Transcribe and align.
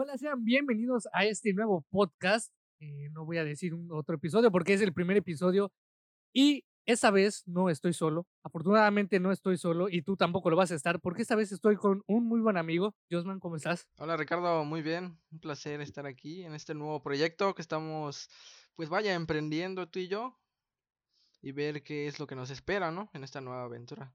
Hola, 0.00 0.16
sean 0.16 0.44
bienvenidos 0.44 1.08
a 1.12 1.24
este 1.24 1.52
nuevo 1.52 1.84
podcast. 1.90 2.54
Eh, 2.78 3.08
no 3.10 3.24
voy 3.24 3.38
a 3.38 3.42
decir 3.42 3.74
un 3.74 3.90
otro 3.90 4.14
episodio 4.14 4.52
porque 4.52 4.72
es 4.74 4.80
el 4.80 4.92
primer 4.92 5.16
episodio 5.16 5.72
y 6.32 6.64
esta 6.86 7.10
vez 7.10 7.42
no 7.48 7.68
estoy 7.68 7.92
solo. 7.94 8.28
Afortunadamente 8.44 9.18
no 9.18 9.32
estoy 9.32 9.56
solo 9.56 9.88
y 9.88 10.02
tú 10.02 10.16
tampoco 10.16 10.50
lo 10.50 10.56
vas 10.56 10.70
a 10.70 10.76
estar 10.76 11.00
porque 11.00 11.22
esta 11.22 11.34
vez 11.34 11.50
estoy 11.50 11.74
con 11.74 12.04
un 12.06 12.28
muy 12.28 12.40
buen 12.40 12.56
amigo. 12.56 12.94
Josman, 13.10 13.40
¿cómo 13.40 13.56
estás? 13.56 13.88
Hola 13.96 14.16
Ricardo, 14.16 14.64
muy 14.64 14.82
bien. 14.82 15.18
Un 15.32 15.40
placer 15.40 15.80
estar 15.80 16.06
aquí 16.06 16.44
en 16.44 16.54
este 16.54 16.74
nuevo 16.74 17.02
proyecto 17.02 17.56
que 17.56 17.62
estamos, 17.62 18.30
pues 18.76 18.88
vaya, 18.88 19.14
emprendiendo 19.14 19.88
tú 19.88 19.98
y 19.98 20.06
yo 20.06 20.38
y 21.42 21.50
ver 21.50 21.82
qué 21.82 22.06
es 22.06 22.20
lo 22.20 22.28
que 22.28 22.36
nos 22.36 22.50
espera, 22.50 22.92
¿no? 22.92 23.10
En 23.14 23.24
esta 23.24 23.40
nueva 23.40 23.64
aventura. 23.64 24.14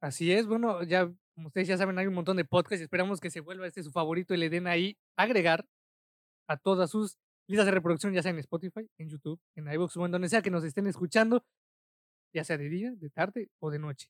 Así 0.00 0.32
es, 0.32 0.48
bueno, 0.48 0.82
ya 0.82 1.08
como 1.38 1.46
ustedes 1.46 1.68
ya 1.68 1.76
saben, 1.76 1.96
hay 2.00 2.08
un 2.08 2.14
montón 2.14 2.36
de 2.36 2.44
podcasts 2.44 2.80
y 2.80 2.82
esperamos 2.82 3.20
que 3.20 3.30
se 3.30 3.38
vuelva 3.38 3.64
este 3.64 3.84
su 3.84 3.92
favorito 3.92 4.34
y 4.34 4.38
le 4.38 4.50
den 4.50 4.66
ahí 4.66 4.98
agregar 5.16 5.64
a 6.48 6.56
todas 6.56 6.90
sus 6.90 7.16
listas 7.46 7.64
de 7.64 7.70
reproducción, 7.70 8.12
ya 8.12 8.24
sea 8.24 8.32
en 8.32 8.40
Spotify, 8.40 8.90
en 8.98 9.08
YouTube, 9.08 9.40
en 9.54 9.72
iVoox 9.72 9.96
o 9.98 10.06
en 10.06 10.10
donde 10.10 10.28
sea 10.28 10.42
que 10.42 10.50
nos 10.50 10.64
estén 10.64 10.88
escuchando, 10.88 11.44
ya 12.34 12.42
sea 12.42 12.58
de 12.58 12.68
día, 12.68 12.90
de 12.90 13.08
tarde 13.10 13.50
o 13.60 13.70
de 13.70 13.78
noche. 13.78 14.08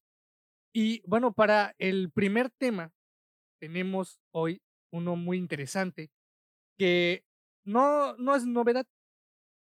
Y 0.72 1.02
bueno, 1.06 1.34
para 1.34 1.74
el 1.76 2.10
primer 2.10 2.48
tema 2.48 2.94
tenemos 3.60 4.18
hoy 4.32 4.62
uno 4.90 5.14
muy 5.14 5.36
interesante 5.36 6.10
que 6.78 7.26
no, 7.62 8.16
no 8.16 8.36
es 8.36 8.46
novedad, 8.46 8.86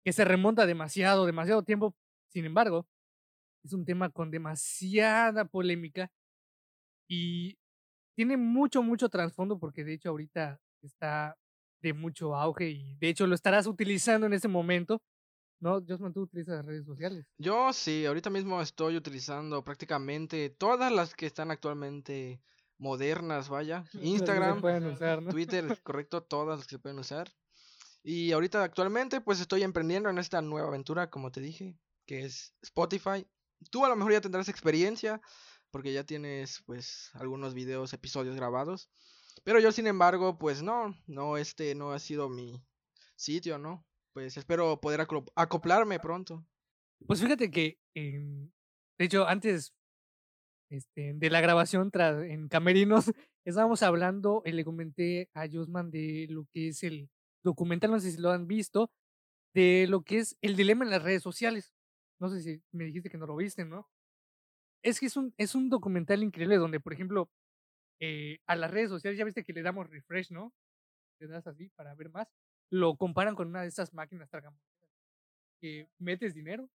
que 0.05 0.13
se 0.13 0.25
remonta 0.25 0.67
demasiado, 0.67 1.27
demasiado 1.27 1.65
tiempo, 1.65 1.97
sin 2.29 2.45
embargo, 2.45 2.87
es 3.65 3.73
un 3.73 3.85
tema 3.85 4.09
con 4.09 4.31
demasiada 4.31 5.47
polémica 5.47 6.13
y 7.09 7.59
tiene 8.15 8.37
mucho, 8.37 8.83
mucho 8.83 9.09
trasfondo 9.09 9.59
porque 9.59 9.85
de 9.85 9.95
hecho 9.95 10.11
ahorita 10.11 10.61
está 10.83 11.37
de 11.83 11.93
mucho 11.93 12.35
auge 12.35 12.71
y 12.71 12.97
de 12.97 13.09
hecho 13.09 13.27
lo 13.27 13.35
estarás 13.35 13.67
utilizando 13.67 14.27
en 14.27 14.33
este 14.33 14.49
momento. 14.49 15.03
¿No? 15.59 15.83
Josman, 15.87 16.13
tú 16.13 16.23
utilizas 16.23 16.57
las 16.57 16.67
redes 16.67 16.85
sociales. 16.85 17.25
Yo 17.39 17.73
sí, 17.73 18.05
ahorita 18.05 18.29
mismo 18.29 18.61
estoy 18.61 18.95
utilizando 18.95 19.65
prácticamente 19.65 20.51
todas 20.51 20.93
las 20.93 21.15
que 21.15 21.25
están 21.25 21.51
actualmente 21.51 22.43
modernas, 22.79 23.49
vaya. 23.49 23.85
Instagram, 24.03 24.61
Twitter, 25.31 25.65
correcto, 25.83 26.23
todas 26.23 26.59
las 26.59 26.67
que 26.67 26.77
se 26.77 26.79
pueden 26.79 26.99
usar. 26.99 27.33
Y 28.03 28.33
ahorita 28.33 28.63
actualmente 28.63 29.21
pues 29.21 29.41
estoy 29.41 29.63
emprendiendo 29.63 30.11
en 30.11 30.19
esta 30.19 30.43
nueva 30.43 30.69
aventura, 30.69 31.09
como 31.09 31.33
te 31.33 31.41
dije, 31.41 31.75
que 32.07 32.25
es 32.25 32.55
Spotify. 32.63 33.27
Tú 33.71 33.85
a 33.85 33.89
lo 33.89 33.97
mejor 33.97 34.13
ya 34.13 34.21
tendrás 34.21 34.49
experiencia, 34.49 35.21
porque 35.77 35.93
ya 35.93 36.05
tienes 36.05 36.63
pues 36.65 37.11
algunos 37.13 37.53
videos, 37.53 37.93
episodios 37.93 38.35
grabados. 38.35 38.89
Pero 39.45 39.61
yo 39.61 39.73
sin 39.73 39.87
embargo, 39.87 40.39
pues 40.39 40.63
no, 40.63 40.95
no, 41.07 41.37
este 41.37 41.75
no 41.75 41.93
ha 41.93 41.99
sido 41.99 42.31
mi 42.31 42.65
sitio, 43.15 43.59
¿no? 43.59 43.85
Pues 44.15 44.39
espero 44.39 44.81
poder 44.81 45.07
acoplarme 45.35 46.01
pronto. 46.01 46.47
Pues 47.07 47.21
fíjate 47.21 47.51
que, 47.51 47.79
de 47.95 49.05
hecho, 49.05 49.29
antes 49.29 49.75
este, 50.71 51.13
de 51.13 51.29
la 51.29 51.43
grabación 51.43 51.91
tras, 51.91 52.25
en 52.25 52.49
Camerinos, 52.49 53.13
estábamos 53.45 53.83
hablando, 53.83 54.41
y 54.47 54.53
le 54.53 54.65
comenté 54.65 55.29
a 55.35 55.47
Josman 55.47 55.91
de 55.91 56.27
lo 56.31 56.47
que 56.55 56.69
es 56.69 56.83
el 56.85 57.11
documental, 57.45 57.91
no 57.91 58.01
sé 58.01 58.13
si 58.13 58.19
lo 58.19 58.31
han 58.31 58.47
visto, 58.47 58.91
de 59.53 59.85
lo 59.91 60.01
que 60.05 60.21
es 60.21 60.39
el 60.41 60.57
dilema 60.57 60.87
en 60.87 60.91
las 60.91 61.03
redes 61.03 61.23
sociales. 61.23 61.75
No 62.19 62.31
sé 62.31 62.41
si 62.41 62.63
me 62.73 62.85
dijiste 62.85 63.11
que 63.11 63.19
no 63.19 63.27
lo 63.27 63.37
viste, 63.37 63.67
¿no? 63.67 63.87
Es 64.83 65.01
que 65.01 65.07
es 65.07 65.17
un, 65.17 65.35
es 65.37 65.55
un 65.55 65.69
documental 65.69 66.23
increíble 66.23 66.57
donde, 66.57 66.81
por 66.81 66.93
ejemplo, 66.93 67.31
eh, 68.01 68.39
a 68.47 68.57
las 68.57 68.71
redes 68.71 68.91
sociales, 68.91 69.19
ya 69.19 69.25
viste 69.25 69.45
que 69.45 69.53
le 69.53 69.63
damos 69.63 69.89
refresh, 69.91 70.31
¿no? 70.31 70.53
Le 71.21 71.29
das 71.29 71.47
así 71.47 71.71
para 71.77 71.95
ver 71.95 72.11
más. 72.11 72.29
Lo 72.71 72.97
comparan 72.97 73.35
con 73.35 73.49
una 73.49 73.63
de 73.63 73.69
estas 73.69 73.95
máquinas 73.95 74.31
tragamonedas 74.31 74.67
que 75.61 75.89
metes 75.99 76.35
dinero, 76.35 76.69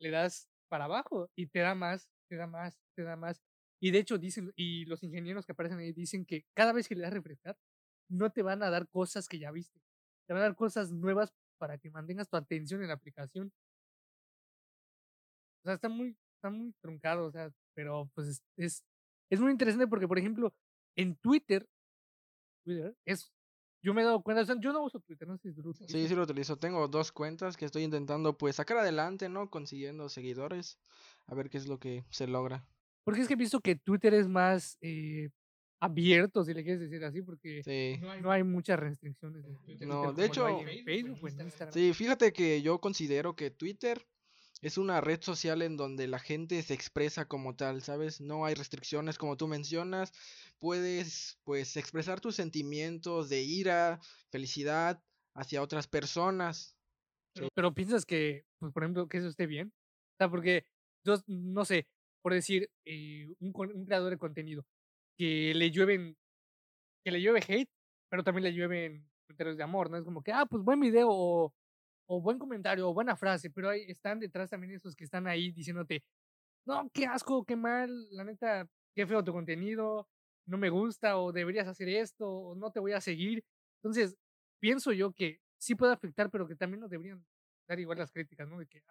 le 0.00 0.10
das 0.10 0.48
para 0.68 0.84
abajo 0.84 1.30
y 1.34 1.46
te 1.48 1.60
da 1.60 1.74
más, 1.74 2.08
te 2.28 2.36
da 2.36 2.46
más, 2.46 2.78
te 2.94 3.02
da 3.02 3.16
más. 3.16 3.42
Y 3.80 3.90
de 3.90 3.98
hecho 3.98 4.18
dicen, 4.18 4.52
y 4.56 4.84
los 4.86 5.02
ingenieros 5.02 5.46
que 5.46 5.52
aparecen 5.52 5.78
ahí 5.78 5.92
dicen 5.92 6.24
que 6.26 6.44
cada 6.54 6.72
vez 6.72 6.88
que 6.88 6.94
le 6.94 7.02
das 7.02 7.12
refrescar, 7.12 7.56
no 8.08 8.30
te 8.30 8.42
van 8.42 8.62
a 8.62 8.70
dar 8.70 8.88
cosas 8.88 9.28
que 9.28 9.38
ya 9.38 9.50
viste. 9.50 9.80
Te 10.26 10.32
van 10.34 10.42
a 10.42 10.46
dar 10.46 10.56
cosas 10.56 10.90
nuevas 10.92 11.32
para 11.58 11.78
que 11.78 11.90
mantengas 11.90 12.28
tu 12.28 12.36
atención 12.36 12.82
en 12.82 12.88
la 12.88 12.94
aplicación. 12.94 13.52
O 15.62 15.64
sea, 15.64 15.74
está 15.74 15.88
muy, 15.88 16.16
está 16.38 16.50
muy 16.50 16.72
truncado, 16.80 17.26
o 17.26 17.30
sea, 17.30 17.50
pero 17.74 18.10
pues 18.14 18.42
es, 18.56 18.84
es, 19.30 19.40
muy 19.40 19.50
interesante 19.50 19.86
porque, 19.86 20.08
por 20.08 20.18
ejemplo, 20.18 20.54
en 20.96 21.16
Twitter, 21.16 21.68
Twitter 22.64 22.96
es, 23.04 23.32
yo 23.82 23.92
me 23.92 24.02
he 24.02 24.04
dado 24.04 24.22
cuenta, 24.22 24.42
yo 24.60 24.72
no 24.72 24.84
uso 24.84 25.00
Twitter, 25.00 25.26
no 25.26 25.36
sé 25.38 25.52
si 25.52 25.62
Sí, 25.88 26.08
sí 26.08 26.14
lo 26.14 26.22
utilizo, 26.22 26.56
tengo 26.56 26.86
dos 26.88 27.12
cuentas 27.12 27.56
que 27.56 27.64
estoy 27.64 27.82
intentando 27.82 28.38
pues 28.38 28.56
sacar 28.56 28.78
adelante, 28.78 29.28
¿no? 29.28 29.50
Consiguiendo 29.50 30.08
seguidores, 30.08 30.78
a 31.26 31.34
ver 31.34 31.50
qué 31.50 31.58
es 31.58 31.66
lo 31.66 31.78
que 31.78 32.04
se 32.10 32.26
logra. 32.26 32.66
Porque 33.04 33.20
es 33.20 33.28
que 33.28 33.34
he 33.34 33.38
visto 33.38 33.60
que 33.60 33.76
Twitter 33.76 34.14
es 34.14 34.28
más 34.28 34.78
eh, 34.80 35.30
abierto, 35.80 36.44
si 36.44 36.54
le 36.54 36.62
quieres 36.62 36.80
decir 36.80 37.04
así, 37.04 37.22
porque 37.22 37.98
no, 38.22 38.30
hay, 38.30 38.44
muchas 38.44 38.78
restricciones. 38.78 39.44
no, 39.80 40.12
de 40.12 40.24
hecho, 40.24 40.46
sí, 41.70 41.92
fíjate 41.94 42.32
que 42.32 42.62
yo 42.62 42.80
considero 42.80 43.34
que 43.34 43.50
Twitter 43.50 44.06
es 44.60 44.78
una 44.78 45.00
red 45.00 45.20
social 45.22 45.62
en 45.62 45.76
donde 45.76 46.08
la 46.08 46.18
gente 46.18 46.62
se 46.62 46.74
expresa 46.74 47.26
como 47.26 47.54
tal, 47.54 47.82
¿sabes? 47.82 48.20
No 48.20 48.44
hay 48.44 48.54
restricciones 48.54 49.18
como 49.18 49.36
tú 49.36 49.46
mencionas. 49.46 50.12
Puedes, 50.58 51.38
pues, 51.44 51.76
expresar 51.76 52.20
tus 52.20 52.34
sentimientos 52.34 53.28
de 53.28 53.42
ira, 53.42 54.00
felicidad 54.30 55.02
hacia 55.34 55.62
otras 55.62 55.86
personas. 55.86 56.76
Pero, 57.54 57.72
piensas 57.72 58.04
que, 58.04 58.44
pues, 58.58 58.72
por 58.72 58.82
ejemplo, 58.82 59.08
que 59.08 59.18
eso 59.18 59.28
esté 59.28 59.46
bien. 59.46 59.68
O 59.68 60.16
sea, 60.18 60.28
porque 60.28 60.64
yo, 61.04 61.14
no 61.26 61.64
sé, 61.64 61.86
por 62.22 62.32
decir, 62.32 62.68
eh, 62.84 63.28
un, 63.38 63.52
un, 63.54 63.86
creador 63.86 64.10
de 64.10 64.18
contenido 64.18 64.64
que 65.16 65.54
le 65.54 65.70
llueven, 65.70 66.16
que 67.04 67.12
le 67.12 67.20
llueve 67.20 67.44
hate, 67.46 67.70
pero 68.10 68.24
también 68.24 68.44
le 68.44 68.52
llueven 68.52 69.08
comentarios 69.28 69.56
de 69.56 69.62
amor, 69.62 69.90
¿no? 69.90 69.98
Es 69.98 70.04
como 70.04 70.22
que, 70.22 70.32
ah, 70.32 70.46
pues 70.46 70.64
buen 70.64 70.80
video 70.80 71.08
o 71.10 71.52
o 72.08 72.20
buen 72.20 72.38
comentario 72.38 72.88
o 72.88 72.94
buena 72.94 73.16
frase, 73.16 73.50
pero 73.50 73.70
ahí 73.70 73.84
están 73.88 74.18
detrás 74.18 74.50
también 74.50 74.72
esos 74.72 74.96
que 74.96 75.04
están 75.04 75.26
ahí 75.26 75.52
diciéndote, 75.52 76.02
no, 76.66 76.90
qué 76.92 77.06
asco, 77.06 77.44
qué 77.44 77.54
mal, 77.54 77.90
la 78.10 78.24
neta, 78.24 78.68
qué 78.94 79.06
feo 79.06 79.22
tu 79.22 79.32
contenido, 79.32 80.08
no 80.46 80.58
me 80.58 80.70
gusta, 80.70 81.18
o 81.18 81.32
deberías 81.32 81.68
hacer 81.68 81.88
esto, 81.88 82.26
o 82.28 82.54
no 82.54 82.70
te 82.72 82.80
voy 82.80 82.92
a 82.92 83.00
seguir. 83.00 83.44
Entonces, 83.82 84.16
pienso 84.58 84.92
yo 84.92 85.12
que 85.12 85.40
sí 85.58 85.74
puede 85.74 85.92
afectar, 85.92 86.30
pero 86.30 86.48
que 86.48 86.56
también 86.56 86.80
nos 86.80 86.90
deberían 86.90 87.24
dar 87.68 87.78
igual 87.78 87.98
las 87.98 88.10
críticas, 88.10 88.48
¿no? 88.48 88.58
De 88.58 88.66
que, 88.66 88.82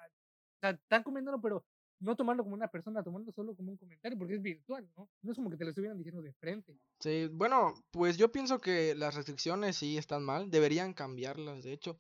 están 0.62 1.04
comiéndolo, 1.04 1.42
pero 1.42 1.66
no 2.00 2.16
tomarlo 2.16 2.44
como 2.44 2.56
una 2.56 2.68
persona, 2.68 3.04
tomarlo 3.04 3.32
solo 3.32 3.56
como 3.56 3.72
un 3.72 3.78
comentario, 3.78 4.18
porque 4.18 4.36
es 4.36 4.42
virtual, 4.42 4.88
¿no? 4.96 5.10
No 5.24 5.32
es 5.32 5.38
como 5.38 5.50
que 5.50 5.58
te 5.58 5.64
lo 5.64 5.72
estuvieran 5.72 5.98
diciendo 5.98 6.22
de 6.22 6.34
frente. 6.34 6.78
Sí, 7.00 7.28
bueno, 7.32 7.74
pues 7.92 8.18
yo 8.18 8.32
pienso 8.32 8.60
que 8.60 8.94
las 8.94 9.16
restricciones 9.16 9.78
sí 9.78 9.98
están 9.98 10.24
mal, 10.24 10.52
deberían 10.52 10.94
cambiarlas, 10.94 11.64
de 11.64 11.74
hecho. 11.74 11.98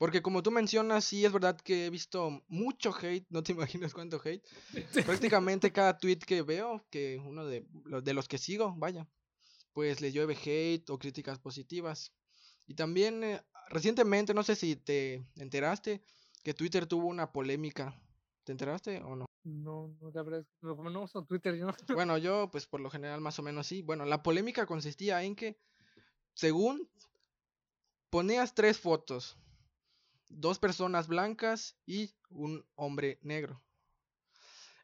Porque 0.00 0.22
como 0.22 0.42
tú 0.42 0.50
mencionas, 0.50 1.04
sí 1.04 1.26
es 1.26 1.30
verdad 1.30 1.60
que 1.60 1.84
he 1.84 1.90
visto 1.90 2.42
mucho 2.48 2.90
hate, 2.90 3.26
no 3.28 3.42
te 3.42 3.52
imaginas 3.84 3.92
cuánto 3.92 4.18
hate. 4.24 4.42
Prácticamente 5.04 5.72
cada 5.72 5.98
tweet 5.98 6.20
que 6.20 6.40
veo, 6.40 6.82
que 6.88 7.18
uno 7.22 7.44
de, 7.44 7.66
de 8.02 8.14
los 8.14 8.26
que 8.26 8.38
sigo, 8.38 8.74
vaya, 8.78 9.06
pues 9.74 10.00
le 10.00 10.10
llueve 10.10 10.38
hate 10.42 10.88
o 10.88 10.98
críticas 10.98 11.38
positivas. 11.38 12.14
Y 12.66 12.76
también 12.76 13.22
eh, 13.22 13.42
recientemente, 13.68 14.32
no 14.32 14.42
sé 14.42 14.56
si 14.56 14.74
te 14.74 15.22
enteraste, 15.36 16.00
que 16.42 16.54
Twitter 16.54 16.86
tuvo 16.86 17.06
una 17.06 17.30
polémica. 17.30 17.94
¿Te 18.44 18.52
enteraste 18.52 19.02
o 19.02 19.16
no? 19.16 19.26
No, 19.44 19.94
no, 20.00 20.10
la 20.14 20.22
verdad, 20.22 20.46
como 20.62 20.88
no 20.88 21.02
uso 21.02 21.26
Twitter 21.26 21.56
yo. 21.56 21.66
Bueno, 21.94 22.16
yo 22.16 22.50
pues 22.50 22.66
por 22.66 22.80
lo 22.80 22.88
general 22.88 23.20
más 23.20 23.38
o 23.38 23.42
menos 23.42 23.66
sí. 23.66 23.82
Bueno, 23.82 24.06
la 24.06 24.22
polémica 24.22 24.64
consistía 24.64 25.22
en 25.22 25.36
que, 25.36 25.58
según, 26.32 26.88
ponías 28.08 28.54
tres 28.54 28.78
fotos 28.78 29.36
dos 30.30 30.58
personas 30.58 31.08
blancas 31.08 31.76
y 31.84 32.14
un 32.30 32.64
hombre 32.76 33.18
negro. 33.22 33.62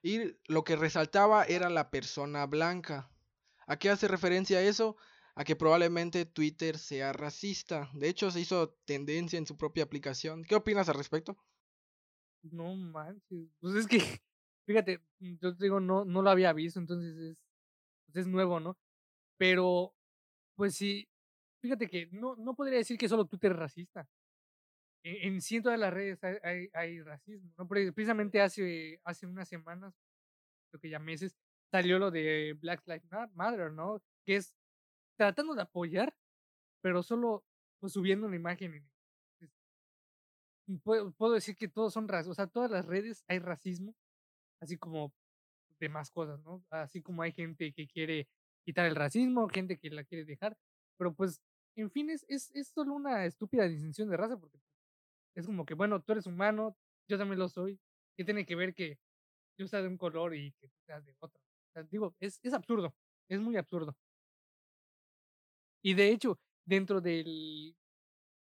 Y 0.02 0.36
lo 0.46 0.64
que 0.64 0.76
resaltaba 0.76 1.44
era 1.44 1.70
la 1.70 1.90
persona 1.90 2.46
blanca. 2.46 3.10
¿A 3.66 3.78
qué 3.78 3.90
hace 3.90 4.08
referencia 4.08 4.60
eso? 4.60 4.96
A 5.34 5.44
que 5.44 5.56
probablemente 5.56 6.26
Twitter 6.26 6.78
sea 6.78 7.12
racista. 7.12 7.90
De 7.94 8.08
hecho, 8.08 8.30
se 8.30 8.40
hizo 8.40 8.70
tendencia 8.84 9.38
en 9.38 9.46
su 9.46 9.56
propia 9.56 9.84
aplicación. 9.84 10.44
¿Qué 10.44 10.54
opinas 10.54 10.88
al 10.88 10.96
respecto? 10.96 11.36
No 12.42 12.74
manches. 12.74 13.48
Pues 13.60 13.74
es 13.74 13.86
que, 13.86 13.98
fíjate, 14.66 15.00
yo 15.18 15.56
te 15.56 15.64
digo, 15.64 15.80
no, 15.80 16.04
no 16.04 16.22
lo 16.22 16.30
había 16.30 16.52
visto, 16.52 16.78
entonces 16.78 17.16
es, 17.16 17.36
pues 18.06 18.16
es 18.18 18.26
nuevo, 18.26 18.60
¿no? 18.60 18.76
Pero, 19.36 19.92
pues 20.54 20.74
sí, 20.76 21.08
fíjate 21.60 21.88
que 21.88 22.08
no, 22.12 22.36
no 22.36 22.54
podría 22.54 22.78
decir 22.78 22.96
que 22.96 23.08
solo 23.08 23.26
Twitter 23.26 23.52
es 23.52 23.58
racista 23.58 24.08
en, 25.02 25.40
cientos 25.40 25.72
de 25.72 25.78
las 25.78 25.92
redes 25.92 26.18
hay, 26.22 27.00
racismo, 27.02 27.52
¿no? 27.56 27.68
precisamente 27.68 28.40
hace, 28.40 29.00
hace 29.04 29.26
unas 29.26 29.48
semanas, 29.48 29.94
creo 30.70 30.80
que 30.80 30.90
ya 30.90 30.98
meses, 30.98 31.36
salió 31.70 31.98
lo 31.98 32.10
de 32.10 32.56
Black 32.60 32.82
Lives 32.86 33.08
Matter, 33.34 33.72
¿no? 33.72 34.02
Que 34.24 34.36
es 34.36 34.56
tratando 35.16 35.54
de 35.54 35.62
apoyar, 35.62 36.14
pero 36.82 37.02
solo 37.02 37.44
pues 37.80 37.92
subiendo 37.92 38.26
una 38.26 38.36
imagen. 38.36 38.88
puedo, 40.82 41.12
puedo 41.12 41.34
decir 41.34 41.56
que 41.56 41.68
todos 41.68 41.92
son 41.92 42.08
racistas, 42.08 42.32
o 42.32 42.34
sea, 42.34 42.46
todas 42.46 42.70
las 42.70 42.86
redes 42.86 43.24
hay 43.28 43.38
racismo, 43.38 43.94
así 44.60 44.76
como 44.76 45.12
demás 45.78 46.10
cosas, 46.10 46.40
¿no? 46.40 46.64
Así 46.70 47.02
como 47.02 47.22
hay 47.22 47.32
gente 47.32 47.72
que 47.72 47.86
quiere 47.86 48.28
quitar 48.64 48.86
el 48.86 48.96
racismo, 48.96 49.48
gente 49.48 49.78
que 49.78 49.90
la 49.90 50.04
quiere 50.04 50.24
dejar, 50.24 50.56
pero 50.96 51.14
pues, 51.14 51.40
en 51.76 51.90
fin, 51.90 52.10
es, 52.10 52.24
es, 52.28 52.50
es 52.54 52.68
solo 52.68 52.94
una 52.94 53.26
estúpida 53.26 53.68
distinción 53.68 54.08
de 54.08 54.16
raza, 54.16 54.38
porque 54.38 54.58
es 55.36 55.46
como 55.46 55.64
que, 55.64 55.74
bueno, 55.74 56.00
tú 56.00 56.12
eres 56.12 56.26
humano, 56.26 56.76
yo 57.08 57.18
también 57.18 57.38
lo 57.38 57.48
soy, 57.48 57.78
¿qué 58.16 58.24
tiene 58.24 58.46
que 58.46 58.56
ver 58.56 58.74
que 58.74 58.98
yo 59.58 59.68
sea 59.68 59.82
de 59.82 59.88
un 59.88 59.98
color 59.98 60.34
y 60.34 60.52
que 60.52 60.68
tú 60.68 60.78
seas 60.86 61.04
de 61.04 61.14
otro? 61.20 61.40
digo, 61.90 62.16
es, 62.20 62.40
es 62.42 62.54
absurdo, 62.54 62.94
es 63.28 63.38
muy 63.38 63.56
absurdo. 63.56 63.94
Y 65.82 65.92
de 65.92 66.08
hecho, 66.10 66.40
dentro 66.64 67.02
del, 67.02 67.76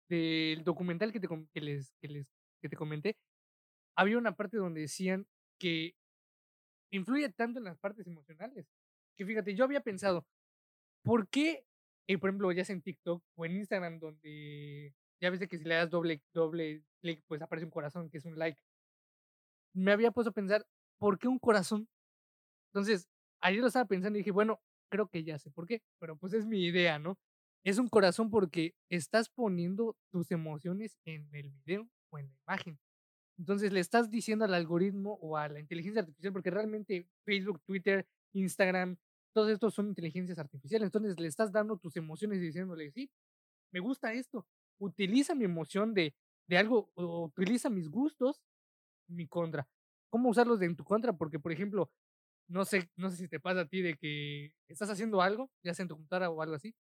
del 0.08 0.64
documental 0.64 1.12
que, 1.12 1.20
te, 1.20 1.28
que, 1.52 1.62
les, 1.62 1.96
que, 2.00 2.08
les, 2.08 2.32
que 2.62 2.70
te 2.70 2.76
comenté, 2.78 3.18
había 3.96 4.20
una 4.20 4.36
parte 4.36 4.58
donde 4.58 4.82
decían 4.82 5.26
que 5.60 5.96
influye 6.92 7.30
tanto 7.30 7.58
en 7.60 7.66
las 7.66 7.80
partes 7.80 8.06
emocionales. 8.06 8.68
Que 9.18 9.26
fíjate, 9.26 9.56
yo 9.56 9.64
había 9.64 9.82
pensado, 9.82 10.28
¿por 11.04 11.28
qué, 11.28 11.66
eh, 12.08 12.18
por 12.20 12.30
ejemplo, 12.30 12.52
ya 12.52 12.64
sea 12.64 12.76
en 12.76 12.84
TikTok 12.84 13.24
o 13.36 13.46
en 13.46 13.58
Instagram, 13.58 14.00
donde 14.00 14.94
ya 15.22 15.30
ves 15.30 15.48
que 15.48 15.58
si 15.58 15.64
le 15.64 15.76
das 15.76 15.90
doble, 15.90 16.22
doble 16.34 16.84
clic, 17.02 17.24
pues 17.28 17.42
aparece 17.42 17.66
un 17.66 17.72
corazón, 17.72 18.10
que 18.10 18.18
es 18.18 18.26
un 18.26 18.38
like? 18.38 18.62
Me 19.74 19.92
había 19.92 20.12
puesto 20.12 20.32
a 20.32 20.34
pensar, 20.34 20.66
¿por 21.00 21.20
qué 21.20 21.28
un 21.28 21.40
corazón? 21.40 21.88
Entonces, 22.72 23.08
ayer 23.42 23.62
lo 23.62 23.68
estaba 23.68 23.86
pensando 23.86 24.18
y 24.18 24.22
dije, 24.22 24.32
bueno, 24.32 24.62
creo 24.90 25.08
que 25.10 25.24
ya 25.24 25.40
sé 25.40 25.52
por 25.52 25.68
qué, 25.68 25.82
pero 26.00 26.18
pues 26.18 26.34
es 26.34 26.46
mi 26.46 26.64
idea, 26.66 27.00
¿no? 27.00 27.18
Es 27.64 27.78
un 27.80 27.90
corazón 27.90 28.30
porque 28.30 28.76
estás 28.90 29.30
poniendo 29.30 29.98
tus 30.12 30.32
emociones 30.32 30.98
en 31.06 31.28
el 31.34 31.52
video 31.52 31.90
o 32.12 32.20
en 32.20 32.28
la 32.28 32.36
imagen. 32.48 32.80
Entonces 33.38 33.72
le 33.72 33.80
estás 33.80 34.10
diciendo 34.10 34.46
al 34.46 34.54
algoritmo 34.54 35.20
o 35.22 35.38
a 35.38 35.48
la 35.50 35.60
inteligencia 35.60 36.02
artificial, 36.02 36.34
porque 36.34 36.50
realmente 36.50 37.08
Facebook, 37.24 37.62
Twitter, 37.66 38.08
Instagram, 38.34 38.98
todos 39.34 39.52
estos 39.52 39.74
son 39.74 39.90
inteligencias 39.90 40.40
artificiales. 40.40 40.88
Entonces 40.88 41.20
le 41.20 41.28
estás 41.28 41.52
dando 41.52 41.78
tus 41.78 41.96
emociones 41.98 42.40
y 42.40 42.42
diciéndole, 42.42 42.92
sí, 42.92 43.12
me 43.72 43.80
gusta 43.80 44.14
esto. 44.14 44.48
Utiliza 44.80 45.36
mi 45.36 45.46
emoción 45.46 45.94
de, 45.94 46.16
de 46.48 46.58
algo, 46.58 46.92
o 46.96 47.26
utiliza 47.26 47.70
mis 47.70 47.90
gustos 47.90 48.42
mi 49.08 49.28
contra. 49.28 49.68
¿Cómo 50.10 50.30
usarlos 50.30 50.62
en 50.62 50.76
tu 50.76 50.84
contra? 50.84 51.14
Porque, 51.14 51.40
por 51.40 51.52
ejemplo, 51.52 51.92
no 52.48 52.66
sé, 52.66 52.90
no 52.96 53.10
sé 53.10 53.18
si 53.18 53.28
te 53.28 53.40
pasa 53.40 53.62
a 53.62 53.68
ti 53.68 53.82
de 53.82 53.96
que 53.96 54.54
estás 54.68 54.90
haciendo 54.90 55.22
algo, 55.22 55.50
ya 55.64 55.74
sea 55.74 55.84
en 55.84 55.90
tu 55.90 55.96
computadora 55.96 56.30
o 56.30 56.42
algo 56.42 56.56
así, 56.56 56.74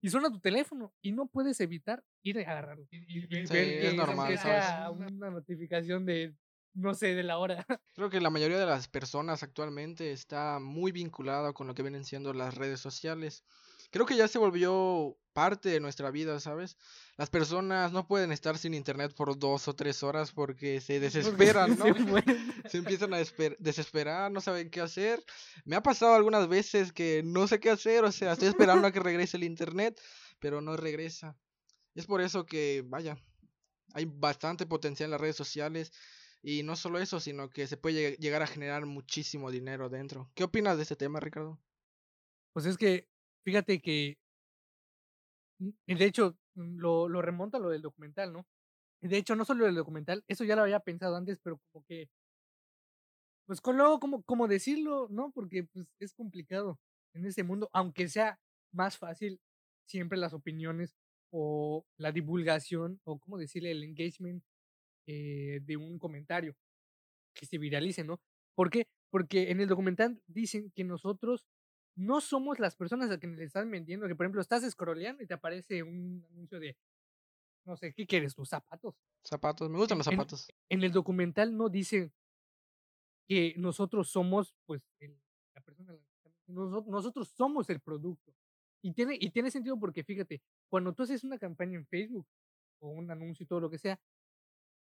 y 0.00 0.10
suena 0.10 0.30
tu 0.30 0.38
teléfono 0.38 0.94
y 1.02 1.12
no 1.12 1.26
puedes 1.26 1.60
evitar 1.60 2.04
ir 2.22 2.38
a 2.38 2.42
agarrarlo. 2.42 2.86
Y, 2.90 3.26
ver 3.26 3.48
que, 3.48 3.88
es 3.88 3.94
normal, 3.94 4.38
sea 4.38 4.90
una 4.90 5.30
notificación 5.30 6.04
de, 6.06 6.34
no 6.74 6.94
sé, 6.94 7.14
de 7.14 7.22
la 7.22 7.38
hora. 7.38 7.66
Creo 7.94 8.10
que 8.10 8.20
la 8.20 8.30
mayoría 8.30 8.58
de 8.58 8.66
las 8.66 8.88
personas 8.88 9.42
actualmente 9.42 10.12
está 10.12 10.58
muy 10.60 10.92
vinculada 10.92 11.52
con 11.52 11.66
lo 11.66 11.74
que 11.74 11.82
vienen 11.82 12.04
siendo 12.04 12.32
las 12.32 12.54
redes 12.54 12.80
sociales 12.80 13.44
creo 13.90 14.06
que 14.06 14.16
ya 14.16 14.28
se 14.28 14.38
volvió 14.38 15.16
parte 15.32 15.68
de 15.68 15.80
nuestra 15.80 16.10
vida, 16.10 16.40
¿sabes? 16.40 16.76
Las 17.16 17.30
personas 17.30 17.92
no 17.92 18.06
pueden 18.06 18.32
estar 18.32 18.58
sin 18.58 18.74
internet 18.74 19.14
por 19.14 19.38
dos 19.38 19.68
o 19.68 19.74
tres 19.74 20.02
horas 20.02 20.32
porque 20.32 20.80
se 20.80 20.98
desesperan, 20.98 21.78
¿no? 21.78 21.84
se 22.68 22.78
empiezan 22.78 23.14
a 23.14 23.18
desesperar, 23.58 24.32
no 24.32 24.40
saben 24.40 24.70
qué 24.70 24.80
hacer. 24.80 25.22
Me 25.64 25.76
ha 25.76 25.82
pasado 25.82 26.14
algunas 26.14 26.48
veces 26.48 26.92
que 26.92 27.22
no 27.24 27.46
sé 27.46 27.60
qué 27.60 27.70
hacer, 27.70 28.04
o 28.04 28.12
sea, 28.12 28.32
estoy 28.32 28.48
esperando 28.48 28.86
a 28.86 28.92
que 28.92 29.00
regrese 29.00 29.36
el 29.36 29.44
internet, 29.44 30.00
pero 30.40 30.60
no 30.60 30.76
regresa. 30.76 31.36
Es 31.94 32.06
por 32.06 32.20
eso 32.20 32.46
que, 32.46 32.84
vaya, 32.86 33.16
hay 33.94 34.06
bastante 34.06 34.66
potencial 34.66 35.06
en 35.06 35.12
las 35.12 35.20
redes 35.20 35.36
sociales. 35.36 35.92
Y 36.42 36.62
no 36.62 36.76
solo 36.76 37.00
eso, 37.00 37.18
sino 37.18 37.50
que 37.50 37.66
se 37.66 37.76
puede 37.76 38.16
llegar 38.16 38.42
a 38.42 38.46
generar 38.46 38.86
muchísimo 38.86 39.50
dinero 39.50 39.88
dentro. 39.88 40.30
¿Qué 40.34 40.44
opinas 40.44 40.76
de 40.76 40.84
este 40.84 40.94
tema, 40.94 41.18
Ricardo? 41.18 41.60
Pues 42.52 42.66
es 42.66 42.76
que 42.76 43.08
Fíjate 43.48 43.80
que, 43.80 44.18
mm, 45.58 45.70
de 45.86 46.04
hecho, 46.04 46.36
mm, 46.54 46.78
lo, 46.78 47.08
lo 47.08 47.22
remonta 47.22 47.58
lo 47.58 47.70
del 47.70 47.82
documental, 47.82 48.32
¿no? 48.32 48.46
De 49.02 49.16
hecho, 49.18 49.36
no 49.36 49.44
solo 49.44 49.66
el 49.68 49.74
documental, 49.76 50.24
eso 50.28 50.44
ya 50.44 50.56
lo 50.56 50.62
había 50.62 50.80
pensado 50.80 51.16
antes, 51.16 51.40
pero 51.42 51.60
como 51.72 51.84
que, 51.86 52.08
pues 53.46 53.60
luego, 53.74 53.98
como, 54.00 54.22
como 54.24 54.46
decirlo, 54.48 55.08
¿no? 55.10 55.30
Porque 55.32 55.64
pues 55.64 55.86
es 55.98 56.12
complicado 56.14 56.78
en 57.14 57.24
ese 57.26 57.42
mundo, 57.44 57.70
aunque 57.72 58.08
sea 58.08 58.38
más 58.72 58.98
fácil 58.98 59.40
siempre 59.86 60.18
las 60.18 60.34
opiniones 60.34 60.94
o 61.30 61.84
la 61.96 62.12
divulgación 62.12 63.00
o, 63.04 63.18
como 63.18 63.38
decirle, 63.38 63.70
el 63.70 63.84
engagement 63.84 64.42
eh, 65.06 65.60
de 65.64 65.76
un 65.78 65.98
comentario 65.98 66.56
que 67.34 67.46
se 67.46 67.58
viralice, 67.58 68.04
¿no? 68.04 68.20
¿Por 68.56 68.70
qué? 68.70 68.88
Porque 69.10 69.50
en 69.50 69.60
el 69.60 69.68
documental 69.68 70.22
dicen 70.26 70.72
que 70.76 70.84
nosotros 70.84 71.44
no 71.98 72.20
somos 72.20 72.60
las 72.60 72.76
personas 72.76 73.10
a 73.10 73.18
quienes 73.18 73.38
le 73.38 73.44
están 73.44 73.68
vendiendo, 73.70 74.06
que 74.06 74.14
por 74.14 74.24
ejemplo 74.24 74.40
estás 74.40 74.68
scrolleando 74.70 75.22
y 75.22 75.26
te 75.26 75.34
aparece 75.34 75.82
un 75.82 76.24
anuncio 76.30 76.60
de, 76.60 76.76
no 77.64 77.76
sé, 77.76 77.92
¿qué 77.92 78.06
quieres? 78.06 78.36
¿Tus 78.36 78.48
zapatos? 78.48 78.94
Zapatos, 79.24 79.68
me 79.68 79.78
gustan 79.78 79.98
los 79.98 80.04
zapatos. 80.04 80.48
En, 80.68 80.84
el 80.84 80.92
documental 80.92 81.56
no 81.56 81.68
dice 81.68 82.12
que 83.26 83.52
nosotros 83.56 84.08
somos, 84.08 84.54
pues, 84.64 84.80
la 85.54 85.60
persona, 85.60 85.92
nosotros, 86.46 86.86
nosotros 86.86 87.28
somos 87.30 87.68
el 87.68 87.80
producto. 87.80 88.32
Y 88.80 88.92
tiene, 88.92 89.18
y 89.20 89.30
tiene 89.30 89.50
sentido 89.50 89.76
porque 89.76 90.04
fíjate, 90.04 90.40
cuando 90.70 90.94
tú 90.94 91.02
haces 91.02 91.24
una 91.24 91.36
campaña 91.36 91.76
en 91.76 91.86
Facebook 91.86 92.28
o 92.78 92.90
un 92.90 93.10
anuncio 93.10 93.42
y 93.42 93.46
todo 93.48 93.58
lo 93.58 93.70
que 93.70 93.78
sea, 93.78 94.00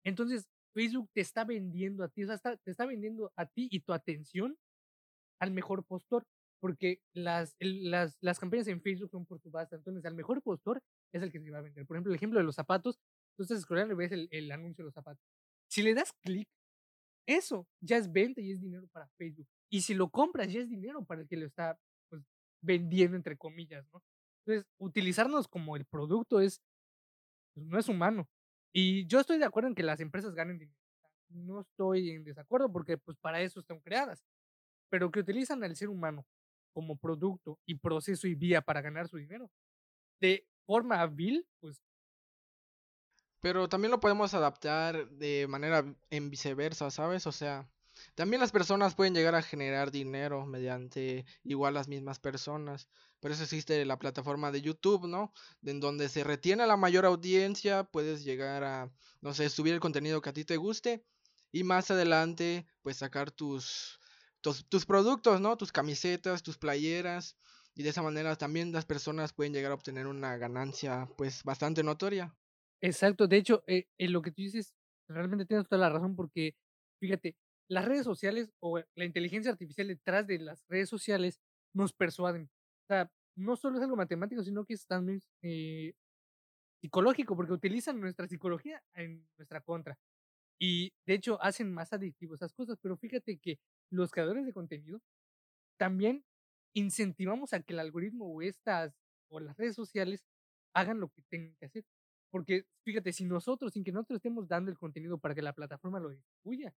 entonces 0.04 0.48
Facebook 0.72 1.10
te 1.12 1.20
está 1.20 1.44
vendiendo 1.44 2.02
a 2.02 2.08
ti, 2.08 2.24
o 2.24 2.26
sea, 2.26 2.56
te 2.56 2.70
está 2.70 2.86
vendiendo 2.86 3.30
a 3.36 3.44
ti 3.44 3.68
y 3.70 3.80
tu 3.80 3.92
atención 3.92 4.56
al 5.38 5.50
mejor 5.50 5.84
postor 5.84 6.26
porque 6.60 7.00
las, 7.12 7.56
las, 7.60 8.16
las 8.20 8.38
campañas 8.38 8.68
en 8.68 8.80
Facebook 8.80 9.10
son 9.10 9.26
por 9.26 9.40
subasta, 9.40 9.76
entonces 9.76 10.04
el 10.04 10.14
mejor 10.14 10.42
postor 10.42 10.82
es 11.12 11.22
el 11.22 11.30
que 11.30 11.40
se 11.40 11.50
va 11.50 11.58
a 11.58 11.62
vender. 11.62 11.86
Por 11.86 11.96
ejemplo, 11.96 12.12
el 12.12 12.16
ejemplo 12.16 12.38
de 12.38 12.44
los 12.44 12.54
zapatos, 12.54 12.98
tú 13.36 13.42
estás 13.42 13.60
scrollando 13.60 13.94
y 13.94 13.96
ves 13.96 14.12
el, 14.12 14.28
el 14.30 14.50
anuncio 14.50 14.82
de 14.82 14.86
los 14.86 14.94
zapatos. 14.94 15.24
Si 15.68 15.82
le 15.82 15.94
das 15.94 16.12
clic, 16.22 16.48
eso 17.26 17.66
ya 17.80 17.96
es 17.96 18.10
venta 18.10 18.40
y 18.40 18.52
es 18.52 18.60
dinero 18.60 18.86
para 18.88 19.08
Facebook. 19.16 19.48
Y 19.70 19.82
si 19.82 19.94
lo 19.94 20.08
compras, 20.08 20.52
ya 20.52 20.60
es 20.60 20.68
dinero 20.68 21.04
para 21.04 21.22
el 21.22 21.28
que 21.28 21.36
lo 21.36 21.46
está 21.46 21.78
pues, 22.08 22.22
vendiendo, 22.62 23.16
entre 23.16 23.36
comillas, 23.36 23.84
¿no? 23.92 24.02
Entonces, 24.46 24.70
utilizarnos 24.78 25.48
como 25.48 25.76
el 25.76 25.86
producto 25.86 26.40
es, 26.40 26.60
pues, 27.54 27.66
no 27.66 27.78
es 27.78 27.88
humano. 27.88 28.28
Y 28.72 29.06
yo 29.06 29.20
estoy 29.20 29.38
de 29.38 29.44
acuerdo 29.44 29.68
en 29.68 29.74
que 29.74 29.82
las 29.82 30.00
empresas 30.00 30.34
ganen 30.34 30.58
dinero. 30.58 30.78
No 31.30 31.60
estoy 31.60 32.10
en 32.10 32.24
desacuerdo 32.24 32.70
porque 32.70 32.98
pues 32.98 33.16
para 33.18 33.40
eso 33.40 33.60
están 33.60 33.80
creadas. 33.80 34.22
Pero 34.90 35.10
que 35.10 35.20
utilizan 35.20 35.62
al 35.64 35.74
ser 35.76 35.88
humano 35.88 36.26
como 36.74 36.96
producto 36.96 37.58
y 37.64 37.76
proceso 37.76 38.26
y 38.26 38.34
vía 38.34 38.60
para 38.60 38.82
ganar 38.82 39.08
su 39.08 39.16
dinero. 39.16 39.50
De 40.20 40.46
forma 40.66 41.06
vil, 41.06 41.46
pues... 41.60 41.80
Pero 43.40 43.68
también 43.68 43.90
lo 43.90 44.00
podemos 44.00 44.34
adaptar 44.34 45.08
de 45.10 45.46
manera 45.48 45.84
en 46.10 46.30
viceversa, 46.30 46.90
¿sabes? 46.90 47.26
O 47.26 47.32
sea, 47.32 47.68
también 48.14 48.40
las 48.40 48.52
personas 48.52 48.94
pueden 48.94 49.14
llegar 49.14 49.34
a 49.34 49.42
generar 49.42 49.90
dinero 49.90 50.46
mediante 50.46 51.26
igual 51.42 51.74
las 51.74 51.86
mismas 51.86 52.18
personas. 52.18 52.88
Por 53.20 53.30
eso 53.30 53.42
existe 53.42 53.84
la 53.84 53.98
plataforma 53.98 54.50
de 54.50 54.62
YouTube, 54.62 55.06
¿no? 55.06 55.32
En 55.62 55.78
donde 55.80 56.08
se 56.08 56.24
retiene 56.24 56.66
la 56.66 56.76
mayor 56.76 57.04
audiencia, 57.04 57.84
puedes 57.84 58.24
llegar 58.24 58.64
a, 58.64 58.90
no 59.20 59.34
sé, 59.34 59.48
subir 59.50 59.74
el 59.74 59.80
contenido 59.80 60.20
que 60.20 60.30
a 60.30 60.34
ti 60.34 60.44
te 60.44 60.56
guste 60.56 61.04
y 61.52 61.62
más 61.62 61.90
adelante, 61.90 62.66
pues 62.82 62.96
sacar 62.96 63.30
tus, 63.30 64.00
tus, 64.52 64.84
productos, 64.84 65.40
¿no? 65.40 65.56
Tus 65.56 65.72
camisetas, 65.72 66.42
tus 66.42 66.58
playeras. 66.58 67.36
Y 67.74 67.82
de 67.82 67.88
esa 67.88 68.02
manera 68.02 68.36
también 68.36 68.72
las 68.72 68.84
personas 68.84 69.32
pueden 69.32 69.52
llegar 69.52 69.72
a 69.72 69.74
obtener 69.74 70.06
una 70.06 70.36
ganancia 70.36 71.08
pues 71.16 71.42
bastante 71.42 71.82
notoria. 71.82 72.36
Exacto, 72.80 73.26
de 73.26 73.38
hecho, 73.38 73.64
eh, 73.66 73.88
en 73.98 74.12
lo 74.12 74.22
que 74.22 74.30
tú 74.30 74.42
dices, 74.42 74.74
realmente 75.08 75.46
tienes 75.46 75.66
toda 75.66 75.80
la 75.80 75.88
razón 75.88 76.14
porque, 76.14 76.54
fíjate, 77.00 77.36
las 77.68 77.84
redes 77.86 78.04
sociales 78.04 78.52
o 78.60 78.78
la 78.94 79.04
inteligencia 79.04 79.50
artificial 79.50 79.88
detrás 79.88 80.26
de 80.26 80.38
las 80.38 80.62
redes 80.68 80.88
sociales 80.88 81.40
nos 81.72 81.92
persuaden. 81.92 82.44
O 82.44 82.86
sea, 82.86 83.10
no 83.36 83.56
solo 83.56 83.78
es 83.78 83.82
algo 83.82 83.96
matemático, 83.96 84.44
sino 84.44 84.64
que 84.64 84.74
es 84.74 84.86
también 84.86 85.20
eh, 85.42 85.94
psicológico, 86.80 87.34
porque 87.34 87.54
utilizan 87.54 87.98
nuestra 87.98 88.28
psicología 88.28 88.82
en 88.92 89.26
nuestra 89.38 89.62
contra. 89.62 89.98
Y 90.60 90.92
de 91.06 91.14
hecho 91.14 91.42
hacen 91.42 91.72
más 91.72 91.92
adictivos 91.92 92.38
esas 92.38 92.52
cosas, 92.52 92.78
pero 92.80 92.96
fíjate 92.96 93.38
que 93.38 93.58
los 93.90 94.10
creadores 94.10 94.46
de 94.46 94.52
contenido 94.52 95.00
también 95.76 96.24
incentivamos 96.74 97.52
a 97.52 97.60
que 97.62 97.72
el 97.72 97.80
algoritmo 97.80 98.26
o 98.26 98.42
estas 98.42 98.94
o 99.28 99.40
las 99.40 99.56
redes 99.56 99.74
sociales 99.74 100.24
hagan 100.74 101.00
lo 101.00 101.08
que 101.08 101.22
tengan 101.22 101.54
que 101.56 101.66
hacer. 101.66 101.84
Porque 102.30 102.66
fíjate, 102.84 103.12
si 103.12 103.24
nosotros, 103.24 103.72
sin 103.72 103.84
que 103.84 103.92
nosotros 103.92 104.16
estemos 104.16 104.48
dando 104.48 104.70
el 104.70 104.78
contenido 104.78 105.18
para 105.18 105.34
que 105.34 105.42
la 105.42 105.52
plataforma 105.52 106.00
lo 106.00 106.10
distribuya, 106.10 106.74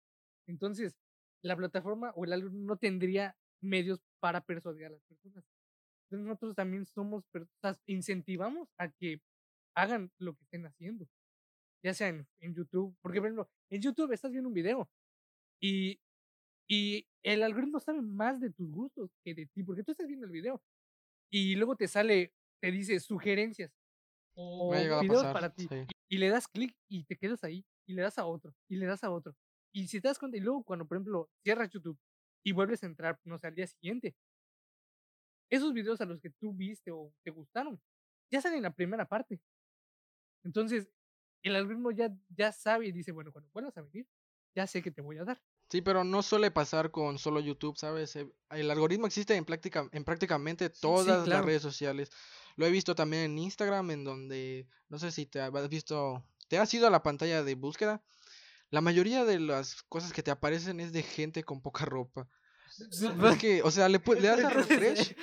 entonces 0.47 0.95
la 1.41 1.55
plataforma 1.55 2.11
o 2.15 2.25
el 2.25 2.33
algoritmo 2.33 2.65
no 2.65 2.77
tendría 2.77 3.35
medios 3.61 3.99
para 4.19 4.41
persuadir 4.41 4.85
a 4.85 4.89
las 4.91 5.01
personas. 5.03 5.43
Entonces 6.05 6.27
nosotros 6.27 6.55
también 6.55 6.85
somos, 6.85 7.25
incentivamos 7.85 8.69
a 8.77 8.89
que 8.89 9.21
hagan 9.75 10.11
lo 10.19 10.35
que 10.35 10.43
estén 10.43 10.65
haciendo. 10.65 11.07
Ya 11.83 11.93
sea 11.93 12.09
en, 12.09 12.27
en 12.39 12.53
YouTube, 12.53 12.95
porque 13.01 13.19
por 13.19 13.27
ejemplo, 13.27 13.49
en 13.69 13.81
YouTube 13.81 14.11
estás 14.11 14.31
viendo 14.31 14.47
un 14.47 14.53
video 14.53 14.89
y, 15.59 15.99
y 16.67 17.07
el 17.23 17.43
algoritmo 17.43 17.79
sabe 17.79 18.01
más 18.01 18.39
de 18.39 18.51
tus 18.51 18.69
gustos 18.69 19.11
que 19.23 19.33
de 19.33 19.45
ti, 19.45 19.63
porque 19.63 19.83
tú 19.83 19.91
estás 19.91 20.07
viendo 20.07 20.25
el 20.25 20.31
video 20.31 20.61
y 21.31 21.55
luego 21.55 21.75
te 21.75 21.87
sale, 21.87 22.33
te 22.61 22.71
dice 22.71 22.99
sugerencias 22.99 23.71
o 24.35 24.71
videos 25.01 25.25
para 25.33 25.53
ti 25.53 25.67
y, 26.09 26.17
le 26.17 26.29
das 26.29 26.47
clic 26.47 26.75
y 26.87 27.03
te 27.05 27.17
quedas 27.17 27.43
ahí 27.43 27.65
y 27.87 27.93
le 27.93 28.01
das 28.01 28.17
a 28.17 28.25
otro 28.25 28.53
y 28.67 28.75
le 28.75 28.85
das 28.85 29.03
a 29.03 29.11
otro. 29.11 29.35
Y 29.73 29.87
si 29.87 30.01
te 30.01 30.07
das 30.07 30.19
cuenta, 30.19 30.37
y 30.37 30.39
luego 30.39 30.63
cuando, 30.63 30.87
por 30.87 30.97
ejemplo, 30.97 31.29
cierras 31.43 31.69
YouTube 31.69 31.97
y 32.43 32.51
vuelves 32.51 32.83
a 32.83 32.87
entrar, 32.87 33.19
no 33.25 33.37
sé, 33.37 33.47
al 33.47 33.55
día 33.55 33.67
siguiente, 33.67 34.15
esos 35.49 35.73
videos 35.73 36.01
a 36.01 36.05
los 36.05 36.19
que 36.19 36.29
tú 36.29 36.53
viste 36.53 36.91
o 36.91 37.13
te 37.23 37.31
gustaron, 37.31 37.79
ya 38.31 38.41
salen 38.41 38.57
en 38.57 38.63
la 38.63 38.75
primera 38.75 39.07
parte. 39.07 39.39
Entonces, 40.43 40.89
el 41.43 41.55
algoritmo 41.55 41.91
ya, 41.91 42.15
ya 42.29 42.51
sabe 42.51 42.87
y 42.87 42.91
dice, 42.91 43.11
bueno, 43.11 43.31
cuando 43.31 43.49
vuelvas 43.51 43.77
a 43.77 43.81
venir, 43.81 44.07
ya 44.55 44.67
sé 44.67 44.81
que 44.81 44.91
te 44.91 45.01
voy 45.01 45.17
a 45.17 45.23
dar. 45.23 45.41
Sí, 45.69 45.81
pero 45.81 46.03
no 46.03 46.23
suele 46.23 46.49
pasar 46.49 46.91
con 46.91 47.19
solo 47.19 47.41
YouTube, 47.41 47.77
¿sabes? 47.77 48.15
Eh, 48.15 48.31
el 48.51 48.71
algoritmo 48.71 49.05
existe 49.05 49.35
en, 49.35 49.43
práctica, 49.43 49.87
en 49.91 50.03
prácticamente 50.05 50.69
todas 50.69 51.27
las 51.27 51.43
redes 51.45 51.61
sociales. 51.61 52.09
Lo 52.55 52.65
he 52.65 52.71
visto 52.71 52.95
también 52.95 53.23
en 53.23 53.37
Instagram, 53.37 53.91
en 53.91 54.03
donde, 54.03 54.67
no 54.89 54.97
sé 54.97 55.11
si 55.11 55.25
te 55.25 55.41
has 55.41 55.69
visto, 55.69 56.23
te 56.47 56.57
has 56.57 56.73
ido 56.73 56.87
a 56.87 56.89
la 56.89 57.03
pantalla 57.03 57.43
de 57.43 57.55
búsqueda. 57.55 58.01
La 58.69 58.81
mayoría 58.81 59.25
de 59.25 59.39
las 59.39 59.83
cosas 59.83 60.13
que 60.13 60.23
te 60.23 60.31
aparecen 60.31 60.79
es 60.79 60.93
de 60.93 61.03
gente 61.03 61.43
con 61.43 61.61
poca 61.61 61.85
ropa. 61.85 62.27
Es 62.79 63.37
que, 63.37 63.61
o 63.63 63.71
sea, 63.71 63.89
le, 63.89 64.01
le 64.05 64.27
das 64.27 64.43
a 64.43 64.49
refresh 64.49 65.15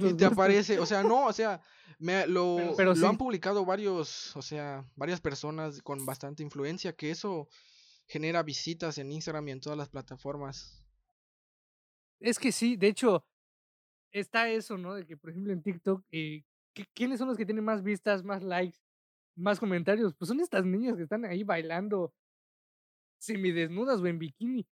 y 0.00 0.14
te 0.14 0.24
aparece, 0.24 0.78
o 0.78 0.86
sea, 0.86 1.02
no, 1.02 1.26
o 1.26 1.32
sea, 1.32 1.60
me, 1.98 2.26
lo, 2.26 2.74
lo 2.76 3.08
han 3.08 3.16
publicado 3.16 3.64
varios, 3.64 4.34
o 4.36 4.42
sea, 4.42 4.84
varias 4.96 5.20
personas 5.20 5.80
con 5.82 6.04
bastante 6.04 6.42
influencia, 6.42 6.94
que 6.94 7.10
eso 7.10 7.48
genera 8.06 8.42
visitas 8.42 8.98
en 8.98 9.12
Instagram 9.12 9.48
y 9.48 9.52
en 9.52 9.60
todas 9.60 9.78
las 9.78 9.88
plataformas. 9.88 10.82
Es 12.20 12.38
que 12.38 12.52
sí, 12.52 12.76
de 12.76 12.88
hecho, 12.88 13.24
está 14.12 14.48
eso, 14.48 14.78
¿no? 14.78 14.94
De 14.94 15.06
que, 15.06 15.16
por 15.16 15.30
ejemplo, 15.30 15.52
en 15.52 15.62
TikTok, 15.62 16.04
eh, 16.10 16.44
¿quiénes 16.94 17.18
son 17.18 17.28
los 17.28 17.36
que 17.36 17.46
tienen 17.46 17.64
más 17.64 17.82
vistas, 17.82 18.24
más 18.24 18.42
likes, 18.42 18.78
más 19.36 19.60
comentarios? 19.60 20.14
Pues 20.14 20.28
son 20.28 20.40
estas 20.40 20.64
niñas 20.64 20.96
que 20.96 21.02
están 21.02 21.24
ahí 21.24 21.42
bailando 21.42 22.14
semidesnudas 23.18 24.00
o 24.00 24.06
en 24.06 24.18
bikini. 24.18 24.66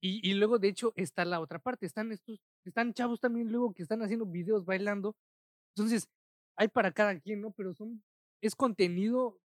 Y, 0.00 0.28
y 0.28 0.34
luego, 0.34 0.58
de 0.58 0.68
hecho, 0.68 0.92
está 0.96 1.24
la 1.24 1.40
otra 1.40 1.58
parte. 1.58 1.86
Están 1.86 2.12
estos, 2.12 2.38
están 2.64 2.92
chavos 2.92 3.20
también 3.20 3.50
luego 3.50 3.72
que 3.72 3.82
están 3.82 4.02
haciendo 4.02 4.26
videos 4.26 4.64
bailando. 4.64 5.16
Entonces, 5.74 6.08
hay 6.56 6.68
para 6.68 6.92
cada 6.92 7.18
quien, 7.18 7.40
¿no? 7.40 7.52
Pero 7.52 7.74
son, 7.74 8.02
es 8.40 8.54
contenido, 8.54 9.40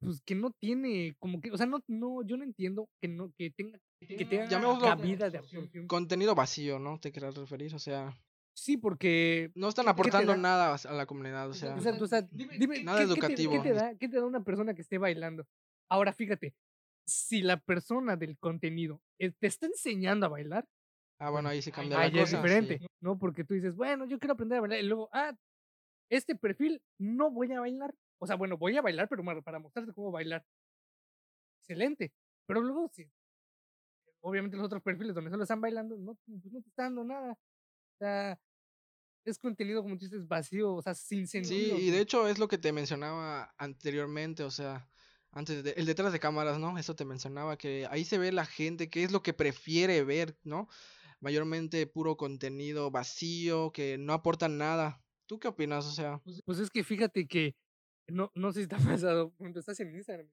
pues, 0.00 0.22
que 0.22 0.34
no 0.34 0.50
tiene, 0.50 1.14
como 1.18 1.40
que, 1.40 1.52
o 1.52 1.56
sea, 1.56 1.66
no, 1.66 1.82
no, 1.86 2.22
yo 2.22 2.36
no 2.36 2.44
entiendo 2.44 2.88
que 3.00 3.08
no, 3.08 3.32
que 3.36 3.50
tenga, 3.50 3.78
que 4.00 4.24
tenga 4.24 4.94
vida 4.96 5.30
de 5.30 5.38
absorción. 5.38 5.86
Contenido 5.86 6.34
vacío, 6.34 6.78
¿no? 6.78 6.98
Te 6.98 7.12
quieras 7.12 7.36
referir, 7.36 7.74
o 7.74 7.78
sea. 7.78 8.16
Sí, 8.54 8.76
porque. 8.76 9.52
No 9.54 9.68
están 9.68 9.88
aportando 9.88 10.36
nada 10.36 10.74
a 10.74 10.92
la 10.92 11.06
comunidad, 11.06 11.48
o 11.48 11.54
sea. 11.54 11.74
O 11.76 12.06
sea, 12.06 12.22
dime, 12.30 12.82
nada 12.82 13.02
educativo. 13.02 13.52
¿qué 13.52 13.60
te, 13.60 13.72
da, 13.74 13.94
¿Qué 13.94 14.08
te 14.08 14.16
da 14.16 14.26
una 14.26 14.42
persona 14.42 14.74
que 14.74 14.82
esté 14.82 14.98
bailando? 14.98 15.46
Ahora, 15.88 16.12
fíjate, 16.12 16.54
si 17.06 17.42
la 17.42 17.58
persona 17.58 18.16
del 18.16 18.38
contenido 18.38 19.02
eh, 19.18 19.32
te 19.38 19.46
está 19.46 19.66
enseñando 19.66 20.26
a 20.26 20.30
bailar. 20.30 20.66
Ah, 21.18 21.30
bueno, 21.30 21.50
ahí 21.50 21.60
se 21.60 21.72
cambia 21.72 21.98
la 21.98 22.10
cosa. 22.10 22.22
es 22.22 22.30
diferente, 22.30 22.86
¿no? 23.00 23.18
Porque 23.18 23.44
tú 23.44 23.54
dices, 23.54 23.76
bueno, 23.76 24.06
yo 24.06 24.18
quiero 24.18 24.32
aprender 24.32 24.58
a 24.58 24.60
bailar. 24.62 24.80
Y 24.80 24.86
luego, 24.86 25.10
ah, 25.12 25.34
este 26.08 26.34
perfil 26.34 26.80
no 26.98 27.30
voy 27.30 27.52
a 27.52 27.60
bailar. 27.60 27.94
O 28.20 28.26
sea, 28.26 28.36
bueno, 28.36 28.58
voy 28.58 28.76
a 28.76 28.82
bailar, 28.82 29.08
pero 29.08 29.24
para 29.42 29.58
mostrarte 29.58 29.92
cómo 29.92 30.12
bailar. 30.12 30.44
Excelente. 31.60 32.12
Pero 32.46 32.60
luego, 32.60 32.88
sí. 32.92 33.10
Obviamente 34.20 34.56
los 34.56 34.66
otros 34.66 34.82
perfiles 34.82 35.14
donde 35.14 35.30
solo 35.30 35.42
están 35.42 35.60
bailando, 35.60 35.96
no, 35.96 36.14
pues 36.26 36.52
no 36.52 36.60
te 36.60 36.68
están 36.68 36.94
dando 36.94 37.04
nada. 37.04 37.32
O 37.32 37.98
sea, 37.98 38.38
es 39.24 39.38
contenido, 39.38 39.82
como 39.82 39.96
tú 39.96 40.04
dices, 40.04 40.28
vacío, 40.28 40.74
o 40.74 40.82
sea, 40.82 40.94
sin 40.94 41.26
sentido. 41.26 41.76
Sí, 41.76 41.86
y 41.86 41.90
de 41.90 42.00
hecho 42.00 42.28
es 42.28 42.38
lo 42.38 42.48
que 42.48 42.58
te 42.58 42.72
mencionaba 42.72 43.54
anteriormente, 43.56 44.42
o 44.42 44.50
sea, 44.50 44.90
antes 45.32 45.64
de, 45.64 45.70
el 45.72 45.86
detrás 45.86 46.12
de 46.12 46.20
cámaras, 46.20 46.58
¿no? 46.58 46.76
Eso 46.76 46.94
te 46.94 47.04
mencionaba, 47.04 47.56
que 47.56 47.86
ahí 47.90 48.04
se 48.04 48.18
ve 48.18 48.32
la 48.32 48.44
gente, 48.44 48.90
qué 48.90 49.02
es 49.02 49.12
lo 49.12 49.22
que 49.22 49.32
prefiere 49.32 50.04
ver, 50.04 50.36
¿no? 50.42 50.68
Mayormente 51.20 51.86
puro 51.86 52.16
contenido 52.16 52.90
vacío, 52.90 53.72
que 53.72 53.96
no 53.98 54.12
aporta 54.12 54.48
nada. 54.48 55.02
¿Tú 55.26 55.38
qué 55.38 55.48
opinas? 55.48 55.86
O 55.86 55.92
sea. 55.92 56.18
Pues, 56.24 56.42
pues 56.44 56.58
es 56.58 56.70
que 56.70 56.82
fíjate 56.82 57.26
que, 57.26 57.54
no, 58.10 58.30
no 58.34 58.52
sé 58.52 58.62
si 58.62 58.68
te 58.68 58.76
ha 58.76 58.78
pasado, 58.78 59.32
cuando 59.36 59.60
estás 59.60 59.78
en 59.80 59.94
Instagram, 59.94 60.28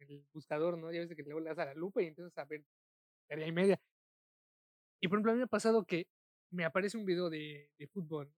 el 0.00 0.24
buscador, 0.32 0.78
¿no? 0.78 0.92
Ya 0.92 1.00
ves 1.00 1.14
que 1.14 1.22
luego 1.22 1.40
le 1.40 1.50
das 1.50 1.58
a 1.58 1.66
la 1.66 1.74
lupa 1.74 2.02
y 2.02 2.06
empiezas 2.06 2.36
a 2.38 2.44
ver 2.44 2.64
área 3.30 3.46
y 3.46 3.52
media. 3.52 3.80
Y 5.00 5.08
por 5.08 5.16
ejemplo, 5.16 5.32
a 5.32 5.34
mí 5.34 5.38
me 5.38 5.44
ha 5.44 5.48
pasado 5.48 5.84
que 5.84 6.06
me 6.50 6.64
aparece 6.64 6.96
un 6.96 7.04
video 7.04 7.30
de, 7.30 7.70
de 7.78 7.86
fútbol. 7.88 8.32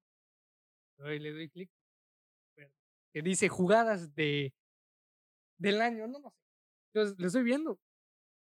Le 0.98 1.32
doy 1.32 1.48
clic. 1.50 1.70
Que 3.12 3.22
dice 3.22 3.48
jugadas 3.48 4.14
de 4.14 4.52
del 5.58 5.80
año, 5.80 6.06
no, 6.08 6.18
no 6.18 6.30
sé. 6.30 6.36
Entonces, 6.92 7.18
lo 7.18 7.26
estoy 7.26 7.42
viendo. 7.42 7.78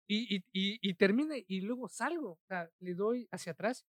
Y, 0.06 0.36
y, 0.36 0.42
y, 0.52 0.94
termina 0.94 1.34
y 1.36 1.60
luego 1.60 1.88
salgo. 1.88 2.32
O 2.32 2.46
sea, 2.48 2.70
le 2.80 2.94
doy 2.94 3.28
hacia 3.30 3.52
atrás 3.52 3.84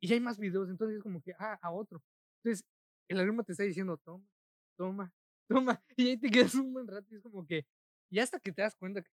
y 0.00 0.08
ya 0.08 0.14
hay 0.14 0.20
más 0.20 0.38
videos. 0.38 0.68
Entonces 0.68 0.98
es 0.98 1.02
como 1.02 1.22
que, 1.22 1.32
ah, 1.38 1.58
a 1.60 1.70
otro. 1.72 2.02
Entonces, 2.42 2.64
el 3.08 3.18
algoritmo 3.18 3.44
te 3.44 3.52
está 3.52 3.64
diciendo, 3.64 3.96
toma, 3.98 4.26
toma, 4.76 5.12
toma. 5.52 5.82
Y 5.96 6.08
ahí 6.08 6.16
te 6.18 6.30
quedas 6.30 6.54
un 6.54 6.72
buen 6.72 6.86
rato 6.86 7.06
y 7.10 7.16
es 7.16 7.22
como 7.22 7.46
que, 7.46 7.66
y 8.10 8.18
hasta 8.18 8.38
que 8.40 8.52
te 8.52 8.62
das 8.62 8.76
cuenta 8.76 9.02
que 9.02 9.10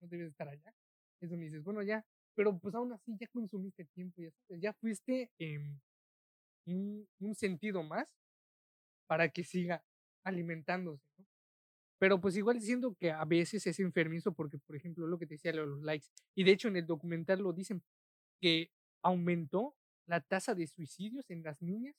no 0.00 0.08
debes 0.08 0.28
estar 0.30 0.48
allá, 0.48 0.74
es 1.20 1.30
donde 1.30 1.46
dices, 1.46 1.62
bueno, 1.62 1.82
ya. 1.82 2.04
Pero 2.34 2.58
pues 2.58 2.74
aún 2.74 2.92
así 2.92 3.16
ya 3.18 3.26
consumiste 3.28 3.84
tiempo, 3.86 4.22
ya, 4.22 4.30
ya 4.56 4.72
fuiste 4.74 5.30
en 5.38 5.80
un, 6.66 7.08
un 7.18 7.34
sentido 7.34 7.82
más 7.82 8.08
para 9.06 9.28
que 9.28 9.44
siga 9.44 9.84
alimentándose, 10.24 11.04
¿no? 11.18 11.26
Pero 11.98 12.18
pues 12.18 12.34
igual 12.36 12.60
siento 12.62 12.94
que 12.94 13.10
a 13.10 13.24
veces 13.26 13.66
es 13.66 13.78
enfermizo 13.78 14.32
porque, 14.32 14.58
por 14.58 14.74
ejemplo, 14.74 15.06
lo 15.06 15.18
que 15.18 15.26
te 15.26 15.34
decía, 15.34 15.52
los 15.52 15.82
likes. 15.82 16.06
Y 16.34 16.44
de 16.44 16.52
hecho 16.52 16.68
en 16.68 16.76
el 16.76 16.86
documental 16.86 17.40
lo 17.40 17.52
dicen 17.52 17.82
que 18.40 18.70
aumentó 19.02 19.76
la 20.06 20.20
tasa 20.20 20.54
de 20.54 20.66
suicidios 20.66 21.28
en 21.30 21.42
las 21.42 21.60
niñas 21.60 21.94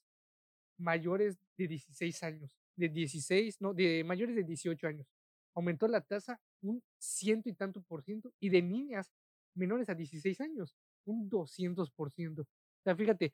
mayores 0.78 1.38
de 1.58 1.68
16 1.68 2.24
años. 2.24 2.61
De 2.76 2.90
16, 2.90 3.62
no, 3.62 3.74
de 3.74 4.04
mayores 4.04 4.36
de 4.36 4.44
18 4.44 4.88
años. 4.88 5.08
Aumentó 5.54 5.88
la 5.88 6.02
tasa 6.02 6.40
un 6.62 6.82
ciento 6.98 7.50
y 7.50 7.54
tanto 7.54 7.82
por 7.82 8.04
ciento. 8.04 8.32
Y 8.40 8.50
de 8.50 8.62
niñas 8.62 9.12
menores 9.56 9.90
a 9.90 9.96
16 9.96 10.40
años, 10.42 10.76
un 11.06 11.30
200 11.30 11.92
por 11.92 12.12
ciento. 12.12 12.44
O 12.44 12.84
sea, 12.84 12.96
fíjate, 12.96 13.34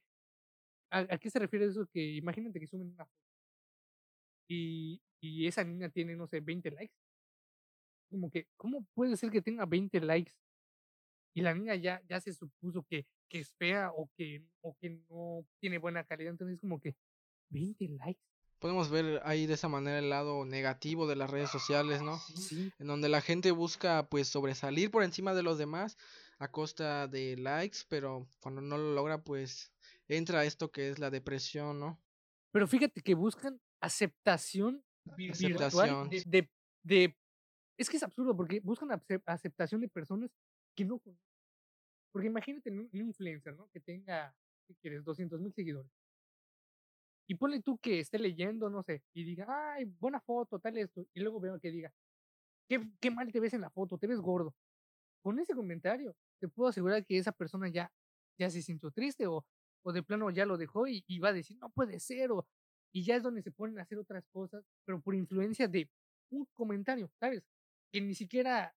¿a, 0.90 1.18
qué 1.18 1.30
se 1.30 1.40
refiere 1.40 1.66
eso? 1.66 1.88
Que 1.88 2.16
imagínate 2.16 2.60
que 2.60 2.68
suben 2.68 2.92
una. 2.94 3.08
Y, 4.50 5.02
y 5.22 5.48
esa 5.48 5.64
niña 5.64 5.90
tiene, 5.90 6.16
no 6.16 6.28
sé, 6.28 6.40
20 6.40 6.72
likes. 6.72 6.96
Como 8.10 8.30
que, 8.30 8.48
¿cómo 8.56 8.86
puede 8.94 9.18
ser 9.18 9.32
que 9.32 9.42
tenga 9.42 9.66
20 9.66 10.00
likes? 10.02 10.34
Y 11.34 11.42
la 11.42 11.54
niña 11.54 11.76
ya, 11.76 12.02
ya 12.08 12.20
se 12.20 12.34
supuso 12.34 12.84
que, 12.84 13.06
que 13.30 13.40
es 13.40 13.54
fea 13.54 13.92
o 13.92 14.10
que, 14.16 14.44
o 14.62 14.76
que 14.76 14.90
no 15.10 15.46
tiene 15.60 15.78
buena 15.78 16.04
calidad. 16.04 16.32
Entonces, 16.32 16.60
como 16.60 16.80
que 16.80 16.96
20 17.50 17.88
likes. 17.90 18.22
Podemos 18.60 18.90
ver 18.90 19.22
ahí 19.24 19.46
de 19.46 19.54
esa 19.54 19.68
manera 19.68 20.00
el 20.00 20.10
lado 20.10 20.44
negativo 20.46 21.08
de 21.08 21.16
las 21.16 21.30
redes 21.30 21.52
sociales, 21.52 22.02
¿no? 22.02 22.18
Sí. 22.20 22.72
En 22.80 22.88
donde 22.88 23.08
la 23.08 23.22
gente 23.22 23.52
busca 23.52 24.08
pues 24.10 24.28
sobresalir 24.28 24.90
por 24.90 25.04
encima 25.04 25.34
de 25.34 25.44
los 25.44 25.58
demás 25.58 25.98
a 26.40 26.52
costa 26.52 27.08
de 27.08 27.38
likes, 27.38 27.80
pero 27.88 28.28
cuando 28.40 28.62
no 28.62 28.78
lo 28.78 28.94
logra 28.94 29.24
pues 29.24 29.72
entra 30.08 30.46
esto 30.46 30.72
que 30.72 30.90
es 30.90 31.00
la 31.00 31.10
depresión, 31.10 31.80
¿no? 31.80 32.00
Pero 32.52 32.68
fíjate 32.68 33.02
que 33.02 33.14
buscan 33.14 33.60
aceptación 33.80 34.84
virtual 35.16 36.10
de, 36.10 36.50
de, 36.84 37.18
Es 37.78 37.90
que 37.90 37.98
es 37.98 38.04
absurdo 38.04 38.36
porque 38.36 38.60
buscan 38.62 38.90
aceptación 39.26 39.82
de 39.82 39.88
personas 39.88 40.32
que 40.76 40.86
no 40.86 41.02
Porque 42.12 42.28
imagínate 42.28 42.72
un, 42.72 42.90
influencer, 42.92 43.56
¿no? 43.56 43.70
Que 43.70 43.80
tenga, 43.80 44.36
¿qué 44.68 44.76
quieres? 44.76 45.04
200 45.04 45.40
mil 45.40 45.54
seguidores. 45.54 45.92
Y 47.28 47.36
ponle 47.36 47.62
tú 47.62 47.78
que 47.78 48.00
esté 48.00 48.20
leyendo, 48.20 48.70
no 48.70 48.84
sé, 48.84 49.04
y 49.14 49.24
diga, 49.24 49.46
ay, 49.50 49.86
buena 50.00 50.22
foto, 50.22 50.60
tal 50.60 50.78
esto. 50.78 51.06
Y 51.14 51.20
luego 51.20 51.40
veo 51.42 51.60
que 51.60 51.72
diga, 51.72 51.94
qué, 52.70 52.90
qué 53.02 53.12
mal 53.12 53.32
te 53.32 53.40
ves 53.40 53.54
en 53.54 53.62
la 53.62 53.70
foto, 53.70 53.98
te 53.98 54.08
ves 54.08 54.20
gordo. 54.20 54.56
Con 55.22 55.40
ese 55.40 55.54
comentario, 55.54 56.16
te 56.40 56.48
puedo 56.48 56.70
asegurar 56.70 57.06
que 57.06 57.18
esa 57.18 57.34
persona 57.34 57.68
ya, 57.70 57.92
ya 58.40 58.50
se 58.50 58.62
sintió 58.62 58.92
triste 58.92 59.28
o, 59.28 59.46
o 59.84 59.94
de 59.94 60.04
plano 60.04 60.30
ya 60.30 60.46
lo 60.46 60.58
dejó 60.58 60.88
y, 60.88 61.04
va 61.20 61.30
a 61.30 61.34
decir, 61.34 61.58
no 61.58 61.70
puede 61.70 62.00
ser, 62.00 62.32
o 62.32 62.48
y 62.94 63.04
ya 63.04 63.16
es 63.16 63.24
donde 63.24 63.42
se 63.42 63.52
ponen 63.52 63.80
a 63.80 63.84
hacer 63.84 63.98
otras 63.98 64.26
cosas, 64.32 64.64
pero 64.86 65.02
por 65.02 65.16
influencia 65.16 65.68
de 65.68 65.90
un 66.30 66.46
comentario, 66.54 67.12
¿sabes? 67.20 67.44
Que 67.92 68.02
ni 68.02 68.16
siquiera, 68.16 68.76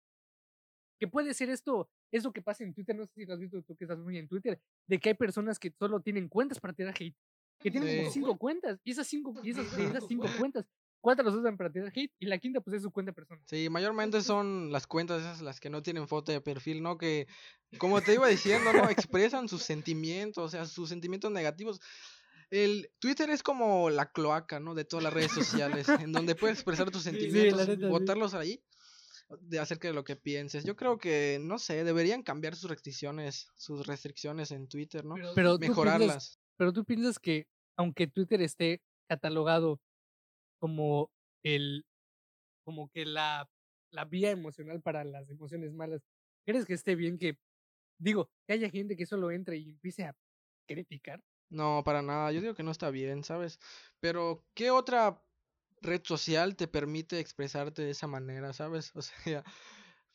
que 0.99 1.09
puede 1.09 1.35
ser 1.35 1.51
esto, 1.51 1.89
eso 2.13 2.33
que 2.33 2.43
pasa 2.43 2.65
en 2.65 2.75
Twitter, 2.75 2.95
no 2.97 3.07
sé 3.07 3.13
si 3.15 3.27
lo 3.27 3.35
has 3.35 3.41
visto 3.41 3.63
tú 3.63 3.77
que 3.77 3.85
estás 3.85 3.99
muy 3.99 4.19
en 4.19 4.29
Twitter, 4.29 4.61
de 4.87 4.99
que 4.99 5.11
hay 5.11 5.15
personas 5.15 5.59
que 5.59 5.73
solo 5.79 6.01
tienen 6.01 6.29
cuentas 6.29 6.61
para 6.61 6.75
tirar 6.75 6.95
hate, 6.99 7.17
que 7.61 7.71
tienen 7.71 8.11
cinco 8.11 8.37
cuentas, 8.37 8.81
y 8.85 8.93
esas 8.93 9.07
cinco, 9.07 9.35
y 9.43 9.51
esas, 9.51 9.77
de 9.77 9.85
esas 9.85 10.07
cinco 10.07 10.27
cuentas 10.49 10.67
cuatro 11.01 11.25
los 11.25 11.35
usan 11.35 11.57
para 11.57 11.71
tirar 11.71 11.93
hate 11.95 12.13
y 12.19 12.27
la 12.27 12.39
quinta 12.39 12.61
pues 12.61 12.77
es 12.77 12.83
su 12.83 12.91
cuenta 12.91 13.13
personal. 13.13 13.43
Sí, 13.47 13.69
mayormente 13.71 14.21
son 14.23 14.71
las 14.71 14.87
cuentas 14.87 15.21
esas 15.21 15.41
las 15.41 15.61
que 15.61 15.71
no 15.71 15.83
tienen 15.83 16.09
foto 16.09 16.33
de 16.33 16.41
perfil, 16.41 16.83
¿no? 16.83 16.99
Que, 16.99 17.27
como 17.79 18.01
te 18.01 18.15
iba 18.15 18.29
diciendo, 18.29 18.73
¿no? 18.73 18.89
Expresan 18.91 19.49
sus 19.49 19.63
sentimientos, 19.63 20.45
o 20.45 20.49
sea, 20.49 20.67
sus 20.67 20.89
sentimientos 20.89 21.31
negativos. 21.31 21.81
El 22.51 22.91
Twitter 22.99 23.31
es 23.31 23.43
como 23.43 23.91
la 23.91 24.11
cloaca, 24.11 24.61
¿no? 24.61 24.75
De 24.75 24.85
todas 24.85 25.05
las 25.05 25.13
redes 25.13 25.33
sociales, 25.33 25.89
en 25.89 26.13
donde 26.13 26.35
puedes 26.35 26.59
expresar 26.59 26.91
tus 26.91 27.03
sentimientos, 27.05 27.79
botarlos 27.89 28.35
ahí 28.35 28.63
de 29.43 29.61
acerca 29.61 29.87
de 29.87 29.95
lo 29.95 30.03
que 30.03 30.17
pienses. 30.17 30.65
Yo 30.65 30.75
creo 30.75 30.99
que, 30.99 31.39
no 31.41 31.61
sé, 31.61 31.85
deberían 31.85 32.25
cambiar 32.25 32.57
sus 32.57 32.69
restricciones, 32.69 33.47
sus 33.57 33.87
restricciones 33.87 34.51
en 34.51 34.67
Twitter, 34.67 35.05
¿no? 35.05 35.15
Pero, 35.37 35.57
Mejorarlas. 35.59 36.40
Pero 36.61 36.75
tú 36.75 36.85
piensas 36.85 37.19
que, 37.19 37.47
aunque 37.75 38.07
Twitter 38.07 38.43
esté 38.43 38.83
catalogado 39.09 39.81
como 40.59 41.11
el, 41.43 41.87
como 42.67 42.91
que 42.91 43.07
la, 43.07 43.49
la 43.91 44.05
vía 44.05 44.31
emocional 44.31 44.83
para 44.83 45.03
las 45.05 45.31
emociones 45.31 45.73
malas, 45.73 46.03
¿crees 46.45 46.67
que 46.67 46.75
esté 46.75 46.97
bien 46.97 47.17
que, 47.17 47.39
digo, 47.99 48.29
que 48.47 48.53
haya 48.53 48.69
gente 48.69 48.95
que 48.95 49.07
solo 49.07 49.31
entre 49.31 49.57
y 49.57 49.71
empiece 49.71 50.05
a 50.05 50.15
criticar? 50.69 51.23
No, 51.49 51.83
para 51.83 52.03
nada. 52.03 52.31
Yo 52.31 52.43
digo 52.43 52.55
que 52.55 52.63
no 52.63 52.73
está 52.73 52.91
bien, 52.91 53.25
¿sabes? 53.25 53.59
Pero, 53.99 54.45
¿qué 54.53 54.71
otra 54.71 55.25
red 55.81 56.03
social 56.05 56.57
te 56.57 56.69
permite 56.69 57.21
expresarte 57.21 57.81
de 57.81 57.93
esa 57.93 58.07
manera, 58.07 58.53
¿sabes? 58.53 58.93
O 58.97 59.01
sea, 59.01 59.45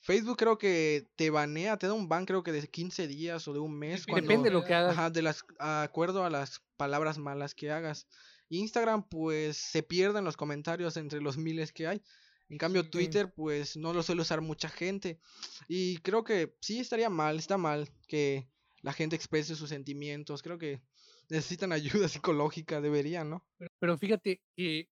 Facebook 0.06 0.38
creo 0.38 0.60
que 0.60 1.08
te 1.16 1.32
banea, 1.32 1.78
te 1.78 1.88
da 1.88 1.94
un 1.94 2.08
ban 2.08 2.28
creo 2.28 2.44
que 2.44 2.52
de 2.52 2.68
15 2.68 3.08
días 3.08 3.48
o 3.48 3.54
de 3.54 3.60
un 3.60 3.76
mes. 3.76 4.06
Depende 4.06 4.50
de 4.50 4.52
lo 4.52 4.64
que 4.64 4.76
hagas. 4.76 4.92
Ajá, 4.92 5.10
de 5.10 5.24
las, 5.24 5.44
acuerdo 5.58 6.24
a 6.24 6.30
las 6.30 6.62
palabras 6.78 7.18
malas 7.18 7.56
que 7.56 7.72
hagas. 7.72 8.08
Instagram 8.50 9.10
pues 9.10 9.58
se 9.58 9.82
pierden 9.82 10.24
los 10.24 10.38
comentarios 10.38 10.96
entre 10.98 11.22
los 11.22 11.38
miles 11.38 11.74
que 11.74 11.88
hay. 11.88 12.04
En 12.50 12.60
cambio 12.60 12.88
Twitter 12.88 13.34
pues 13.34 13.76
no 13.76 13.94
lo 13.94 14.04
suele 14.04 14.22
usar 14.22 14.42
mucha 14.42 14.70
gente. 14.70 15.20
Y 15.68 15.98
creo 15.98 16.24
que 16.24 16.56
sí 16.62 16.80
estaría 16.80 17.10
mal, 17.10 17.40
está 17.40 17.58
mal 17.58 17.90
que 18.08 18.48
la 18.84 18.94
gente 18.94 19.16
exprese 19.16 19.56
sus 19.56 19.70
sentimientos. 19.70 20.44
Creo 20.44 20.60
que 20.60 20.84
necesitan 21.30 21.72
ayuda 22.06 22.08
psicológica, 22.10 22.80
deberían, 22.80 23.32
¿no? 23.32 23.44
Pero, 23.80 23.98
fíjate 23.98 24.44
que 24.56 24.88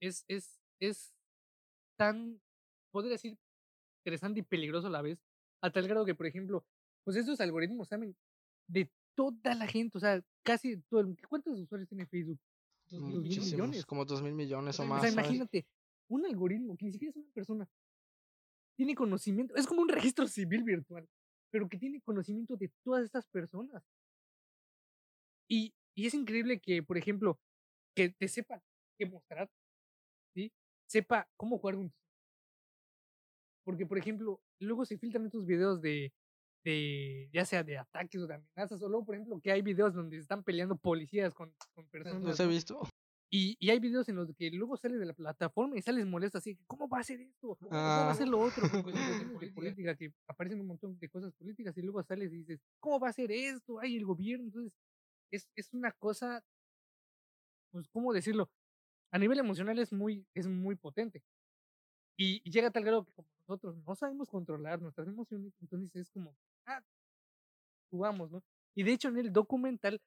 es, 0.00 0.24
es, 0.26 0.58
es 0.80 1.12
tan, 1.98 2.40
podría 2.90 3.12
decir, 3.12 3.36
interesante 4.08 4.40
y 4.40 4.42
peligroso 4.42 4.86
a 4.86 4.90
la 4.90 5.02
vez, 5.02 5.18
a 5.62 5.70
tal 5.70 5.86
grado 5.86 6.06
que, 6.06 6.14
por 6.14 6.26
ejemplo, 6.26 6.64
pues 7.04 7.16
estos 7.16 7.40
algoritmos 7.40 7.88
saben 7.88 8.16
de 8.66 8.90
toda 9.14 9.54
la 9.54 9.66
gente, 9.66 9.98
o 9.98 10.00
sea, 10.00 10.22
casi 10.42 10.80
todo 10.88 11.00
el, 11.00 11.16
¿cuántos 11.28 11.58
usuarios 11.58 11.88
tiene 11.88 12.06
Facebook? 12.06 12.40
millones. 12.90 13.84
Como 13.84 14.06
dos 14.06 14.22
mil 14.22 14.32
millones 14.32 14.80
o, 14.80 14.86
más. 14.86 15.00
O 15.00 15.02
sea, 15.02 15.12
imagínate, 15.12 15.66
un 16.08 16.24
algoritmo 16.24 16.74
que 16.76 16.86
ni 16.86 16.92
siquiera 16.92 17.10
es 17.10 17.16
una 17.16 17.30
persona, 17.34 17.68
tiene 18.76 18.94
conocimiento, 18.94 19.54
es 19.56 19.66
como 19.66 19.82
un 19.82 19.88
registro 19.88 20.26
civil 20.26 20.62
virtual, 20.62 21.06
pero 21.50 21.68
que 21.68 21.78
tiene 21.78 22.00
conocimiento 22.00 22.56
de 22.56 22.72
todas 22.82 23.04
estas 23.04 23.26
personas. 23.28 23.82
Y, 25.50 25.74
y 25.94 26.06
es 26.06 26.14
increíble 26.14 26.60
que, 26.60 26.82
por 26.82 26.96
ejemplo, 26.96 27.38
que 27.94 28.10
te 28.10 28.28
sepa 28.28 28.62
qué 28.98 29.06
mostrar, 29.06 29.50
¿sí? 30.34 30.50
Sepa 30.86 31.28
cómo 31.36 31.58
jugar 31.58 31.76
un... 31.76 31.92
Porque, 33.68 33.84
por 33.84 33.98
ejemplo, 33.98 34.40
luego 34.60 34.86
se 34.86 34.96
filtran 34.96 35.26
estos 35.26 35.44
videos 35.44 35.82
de, 35.82 36.10
de, 36.64 37.28
ya 37.34 37.44
sea 37.44 37.62
de 37.62 37.76
ataques 37.76 38.18
o 38.18 38.26
de 38.26 38.36
amenazas, 38.36 38.80
o 38.80 38.88
luego, 38.88 39.04
por 39.04 39.14
ejemplo, 39.14 39.38
que 39.42 39.52
hay 39.52 39.60
videos 39.60 39.92
donde 39.92 40.16
están 40.16 40.42
peleando 40.42 40.74
policías 40.78 41.34
con, 41.34 41.54
con 41.74 41.86
personas. 41.88 42.22
¿Los 42.22 42.40
he 42.40 42.46
visto? 42.46 42.80
Y, 43.28 43.58
y, 43.60 43.68
hay 43.68 43.78
videos 43.78 44.08
en 44.08 44.16
los 44.16 44.34
que 44.34 44.50
luego 44.52 44.78
sales 44.78 44.98
de 44.98 45.04
la 45.04 45.12
plataforma 45.12 45.76
y 45.76 45.82
sales 45.82 46.06
molesto 46.06 46.38
así, 46.38 46.58
¿cómo 46.66 46.88
va 46.88 47.00
a 47.00 47.04
ser 47.04 47.20
esto? 47.20 47.56
¿Cómo 47.56 47.70
va 47.72 48.08
a 48.08 48.10
ah. 48.10 48.14
ser 48.14 48.28
lo 48.28 48.40
otro? 48.40 48.66
de 48.66 49.52
política, 49.54 49.94
que 49.94 50.14
aparecen 50.26 50.62
un 50.62 50.68
montón 50.68 50.98
de 50.98 51.08
cosas 51.10 51.34
políticas 51.34 51.76
y 51.76 51.82
luego 51.82 52.02
sales 52.02 52.32
y 52.32 52.38
dices, 52.38 52.62
¿cómo 52.80 52.98
va 52.98 53.10
a 53.10 53.12
ser 53.12 53.30
esto? 53.30 53.80
Hay 53.80 53.96
el 53.96 54.06
gobierno. 54.06 54.46
Entonces, 54.46 54.72
es, 55.30 55.46
es 55.54 55.74
una 55.74 55.92
cosa, 55.92 56.42
pues, 57.70 57.86
¿cómo 57.88 58.14
decirlo? 58.14 58.50
A 59.10 59.18
nivel 59.18 59.38
emocional 59.38 59.78
es 59.78 59.92
muy, 59.92 60.26
es 60.32 60.46
muy 60.46 60.74
potente. 60.74 61.22
Y, 62.18 62.42
y 62.44 62.50
llega 62.50 62.68
a 62.68 62.70
tal 62.72 62.84
grado 62.84 63.04
que 63.04 63.12
como 63.12 63.28
nosotros 63.46 63.76
no 63.86 63.94
sabemos 63.94 64.28
controlar 64.28 64.82
nuestras 64.82 65.06
emociones, 65.06 65.54
entonces 65.60 65.94
es 65.94 66.10
como, 66.10 66.36
ah, 66.66 66.82
jugamos, 67.90 68.30
¿no? 68.32 68.42
Y 68.74 68.82
de 68.82 68.92
hecho 68.92 69.08
en 69.08 69.18
el 69.18 69.32
documental 69.32 70.00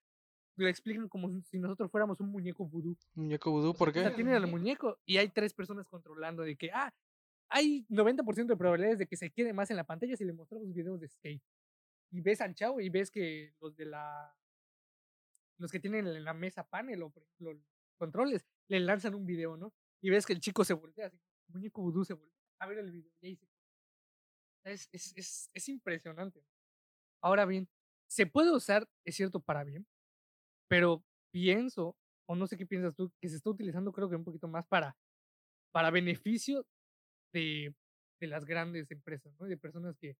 lo 0.58 0.68
explican 0.68 1.08
como 1.08 1.42
si 1.44 1.58
nosotros 1.58 1.90
fuéramos 1.90 2.20
un 2.20 2.30
muñeco 2.30 2.66
vudú. 2.66 2.98
¿Muñeco 3.16 3.50
vudú? 3.50 3.74
¿Por 3.74 3.94
qué? 3.94 4.00
O 4.00 4.04
sea, 4.04 4.14
tienen 4.14 4.36
al 4.36 4.48
muñeco 4.48 5.00
y 5.06 5.18
hay 5.18 5.30
tres 5.30 5.54
personas 5.54 5.88
controlando 5.88 6.44
de 6.44 6.58
que, 6.58 6.70
ah, 6.72 6.94
hay 7.50 7.86
90% 7.90 8.46
de 8.48 8.58
probabilidades 8.58 9.00
de 9.00 9.08
que 9.08 9.16
se 9.16 9.30
quede 9.30 9.54
más 9.54 9.72
en 9.72 9.78
la 9.78 9.86
pantalla 9.86 10.16
si 10.16 10.26
le 10.26 10.34
mostramos 10.34 10.74
videos 10.74 11.00
de 11.00 11.08
skate. 11.08 11.42
Y 12.12 12.20
ves 12.20 12.42
al 12.42 12.56
chavo 12.56 12.82
y 12.82 12.90
ves 12.90 13.10
que 13.10 13.54
los 13.62 13.76
de 13.76 13.86
la... 13.86 14.36
Los 15.58 15.72
que 15.72 15.80
tienen 15.80 16.08
en 16.08 16.24
la 16.24 16.34
mesa 16.34 16.68
panel 16.68 17.04
o, 17.04 17.10
por 17.10 17.24
ejemplo, 17.24 17.54
los 17.54 17.64
controles, 17.98 18.46
le 18.68 18.80
lanzan 18.80 19.16
un 19.16 19.26
video, 19.26 19.58
¿no? 19.58 19.74
Y 20.02 20.10
ves 20.10 20.26
que 20.26 20.34
el 20.34 20.40
chico 20.40 20.64
se 20.64 20.74
voltea 20.74 21.08
así, 21.08 21.20
muñeco 21.54 21.82
vudú 21.82 22.04
se 22.04 22.18
a 22.60 22.68
ver 22.68 22.78
el 22.78 22.92
video 22.92 23.12
es 24.64 25.70
impresionante. 25.70 26.44
Ahora 27.22 27.46
bien, 27.46 27.68
se 28.08 28.26
puede 28.26 28.54
usar, 28.54 28.88
es 29.06 29.16
cierto, 29.16 29.40
para 29.40 29.64
bien, 29.64 29.88
pero 30.68 31.04
pienso, 31.32 31.98
o 32.28 32.36
no 32.36 32.46
sé 32.46 32.58
qué 32.58 32.66
piensas 32.66 32.96
tú, 32.96 33.12
que 33.22 33.30
se 33.30 33.38
está 33.38 33.50
utilizando 33.50 33.92
creo 33.92 34.10
que 34.10 34.16
un 34.16 34.24
poquito 34.24 34.48
más 34.48 34.66
para, 34.68 34.98
para 35.72 35.92
beneficio 35.92 36.66
de, 37.34 37.74
de 38.20 38.28
las 38.28 38.46
grandes 38.46 38.92
empresas, 38.92 39.34
¿no? 39.40 39.46
De 39.46 39.58
personas 39.58 39.98
que, 39.98 40.18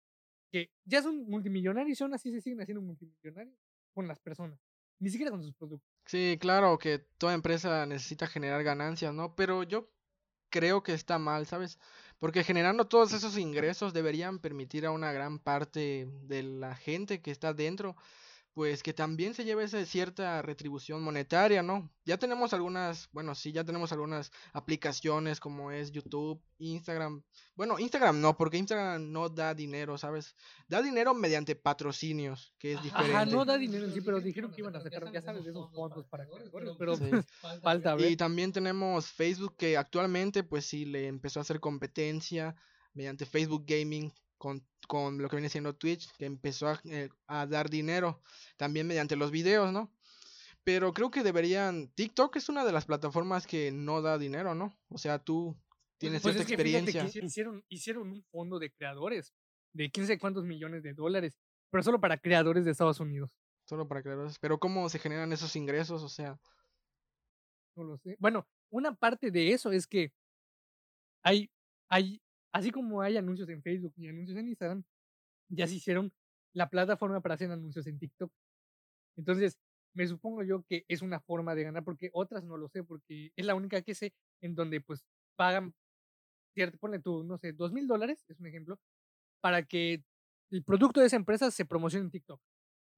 que 0.50 0.70
ya 0.84 1.02
son 1.02 1.24
multimillonarios 1.28 2.00
y 2.00 2.02
aún 2.02 2.14
así 2.14 2.32
se 2.32 2.40
siguen 2.40 2.62
haciendo 2.62 2.82
multimillonarios 2.82 3.56
con 3.94 4.08
las 4.08 4.20
personas, 4.20 4.58
ni 4.98 5.10
siquiera 5.10 5.30
con 5.30 5.42
sus 5.42 5.54
productos. 5.54 5.88
Sí, 6.06 6.38
claro 6.40 6.78
que 6.78 6.98
toda 7.18 7.34
empresa 7.34 7.86
necesita 7.86 8.26
generar 8.26 8.64
ganancias, 8.64 9.12
¿no? 9.12 9.36
Pero 9.36 9.62
yo 9.62 9.91
creo 10.52 10.84
que 10.84 10.92
está 10.92 11.18
mal, 11.18 11.46
¿sabes? 11.46 11.78
Porque 12.20 12.44
generando 12.44 12.86
todos 12.86 13.12
esos 13.12 13.36
ingresos 13.36 13.92
deberían 13.92 14.38
permitir 14.38 14.86
a 14.86 14.92
una 14.92 15.10
gran 15.10 15.40
parte 15.40 16.06
de 16.28 16.44
la 16.44 16.76
gente 16.76 17.20
que 17.20 17.32
está 17.32 17.52
dentro 17.52 17.96
pues 18.54 18.82
que 18.82 18.92
también 18.92 19.32
se 19.32 19.44
lleve 19.44 19.64
esa 19.64 19.84
cierta 19.86 20.42
retribución 20.42 21.02
monetaria, 21.02 21.62
¿no? 21.62 21.90
Ya 22.04 22.18
tenemos 22.18 22.52
algunas, 22.52 23.08
bueno, 23.12 23.34
sí, 23.34 23.52
ya 23.52 23.64
tenemos 23.64 23.92
algunas 23.92 24.30
aplicaciones 24.52 25.40
como 25.40 25.70
es 25.70 25.90
YouTube, 25.90 26.42
Instagram. 26.58 27.22
Bueno, 27.54 27.78
Instagram 27.78 28.20
no, 28.20 28.36
porque 28.36 28.58
Instagram 28.58 29.10
no 29.10 29.30
da 29.30 29.54
dinero, 29.54 29.96
¿sabes? 29.96 30.36
Da 30.68 30.82
dinero 30.82 31.14
mediante 31.14 31.56
patrocinios, 31.56 32.54
que 32.58 32.72
es 32.72 32.82
diferente. 32.82 33.14
Ajá, 33.14 33.24
no 33.24 33.44
da 33.46 33.56
dinero 33.56 33.90
sí, 33.90 34.02
pero 34.02 34.20
dijeron 34.20 34.52
que 34.52 34.60
iban 34.60 34.76
a 34.76 34.80
sacar, 34.80 35.10
ya 35.10 35.22
sabes, 35.22 35.44
de 35.44 35.50
esos 35.50 35.70
fondos 35.72 36.06
para 36.06 36.26
pero 36.78 36.98
pues, 36.98 37.26
falta 37.62 37.94
ver. 37.94 38.10
Y 38.10 38.16
también 38.16 38.52
tenemos 38.52 39.06
Facebook 39.06 39.56
que 39.56 39.78
actualmente, 39.78 40.42
pues 40.42 40.66
sí, 40.66 40.84
le 40.84 41.06
empezó 41.06 41.40
a 41.40 41.42
hacer 41.42 41.58
competencia 41.58 42.54
mediante 42.92 43.24
Facebook 43.24 43.64
Gaming 43.66 44.12
con, 44.42 44.66
con 44.88 45.18
lo 45.18 45.28
que 45.28 45.36
viene 45.36 45.48
siendo 45.48 45.76
Twitch, 45.76 46.10
que 46.16 46.24
empezó 46.24 46.66
a, 46.66 46.80
eh, 46.86 47.08
a, 47.28 47.46
dar 47.46 47.70
dinero 47.70 48.20
también 48.56 48.88
mediante 48.88 49.14
los 49.14 49.30
videos, 49.30 49.72
¿no? 49.72 49.94
Pero 50.64 50.92
creo 50.92 51.12
que 51.12 51.22
deberían, 51.22 51.92
TikTok 51.94 52.34
es 52.34 52.48
una 52.48 52.64
de 52.64 52.72
las 52.72 52.84
plataformas 52.84 53.46
que 53.46 53.70
no 53.70 54.02
da 54.02 54.18
dinero, 54.18 54.56
¿no? 54.56 54.76
O 54.88 54.98
sea, 54.98 55.20
tú 55.20 55.56
tienes 55.96 56.22
pues 56.22 56.34
cierta 56.34 56.52
experiencia. 56.52 57.04
hicieron, 57.22 57.64
hicieron 57.68 58.10
un 58.10 58.24
fondo 58.32 58.58
de 58.58 58.72
creadores 58.72 59.32
de 59.74 59.92
quién 59.92 60.08
sé 60.08 60.18
cuántos 60.18 60.44
millones 60.44 60.82
de 60.82 60.92
dólares, 60.92 61.38
pero 61.70 61.84
solo 61.84 62.00
para 62.00 62.18
creadores 62.18 62.64
de 62.64 62.72
Estados 62.72 62.98
Unidos. 62.98 63.30
Solo 63.64 63.86
para 63.86 64.02
creadores. 64.02 64.40
Pero 64.40 64.58
¿cómo 64.58 64.88
se 64.88 64.98
generan 64.98 65.32
esos 65.32 65.54
ingresos? 65.54 66.02
O 66.02 66.08
sea... 66.08 66.36
No 67.76 67.84
lo 67.84 67.96
sé. 67.96 68.16
Bueno, 68.18 68.48
una 68.70 68.92
parte 68.92 69.30
de 69.30 69.52
eso 69.52 69.70
es 69.70 69.86
que 69.86 70.12
hay, 71.22 71.48
hay 71.88 72.20
Así 72.52 72.70
como 72.70 73.00
hay 73.02 73.16
anuncios 73.16 73.48
en 73.48 73.62
Facebook 73.62 73.94
y 73.96 74.08
anuncios 74.08 74.36
en 74.38 74.48
Instagram, 74.48 74.84
ya 75.48 75.66
se 75.66 75.74
hicieron 75.76 76.12
la 76.54 76.68
plataforma 76.68 77.20
para 77.20 77.34
hacer 77.34 77.50
anuncios 77.50 77.86
en 77.86 77.98
TikTok. 77.98 78.30
Entonces, 79.16 79.58
me 79.94 80.06
supongo 80.06 80.42
yo 80.42 80.62
que 80.68 80.84
es 80.88 81.02
una 81.02 81.20
forma 81.20 81.54
de 81.54 81.64
ganar, 81.64 81.84
porque 81.84 82.10
otras 82.12 82.44
no 82.44 82.56
lo 82.56 82.68
sé, 82.68 82.84
porque 82.84 83.32
es 83.36 83.46
la 83.46 83.54
única 83.54 83.82
que 83.82 83.94
sé 83.94 84.12
en 84.40 84.54
donde 84.54 84.80
pues 84.80 85.04
pagan, 85.36 85.74
cierto, 86.54 86.78
ponle 86.78 86.98
tú, 87.00 87.24
no 87.24 87.38
sé, 87.38 87.52
dos 87.52 87.72
mil 87.72 87.86
dólares, 87.86 88.24
es 88.28 88.38
un 88.40 88.46
ejemplo, 88.46 88.78
para 89.40 89.62
que 89.64 90.02
el 90.50 90.64
producto 90.64 91.00
de 91.00 91.06
esa 91.06 91.16
empresa 91.16 91.50
se 91.50 91.64
promocione 91.64 92.04
en 92.06 92.10
TikTok. 92.10 92.40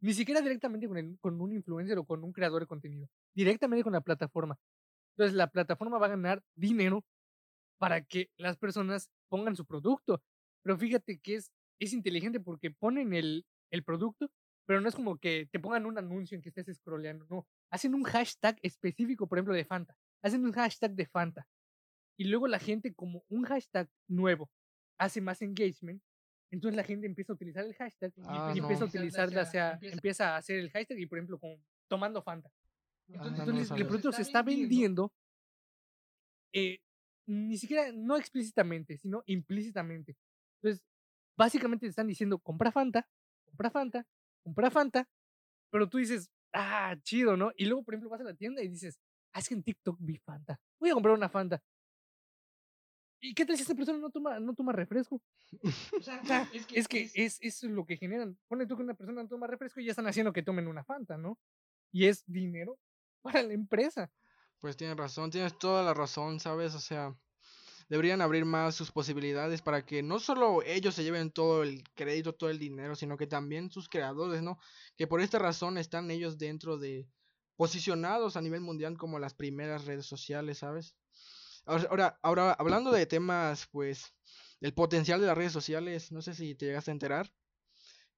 Ni 0.00 0.14
siquiera 0.14 0.40
directamente 0.40 0.88
con, 0.88 1.16
con 1.16 1.40
un 1.40 1.52
influencer 1.52 1.98
o 1.98 2.04
con 2.04 2.24
un 2.24 2.32
creador 2.32 2.62
de 2.62 2.66
contenido, 2.66 3.08
directamente 3.34 3.84
con 3.84 3.92
la 3.92 4.00
plataforma. 4.02 4.58
Entonces, 5.16 5.36
la 5.36 5.48
plataforma 5.48 5.98
va 5.98 6.06
a 6.06 6.10
ganar 6.10 6.42
dinero 6.56 7.04
para 7.78 8.02
que 8.02 8.30
las 8.36 8.56
personas 8.56 9.10
pongan 9.28 9.56
su 9.56 9.64
producto. 9.66 10.22
Pero 10.62 10.78
fíjate 10.78 11.18
que 11.18 11.36
es, 11.36 11.50
es 11.78 11.92
inteligente 11.92 12.40
porque 12.40 12.70
ponen 12.70 13.12
el, 13.14 13.44
el 13.70 13.82
producto, 13.84 14.30
pero 14.66 14.80
no 14.80 14.88
es 14.88 14.94
como 14.94 15.18
que 15.18 15.46
te 15.52 15.58
pongan 15.60 15.86
un 15.86 15.98
anuncio 15.98 16.36
en 16.36 16.42
que 16.42 16.48
estés 16.50 16.74
scrolleando, 16.76 17.26
no. 17.28 17.46
Hacen 17.70 17.94
un 17.94 18.04
hashtag 18.04 18.58
específico, 18.62 19.26
por 19.28 19.38
ejemplo, 19.38 19.54
de 19.54 19.64
Fanta. 19.64 19.96
Hacen 20.22 20.44
un 20.44 20.52
hashtag 20.52 20.92
de 20.94 21.06
Fanta. 21.06 21.46
y 22.16 22.24
luego 22.24 22.46
la 22.46 22.60
gente 22.60 22.94
como 22.94 23.24
un 23.28 23.42
hashtag 23.44 23.88
nuevo 24.08 24.48
hace 24.98 25.20
más 25.20 25.42
engagement, 25.42 26.00
entonces 26.52 26.76
la 26.76 26.84
gente 26.84 27.06
empieza 27.08 27.32
a 27.32 27.34
utilizar 27.34 27.64
el 27.64 27.74
hashtag 27.74 28.12
y 28.16 28.22
Ah, 28.26 28.54
empieza 28.56 28.84
a 28.84 28.86
utilizarla, 28.86 29.44
sea, 29.44 29.78
empieza 29.82 30.34
a 30.34 30.36
hacer 30.38 30.58
el 30.60 30.70
hashtag 30.70 30.98
y 31.00 31.06
por 31.06 31.18
ejemplo 31.18 31.38
como 31.40 31.60
tomando 31.88 32.22
Fanta. 32.22 32.48
Ah, 33.16 33.16
no 33.18 33.26
Entonces 33.26 33.70
el 33.72 33.86
producto 33.86 34.12
se 34.12 34.22
está 34.22 34.42
vendiendo 34.44 35.12
eh, 36.52 36.78
ni 37.26 37.58
siquiera, 37.58 37.90
no 37.92 38.16
explícitamente, 38.16 38.98
sino 38.98 39.22
implícitamente. 39.26 40.16
Entonces, 40.62 40.84
básicamente 41.36 41.86
te 41.86 41.90
están 41.90 42.06
diciendo, 42.06 42.38
compra 42.38 42.72
Fanta, 42.72 43.08
compra 43.44 43.70
Fanta, 43.70 44.06
compra 44.42 44.70
Fanta, 44.70 45.08
pero 45.70 45.88
tú 45.88 45.98
dices, 45.98 46.30
ah, 46.52 46.96
chido, 47.02 47.36
¿no? 47.36 47.52
Y 47.56 47.66
luego, 47.66 47.84
por 47.84 47.94
ejemplo, 47.94 48.10
vas 48.10 48.20
a 48.20 48.24
la 48.24 48.34
tienda 48.34 48.62
y 48.62 48.68
dices, 48.68 49.00
ah, 49.32 49.40
es 49.40 49.48
que 49.48 49.54
en 49.54 49.62
TikTok 49.62 49.96
vi 50.00 50.18
Fanta, 50.18 50.60
voy 50.78 50.90
a 50.90 50.94
comprar 50.94 51.14
una 51.14 51.28
Fanta. 51.28 51.62
¿Y 53.20 53.32
qué 53.32 53.46
tal 53.46 53.56
si 53.56 53.62
esta 53.62 53.74
persona 53.74 53.98
no 53.98 54.10
toma, 54.10 54.38
no 54.38 54.54
toma 54.54 54.72
refresco? 54.72 55.22
O 55.98 56.02
sea, 56.02 56.20
O 56.20 56.26
sea, 56.26 56.46
es 56.74 56.88
que 56.88 57.10
es, 57.14 57.38
es 57.40 57.62
lo 57.62 57.86
que 57.86 57.96
generan. 57.96 58.36
Pone 58.48 58.66
tú 58.66 58.76
que 58.76 58.82
una 58.82 58.92
persona 58.92 59.22
no 59.22 59.28
toma 59.28 59.46
refresco 59.46 59.80
y 59.80 59.86
ya 59.86 59.92
están 59.92 60.06
haciendo 60.06 60.32
que 60.32 60.42
tomen 60.42 60.68
una 60.68 60.84
Fanta, 60.84 61.16
¿no? 61.16 61.38
Y 61.90 62.06
es 62.06 62.22
dinero 62.26 62.78
para 63.22 63.42
la 63.42 63.54
empresa. 63.54 64.12
Pues 64.64 64.78
tienes 64.78 64.96
razón, 64.96 65.30
tienes 65.30 65.58
toda 65.58 65.82
la 65.82 65.92
razón, 65.92 66.40
¿sabes? 66.40 66.74
O 66.74 66.80
sea, 66.80 67.14
deberían 67.90 68.22
abrir 68.22 68.46
más 68.46 68.74
sus 68.74 68.90
posibilidades 68.90 69.60
para 69.60 69.84
que 69.84 70.02
no 70.02 70.18
solo 70.18 70.62
ellos 70.62 70.94
se 70.94 71.04
lleven 71.04 71.30
todo 71.30 71.62
el 71.62 71.84
crédito, 71.94 72.34
todo 72.34 72.48
el 72.48 72.58
dinero, 72.58 72.96
sino 72.96 73.18
que 73.18 73.26
también 73.26 73.70
sus 73.70 73.90
creadores, 73.90 74.40
¿no? 74.40 74.58
Que 74.96 75.06
por 75.06 75.20
esta 75.20 75.38
razón 75.38 75.76
están 75.76 76.10
ellos 76.10 76.38
dentro 76.38 76.78
de 76.78 77.06
posicionados 77.56 78.38
a 78.38 78.40
nivel 78.40 78.62
mundial 78.62 78.96
como 78.96 79.18
las 79.18 79.34
primeras 79.34 79.84
redes 79.84 80.06
sociales, 80.06 80.56
¿sabes? 80.56 80.94
Ahora, 81.66 82.18
ahora, 82.22 82.52
hablando 82.54 82.90
de 82.90 83.04
temas, 83.04 83.68
pues, 83.70 84.14
del 84.62 84.72
potencial 84.72 85.20
de 85.20 85.26
las 85.26 85.36
redes 85.36 85.52
sociales, 85.52 86.10
no 86.10 86.22
sé 86.22 86.32
si 86.32 86.54
te 86.54 86.64
llegaste 86.64 86.90
a 86.90 86.92
enterar 86.92 87.30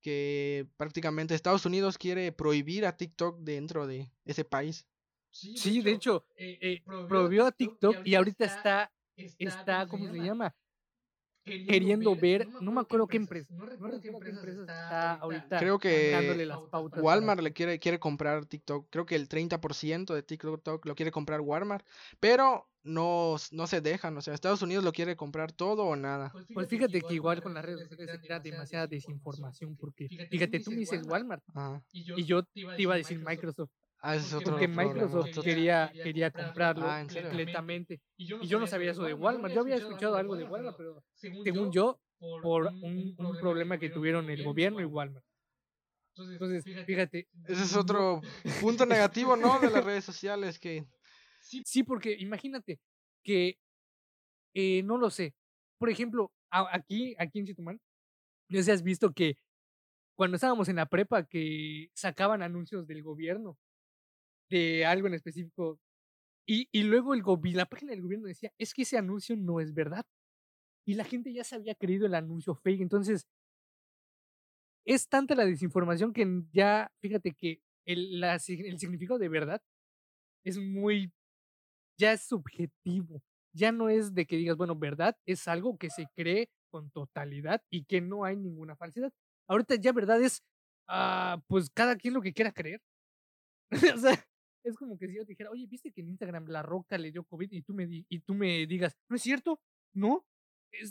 que 0.00 0.68
prácticamente 0.76 1.34
Estados 1.34 1.66
Unidos 1.66 1.98
quiere 1.98 2.30
prohibir 2.30 2.86
a 2.86 2.96
TikTok 2.96 3.40
dentro 3.40 3.88
de 3.88 4.12
ese 4.24 4.44
país. 4.44 4.86
Sí, 5.38 5.82
de 5.82 5.92
hecho, 5.92 6.24
eh, 6.60 6.82
prohibió 7.06 7.46
a 7.46 7.52
TikTok 7.52 7.96
y 8.04 8.14
ahorita 8.14 8.44
está, 8.44 8.92
está, 9.38 9.86
¿cómo 9.86 10.08
se 10.08 10.20
llama? 10.20 10.54
Queriendo 11.66 12.14
ver, 12.14 12.48
no 12.60 12.70
me 12.70 12.80
acuerdo 12.80 13.08
qué 13.08 13.16
empresa, 13.16 13.48
no 13.56 13.66
recuerdo 13.66 14.00
qué 14.00 14.30
empresa 14.30 14.62
está 14.64 15.14
ahorita 15.14 15.58
Creo 15.58 15.78
que 15.78 16.10
dándole 16.12 16.46
las 16.46 16.58
pautas. 16.70 16.92
para- 16.92 17.02
Walmart 17.02 17.40
le 17.40 17.52
quiere, 17.52 17.78
quiere 17.78 17.98
comprar 17.98 18.46
TikTok. 18.46 18.86
Creo 18.90 19.04
que 19.04 19.16
el 19.16 19.28
30% 19.28 20.14
de 20.14 20.22
TikTok 20.22 20.86
lo 20.86 20.94
quiere 20.94 21.10
comprar 21.10 21.40
Walmart. 21.40 21.84
Pero 22.20 22.68
no, 22.84 23.36
no 23.50 23.66
se 23.66 23.80
dejan. 23.80 24.16
O 24.16 24.20
sea, 24.20 24.32
Estados 24.34 24.62
Unidos 24.62 24.84
lo 24.84 24.92
quiere 24.92 25.16
comprar 25.16 25.50
todo 25.52 25.84
o 25.86 25.96
nada. 25.96 26.32
Pues 26.52 26.68
fíjate 26.68 27.02
que 27.02 27.14
igual 27.14 27.42
con 27.42 27.52
las 27.54 27.64
redes 27.64 27.80
sociales 27.80 28.10
se 28.10 28.18
crea 28.20 28.38
demasiada 28.40 28.86
desinformación 28.86 29.76
porque, 29.76 30.10
fíjate, 30.30 30.60
tú 30.60 30.70
me 30.70 30.78
dices 30.78 31.02
Walmart 31.04 31.42
y 32.14 32.24
yo 32.24 32.44
te 32.44 32.82
iba 32.82 32.94
a 32.94 32.96
decir 32.96 33.18
Microsoft 33.18 33.70
Ah, 34.00 34.14
ese 34.16 34.26
es 34.26 34.32
otro 34.34 34.52
porque. 34.52 34.68
Microsoft 34.68 35.30
otro- 35.30 35.42
quería, 35.42 35.92
quería 36.02 36.30
comprarlo 36.30 36.86
Ah, 36.86 37.04
completamente 37.08 38.00
y 38.18 38.46
yo 38.46 38.58
no 38.60 38.66
sabía 38.66 38.90
eso 38.90 39.02
de 39.04 39.14
Walmart. 39.14 39.54
Yo 39.54 39.60
había 39.62 39.76
escuchado 39.76 40.16
algo 40.16 40.36
de 40.36 40.44
Walmart, 40.44 40.76
pero 40.76 41.02
según 41.42 41.72
yo, 41.72 41.98
por 42.42 42.70
un, 42.82 43.16
un 43.18 43.38
problema 43.40 43.78
que 43.78 43.90
tuvieron 43.90 44.28
el 44.30 44.42
gobierno 44.42 44.80
y 44.80 44.84
Walmart. 44.84 45.24
Entonces, 46.16 46.64
fíjate. 46.86 47.28
Ese 47.46 47.62
es 47.62 47.74
otro 47.76 48.20
punto 48.62 48.86
negativo, 48.86 49.36
¿no? 49.36 49.58
De 49.58 49.70
las 49.70 49.84
redes 49.84 50.04
sociales 50.04 50.58
que... 50.58 50.84
Sí, 51.64 51.82
porque 51.82 52.16
imagínate 52.18 52.78
que, 53.22 53.58
eh, 54.54 54.82
no 54.82 54.98
lo 54.98 55.10
sé, 55.10 55.34
por 55.78 55.90
ejemplo, 55.90 56.32
aquí, 56.50 57.14
aquí 57.18 57.38
en 57.40 57.46
Chetumal, 57.46 57.80
no 58.48 58.58
sé 58.58 58.64
si 58.64 58.70
has 58.70 58.82
visto 58.82 59.12
que 59.12 59.36
cuando 60.16 60.36
estábamos 60.36 60.68
en 60.68 60.76
la 60.76 60.86
prepa 60.86 61.24
que 61.24 61.90
sacaban 61.94 62.42
anuncios 62.42 62.86
del 62.86 63.02
gobierno 63.02 63.58
de 64.50 64.86
algo 64.86 65.08
en 65.08 65.14
específico 65.14 65.78
y, 66.46 66.68
y 66.72 66.84
luego 66.84 67.14
el 67.14 67.22
la 67.54 67.66
página 67.66 67.92
del 67.92 68.02
gobierno 68.02 68.28
decía, 68.28 68.52
es 68.58 68.74
que 68.74 68.82
ese 68.82 68.98
anuncio 68.98 69.36
no 69.36 69.60
es 69.60 69.74
verdad. 69.74 70.06
Y 70.86 70.94
la 70.94 71.04
gente 71.04 71.32
ya 71.32 71.44
se 71.44 71.56
había 71.56 71.74
creído 71.74 72.06
el 72.06 72.14
anuncio 72.14 72.54
fake. 72.54 72.80
Entonces, 72.82 73.26
es 74.84 75.08
tanta 75.08 75.34
la 75.34 75.44
desinformación 75.44 76.12
que 76.12 76.26
ya, 76.52 76.90
fíjate 77.00 77.34
que 77.34 77.60
el, 77.86 78.20
la 78.20 78.34
el 78.34 78.78
significado 78.78 79.18
de 79.18 79.28
verdad 79.28 79.60
es 80.44 80.58
muy, 80.58 81.12
ya 81.98 82.12
es 82.12 82.22
subjetivo. 82.22 83.22
Ya 83.54 83.72
no 83.72 83.88
es 83.88 84.14
de 84.14 84.26
que 84.26 84.36
digas, 84.36 84.56
bueno, 84.56 84.76
verdad 84.76 85.16
es 85.26 85.48
algo 85.48 85.78
que 85.78 85.90
se 85.90 86.08
cree 86.14 86.50
con 86.70 86.90
totalidad 86.90 87.62
y 87.70 87.84
que 87.84 88.00
no 88.00 88.24
hay 88.24 88.36
ninguna 88.36 88.76
falsedad. 88.76 89.12
Ahorita 89.48 89.76
ya 89.76 89.92
verdad 89.92 90.22
es, 90.22 90.42
ah, 90.88 91.42
pues 91.48 91.70
cada 91.70 91.96
quien 91.96 92.14
lo 92.14 92.22
que 92.22 92.34
quiera 92.34 92.52
creer. 92.52 92.82
o 93.96 93.98
sea, 93.98 94.24
es 94.68 94.76
como 94.76 94.98
que 94.98 95.06
si 95.08 95.14
yo 95.16 95.24
te 95.24 95.32
dijera, 95.32 95.50
oye, 95.50 95.66
¿viste 95.66 95.92
que 95.92 96.00
en 96.00 96.08
Instagram 96.08 96.46
la 96.48 96.62
roca 96.62 96.98
le 96.98 97.12
dio 97.12 97.24
COVID 97.24 97.50
y 97.52 97.62
tú 97.62 97.72
me, 97.74 97.86
di- 97.86 98.04
y 98.08 98.20
tú 98.20 98.34
me 98.34 98.66
digas, 98.66 98.96
no 99.08 99.16
es 99.16 99.22
cierto? 99.22 99.60
No. 99.92 100.26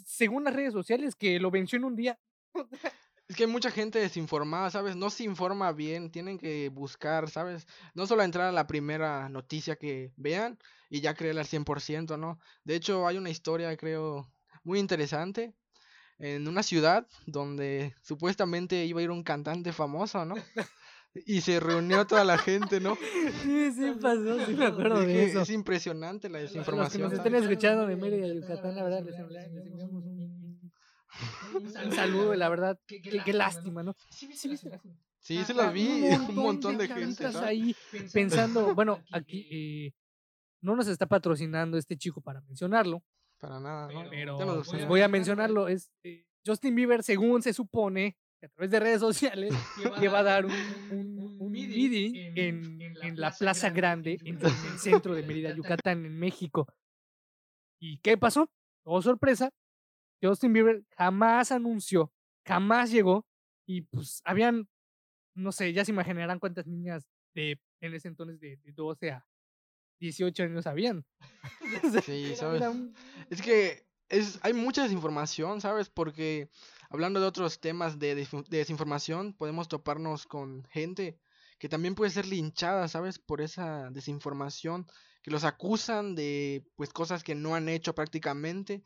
Según 0.06 0.44
las 0.44 0.56
redes 0.56 0.74
sociales 0.74 1.16
que 1.16 1.40
lo 1.40 1.52
venció 1.52 1.78
en 1.78 1.86
un 1.86 1.96
día. 1.96 2.20
Es 3.28 3.36
que 3.36 3.46
hay 3.46 3.50
mucha 3.50 3.72
gente 3.72 3.98
desinformada, 3.98 4.70
¿sabes? 4.70 4.96
No 4.96 5.10
se 5.10 5.24
informa 5.24 5.72
bien, 5.72 6.12
tienen 6.12 6.38
que 6.38 6.70
buscar, 6.70 7.28
¿sabes? 7.28 7.66
No 7.96 8.06
solo 8.06 8.22
entrar 8.22 8.50
a 8.50 8.52
la 8.52 8.68
primera 8.68 9.30
noticia 9.30 9.78
que 9.78 10.14
vean 10.16 10.60
y 10.92 11.02
ya 11.02 11.16
creerla 11.16 11.42
al 11.42 11.48
100%, 11.48 12.18
¿no? 12.18 12.40
De 12.64 12.76
hecho, 12.76 13.08
hay 13.08 13.18
una 13.18 13.32
historia, 13.32 13.76
creo, 13.78 14.32
muy 14.64 14.78
interesante 14.78 15.56
en 16.20 16.48
una 16.48 16.62
ciudad 16.62 17.08
donde 17.26 17.96
supuestamente 18.04 18.86
iba 18.86 19.00
a 19.00 19.04
ir 19.04 19.10
un 19.12 19.24
cantante 19.24 19.74
famoso, 19.74 20.24
¿no? 20.24 20.36
Y 21.26 21.42
se 21.42 21.60
reunió 21.60 22.06
toda 22.06 22.24
la 22.24 22.38
gente, 22.38 22.80
¿no? 22.80 22.98
Sí, 23.44 23.72
sí 23.72 23.92
pasó, 24.02 24.46
sí 24.46 24.54
me 24.54 24.66
acuerdo 24.66 25.02
Es 25.02 25.08
de 25.08 25.14
que 25.14 25.24
eso. 25.26 25.42
es 25.42 25.50
impresionante 25.50 26.30
la 26.30 26.40
Los 26.40 26.52
que 26.52 26.60
desinformación. 26.60 27.04
nos 27.04 27.14
estén 27.14 27.36
escuchando 27.36 27.88
de 27.88 27.96
Mérida, 27.96 28.28
Yucatán, 28.34 28.76
la 28.76 28.84
verdad, 28.84 29.04
les, 29.04 29.18
enviamos 29.18 29.84
un, 29.84 30.72
saludo, 31.94 32.36
la 32.36 32.50
verdad, 32.50 32.80
qué, 32.86 33.02
qué 33.02 33.34
lástima, 33.34 33.84
¿no? 33.84 33.96
Sí, 34.10 34.28
viste 34.28 34.70
la- 34.70 34.82
Sí, 35.20 35.44
se 35.44 35.56
las 35.56 35.74
vi, 35.74 35.88
un 35.88 36.36
montón 36.36 36.78
de 36.78 36.88
gente, 36.88 37.32
¿sabes? 37.32 37.50
ahí 37.50 37.76
pensando, 38.14 38.76
bueno, 38.76 39.02
aquí 39.12 39.48
eh, 39.50 39.92
no 40.62 40.76
nos 40.76 40.88
está 40.88 41.08
patrocinando 41.08 41.80
este 41.80 41.98
chico 41.98 42.22
para 42.22 42.42
mencionarlo, 42.42 43.04
Para 43.40 43.60
nada, 43.60 43.92
¿no? 43.92 44.08
pero 44.12 44.62
pues, 44.64 44.88
voy 44.88 45.02
a 45.02 45.08
mencionarlo. 45.08 45.68
Es 45.68 45.90
eh, 46.04 46.28
Justin 46.46 46.76
Bieber, 46.76 47.02
según 47.02 47.42
se 47.42 47.54
supone, 47.54 48.18
que 48.48 48.52
a 48.52 48.56
través 48.56 48.72
de 48.72 48.80
redes 48.80 49.00
sociales, 49.00 49.54
que 50.06 50.08
va 50.08 50.20
a 50.20 50.24
dar 50.24 50.46
un, 50.46 50.54
un, 50.90 51.36
un 51.40 51.52
meeting 51.52 52.20
en, 52.36 52.88
en 53.02 53.20
la 53.20 53.32
Plaza 53.32 53.70
Grande, 53.70 54.20
en 54.24 54.38
el 54.44 54.80
centro 54.80 55.16
de 55.16 55.24
Mérida, 55.24 55.52
Yucatán, 55.56 56.06
en 56.06 56.18
México. 56.18 56.68
¿Y 57.80 57.98
qué 58.00 58.18
pasó? 58.18 58.50
Oh, 58.84 59.02
sorpresa, 59.02 59.50
Justin 60.22 60.54
Bieber 60.54 60.84
jamás 60.98 61.52
anunció, 61.52 62.12
jamás 62.46 62.92
llegó, 62.92 63.26
y 63.68 63.82
pues 63.82 64.22
habían, 64.26 64.68
no 65.36 65.52
sé, 65.52 65.74
ya 65.74 65.84
se 65.84 65.92
imaginarán 65.92 66.40
cuántas 66.40 66.68
niñas 66.68 67.06
de 67.34 67.60
en 67.82 67.94
ese 67.94 68.08
entonces 68.08 68.40
de, 68.40 68.58
de 68.58 68.72
12 68.72 69.12
a 69.12 69.26
18 70.00 70.44
años 70.44 70.68
habían. 70.68 71.04
Sí, 72.06 72.36
¿sabes? 72.36 72.62
un- 72.62 72.94
Es 73.30 73.42
que 73.42 73.86
es, 74.10 74.40
hay 74.44 74.54
mucha 74.54 74.84
desinformación, 74.84 75.62
¿sabes? 75.62 75.90
Porque 75.90 76.50
hablando 76.90 77.20
de 77.20 77.28
otros 77.28 77.60
temas 77.60 78.00
de, 78.00 78.16
desinf- 78.18 78.48
de 78.48 78.58
desinformación, 78.60 79.34
podemos 79.34 79.68
toparnos 79.68 80.26
con 80.26 80.64
gente 80.72 81.20
que 81.60 81.70
también 81.70 81.96
puede 81.96 82.12
ser 82.12 82.26
linchada, 82.28 82.88
¿sabes? 82.88 83.18
Por 83.20 83.42
esa 83.42 83.90
desinformación, 83.92 84.88
que 85.24 85.32
los 85.32 85.44
acusan 85.46 86.14
de 86.16 86.66
pues 86.76 86.92
cosas 86.92 87.24
que 87.24 87.34
no 87.36 87.56
han 87.56 87.70
hecho 87.70 87.96
prácticamente. 87.96 88.84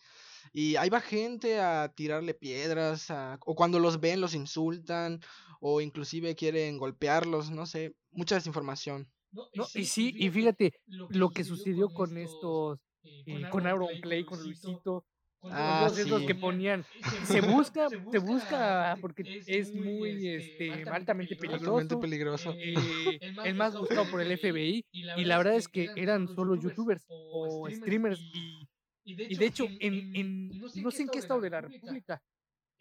Y 0.54 0.76
ahí 0.78 0.90
va 0.90 1.02
gente 1.02 1.60
a 1.60 1.92
tirarle 1.96 2.34
piedras, 2.34 3.10
a- 3.12 3.40
o 3.46 3.56
cuando 3.56 3.80
los 3.80 4.00
ven 4.00 4.22
los 4.22 4.34
insultan, 4.36 5.20
o 5.60 5.82
inclusive 5.82 6.36
quieren 6.36 6.78
golpearlos, 6.78 7.52
no 7.52 7.66
sé, 7.66 7.96
mucha 8.12 8.36
desinformación. 8.36 9.10
No, 9.54 9.66
y 9.74 9.86
sí, 9.86 10.14
y 10.18 10.30
fíjate, 10.30 10.74
lo 11.10 11.30
que 11.32 11.44
sucedió 11.44 11.90
con 11.90 12.18
estos, 12.18 12.80
eh, 13.26 13.48
con 13.50 13.68
Auronplay, 13.68 14.24
con 14.24 14.42
Luisito, 14.44 15.06
con 15.40 15.52
Ah, 15.54 15.90
esos 15.92 16.20
sí. 16.22 16.26
que 16.28 16.36
ponían, 16.36 16.86
se 17.40 17.42
busca, 17.42 17.88
se 17.90 18.20
busca 18.20 18.98
porque 19.02 19.42
es 19.48 19.74
muy 19.74 20.28
este, 20.28 20.72
altamente 20.72 21.34
Altamente 21.34 21.36
peligroso, 21.36 22.00
peligroso. 22.00 22.54
eh, 22.58 23.20
el 23.46 23.56
más 23.56 23.74
buscado 23.80 24.10
por 24.12 24.22
el 24.22 24.38
FBI, 24.38 24.86
y 24.92 25.26
la 25.26 25.38
verdad 25.38 25.56
es 25.56 25.68
que 25.68 25.90
eran 25.96 26.28
solo 26.36 26.56
youtubers 26.56 27.06
o 27.10 27.70
streamers, 27.70 28.20
y, 28.20 28.68
y 29.06 29.36
de 29.36 29.46
hecho, 29.46 29.66
en, 29.80 30.16
en 30.16 30.50
no 30.76 30.92
sé 30.92 31.04
en 31.04 31.10
qué 31.10 31.20
estado 31.20 31.42
de 31.42 31.50
la 31.50 31.62
República, 31.62 32.22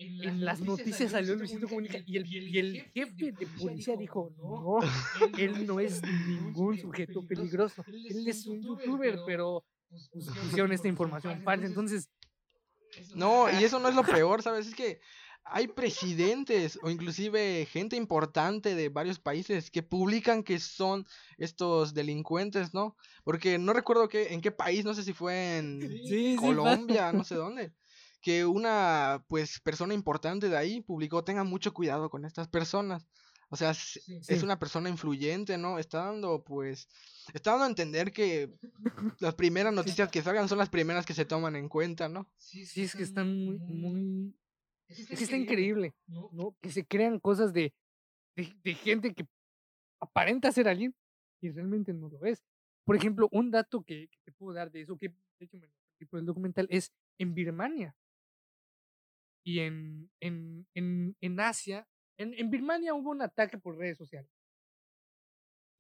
en 0.01 0.45
las 0.45 0.61
noticias 0.61 1.11
salió 1.11 1.35
Luisito 1.35 1.67
Comunica, 1.69 1.99
y 2.07 2.17
el, 2.19 2.27
y 2.33 2.59
el 2.59 2.83
jefe 2.95 3.33
de 3.33 3.47
policía 3.59 3.97
dijo, 3.97 4.33
no, 4.37 4.79
él 5.37 5.67
no 5.67 5.81
es 5.81 6.03
ningún 6.03 6.79
sujeto 6.79 7.27
peligroso. 7.27 7.85
Él 7.89 8.29
es 8.29 8.47
un 8.47 8.63
youtuber, 8.63 9.19
pero 9.27 9.65
pusieron 10.45 10.71
esta 10.73 10.87
información 10.89 11.43
falsa. 11.43 11.67
Entonces... 11.67 12.09
No, 13.15 13.51
y 13.51 13.65
eso 13.65 13.79
no 13.79 13.89
es 13.89 13.95
lo 13.95 14.03
peor, 14.27 14.43
¿sabes? 14.43 14.67
Es 14.67 14.75
que 14.75 15.01
hay 15.51 15.69
presidentes 15.69 16.79
o 16.83 16.91
inclusive 16.91 17.67
gente 17.71 17.97
importante 17.97 18.75
de 18.75 18.89
varios 18.89 19.19
países 19.19 19.71
que 19.71 19.83
publican 19.83 20.43
que 20.43 20.59
son 20.59 21.07
estos 21.39 21.95
delincuentes, 21.95 22.75
¿no? 22.75 22.97
Porque 23.25 23.59
no 23.59 23.73
recuerdo 23.73 24.09
que, 24.09 24.33
en 24.35 24.41
qué 24.41 24.51
país, 24.51 24.85
no 24.85 24.95
sé 24.95 25.03
si 25.03 25.13
fue 25.13 25.59
en 25.59 26.37
Colombia, 26.37 27.13
no 27.13 27.25
sé 27.25 27.35
dónde, 27.37 27.73
que 28.21 28.45
una 28.45 29.25
pues 29.29 29.61
persona 29.61 29.95
importante 29.95 30.49
de 30.49 30.57
ahí 30.57 30.81
publicó 30.81 31.25
tengan 31.25 31.47
mucho 31.47 31.73
cuidado 31.73 32.11
con 32.11 32.25
estas 32.25 32.49
personas. 32.49 33.07
O 33.51 33.57
sea, 33.57 33.71
es 33.71 34.43
una 34.43 34.59
persona 34.59 34.91
influyente, 34.91 35.57
¿no? 35.57 35.79
Está 35.79 36.05
dando, 36.05 36.45
pues, 36.45 36.89
está 37.33 37.53
dando 37.53 37.65
a 37.65 37.69
entender 37.69 38.13
que 38.13 38.53
las 39.21 39.35
primeras 39.35 39.73
noticias 39.73 40.11
que 40.11 40.23
salgan 40.23 40.49
son 40.49 40.59
las 40.59 40.69
primeras 40.69 41.07
que 41.07 41.15
se 41.15 41.25
toman 41.25 41.57
en 41.57 41.69
cuenta, 41.69 42.09
¿no? 42.09 42.31
Sí, 42.37 42.67
sí, 42.67 42.83
es 42.83 42.95
que 42.95 43.03
están 43.03 43.35
muy, 43.35 43.59
muy, 43.59 44.35
es 44.89 45.07
que 45.07 45.25
está 45.25 45.37
increíble, 45.37 45.95
¿no? 46.07 46.57
Que 46.61 46.71
se 46.71 46.87
crean 46.87 47.21
cosas 47.21 47.53
de, 47.53 47.75
de, 48.35 48.75
gente 48.75 49.15
que 49.15 49.27
aparenta 50.01 50.53
ser 50.53 50.69
alguien 50.69 50.95
y 51.41 51.51
realmente 51.51 51.93
no 51.93 52.09
lo 52.09 52.25
es. 52.25 52.43
Por 52.85 52.97
ejemplo, 52.97 53.29
un 53.33 53.51
dato 53.51 53.83
que, 53.83 54.09
te 54.25 54.33
puedo 54.33 54.55
dar 54.55 54.71
de 54.71 54.83
eso, 54.83 54.97
que 54.97 55.09
de 55.09 55.45
hecho 55.45 55.59
me 55.59 55.69
por 56.07 56.21
el 56.21 56.27
documental, 56.27 56.69
es 56.71 56.93
en 57.19 57.35
Birmania 57.35 57.97
y 59.45 59.61
en, 59.61 60.11
en, 60.21 60.67
en, 60.75 61.17
en 61.21 61.41
Asia. 61.41 61.89
En, 62.19 62.35
en 62.35 62.51
Birmania 62.51 62.95
hubo 62.95 63.11
un 63.11 63.23
ataque 63.23 63.59
por 63.59 63.77
redes 63.77 63.97
sociales. 63.97 64.31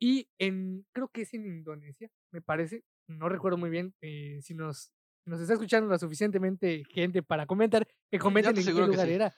Y 0.00 0.28
en, 0.38 0.86
creo 0.92 1.08
que 1.08 1.22
es 1.22 1.34
en 1.34 1.44
Indonesia, 1.44 2.10
me 2.30 2.40
parece, 2.40 2.84
no 3.08 3.28
recuerdo 3.28 3.58
muy 3.58 3.70
bien, 3.70 3.94
eh, 4.00 4.38
si 4.42 4.54
nos 4.54 4.92
nos 5.28 5.40
está 5.40 5.52
escuchando 5.52 5.88
la 5.90 5.98
suficientemente 5.98 6.84
gente 6.88 7.22
para 7.22 7.46
comentar, 7.46 7.86
que 8.10 8.18
comenten 8.18 8.56
en 8.56 8.64
qué 8.64 8.72
lugar 8.72 9.08
era. 9.08 9.34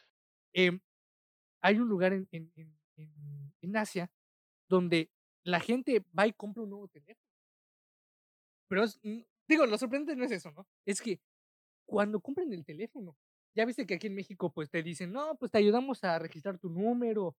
Em, 0.53 0.81
hay 1.61 1.79
un 1.79 1.89
lugar 1.89 2.13
en, 2.13 2.29
en, 2.31 2.53
en, 2.97 3.53
en, 3.61 3.77
Asia 3.77 4.11
donde 4.69 5.11
la 5.43 5.61
gente 5.61 6.05
va 6.17 6.27
y 6.27 6.33
compra 6.33 6.63
un 6.63 6.71
nuevo 6.71 6.89
teléfono. 6.89 7.27
Pero 8.69 8.85
mm, 9.03 9.21
digo, 9.49 9.67
lo 9.67 9.77
sorprendente 9.77 10.17
no 10.17 10.25
es 10.25 10.31
eso, 10.33 10.51
¿no? 10.53 10.67
Es 10.87 11.03
que 11.03 11.21
cuando 11.85 12.21
compran 12.21 12.53
el 12.53 12.65
teléfono, 12.65 13.17
ya 13.55 13.65
viste 13.65 13.87
que 13.87 13.95
aquí 13.95 14.07
en 14.07 14.15
México 14.15 14.53
pues 14.53 14.71
te 14.71 14.83
dicen, 14.83 15.13
no, 15.13 15.37
pues 15.37 15.51
te 15.51 15.59
ayudamos 15.59 16.03
a 16.05 16.19
registrar 16.19 16.59
tu 16.59 16.71
número, 16.71 17.37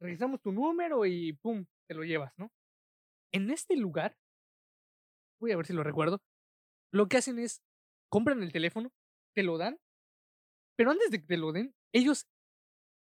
registramos 0.00 0.40
tu 0.40 0.52
número 0.52 1.04
y 1.06 1.32
pum, 1.34 1.66
te 1.86 1.94
lo 1.94 2.04
llevas, 2.04 2.32
¿no? 2.38 2.50
En 3.32 3.50
este 3.50 3.76
lugar, 3.76 4.16
voy 5.38 5.52
a 5.52 5.56
ver 5.56 5.66
si 5.66 5.72
lo 5.72 5.84
recuerdo, 5.84 6.22
lo 6.90 7.08
que 7.08 7.18
hacen 7.18 7.38
es, 7.38 7.62
compran 8.08 8.42
el 8.42 8.52
teléfono, 8.52 8.92
te 9.34 9.42
lo 9.42 9.58
dan, 9.58 9.78
pero 10.76 10.90
antes 10.90 11.10
de 11.10 11.20
que 11.20 11.26
te 11.26 11.36
lo 11.36 11.52
den, 11.52 11.74
ellos 11.92 12.26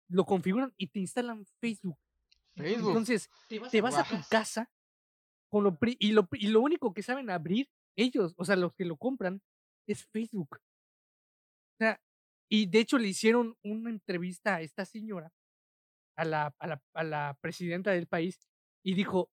lo 0.07 0.25
configuran 0.25 0.73
y 0.77 0.87
te 0.87 0.99
instalan 0.99 1.45
Facebook. 1.59 1.97
Facebook. 2.55 2.89
Entonces, 2.89 3.29
te 3.49 3.81
vas, 3.81 3.97
a, 3.97 4.03
tu 4.03 4.15
casa 4.29 4.71
con 5.49 5.63
lo 5.63 5.77
y, 5.99 6.13
lo, 6.13 6.27
y 6.31 6.47
lo 6.47 6.61
único 6.61 6.93
que 6.93 7.03
saben 7.03 7.29
abrir 7.29 7.69
ellos, 7.97 8.33
o 8.37 8.45
sea, 8.45 8.55
los 8.55 8.73
que 8.73 8.85
lo 8.85 8.97
compran, 8.97 9.41
es 9.87 10.05
Facebook. 10.05 10.57
O 10.57 11.77
sea, 11.77 12.01
y 12.55 12.67
de 12.67 12.79
hecho 12.79 12.97
le 12.97 13.09
hicieron 13.09 13.57
una 13.63 13.89
entrevista 13.89 14.55
a 14.55 14.61
esta 14.61 14.85
señora, 14.85 15.33
a 16.17 16.23
la, 16.23 16.55
a 16.59 16.67
la, 16.67 16.81
a 16.93 17.03
la 17.03 17.37
presidenta 17.41 17.91
del 17.91 18.07
país, 18.07 18.39
y 18.81 18.93
dijo, 18.93 19.29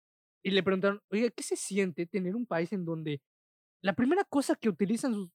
y 0.43 0.51
le 0.51 0.61
preguntaron, 0.61 1.01
oiga, 1.11 1.29
¿qué 1.31 1.41
se 1.41 1.55
siente 1.55 2.05
tener 2.05 2.35
un 2.35 2.45
país 2.45 2.71
en 2.73 2.85
donde 2.85 3.21
la 3.81 3.93
primera 3.93 4.23
cosa 4.23 4.55
que 4.55 4.69
utilizan 4.69 5.13
sus, 5.13 5.31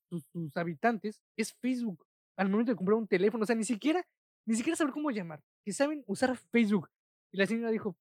habitantes 0.56 1.20
es 1.36 1.54
Facebook 1.54 2.06
al 2.36 2.48
momento 2.50 2.72
de 2.72 2.76
comprar 2.76 2.98
un 2.98 3.08
teléfono. 3.08 3.42
O 3.42 3.46
sea, 3.46 3.56
ni 3.56 3.64
siquiera, 3.64 4.06
ni 4.46 4.54
siquiera 4.54 4.76
saber 4.76 4.92
cómo 4.92 5.10
llamar, 5.10 5.42
que 5.64 5.72
saben 5.72 6.04
usar 6.06 6.36
Facebook. 6.36 6.88
Y 7.32 7.38
la 7.38 7.46
señora 7.46 7.70
dijo, 7.70 7.96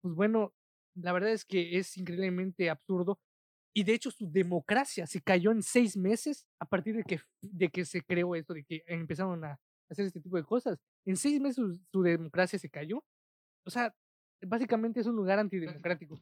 pues 0.00 0.14
bueno, 0.14 0.54
la 0.94 1.12
verdad 1.12 1.30
es 1.30 1.44
que 1.44 1.78
es 1.78 1.96
increíblemente 1.96 2.70
absurdo. 2.70 3.20
Y 3.76 3.84
de 3.84 3.92
hecho 3.92 4.10
su 4.10 4.26
democracia 4.32 5.06
se 5.06 5.20
cayó 5.20 5.52
en 5.52 5.62
seis 5.62 5.98
meses 5.98 6.46
a 6.58 6.64
partir 6.64 6.96
de 6.96 7.04
que, 7.04 7.20
de 7.42 7.68
que 7.68 7.84
se 7.84 8.00
creó 8.00 8.34
esto, 8.34 8.54
de 8.54 8.64
que 8.64 8.82
empezaron 8.86 9.44
a 9.44 9.60
hacer 9.90 10.06
este 10.06 10.18
tipo 10.22 10.38
de 10.38 10.44
cosas. 10.44 10.78
En 11.04 11.18
seis 11.18 11.38
meses 11.42 11.62
su 11.92 12.02
democracia 12.02 12.58
se 12.58 12.70
cayó. 12.70 13.04
O 13.66 13.70
sea, 13.70 13.94
básicamente 14.40 15.00
es 15.00 15.06
un 15.06 15.14
lugar 15.14 15.38
antidemocrático. 15.38 16.18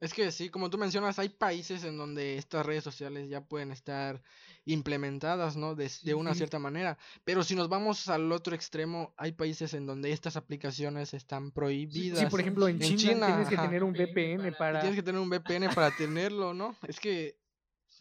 Es 0.00 0.14
que 0.14 0.30
sí, 0.30 0.48
como 0.48 0.70
tú 0.70 0.78
mencionas, 0.78 1.18
hay 1.18 1.28
países 1.28 1.82
en 1.82 1.96
donde 1.96 2.38
estas 2.38 2.64
redes 2.64 2.84
sociales 2.84 3.28
ya 3.28 3.40
pueden 3.40 3.72
estar 3.72 4.22
implementadas, 4.64 5.56
¿no? 5.56 5.74
De, 5.74 5.90
de 6.02 6.14
una 6.14 6.34
cierta 6.34 6.60
manera. 6.60 6.98
Pero 7.24 7.42
si 7.42 7.56
nos 7.56 7.68
vamos 7.68 8.08
al 8.08 8.30
otro 8.30 8.54
extremo, 8.54 9.12
hay 9.16 9.32
países 9.32 9.74
en 9.74 9.86
donde 9.86 10.12
estas 10.12 10.36
aplicaciones 10.36 11.14
están 11.14 11.50
prohibidas. 11.50 12.20
Sí, 12.20 12.26
por 12.26 12.40
ejemplo, 12.40 12.68
en, 12.68 12.78
China, 12.78 13.26
tienes 13.26 13.48
que 13.48 13.56
tener 13.56 13.82
un 13.82 13.92
VPN 13.92 14.54
para... 14.56 14.80
Tienes 14.80 14.96
que 14.96 15.02
tener 15.02 15.20
un 15.20 15.30
VPN 15.30 15.74
para 15.74 15.90
tenerlo, 15.96 16.54
¿no? 16.54 16.76
Es 16.86 17.00
que, 17.00 17.36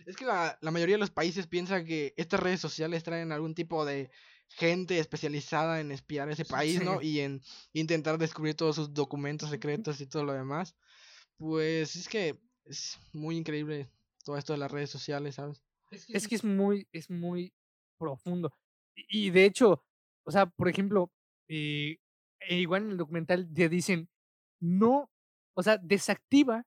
es 0.05 0.15
que 0.15 0.25
la, 0.25 0.59
la 0.61 0.69
mayoría 0.69 0.95
de 0.95 1.01
los 1.01 1.11
países 1.11 1.47
piensa 1.47 1.83
que 1.83 2.13
estas 2.15 2.39
redes 2.39 2.59
sociales 2.59 3.03
traen 3.03 3.31
algún 3.31 3.55
tipo 3.55 3.85
de 3.85 4.11
gente 4.49 4.99
especializada 4.99 5.79
en 5.79 5.91
espiar 5.91 6.29
ese 6.29 6.45
país, 6.45 6.83
¿no? 6.83 7.01
Y 7.01 7.19
en 7.21 7.41
intentar 7.73 8.17
descubrir 8.17 8.55
todos 8.55 8.75
sus 8.75 8.93
documentos 8.93 9.49
secretos 9.49 9.99
y 9.99 10.05
todo 10.05 10.23
lo 10.23 10.33
demás. 10.33 10.75
Pues 11.37 11.95
es 11.95 12.07
que 12.07 12.39
es 12.65 12.99
muy 13.13 13.37
increíble 13.37 13.89
todo 14.23 14.37
esto 14.37 14.53
de 14.53 14.59
las 14.59 14.71
redes 14.71 14.89
sociales, 14.89 15.35
¿sabes? 15.35 15.63
Es 15.91 16.27
que 16.27 16.35
es 16.35 16.43
muy, 16.43 16.87
es 16.91 17.09
muy 17.09 17.53
profundo. 17.97 18.53
Y 18.95 19.29
de 19.29 19.45
hecho, 19.45 19.83
o 20.25 20.31
sea, 20.31 20.47
por 20.47 20.67
ejemplo, 20.67 21.11
eh, 21.47 21.97
e 22.39 22.59
igual 22.59 22.83
en 22.83 22.91
el 22.91 22.97
documental 22.97 23.47
te 23.53 23.69
dicen, 23.69 24.09
no, 24.59 25.09
o 25.55 25.63
sea, 25.63 25.77
desactiva 25.77 26.65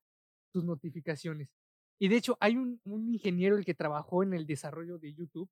tus 0.51 0.63
notificaciones. 0.63 1.49
Y 1.99 2.07
de 2.07 2.15
hecho, 2.15 2.37
hay 2.39 2.57
un, 2.57 2.81
un 2.83 3.13
ingeniero 3.13 3.57
el 3.57 3.65
que 3.65 3.75
trabajó 3.75 4.23
en 4.23 4.33
el 4.33 4.47
desarrollo 4.47 4.97
de 4.97 5.13
YouTube 5.13 5.49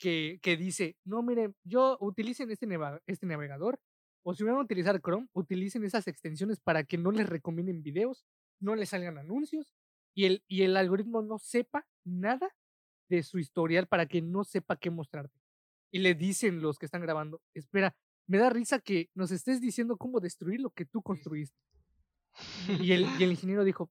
que, 0.00 0.40
que 0.42 0.56
dice, 0.56 0.96
no, 1.04 1.22
miren, 1.22 1.54
yo 1.62 1.96
utilicen 2.00 2.50
este, 2.50 2.66
este 3.06 3.26
navegador 3.26 3.78
o 4.22 4.34
si 4.34 4.44
van 4.44 4.56
a 4.56 4.60
utilizar 4.60 5.00
Chrome, 5.00 5.28
utilicen 5.32 5.84
esas 5.84 6.06
extensiones 6.06 6.60
para 6.60 6.84
que 6.84 6.98
no 6.98 7.10
les 7.10 7.28
recomienden 7.28 7.82
videos, 7.82 8.26
no 8.60 8.74
les 8.74 8.90
salgan 8.90 9.18
anuncios 9.18 9.74
y 10.14 10.26
el, 10.26 10.44
y 10.48 10.62
el 10.62 10.76
algoritmo 10.76 11.22
no 11.22 11.38
sepa 11.38 11.86
nada 12.04 12.48
de 13.08 13.22
su 13.22 13.38
historial 13.38 13.86
para 13.86 14.06
que 14.06 14.22
no 14.22 14.44
sepa 14.44 14.76
qué 14.76 14.90
mostrarte. 14.90 15.38
Y 15.90 16.00
le 16.00 16.14
dicen 16.14 16.60
los 16.62 16.78
que 16.78 16.86
están 16.86 17.02
grabando, 17.02 17.40
espera, 17.54 17.96
me 18.26 18.38
da 18.38 18.50
risa 18.50 18.78
que 18.78 19.10
nos 19.14 19.32
estés 19.32 19.60
diciendo 19.60 19.96
cómo 19.96 20.20
destruir 20.20 20.60
lo 20.60 20.70
que 20.70 20.84
tú 20.84 21.02
construiste. 21.02 21.56
Y 22.88 22.92
el, 22.92 23.06
y 23.18 23.24
el 23.24 23.32
ingeniero 23.32 23.64
dijo, 23.64 23.90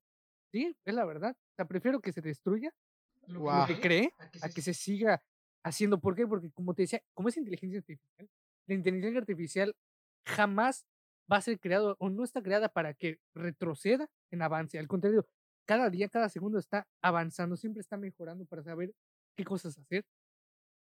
sí, 0.52 0.76
es 0.86 0.94
la 0.94 1.04
verdad. 1.06 1.36
O 1.36 1.56
sea, 1.56 1.66
prefiero 1.66 2.00
que 2.00 2.14
se 2.14 2.22
destruya 2.22 2.74
lo 3.28 3.50
que 3.68 3.80
cree 3.80 4.14
a 4.42 4.50
que 4.50 4.62
se 4.62 4.74
siga 4.74 5.22
haciendo. 5.64 6.00
¿Por 6.00 6.16
qué? 6.16 6.26
Porque 6.26 6.50
como 6.52 6.74
te 6.74 6.84
decía, 6.84 7.02
como 7.14 7.30
es 7.30 7.38
inteligencia 7.38 7.80
artificial, 7.80 8.30
la 8.68 8.76
inteligencia 8.76 9.20
artificial 9.20 9.76
jamás 10.26 10.86
va 11.32 11.38
a 11.38 11.42
ser 11.42 11.60
creado 11.60 11.96
o 12.00 12.10
no 12.10 12.24
está 12.24 12.42
creada 12.42 12.70
para 12.70 12.94
que 12.94 13.20
retroceda 13.34 14.10
en 14.32 14.42
avance. 14.42 14.80
Al 14.80 14.88
contrario, 14.88 15.28
cada 15.66 15.90
día, 15.90 16.10
cada 16.10 16.30
segundo 16.30 16.58
está 16.58 16.88
avanzando, 17.02 17.56
siempre 17.56 17.82
está 17.82 17.98
mejorando 17.98 18.46
para 18.46 18.64
saber 18.64 18.94
qué 19.36 19.44
cosas 19.46 19.78
hacer 19.78 20.06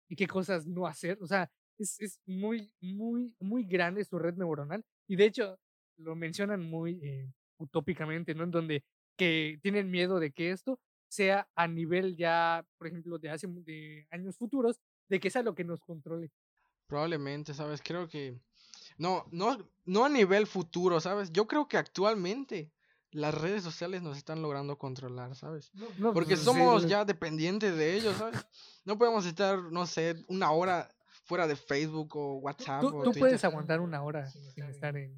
y 0.10 0.16
qué 0.16 0.28
cosas 0.28 0.66
no 0.66 0.88
hacer. 0.88 1.18
O 1.22 1.28
sea, 1.28 1.52
es, 1.78 2.00
es 2.00 2.22
muy, 2.26 2.72
muy, 2.80 3.36
muy 3.40 3.66
grande 3.66 4.04
su 4.06 4.18
red 4.18 4.36
neuronal. 4.36 4.84
Y 5.08 5.16
de 5.16 5.26
hecho, 5.26 5.60
lo 5.98 6.16
mencionan 6.16 6.64
muy 6.64 7.00
eh, 7.04 7.32
utópicamente, 7.58 8.34
¿no? 8.34 8.46
En 8.46 8.52
donde 8.52 8.84
que 9.18 9.60
tienen 9.62 9.90
miedo 9.90 10.20
de 10.20 10.32
que 10.32 10.52
esto 10.52 10.80
sea 11.10 11.50
a 11.56 11.68
nivel 11.68 12.16
ya, 12.16 12.66
por 12.78 12.88
ejemplo, 12.88 13.18
de 13.18 13.30
hace 13.30 13.48
de 13.48 14.08
años 14.12 14.38
futuros, 14.38 14.80
de 15.10 15.20
que 15.20 15.30
sea 15.30 15.42
lo 15.42 15.56
que 15.56 15.64
nos 15.64 15.82
controle. 15.82 16.32
Probablemente, 16.88 17.54
¿sabes? 17.54 17.82
Creo 17.82 18.08
que 18.08 18.40
no, 18.98 19.26
no, 19.32 19.58
no 19.86 20.06
a 20.06 20.10
nivel 20.10 20.48
futuro, 20.48 21.00
¿sabes? 21.00 21.32
Yo 21.32 21.48
creo 21.48 21.68
que 21.68 21.78
actualmente 21.78 22.72
las 23.12 23.34
redes 23.34 23.64
sociales 23.64 24.02
nos 24.02 24.18
están 24.18 24.42
logrando 24.42 24.78
controlar, 24.78 25.36
¿sabes? 25.36 25.72
Porque 26.14 26.36
pues, 26.36 26.42
somos 26.42 26.88
ya 26.88 27.06
dependientes 27.06 27.76
de 27.76 27.96
ellos, 27.96 28.18
¿sabes? 28.18 28.46
No 28.86 28.98
podemos 28.98 29.26
estar, 29.26 29.62
no 29.72 29.86
sé, 29.86 30.24
una 30.28 30.52
hora 30.52 30.90
fuera 31.26 31.48
de 31.48 31.56
Facebook 31.56 32.16
o 32.16 32.38
WhatsApp. 32.38 32.82
¿Tú, 32.82 33.04
tú 33.04 33.12
puedes 33.14 33.44
aguantar 33.44 33.82
una 33.82 34.02
hora 34.04 34.30
sin 34.30 34.66
estar 34.66 34.96
en, 34.98 35.16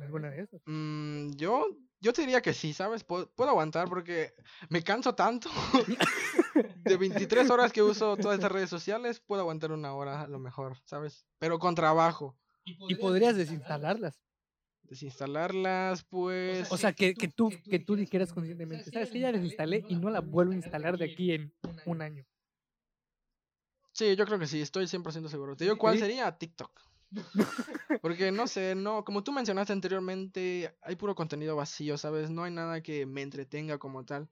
alguna 0.00 0.30
de 0.30 0.42
esas? 0.42 0.60
Mm, 0.66 1.30
yo, 1.36 1.66
yo 2.00 2.12
te 2.12 2.22
diría 2.22 2.40
que 2.40 2.54
sí, 2.54 2.72
¿sabes? 2.72 3.04
Puedo, 3.04 3.30
puedo 3.34 3.50
aguantar 3.50 3.88
porque 3.88 4.34
me 4.68 4.82
canso 4.82 5.14
tanto. 5.14 5.48
de 6.84 6.96
23 6.96 7.50
horas 7.50 7.72
que 7.72 7.82
uso 7.82 8.16
todas 8.16 8.36
estas 8.36 8.52
redes 8.52 8.70
sociales, 8.70 9.20
puedo 9.20 9.42
aguantar 9.42 9.72
una 9.72 9.94
hora 9.94 10.22
a 10.22 10.28
lo 10.28 10.38
mejor, 10.38 10.76
¿sabes? 10.84 11.26
Pero 11.38 11.58
con 11.58 11.74
trabajo. 11.74 12.36
Y 12.88 12.94
podrías 12.96 13.36
desinstalarlas. 13.36 14.20
Desinstalarlas, 14.82 16.04
pues. 16.04 16.70
O 16.72 16.76
sea, 16.76 16.92
que, 16.92 17.14
que 17.14 17.28
tú, 17.28 17.50
que 17.68 17.78
tú 17.78 17.94
dijeras 17.94 18.32
conscientemente, 18.32 18.90
sabes 18.90 19.10
que 19.10 19.20
ya 19.20 19.30
las 19.30 19.44
instalé 19.44 19.84
y 19.88 19.96
no 19.96 20.08
la 20.08 20.20
vuelvo 20.20 20.52
a 20.52 20.56
instalar 20.56 20.96
de 20.96 21.04
aquí 21.04 21.32
en 21.32 21.52
un 21.84 22.00
año. 22.00 22.24
Sí, 23.92 24.14
yo 24.16 24.24
creo 24.26 24.38
que 24.38 24.46
sí, 24.46 24.60
estoy 24.60 24.86
100% 24.86 25.28
seguro. 25.28 25.56
Te 25.56 25.64
digo, 25.64 25.76
¿cuál 25.76 25.98
sería? 25.98 26.30
TikTok. 26.30 26.70
Porque 28.02 28.30
no 28.30 28.46
sé, 28.46 28.74
no, 28.74 29.04
como 29.04 29.24
tú 29.24 29.32
mencionaste 29.32 29.72
anteriormente, 29.72 30.74
hay 30.82 30.96
puro 30.96 31.14
contenido 31.14 31.56
vacío, 31.56 31.98
¿sabes? 31.98 32.30
No 32.30 32.44
hay 32.44 32.52
nada 32.52 32.82
que 32.82 33.06
me 33.06 33.22
entretenga 33.22 33.78
como 33.78 34.04
tal. 34.04 34.28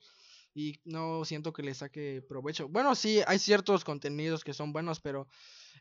Y 0.54 0.80
no 0.84 1.24
siento 1.24 1.52
que 1.52 1.62
le 1.62 1.74
saque 1.74 2.22
provecho. 2.26 2.68
Bueno, 2.68 2.94
sí, 2.94 3.20
hay 3.26 3.38
ciertos 3.38 3.84
contenidos 3.84 4.42
que 4.44 4.54
son 4.54 4.72
buenos, 4.72 5.00
pero 5.00 5.28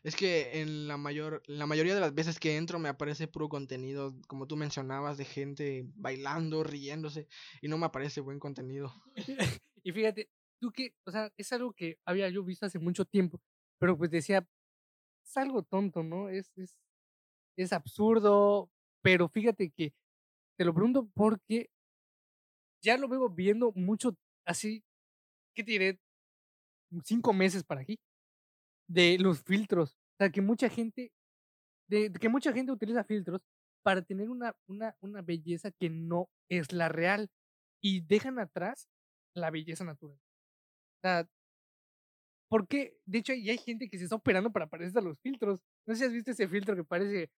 es 0.02 0.16
que 0.16 0.60
en 0.60 0.88
la 0.88 0.96
mayor, 0.96 1.42
la 1.46 1.66
mayoría 1.66 1.94
de 1.94 2.00
las 2.00 2.14
veces 2.14 2.38
que 2.38 2.56
entro 2.56 2.78
me 2.78 2.88
aparece 2.88 3.28
puro 3.28 3.48
contenido, 3.48 4.14
como 4.28 4.46
tú 4.46 4.56
mencionabas, 4.56 5.16
de 5.16 5.24
gente 5.24 5.84
bailando, 5.94 6.64
riéndose, 6.64 7.28
y 7.60 7.68
no 7.68 7.78
me 7.78 7.86
aparece 7.86 8.20
buen 8.20 8.38
contenido. 8.38 8.92
y 9.82 9.92
fíjate, 9.92 10.30
tú 10.60 10.70
que, 10.72 10.94
o 11.04 11.10
sea, 11.10 11.32
es 11.36 11.52
algo 11.52 11.72
que 11.72 11.98
había 12.04 12.28
yo 12.28 12.44
visto 12.44 12.66
hace 12.66 12.78
mucho 12.78 13.04
tiempo, 13.04 13.40
pero 13.78 13.96
pues 13.96 14.10
decía, 14.10 14.46
es 15.24 15.36
algo 15.36 15.62
tonto, 15.62 16.02
¿no? 16.02 16.28
Es, 16.28 16.52
es, 16.56 16.76
es 17.56 17.72
absurdo, 17.72 18.70
pero 19.02 19.28
fíjate 19.28 19.70
que 19.70 19.92
te 20.56 20.64
lo 20.64 20.74
pregunto 20.74 21.08
porque 21.14 21.70
ya 22.82 22.96
lo 22.96 23.08
veo 23.08 23.28
viendo 23.28 23.72
mucho 23.72 24.16
así, 24.44 24.84
¿qué 25.54 25.64
te 25.64 25.72
diré? 25.72 26.00
Cinco 27.04 27.32
meses 27.32 27.64
para 27.64 27.80
aquí, 27.80 27.98
de 28.88 29.18
los 29.18 29.42
filtros. 29.42 29.92
O 29.94 30.16
sea, 30.18 30.30
que 30.30 30.40
mucha 30.40 30.68
gente, 30.68 31.12
de, 31.88 32.12
que 32.12 32.28
mucha 32.28 32.52
gente 32.52 32.72
utiliza 32.72 33.04
filtros 33.04 33.40
para 33.82 34.02
tener 34.02 34.30
una, 34.30 34.56
una, 34.66 34.96
una 35.00 35.22
belleza 35.22 35.70
que 35.70 35.90
no 35.90 36.28
es 36.48 36.72
la 36.72 36.88
real 36.88 37.30
y 37.80 38.00
dejan 38.00 38.38
atrás 38.38 38.88
la 39.34 39.50
belleza 39.50 39.84
natural. 39.84 40.18
O 40.18 41.00
sea, 41.02 41.28
porque, 42.48 42.98
de 43.04 43.18
hecho, 43.18 43.32
hay, 43.32 43.50
hay 43.50 43.58
gente 43.58 43.88
que 43.88 43.98
se 43.98 44.04
está 44.04 44.16
operando 44.16 44.50
para 44.50 44.68
parecerse 44.68 44.98
a 44.98 45.02
los 45.02 45.18
filtros. 45.20 45.60
No 45.86 45.94
sé 45.94 46.00
si 46.00 46.04
has 46.06 46.12
visto 46.12 46.30
ese 46.30 46.48
filtro 46.48 46.76
que 46.76 46.84
parece 46.84 47.30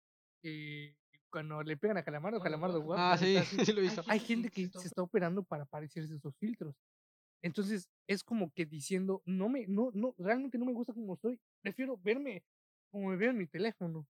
eh, 0.43 0.95
cuando 1.31 1.63
le 1.63 1.77
pegan 1.77 1.97
a 1.97 2.03
Calamardo, 2.03 2.41
Calamardo 2.41 2.81
guapo. 2.81 3.01
Ah, 3.03 3.17
sí, 3.19 3.39
sí 3.65 3.73
lo 3.73 3.81
he 3.81 3.85
visto. 3.85 4.03
Hay 4.07 4.21
gente 4.21 4.51
que 4.51 4.69
se 4.73 4.89
está 4.89 5.03
operando 5.03 5.43
para 5.43 5.65
parecerse 5.65 6.13
a 6.13 6.17
esos 6.17 6.37
filtros. 6.37 6.75
Entonces, 7.43 7.89
es 8.07 8.25
como 8.25 8.53
que 8.53 8.67
diciendo, 8.67 9.23
no 9.27 9.49
me, 9.49 9.67
no, 9.67 9.91
no, 9.95 10.15
realmente 10.19 10.59
no 10.59 10.65
me 10.65 10.73
gusta 10.73 10.93
como 10.93 11.17
soy. 11.17 11.41
Prefiero 11.63 11.97
verme 11.99 12.43
como 12.91 13.09
me 13.09 13.17
veo 13.17 13.31
en 13.31 13.39
mi 13.39 13.47
teléfono. 13.47 14.07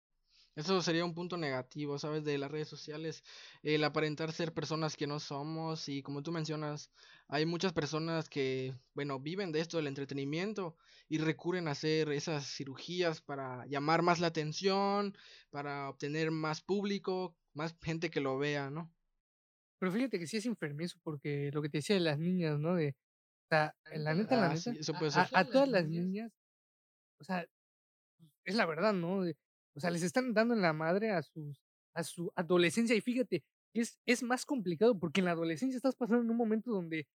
Eso 0.56 0.80
sería 0.82 1.04
un 1.04 1.14
punto 1.14 1.37
negativo, 1.37 1.98
¿sabes? 1.98 2.22
De 2.22 2.38
las 2.38 2.50
redes 2.50 2.68
sociales, 2.68 3.24
el 3.64 3.82
aparentar 3.82 4.30
ser 4.32 4.54
personas 4.54 4.96
que 4.96 5.08
no 5.08 5.18
somos 5.18 5.88
y 5.88 6.00
como 6.02 6.22
tú 6.22 6.30
mencionas, 6.30 6.92
hay 7.26 7.44
muchas 7.44 7.72
personas 7.72 8.28
que, 8.28 8.72
bueno, 8.94 9.18
viven 9.18 9.50
de 9.50 9.58
esto 9.58 9.78
del 9.78 9.88
entretenimiento 9.88 10.76
y 11.08 11.18
recurren 11.18 11.66
a 11.66 11.72
hacer 11.72 12.08
esas 12.10 12.46
cirugías 12.46 13.20
para 13.20 13.66
llamar 13.66 14.02
más 14.02 14.20
la 14.20 14.28
atención, 14.28 15.16
para 15.50 15.88
obtener 15.88 16.30
más 16.30 16.62
público, 16.62 17.37
más 17.52 17.76
gente 17.82 18.10
que 18.10 18.20
lo 18.20 18.38
vea, 18.38 18.70
¿no? 18.70 18.92
Pero 19.80 19.90
fíjate 19.90 20.20
que 20.20 20.28
sí 20.28 20.37
es 20.37 20.46
enfermizo 20.46 20.98
porque 21.02 21.50
lo 21.52 21.62
que 21.62 21.68
te 21.68 21.78
decía 21.78 21.96
de 21.96 22.00
las 22.00 22.18
niñas, 22.18 22.60
¿no? 22.60 22.76
De, 22.76 22.94
sea, 23.48 23.74
la 23.94 24.14
neta, 24.14 24.37
la 24.37 24.50
ah, 24.50 24.54
neta, 24.54 25.20
a, 25.20 25.40
a, 25.40 25.44
todas 25.44 25.68
las 25.68 25.88
niñas, 25.88 26.33
o 27.20 27.24
sea, 27.24 27.46
es 28.44 28.54
la 28.54 28.66
verdad, 28.66 28.92
¿no? 28.92 29.22
O 29.74 29.80
sea, 29.80 29.90
les 29.90 30.02
están 30.02 30.33
dando 30.35 30.54
en 30.54 30.62
la 30.62 30.72
madre 30.72 31.11
a 31.11 31.22
sus 31.22 31.64
a 31.94 32.02
su 32.02 32.33
adolescencia 32.35 32.94
y 32.96 33.00
fíjate, 33.00 33.44
es, 33.72 33.98
es 34.07 34.22
más 34.22 34.44
complicado 34.44 34.98
porque 34.98 35.20
en 35.20 35.26
la 35.26 35.33
adolescencia 35.33 35.76
estás 35.76 35.94
pasando 35.94 36.22
en 36.22 36.30
un 36.30 36.37
momento 36.37 36.70
donde 36.70 37.07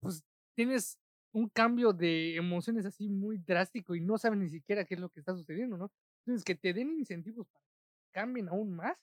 pues 0.00 0.24
tienes 0.54 0.98
un 1.32 1.48
cambio 1.48 1.92
de 1.92 2.36
emociones 2.36 2.86
así 2.86 3.08
muy 3.08 3.38
drástico 3.38 3.94
y 3.94 4.00
no 4.00 4.18
sabes 4.18 4.38
ni 4.38 4.48
siquiera 4.48 4.84
qué 4.84 4.94
es 4.94 5.00
lo 5.00 5.10
que 5.10 5.20
está 5.20 5.34
sucediendo, 5.34 5.76
¿no? 5.76 5.92
Entonces, 6.24 6.44
que 6.44 6.54
te 6.54 6.72
den 6.72 6.92
incentivos 6.92 7.46
para 7.48 7.64
que 7.64 8.10
cambien 8.12 8.48
aún 8.48 8.74
más. 8.74 8.96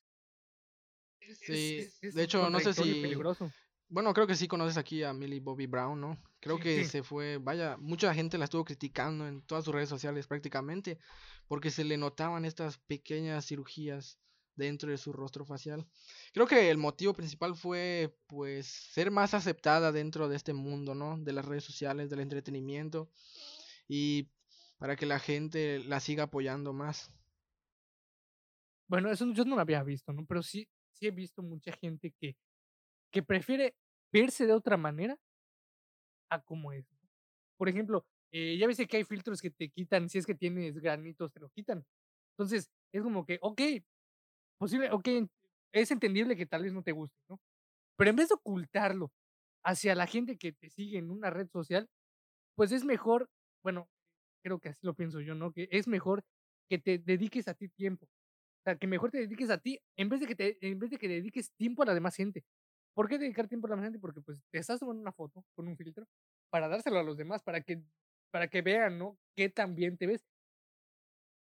Sí, 1.20 1.88
de 2.02 2.24
hecho, 2.24 2.50
no 2.50 2.60
sé 2.60 2.74
si... 2.74 3.02
Peligroso. 3.02 3.52
Bueno, 3.90 4.14
creo 4.14 4.26
que 4.26 4.36
sí 4.36 4.48
conoces 4.48 4.78
aquí 4.78 5.04
a 5.04 5.14
Millie 5.14 5.40
Bobby 5.40 5.68
Brown, 5.68 6.02
¿no? 6.02 6.18
Creo 6.40 6.60
que 6.60 6.84
se 6.86 7.04
fue, 7.04 7.38
vaya, 7.38 7.78
mucha 7.78 8.14
gente 8.14 8.38
la 8.38 8.46
estuvo 8.46 8.66
criticando 8.66 9.28
en 9.28 9.42
todas 9.44 9.64
sus 9.64 9.74
redes 9.74 9.88
sociales 9.90 10.28
prácticamente, 10.28 10.98
porque 11.48 11.72
se 11.72 11.84
le 11.84 11.98
notaban 11.98 12.44
estas 12.44 12.78
pequeñas 12.80 13.46
cirugías 13.46 14.20
dentro 14.56 14.92
de 14.92 14.98
su 14.98 15.14
rostro 15.14 15.46
facial. 15.46 15.88
Creo 16.34 16.48
que 16.48 16.70
el 16.70 16.78
motivo 16.78 17.14
principal 17.14 17.56
fue, 17.56 18.18
pues, 18.28 18.68
ser 18.68 19.10
más 19.10 19.34
aceptada 19.34 19.92
dentro 19.92 20.28
de 20.28 20.36
este 20.36 20.54
mundo, 20.54 20.96
¿no? 20.96 21.18
De 21.18 21.34
las 21.34 21.46
redes 21.46 21.64
sociales, 21.64 22.10
del 22.10 22.20
entretenimiento, 22.20 23.10
y 23.88 24.30
para 24.78 24.96
que 24.96 25.06
la 25.06 25.20
gente 25.20 25.80
la 25.80 26.00
siga 26.00 26.24
apoyando 26.24 26.74
más. 26.74 27.12
Bueno, 28.88 29.12
eso 29.12 29.26
yo 29.34 29.46
no 29.46 29.56
lo 29.56 29.62
había 29.62 29.82
visto, 29.82 30.12
¿no? 30.12 30.26
Pero 30.26 30.44
sí, 30.44 30.68
sí 30.92 31.08
he 31.08 31.12
visto 31.12 31.42
mucha 31.42 31.72
gente 31.72 32.14
que, 32.20 32.36
que 33.14 33.24
prefiere 33.24 33.76
verse 34.12 34.48
de 34.48 34.54
otra 34.54 34.78
manera 34.78 35.18
a 36.30 36.42
como 36.42 36.72
es. 36.74 36.86
Por 37.58 37.70
ejemplo, 37.70 38.06
eh, 38.32 38.58
ya 38.58 38.68
ves 38.68 38.78
que 38.88 38.98
hay 38.98 39.04
filtros 39.06 39.42
que 39.42 39.52
te 39.52 39.70
quitan, 39.70 40.10
si 40.10 40.18
es 40.18 40.26
que 40.26 40.36
tienes 40.36 40.80
granitos, 40.80 41.32
te 41.32 41.40
lo 41.40 41.50
quitan. 41.50 41.86
Entonces, 42.34 42.70
es 42.94 43.04
como 43.04 43.26
que, 43.26 43.40
ok, 43.42 43.62
posible, 44.58 44.92
ok, 44.92 45.08
es 45.74 45.92
entendible 45.92 46.36
que 46.36 46.46
tal 46.46 46.64
vez 46.64 46.74
no 46.74 46.84
te 46.84 46.92
guste, 46.92 47.18
¿no? 47.30 47.40
Pero 47.98 48.10
en 48.12 48.16
vez 48.18 48.30
de 48.30 48.36
ocultarlo 48.36 49.12
hacia 49.66 49.96
la 49.96 50.08
gente 50.08 50.38
que 50.38 50.54
te 50.54 50.70
sigue 50.70 50.98
en 51.00 51.12
una 51.12 51.30
red 51.30 51.50
social, 51.50 51.90
pues 52.56 52.72
es 52.72 52.86
mejor, 52.86 53.30
bueno, 53.64 53.90
creo 54.44 54.60
que 54.60 54.70
así 54.70 54.86
lo 54.86 54.96
pienso 54.96 55.22
yo, 55.22 55.36
¿no? 55.36 55.52
Que 55.54 55.70
es 55.72 55.88
mejor 55.88 56.24
que 56.70 56.80
te 56.80 57.00
dediques 57.00 57.48
a 57.48 57.56
ti 57.56 57.70
tiempo. 57.70 58.06
O 58.08 58.64
sea, 58.66 58.78
que 58.78 58.88
mejor 58.88 59.12
te 59.12 59.20
dediques 59.20 59.50
a 59.50 59.60
ti 59.60 59.80
en 59.98 60.10
vez 60.10 60.22
de 60.22 60.28
que 60.28 60.36
te, 60.36 60.58
en 60.62 60.80
vez 60.80 60.92
de 60.92 60.98
que 60.98 61.08
dediques 61.08 61.52
tiempo 61.58 61.84
a 61.84 61.88
la 61.88 61.94
demás 61.94 62.16
gente. 62.16 62.44
¿Por 62.94 63.10
qué 63.10 63.18
dedicar 63.18 63.48
tiempo 63.48 63.68
a 63.68 63.76
la 63.76 63.82
gente? 63.82 64.00
Porque 64.00 64.22
pues 64.22 64.42
te 64.52 64.60
estás 64.60 64.80
tomando 64.80 65.02
una 65.02 65.12
foto 65.12 65.44
con 65.56 65.68
un 65.68 65.78
filtro 65.78 66.06
para 66.50 66.68
dárselo 66.68 67.00
a 67.00 67.04
los 67.04 67.18
demás, 67.18 67.42
para 67.44 67.62
que, 67.62 67.82
para 68.32 68.48
que 68.48 68.62
vean, 68.62 68.98
¿no? 69.00 69.18
Qué 69.36 69.50
tan 69.50 69.76
bien 69.76 69.98
te 69.98 70.08
ves. 70.08 70.24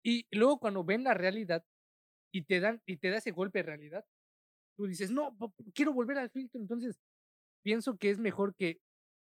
Y 0.03 0.27
luego 0.31 0.59
cuando 0.59 0.83
ven 0.83 1.03
la 1.03 1.13
realidad 1.13 1.63
y 2.33 2.43
te 2.43 2.59
dan, 2.59 2.81
y 2.85 2.97
te 2.97 3.09
da 3.09 3.17
ese 3.17 3.31
golpe 3.31 3.59
de 3.59 3.63
realidad, 3.63 4.05
tú 4.77 4.87
dices, 4.87 5.11
no, 5.11 5.37
quiero 5.75 5.93
volver 5.93 6.17
al 6.19 6.31
filtro. 6.31 6.61
Entonces, 6.61 6.99
pienso 7.63 7.97
que 7.97 8.11
es 8.11 8.19
mejor 8.19 8.55
que 8.55 8.79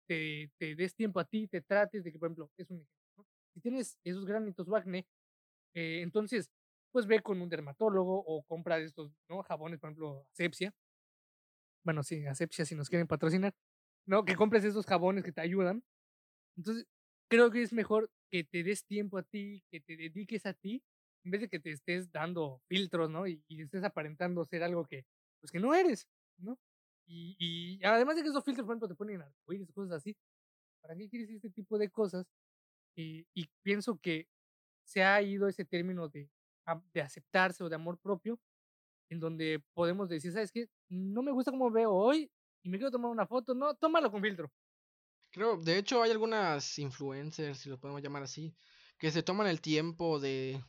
te, 0.09 0.51
te 0.59 0.77
des 0.77 0.95
tiempo 0.95 1.21
a 1.21 1.25
ti, 1.27 1.49
te 1.49 1.62
trates 1.62 2.05
de 2.05 2.12
que, 2.12 2.19
por 2.21 2.29
ejemplo, 2.29 2.51
es 2.59 2.71
un 2.71 2.79
ejemplo, 2.79 3.27
Si 3.55 3.61
tienes 3.62 3.99
esos 4.05 4.27
granitos 4.27 4.69
o 4.69 4.77
acné, 4.77 5.07
eh, 5.75 6.03
entonces, 6.03 6.51
pues 6.93 7.07
ve 7.07 7.21
con 7.23 7.40
un 7.43 7.49
dermatólogo 7.51 8.25
o 8.27 8.45
compra 8.45 8.79
estos, 8.79 9.12
¿no? 9.29 9.43
Jabones, 9.45 9.81
por 9.81 9.90
ejemplo, 9.90 10.27
asepsia. 10.33 10.73
Bueno, 11.85 12.03
sí, 12.03 12.27
asepsia 12.27 12.64
si 12.64 12.75
nos 12.75 12.88
quieren 12.88 13.07
patrocinar. 13.07 13.55
¿no? 14.07 14.25
Que 14.25 14.37
compres 14.37 14.64
esos 14.64 14.87
jabones 14.87 15.25
que 15.25 15.33
te 15.33 15.40
ayudan. 15.40 15.83
Entonces, 16.57 16.87
creo 17.29 17.51
que 17.51 17.62
es 17.62 17.73
mejor 17.73 18.11
que 18.31 18.44
te 18.44 18.62
des 18.62 18.85
tiempo 18.85 19.18
a 19.18 19.23
ti, 19.23 19.64
que 19.70 19.81
te 19.81 19.97
dediques 19.97 20.47
a 20.47 20.55
ti, 20.55 20.83
en 21.25 21.31
vez 21.31 21.40
de 21.42 21.49
que 21.49 21.61
te 21.61 21.70
estés 21.70 22.11
dando 22.12 22.61
filtros, 22.68 23.11
¿no? 23.11 23.27
Y, 23.27 23.42
estés 23.49 23.85
aparentando 23.85 24.44
ser 24.44 24.62
algo 24.62 24.85
que, 24.87 25.07
pues 25.40 25.51
que 25.51 25.61
no 25.61 25.75
eres, 25.75 26.07
¿no? 26.38 26.59
Y, 27.07 27.37
y 27.38 27.85
además 27.85 28.16
de 28.16 28.23
que 28.23 28.29
esos 28.29 28.44
filtros, 28.44 28.66
por 28.66 28.75
ejemplo, 28.75 28.88
te 28.88 28.94
ponen 28.94 29.23
arcoíris, 29.23 29.73
cosas 29.73 29.92
así. 29.92 30.16
¿Para 30.81 30.97
qué 30.97 31.09
quieres 31.09 31.31
este 31.31 31.51
tipo 31.51 31.79
de 31.79 31.90
cosas? 31.90 32.27
Y, 32.97 33.27
y 33.35 33.49
pienso 33.62 33.99
que 33.99 34.29
se 34.85 35.03
ha 35.03 35.20
ido 35.23 35.49
ese 35.49 35.64
término 35.64 36.09
de, 36.09 36.31
de 36.92 37.03
aceptarse 37.03 37.64
o 37.64 37.68
de 37.68 37.77
amor 37.77 37.99
propio, 37.99 38.38
en 39.09 39.21
donde 39.21 39.62
podemos 39.75 40.09
decir, 40.09 40.33
¿sabes 40.33 40.51
qué? 40.53 40.69
No 40.88 41.23
me 41.23 41.33
gusta 41.33 41.51
cómo 41.51 41.71
veo 41.71 41.92
hoy, 41.92 42.31
y 42.63 42.69
me 42.69 42.79
quiero 42.79 42.90
tomar 42.90 43.11
una 43.11 43.27
foto, 43.27 43.55
no, 43.55 43.75
tómalo 43.75 44.11
con 44.11 44.23
filtro. 44.23 44.50
Creo, 45.31 45.57
de 45.57 45.79
hecho 45.79 46.02
hay 46.02 46.11
algunas 46.11 46.79
influencers, 46.79 47.59
si 47.59 47.69
lo 47.69 47.79
podemos 47.79 48.02
llamar 48.02 48.23
así, 48.23 48.55
que 48.98 49.11
se 49.11 49.23
toman 49.23 49.46
el 49.46 49.61
tiempo 49.61 50.21
de, 50.21 50.63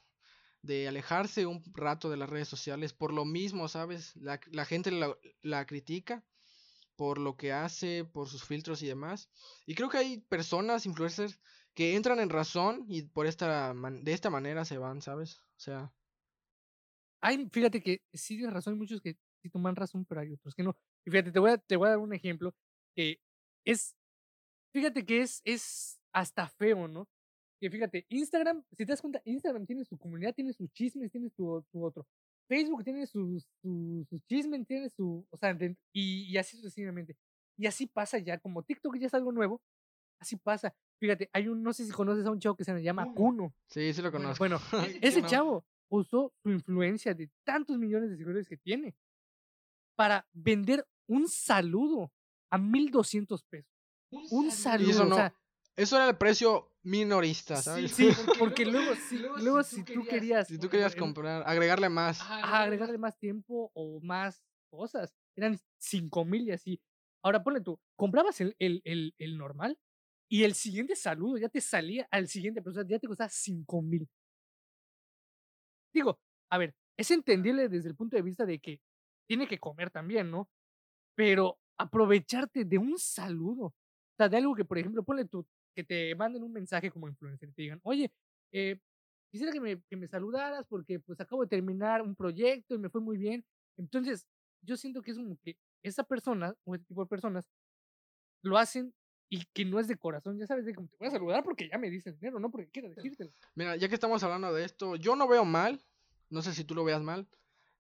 de 0.62 0.88
alejarse 0.88 1.46
un 1.46 1.64
rato 1.74 2.10
de 2.10 2.18
las 2.18 2.30
redes 2.30 2.48
sociales 2.48 2.94
por 2.94 3.14
lo 3.14 3.26
mismo, 3.26 3.68
¿sabes? 3.68 4.16
La, 4.16 4.40
la 4.52 4.66
gente 4.66 4.92
la, 4.92 5.16
la, 5.42 5.66
critica 5.66 6.24
por 6.96 7.20
lo 7.20 7.38
que 7.38 7.54
hace, 7.54 8.06
por 8.06 8.28
sus 8.28 8.44
filtros 8.44 8.82
y 8.82 8.88
demás. 8.88 9.30
Y 9.66 9.76
creo 9.76 9.90
que 9.90 9.98
hay 9.98 10.18
personas, 10.18 10.86
influencers, 10.86 11.40
que 11.74 11.96
entran 11.96 12.20
en 12.20 12.30
razón 12.30 12.86
y 12.88 13.04
por 13.04 13.28
esta 13.28 13.74
de 13.74 14.14
esta 14.14 14.30
manera 14.30 14.66
se 14.66 14.78
van, 14.78 15.02
¿sabes? 15.02 15.38
O 15.38 15.60
sea... 15.60 15.94
Hay, 17.22 17.50
fíjate 17.52 17.82
que 17.82 18.02
sí 18.14 18.38
tienes 18.38 18.54
razón, 18.54 18.74
hay 18.74 18.80
muchos 18.80 19.02
que 19.02 19.18
sí 19.42 19.50
toman 19.50 19.76
razón, 19.76 20.06
pero 20.06 20.22
hay 20.22 20.34
otros 20.34 20.54
que 20.54 20.64
no. 20.64 20.76
Y 21.06 21.12
fíjate, 21.12 21.32
te 21.32 21.40
voy 21.40 21.52
a, 21.52 21.58
te 21.58 21.76
voy 21.76 21.88
a 21.88 21.92
dar 21.92 22.00
un 22.00 22.14
ejemplo 22.14 22.54
que 22.96 23.20
es, 23.66 23.96
fíjate 24.74 25.06
que 25.06 25.22
es, 25.22 25.42
es 25.44 26.00
hasta 26.14 26.48
feo, 26.48 26.88
¿no? 26.88 27.08
Que 27.60 27.70
fíjate, 27.70 28.06
Instagram, 28.10 28.64
si 28.72 28.86
te 28.86 28.86
das 28.86 29.02
cuenta, 29.02 29.22
Instagram 29.26 29.66
tiene 29.66 29.86
su 29.86 29.98
comunidad, 29.98 30.34
tiene 30.34 30.54
sus 30.54 30.72
chismes, 30.74 31.12
tiene 31.12 31.30
su, 31.30 31.64
su 31.72 31.84
otro. 31.84 32.08
Facebook 32.48 32.84
tiene 32.84 33.08
su, 33.08 33.44
su, 33.62 34.06
su 34.10 34.20
chisme, 34.28 34.64
tiene 34.66 34.90
su, 34.90 35.26
o 35.30 35.38
sea, 35.38 35.58
y, 35.94 36.32
y 36.32 36.38
así 36.38 36.58
sucesivamente. 36.58 37.16
Y 37.58 37.66
así 37.66 37.88
pasa 37.88 38.20
ya, 38.20 38.38
como 38.38 38.64
TikTok 38.64 38.98
ya 38.98 39.08
es 39.08 39.14
algo 39.14 39.32
nuevo, 39.32 39.62
así 40.20 40.36
pasa. 40.36 40.76
Fíjate, 41.00 41.30
hay 41.34 41.48
un, 41.48 41.64
no 41.64 41.74
sé 41.74 41.86
si 41.86 41.92
conoces 41.92 42.26
a 42.26 42.32
un 42.32 42.40
chavo 42.40 42.56
que 42.56 42.64
se 42.64 42.82
llama 42.82 43.14
Kuno. 43.14 43.54
Sí, 43.68 43.94
sí 43.94 44.02
lo 44.02 44.12
conozco. 44.12 44.40
Bueno, 44.40 44.60
ese 45.02 45.24
chavo 45.24 45.66
usó 45.90 46.34
su 46.42 46.50
influencia 46.50 47.14
de 47.14 47.30
tantos 47.44 47.78
millones 47.78 48.10
de 48.10 48.18
seguidores 48.18 48.48
que 48.48 48.58
tiene 48.58 48.96
para 49.96 50.28
vender 50.34 50.88
un 51.08 51.28
saludo 51.28 52.12
a 52.50 52.58
1200 52.58 53.44
pesos. 53.44 53.72
Un, 54.32 54.52
saludo. 54.52 54.90
Eso, 54.90 55.06
no, 55.06 55.34
eso 55.76 55.96
era 55.98 56.10
el 56.10 56.18
precio 56.18 56.72
minorista, 56.84 57.62
¿sabes? 57.62 57.92
Sí, 57.92 58.10
porque, 58.40 58.66
luego, 58.66 58.96
si, 58.96 59.18
luego, 59.18 59.64
si, 59.64 59.84
tú, 59.84 60.06
querías, 60.06 60.48
Si 60.48 60.58
tú 60.58 60.70
querías 60.70 60.96
comprar, 60.96 61.44
agregarle 61.46 61.90
más. 61.90 62.22
agregarle 62.22 62.98
más 62.98 63.18
tiempo 63.18 63.72
o 63.74 64.00
más 64.02 64.44
cosas, 64.70 65.14
eran 65.36 65.60
5000 65.78 66.48
y 66.48 66.52
así. 66.52 66.82
Ahora 67.24 67.44
ponle 67.44 67.62
tú, 67.62 67.80
comprabas 67.96 68.40
el, 68.42 68.56
el, 68.60 68.82
el, 68.86 69.16
el 69.18 69.38
normal 69.38 69.80
y 70.30 70.44
el 70.44 70.54
siguiente 70.54 70.96
saludo 70.96 71.38
ya 71.38 71.50
te 71.50 71.62
salía 71.62 72.08
al 72.12 72.28
siguiente, 72.28 72.62
pero 72.62 72.84
ya 72.88 73.00
te 73.00 73.08
costaba 73.08 73.30
5000. 73.30 74.08
Digo, 75.96 76.20
a 76.52 76.58
ver, 76.60 76.76
es 76.98 77.10
entendible 77.12 77.70
desde 77.70 77.90
el 77.90 77.96
punto 77.96 78.18
de 78.18 78.22
vista 78.22 78.46
de 78.46 78.60
que 78.60 78.82
tiene 79.30 79.48
que 79.48 79.60
comer 79.60 79.92
también, 79.92 80.30
¿no? 80.30 80.50
Pero 81.16 81.60
aprovecharte 81.78 82.66
de 82.66 82.78
un 82.78 82.98
saludo, 83.00 83.68
o 83.68 83.76
sea, 84.18 84.30
de 84.30 84.38
algo 84.38 84.56
que, 84.56 84.66
por 84.66 84.78
ejemplo, 84.78 85.04
ponle 85.04 85.26
tú, 85.26 85.48
que 85.76 85.84
te 85.86 86.16
manden 86.16 86.44
un 86.44 86.54
mensaje 86.54 86.92
como 86.92 87.08
influencer 87.08 87.50
y 87.50 87.54
te 87.54 87.62
digan, 87.64 87.80
oye, 87.84 88.12
eh, 88.54 88.80
quisiera 89.32 89.54
que 89.54 89.62
me, 89.62 89.82
que 89.90 89.98
me 89.98 90.08
saludaras 90.08 90.66
porque 90.68 91.00
pues 91.00 91.20
acabo 91.22 91.44
de 91.44 91.50
terminar 91.50 92.02
un 92.02 92.16
proyecto 92.16 92.76
y 92.76 92.80
me 92.80 92.90
fue 92.90 93.02
muy 93.02 93.18
bien. 93.18 93.46
Entonces, 93.78 94.28
yo 94.62 94.78
siento 94.78 95.02
que 95.02 95.12
es 95.12 95.18
como 95.18 95.38
que 95.44 95.58
esa 95.84 96.04
persona 96.04 96.56
o 96.66 96.76
ese 96.76 96.86
tipo 96.86 97.02
de 97.04 97.08
personas 97.10 97.46
lo 98.44 98.58
hacen 98.58 98.94
y 99.36 99.46
que 99.54 99.66
no 99.66 99.80
es 99.80 99.88
de 99.88 99.98
corazón, 99.98 100.40
ya 100.40 100.48
sabes, 100.48 100.66
de 100.66 100.74
cómo 100.74 100.88
te 100.88 100.96
voy 100.98 101.08
a 101.10 101.12
saludar 101.12 101.44
porque 101.44 101.68
ya 101.70 101.78
me 101.78 101.90
dicen 101.90 102.16
dinero, 102.16 102.40
no 102.40 102.50
porque 102.50 102.70
quiero 102.70 102.90
decírtelo. 102.90 103.32
Mira, 103.54 103.76
ya 103.76 103.90
que 103.90 103.96
estamos 103.96 104.24
hablando 104.24 104.54
de 104.54 104.64
esto, 104.64 104.96
yo 104.96 105.16
no 105.16 105.28
veo 105.28 105.44
mal, 105.44 105.84
no 106.30 106.42
sé 106.42 106.54
si 106.54 106.64
tú 106.64 106.74
lo 106.74 106.86
veas 106.86 107.02
mal, 107.02 107.28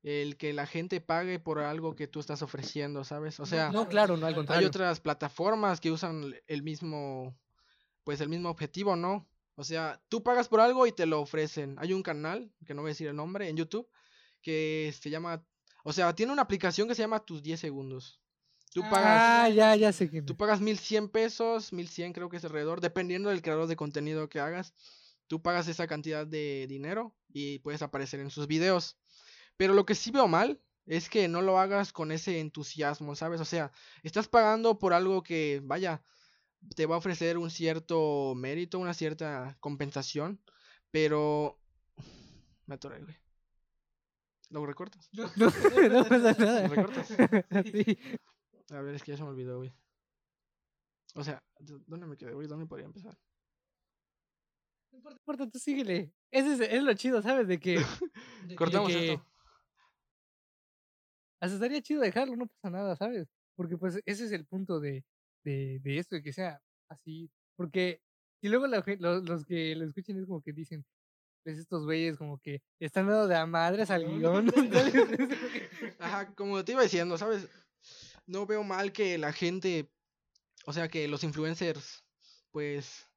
el 0.04 0.36
que 0.36 0.52
la 0.52 0.68
gente 0.68 1.00
pague 1.00 1.40
por 1.40 1.60
algo 1.60 1.96
que 1.96 2.08
tú 2.08 2.20
estás 2.20 2.42
ofreciendo, 2.42 3.06
¿sabes? 3.06 3.40
O 3.40 3.46
sea, 3.46 3.72
no, 3.72 3.88
claro, 3.88 4.18
no 4.18 4.28
al 4.28 4.36
contrario. 4.36 4.60
Hay 4.60 4.66
otras 4.66 5.00
plataformas 5.00 5.80
que 5.80 5.92
usan 5.92 6.36
el 6.46 6.62
mismo, 6.62 7.38
pues 8.04 8.20
el 8.20 8.30
mismo 8.30 8.50
objetivo, 8.50 8.98
¿no? 8.98 9.28
O 9.56 9.64
sea, 9.64 10.02
tú 10.10 10.22
pagas 10.22 10.50
por 10.50 10.60
algo 10.60 10.86
y 10.86 10.92
te 10.92 11.06
lo 11.06 11.22
ofrecen. 11.22 11.76
Hay 11.80 11.94
un 11.94 12.04
canal, 12.04 12.52
que 12.66 12.74
no 12.74 12.82
voy 12.82 12.90
a 12.90 12.92
decir 12.92 13.08
el 13.08 13.16
nombre, 13.16 13.48
en 13.48 13.56
YouTube, 13.56 13.88
que 14.42 14.94
se 15.00 15.10
llama, 15.10 15.44
o 15.86 15.94
sea, 15.94 16.14
tiene 16.14 16.34
una 16.34 16.42
aplicación 16.42 16.90
que 16.90 16.96
se 16.96 17.02
llama 17.02 17.26
Tus 17.26 17.42
10 17.42 17.62
segundos. 17.62 18.20
Tú 18.76 18.82
pagas. 18.82 19.06
Ah, 19.08 19.48
ya, 19.48 19.74
ya 19.78 19.94
sé 19.94 20.12
que. 20.12 20.22
Tú 20.22 20.36
pagas 20.36 20.60
1100 20.60 21.08
pesos, 21.08 21.72
1100 21.72 22.12
creo 22.12 22.28
que 22.28 22.36
es 22.36 22.44
alrededor, 22.44 22.82
dependiendo 22.82 23.30
del 23.30 23.42
creador 23.42 23.68
de 23.68 23.78
contenido 23.78 24.28
que 24.28 24.42
hagas. 24.42 24.74
Tú 25.28 25.42
pagas 25.42 25.70
esa 25.70 25.88
cantidad 25.88 26.28
de 26.28 26.66
dinero 26.68 27.16
y 27.30 27.60
puedes 27.60 27.82
aparecer 27.82 28.20
en 28.20 28.30
sus 28.30 28.48
videos. 28.48 28.98
Pero 29.56 29.74
lo 29.74 29.86
que 29.86 29.96
sí 29.96 30.12
veo 30.12 30.28
mal 30.28 30.62
es 30.86 31.08
que 31.08 31.30
no 31.30 31.42
lo 31.42 31.58
hagas 31.58 31.94
con 31.94 32.12
ese 32.12 32.42
entusiasmo, 32.42 33.16
¿sabes? 33.16 33.40
O 33.40 33.46
sea, 33.46 33.72
estás 34.04 34.28
pagando 34.28 34.78
por 34.78 34.92
algo 34.92 35.24
que, 35.24 35.62
vaya, 35.64 36.04
te 36.76 36.86
va 36.86 36.96
a 36.96 36.98
ofrecer 36.98 37.38
un 37.38 37.52
cierto 37.52 38.34
mérito, 38.36 38.78
una 38.78 38.94
cierta 38.94 39.56
compensación, 39.62 40.42
pero... 40.92 41.62
Me 42.66 42.76
atoré, 42.76 43.00
güey. 43.00 43.16
¿Lo 44.50 44.66
recortas? 44.66 45.10
No, 45.14 45.24
no, 45.38 46.06
pasa 46.10 46.34
nada. 46.40 46.68
¿Lo 46.68 46.76
recortas? 46.76 47.08
sí. 47.72 47.98
A 48.72 48.82
ver, 48.82 48.96
es 48.96 49.04
que 49.04 49.12
ya 49.12 49.18
se 49.18 49.24
me 49.24 49.30
olvidó, 49.30 49.58
güey. 49.58 49.74
O 51.16 51.24
sea, 51.24 51.44
¿dónde 51.60 52.08
me 52.08 52.18
quedé, 52.18 52.34
güey? 52.34 52.48
¿Dónde 52.48 52.66
podría 52.66 52.88
empezar? 52.88 53.18
No 54.92 55.12
importa, 55.12 55.50
tú 55.50 55.60
síguele. 55.60 56.14
Ese 56.32 56.54
es, 56.54 56.60
es, 56.60 56.84
lo 56.84 56.94
chido, 56.94 57.22
¿sabes? 57.22 57.48
De 57.48 57.60
que... 57.60 57.76
Cortamos 58.58 58.92
esto. 58.94 59.26
Hasta 61.40 61.56
estaría 61.56 61.82
chido 61.82 62.02
dejarlo, 62.02 62.36
no 62.36 62.48
pasa 62.48 62.70
nada, 62.70 62.96
¿sabes? 62.96 63.28
Porque 63.56 63.78
pues 63.78 64.02
ese 64.06 64.26
es 64.26 64.32
el 64.32 64.46
punto 64.46 64.80
de, 64.80 65.06
de, 65.44 65.80
de 65.80 65.98
esto, 66.00 66.16
de 66.16 66.24
que 66.24 66.34
sea 66.34 66.62
así. 66.90 67.30
Porque 67.56 68.02
y 68.46 68.48
luego 68.48 68.68
los, 68.68 68.86
los 69.28 69.44
que 69.44 69.76
lo 69.76 69.86
escuchen 69.86 70.20
es 70.20 70.28
como 70.28 70.40
que 70.40 70.54
dicen, 70.54 70.86
pues 71.44 71.58
estos 71.58 71.84
güeyes 71.84 72.16
como 72.16 72.38
que 72.38 72.62
están 72.80 73.08
dando 73.08 73.28
de 73.28 73.36
a 73.36 73.48
madres 73.48 73.90
al 73.90 74.06
guion. 74.06 74.46
Ajá, 76.00 76.32
como 76.36 76.64
te 76.64 76.74
iba 76.74 76.84
diciendo, 76.84 77.18
¿sabes? 77.18 77.50
No 78.28 78.46
veo 78.46 78.64
mal 78.64 78.92
que 78.92 79.18
la 79.18 79.34
gente, 79.34 79.92
o 80.66 80.74
sea, 80.74 80.88
que 80.88 81.08
los 81.08 81.24
influencers, 81.24 82.04
pues, 82.52 83.08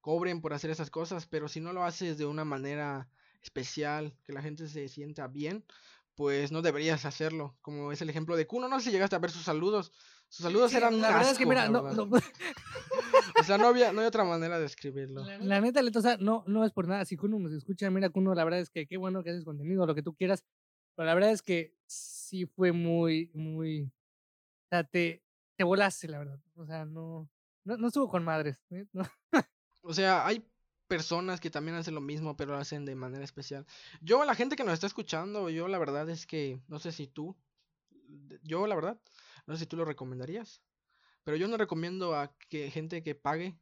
cobren 0.00 0.40
por 0.40 0.54
hacer 0.54 0.70
esas 0.70 0.90
cosas, 0.90 1.26
pero 1.26 1.48
si 1.48 1.60
no 1.60 1.72
lo 1.72 1.84
haces 1.84 2.18
de 2.18 2.26
una 2.26 2.44
manera 2.44 3.08
especial, 3.42 4.16
que 4.24 4.32
la 4.32 4.42
gente 4.42 4.68
se 4.68 4.88
sienta 4.88 5.28
bien, 5.28 5.64
pues 6.16 6.50
no 6.50 6.62
deberías 6.62 7.04
hacerlo. 7.04 7.56
Como 7.60 7.92
es 7.92 8.00
el 8.00 8.10
ejemplo 8.10 8.36
de 8.36 8.46
Kuno, 8.46 8.68
no 8.68 8.78
sé 8.78 8.86
si 8.86 8.90
llegaste 8.92 9.16
a 9.16 9.20
ver 9.20 9.30
sus 9.30 9.42
saludos. 9.42 9.92
Sus 10.28 10.44
saludos 10.44 10.72
eran 10.74 11.00
La 11.00 11.10
verdad 11.10 11.30
es 11.30 11.38
que 11.38 11.46
mira, 11.46 11.68
no, 11.68 11.82
o 11.82 13.44
sea, 13.44 13.58
no 13.58 13.68
había, 13.68 13.92
no 13.92 14.00
hay 14.00 14.06
otra 14.06 14.24
manera 14.24 14.58
de 14.58 14.66
escribirlo. 14.66 15.24
La 15.24 15.60
neta, 15.60 15.80
o 15.82 16.00
sea, 16.00 16.16
no, 16.16 16.42
no 16.46 16.64
es 16.64 16.72
por 16.72 16.88
nada. 16.88 17.04
Si 17.04 17.16
Kuno 17.16 17.38
nos 17.38 17.52
escucha, 17.52 17.90
mira, 17.90 18.08
Kuno, 18.10 18.34
la 18.34 18.44
verdad 18.44 18.60
es 18.60 18.70
que 18.70 18.86
qué 18.86 18.96
bueno 18.96 19.22
que 19.22 19.30
haces 19.30 19.44
contenido, 19.44 19.86
lo 19.86 19.94
que 19.94 20.02
tú 20.02 20.14
quieras. 20.14 20.44
Pero 20.94 21.06
la 21.06 21.14
verdad 21.14 21.32
es 21.32 21.42
que 21.42 21.74
sí 21.86 22.46
fue 22.46 22.72
muy, 22.72 23.30
muy. 23.34 23.92
O 24.66 24.68
sea, 24.68 24.84
te, 24.84 25.22
te 25.56 25.64
volaste, 25.64 26.08
la 26.08 26.18
verdad. 26.18 26.40
O 26.54 26.66
sea, 26.66 26.84
no, 26.84 27.28
no, 27.64 27.76
no 27.76 27.86
estuvo 27.88 28.08
con 28.08 28.24
madres. 28.24 28.58
¿eh? 28.70 28.86
o 29.82 29.94
sea, 29.94 30.26
hay 30.26 30.44
personas 30.88 31.40
que 31.40 31.50
también 31.50 31.76
hacen 31.76 31.94
lo 31.94 32.00
mismo, 32.00 32.36
pero 32.36 32.52
lo 32.52 32.58
hacen 32.58 32.84
de 32.84 32.94
manera 32.94 33.24
especial. 33.24 33.66
Yo, 34.00 34.24
la 34.24 34.34
gente 34.34 34.56
que 34.56 34.64
nos 34.64 34.74
está 34.74 34.86
escuchando, 34.86 35.50
yo 35.50 35.68
la 35.68 35.78
verdad 35.78 36.08
es 36.10 36.26
que, 36.26 36.60
no 36.68 36.78
sé 36.78 36.92
si 36.92 37.06
tú, 37.06 37.36
yo 38.42 38.66
la 38.66 38.74
verdad, 38.74 39.00
no 39.46 39.54
sé 39.54 39.60
si 39.60 39.66
tú 39.66 39.76
lo 39.76 39.84
recomendarías, 39.84 40.62
pero 41.24 41.36
yo 41.36 41.48
no 41.48 41.56
recomiendo 41.56 42.14
a 42.14 42.36
que 42.48 42.70
gente 42.70 43.02
que 43.02 43.14
pague 43.14 43.56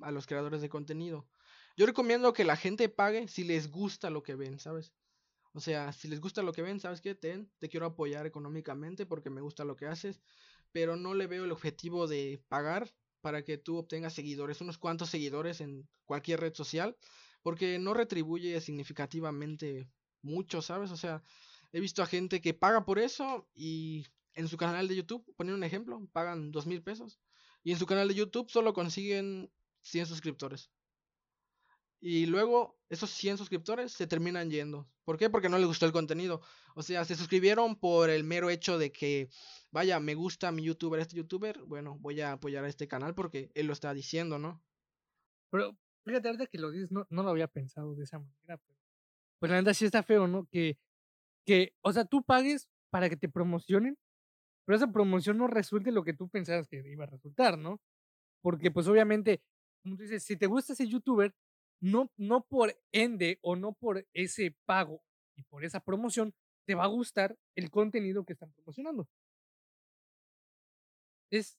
a 0.00 0.10
los 0.10 0.26
creadores 0.26 0.62
de 0.62 0.68
contenido. 0.68 1.26
Yo 1.76 1.86
recomiendo 1.86 2.32
que 2.32 2.44
la 2.44 2.56
gente 2.56 2.88
pague 2.88 3.28
si 3.28 3.44
les 3.44 3.70
gusta 3.70 4.10
lo 4.10 4.22
que 4.22 4.34
ven, 4.34 4.58
¿sabes? 4.58 4.92
O 5.52 5.60
sea, 5.60 5.92
si 5.92 6.08
les 6.08 6.20
gusta 6.20 6.42
lo 6.42 6.52
que 6.52 6.62
ven, 6.62 6.80
¿sabes 6.80 7.00
qué? 7.00 7.14
Ten, 7.14 7.50
te 7.58 7.68
quiero 7.68 7.86
apoyar 7.86 8.26
económicamente 8.26 9.04
porque 9.04 9.30
me 9.30 9.40
gusta 9.40 9.64
lo 9.64 9.76
que 9.76 9.86
haces, 9.86 10.20
pero 10.72 10.96
no 10.96 11.14
le 11.14 11.26
veo 11.26 11.44
el 11.44 11.52
objetivo 11.52 12.06
de 12.06 12.42
pagar 12.48 12.92
para 13.20 13.44
que 13.44 13.58
tú 13.58 13.76
obtengas 13.76 14.14
seguidores, 14.14 14.60
unos 14.60 14.78
cuantos 14.78 15.10
seguidores 15.10 15.60
en 15.60 15.88
cualquier 16.04 16.40
red 16.40 16.54
social, 16.54 16.96
porque 17.42 17.78
no 17.78 17.94
retribuye 17.94 18.60
significativamente 18.60 19.88
mucho, 20.22 20.62
¿sabes? 20.62 20.90
O 20.90 20.96
sea, 20.96 21.22
he 21.72 21.80
visto 21.80 22.02
a 22.02 22.06
gente 22.06 22.40
que 22.40 22.54
paga 22.54 22.84
por 22.84 22.98
eso 22.98 23.48
y 23.54 24.06
en 24.34 24.48
su 24.48 24.56
canal 24.56 24.88
de 24.88 24.96
YouTube, 24.96 25.24
poner 25.36 25.54
un 25.54 25.64
ejemplo, 25.64 26.06
pagan 26.12 26.50
dos 26.50 26.66
mil 26.66 26.82
pesos 26.82 27.18
y 27.62 27.72
en 27.72 27.78
su 27.78 27.86
canal 27.86 28.08
de 28.08 28.14
YouTube 28.14 28.50
solo 28.50 28.72
consiguen 28.72 29.50
100 29.82 30.06
suscriptores. 30.06 30.70
Y 32.00 32.26
luego 32.26 32.78
esos 32.88 33.10
100 33.10 33.36
suscriptores 33.38 33.92
se 33.92 34.06
terminan 34.06 34.50
yendo. 34.50 34.88
¿Por 35.04 35.18
qué? 35.18 35.28
Porque 35.28 35.48
no 35.48 35.58
les 35.58 35.66
gustó 35.66 35.84
el 35.86 35.92
contenido. 35.92 36.40
O 36.74 36.82
sea, 36.82 37.04
se 37.04 37.14
suscribieron 37.14 37.76
por 37.76 38.08
el 38.08 38.24
mero 38.24 38.48
hecho 38.48 38.78
de 38.78 38.90
que, 38.90 39.28
vaya, 39.70 40.00
me 40.00 40.14
gusta 40.14 40.50
mi 40.50 40.62
youtuber, 40.62 41.00
este 41.00 41.16
youtuber, 41.16 41.62
bueno, 41.64 41.98
voy 42.00 42.20
a 42.20 42.32
apoyar 42.32 42.64
a 42.64 42.68
este 42.68 42.88
canal 42.88 43.14
porque 43.14 43.50
él 43.54 43.66
lo 43.66 43.74
está 43.74 43.92
diciendo, 43.92 44.38
¿no? 44.38 44.62
Pero 45.50 45.76
fíjate, 46.04 46.28
ahorita 46.28 46.46
que 46.46 46.58
lo 46.58 46.70
dices, 46.70 46.90
no, 46.90 47.06
no 47.10 47.22
lo 47.22 47.30
había 47.30 47.48
pensado 47.48 47.94
de 47.94 48.04
esa 48.04 48.18
manera. 48.18 48.58
Pues 49.38 49.50
la 49.50 49.56
verdad 49.56 49.74
sí 49.74 49.84
está 49.84 50.02
feo, 50.02 50.26
¿no? 50.26 50.46
Que, 50.46 50.78
que, 51.44 51.74
o 51.82 51.92
sea, 51.92 52.04
tú 52.04 52.22
pagues 52.22 52.68
para 52.90 53.08
que 53.08 53.16
te 53.16 53.28
promocionen, 53.28 53.98
pero 54.64 54.76
esa 54.76 54.90
promoción 54.90 55.38
no 55.38 55.48
resulte 55.48 55.92
lo 55.92 56.04
que 56.04 56.14
tú 56.14 56.28
pensabas 56.28 56.68
que 56.68 56.82
iba 56.86 57.04
a 57.04 57.08
resultar, 57.08 57.58
¿no? 57.58 57.80
Porque 58.42 58.70
pues 58.70 58.86
obviamente, 58.88 59.42
como 59.82 59.96
tú 59.96 60.02
dices, 60.02 60.22
si 60.24 60.36
te 60.36 60.46
gusta 60.46 60.72
ese 60.72 60.86
youtuber, 60.86 61.34
no, 61.80 62.12
no 62.16 62.44
por 62.46 62.78
ende 62.92 63.38
o 63.42 63.56
no 63.56 63.72
por 63.72 64.06
ese 64.12 64.56
pago 64.66 65.02
y 65.36 65.42
por 65.44 65.64
esa 65.64 65.80
promoción 65.80 66.34
te 66.66 66.74
va 66.74 66.84
a 66.84 66.88
gustar 66.88 67.36
el 67.56 67.70
contenido 67.70 68.24
que 68.24 68.34
están 68.34 68.52
promocionando. 68.52 69.08
Es, 71.30 71.58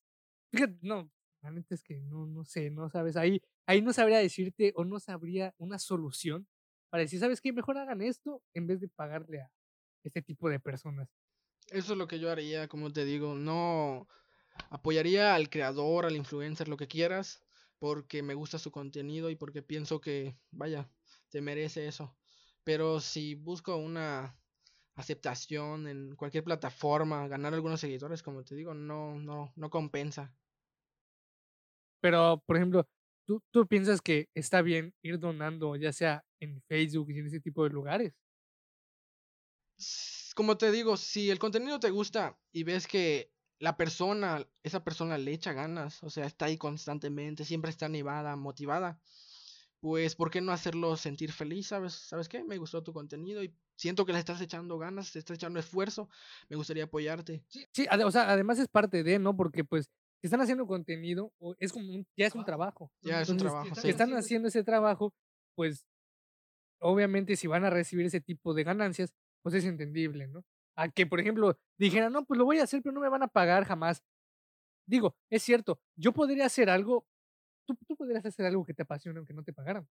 fíjate, 0.52 0.78
no, 0.82 1.12
realmente 1.42 1.76
es 1.76 1.84
que 1.84 2.00
no, 2.02 2.26
no 2.26 2.46
sé, 2.46 2.70
no 2.70 2.90
sabes, 2.90 3.18
ahí, 3.18 3.42
ahí 3.66 3.82
no 3.82 3.94
sabría 3.94 4.20
decirte 4.20 4.74
o 4.76 4.86
no 4.86 5.00
sabría 5.00 5.56
una 5.58 5.80
solución 5.80 6.48
para 6.90 7.04
decir, 7.04 7.20
¿sabes 7.20 7.42
qué? 7.42 7.54
Mejor 7.54 7.78
hagan 7.78 8.02
esto 8.02 8.44
en 8.54 8.68
vez 8.68 8.82
de 8.82 8.90
pagarle 8.90 9.42
a 9.42 9.52
este 10.04 10.22
tipo 10.22 10.50
de 10.50 10.60
personas. 10.60 11.10
Eso 11.70 11.94
es 11.94 11.98
lo 11.98 12.08
que 12.08 12.20
yo 12.20 12.30
haría, 12.30 12.68
como 12.68 12.92
te 12.92 13.06
digo, 13.06 13.36
no 13.36 14.08
apoyaría 14.70 15.36
al 15.36 15.50
creador, 15.50 16.06
al 16.06 16.18
influencer, 16.18 16.68
lo 16.68 16.76
que 16.76 16.88
quieras, 16.88 17.42
porque 17.82 18.22
me 18.22 18.36
gusta 18.36 18.60
su 18.60 18.72
contenido 18.72 19.32
y 19.32 19.36
porque 19.36 19.64
pienso 19.64 20.00
que, 20.00 20.38
vaya, 20.52 20.88
te 21.30 21.42
merece 21.42 21.88
eso. 21.88 22.16
Pero 22.64 23.00
si 23.00 23.34
busco 23.34 23.76
una 23.76 24.40
aceptación 24.94 25.88
en 25.88 26.16
cualquier 26.16 26.44
plataforma, 26.44 27.28
ganar 27.28 27.56
algunos 27.56 27.80
seguidores, 27.80 28.22
como 28.22 28.44
te 28.44 28.54
digo, 28.54 28.76
no, 28.76 29.16
no, 29.16 29.52
no 29.56 29.70
compensa. 29.72 30.32
Pero, 32.02 32.44
por 32.46 32.58
ejemplo, 32.58 32.88
¿tú, 33.26 33.42
¿tú 33.50 33.66
piensas 33.66 34.00
que 34.00 34.30
está 34.36 34.62
bien 34.62 34.94
ir 35.02 35.18
donando, 35.18 35.76
ya 35.76 35.92
sea 35.92 36.24
en 36.40 36.62
Facebook 36.68 37.10
y 37.10 37.18
en 37.18 37.26
ese 37.26 37.40
tipo 37.40 37.64
de 37.64 37.72
lugares? 37.72 38.14
Como 40.36 40.56
te 40.56 40.70
digo, 40.70 40.98
si 40.98 41.32
el 41.32 41.40
contenido 41.40 41.80
te 41.80 41.90
gusta 41.90 42.38
y 42.52 42.64
ves 42.64 42.86
que 42.86 43.32
la 43.62 43.78
persona, 43.78 44.48
esa 44.64 44.84
persona 44.84 45.20
le 45.20 45.34
echa 45.34 45.54
ganas, 45.54 46.02
o 46.04 46.10
sea, 46.10 46.26
está 46.26 46.46
ahí 46.46 46.58
constantemente, 46.58 47.46
siempre 47.46 47.70
está 47.70 47.86
animada, 47.86 48.36
motivada, 48.36 49.00
pues, 49.80 50.16
¿por 50.16 50.32
qué 50.32 50.42
no 50.42 50.52
hacerlo 50.52 50.98
sentir 50.98 51.32
feliz? 51.32 51.68
¿Sabes? 51.68 51.94
¿Sabes 51.94 52.28
qué? 52.28 52.44
Me 52.44 52.58
gustó 52.58 52.82
tu 52.82 52.92
contenido 52.92 53.44
y 53.44 53.56
siento 53.76 54.04
que 54.04 54.14
le 54.14 54.20
estás 54.20 54.42
echando 54.42 54.80
ganas, 54.80 55.12
te 55.12 55.20
estás 55.20 55.36
echando 55.36 55.60
esfuerzo, 55.60 56.10
me 56.50 56.56
gustaría 56.56 56.86
apoyarte. 56.86 57.44
Sí, 57.50 57.88
o 58.04 58.12
sea, 58.12 58.32
además 58.32 58.58
es 58.58 58.68
parte 58.68 59.04
de, 59.04 59.20
¿no? 59.20 59.38
Porque 59.38 59.64
pues 59.64 59.92
si 60.22 60.28
están 60.28 60.42
haciendo 60.42 60.66
contenido, 60.66 61.32
es 61.60 61.72
como 61.72 61.94
un, 61.94 62.08
ya 62.18 62.26
es 62.26 62.34
un 62.34 62.46
trabajo. 62.46 62.92
Ya 63.02 63.22
es 63.22 63.30
un 63.30 63.38
trabajo. 63.38 63.76
Si 63.76 63.90
están 63.90 64.12
haciendo 64.16 64.48
ese 64.48 64.64
trabajo, 64.64 65.14
pues 65.54 65.86
obviamente 66.80 67.36
si 67.36 67.46
van 67.46 67.64
a 67.64 67.70
recibir 67.70 68.08
ese 68.08 68.22
tipo 68.22 68.56
de 68.56 68.64
ganancias, 68.64 69.14
pues 69.44 69.54
es 69.54 69.66
entendible, 69.66 70.28
¿no? 70.28 70.44
A 70.76 70.90
que, 70.90 71.06
por 71.06 71.20
ejemplo, 71.20 71.58
dijeran, 71.78 72.14
no, 72.14 72.26
pues 72.26 72.38
lo 72.38 72.46
voy 72.46 72.60
a 72.60 72.64
hacer, 72.64 72.82
pero 72.82 72.94
no 72.94 73.02
me 73.02 73.10
van 73.10 73.24
a 73.24 73.28
pagar 73.28 73.66
jamás. 73.66 74.04
Digo, 74.86 75.16
es 75.30 75.44
cierto, 75.44 75.80
yo 75.96 76.12
podría 76.12 76.46
hacer 76.46 76.70
algo, 76.70 77.06
tú, 77.66 77.78
tú 77.88 77.96
podrías 77.96 78.26
hacer 78.26 78.46
algo 78.46 78.66
que 78.66 78.74
te 78.74 78.84
apasione 78.84 79.18
aunque 79.18 79.34
no 79.34 79.44
te 79.44 79.54
pagaran. 79.54 79.88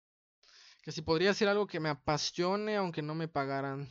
Que 0.83 0.93
si 0.93 1.03
podría 1.03 1.31
hacer 1.31 1.49
algo 1.49 1.67
que 1.67 1.81
me 1.81 1.89
apasione 1.89 2.77
aunque 2.77 3.03
no 3.03 3.15
me 3.15 3.29
pagaran. 3.29 3.89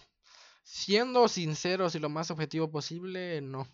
Siendo 0.64 1.28
sinceros 1.28 1.96
y 1.96 2.00
lo 2.00 2.10
más 2.10 2.30
objetivo 2.32 2.70
posible, 2.70 3.42
no. 3.42 3.68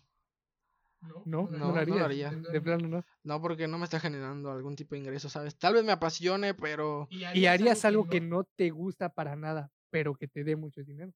No, 1.02 1.24
no, 1.26 1.48
no, 1.50 1.72
lo 1.72 2.06
haría. 2.06 2.32
De 2.32 2.62
plano, 2.62 2.88
no. 2.88 3.06
No, 3.24 3.42
porque 3.42 3.68
no 3.68 3.78
me 3.78 3.84
está 3.84 4.00
generando 4.00 4.52
algún 4.52 4.76
tipo 4.76 4.96
de 4.96 5.00
ingreso, 5.00 5.30
¿sabes? 5.30 5.58
Tal 5.58 5.74
vez 5.74 5.84
me 5.84 5.92
apasione, 5.92 6.54
pero. 6.54 7.08
Y 7.12 7.46
harías, 7.46 7.84
algo 7.84 8.08
que 8.08 8.22
no 8.22 8.46
te 8.46 8.70
gusta 8.70 9.10
para 9.10 9.36
nada, 9.36 9.72
pero 9.90 10.16
que 10.16 10.28
te 10.28 10.44
dé 10.44 10.56
mucho 10.56 10.84
dinero. 10.84 11.12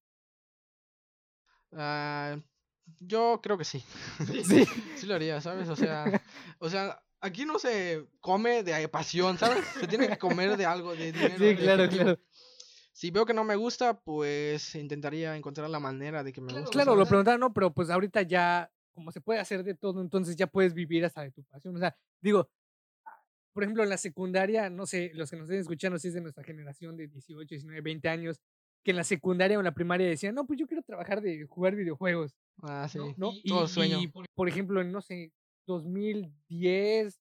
Ah, 1.73 2.37
yo 2.99 3.39
creo 3.41 3.57
que 3.57 3.65
sí. 3.65 3.83
Sí. 4.45 4.65
sí 4.95 5.05
lo 5.05 5.15
haría, 5.15 5.41
¿sabes? 5.41 5.69
O 5.69 5.75
sea, 5.75 6.05
o 6.59 6.69
sea, 6.69 7.01
aquí 7.19 7.45
no 7.45 7.59
se 7.59 8.05
come 8.19 8.63
de 8.63 8.87
pasión, 8.87 9.37
¿sabes? 9.37 9.65
Se 9.79 9.87
tiene 9.87 10.07
que 10.07 10.17
comer 10.17 10.57
de 10.57 10.65
algo, 10.65 10.95
de 10.95 11.11
dinero. 11.11 11.35
Sí, 11.37 11.55
claro, 11.55 11.89
claro. 11.89 12.19
Si 12.93 13.11
veo 13.11 13.25
que 13.25 13.33
no 13.33 13.43
me 13.43 13.55
gusta, 13.55 13.99
pues 13.99 14.73
intentaría 14.73 15.35
encontrar 15.35 15.69
la 15.69 15.79
manera 15.79 16.23
de 16.23 16.33
que 16.33 16.41
me 16.41 16.51
guste. 16.51 16.71
Claro, 16.71 16.95
lo 16.95 17.05
preguntaron, 17.05 17.39
no, 17.39 17.53
pero 17.53 17.71
pues 17.71 17.89
ahorita 17.91 18.23
ya, 18.23 18.71
como 18.93 19.11
se 19.11 19.21
puede 19.21 19.39
hacer 19.39 19.63
de 19.63 19.75
todo, 19.75 20.01
entonces 20.01 20.35
ya 20.35 20.47
puedes 20.47 20.73
vivir 20.73 21.05
hasta 21.05 21.21
de 21.21 21.31
tu 21.31 21.43
pasión. 21.43 21.75
O 21.75 21.79
sea, 21.79 21.95
digo, 22.21 22.49
por 23.53 23.63
ejemplo, 23.63 23.83
en 23.83 23.89
la 23.89 23.97
secundaria, 23.97 24.69
no 24.69 24.85
sé, 24.85 25.11
los 25.13 25.29
que 25.29 25.35
nos 25.35 25.45
estén 25.45 25.59
escuchando, 25.59 25.99
si 25.99 26.07
es 26.07 26.13
de 26.13 26.21
nuestra 26.21 26.43
generación 26.43 26.97
de 26.97 27.07
18, 27.07 27.47
19, 27.47 27.81
20 27.81 28.09
años, 28.09 28.39
que 28.87 28.91
en 28.91 28.97
la 28.97 29.03
secundaria 29.03 29.57
o 29.57 29.59
en 29.59 29.65
la 29.65 29.73
primaria 29.73 30.07
decían, 30.07 30.33
no, 30.33 30.47
pues 30.47 30.57
yo 30.57 30.65
quiero 30.65 30.81
trabajar 30.81 31.19
de 31.19 31.45
jugar 31.45 31.75
videojuegos. 31.75 32.33
Ah, 32.61 32.87
sí. 32.87 32.99
¿no? 33.17 33.33
Y, 33.43 33.49
Todo 33.49 33.67
sueño. 33.67 33.99
por 34.33 34.47
ejemplo, 34.47 34.79
en, 34.79 34.93
no 34.93 35.01
sé, 35.01 35.33
2010, 35.67 37.19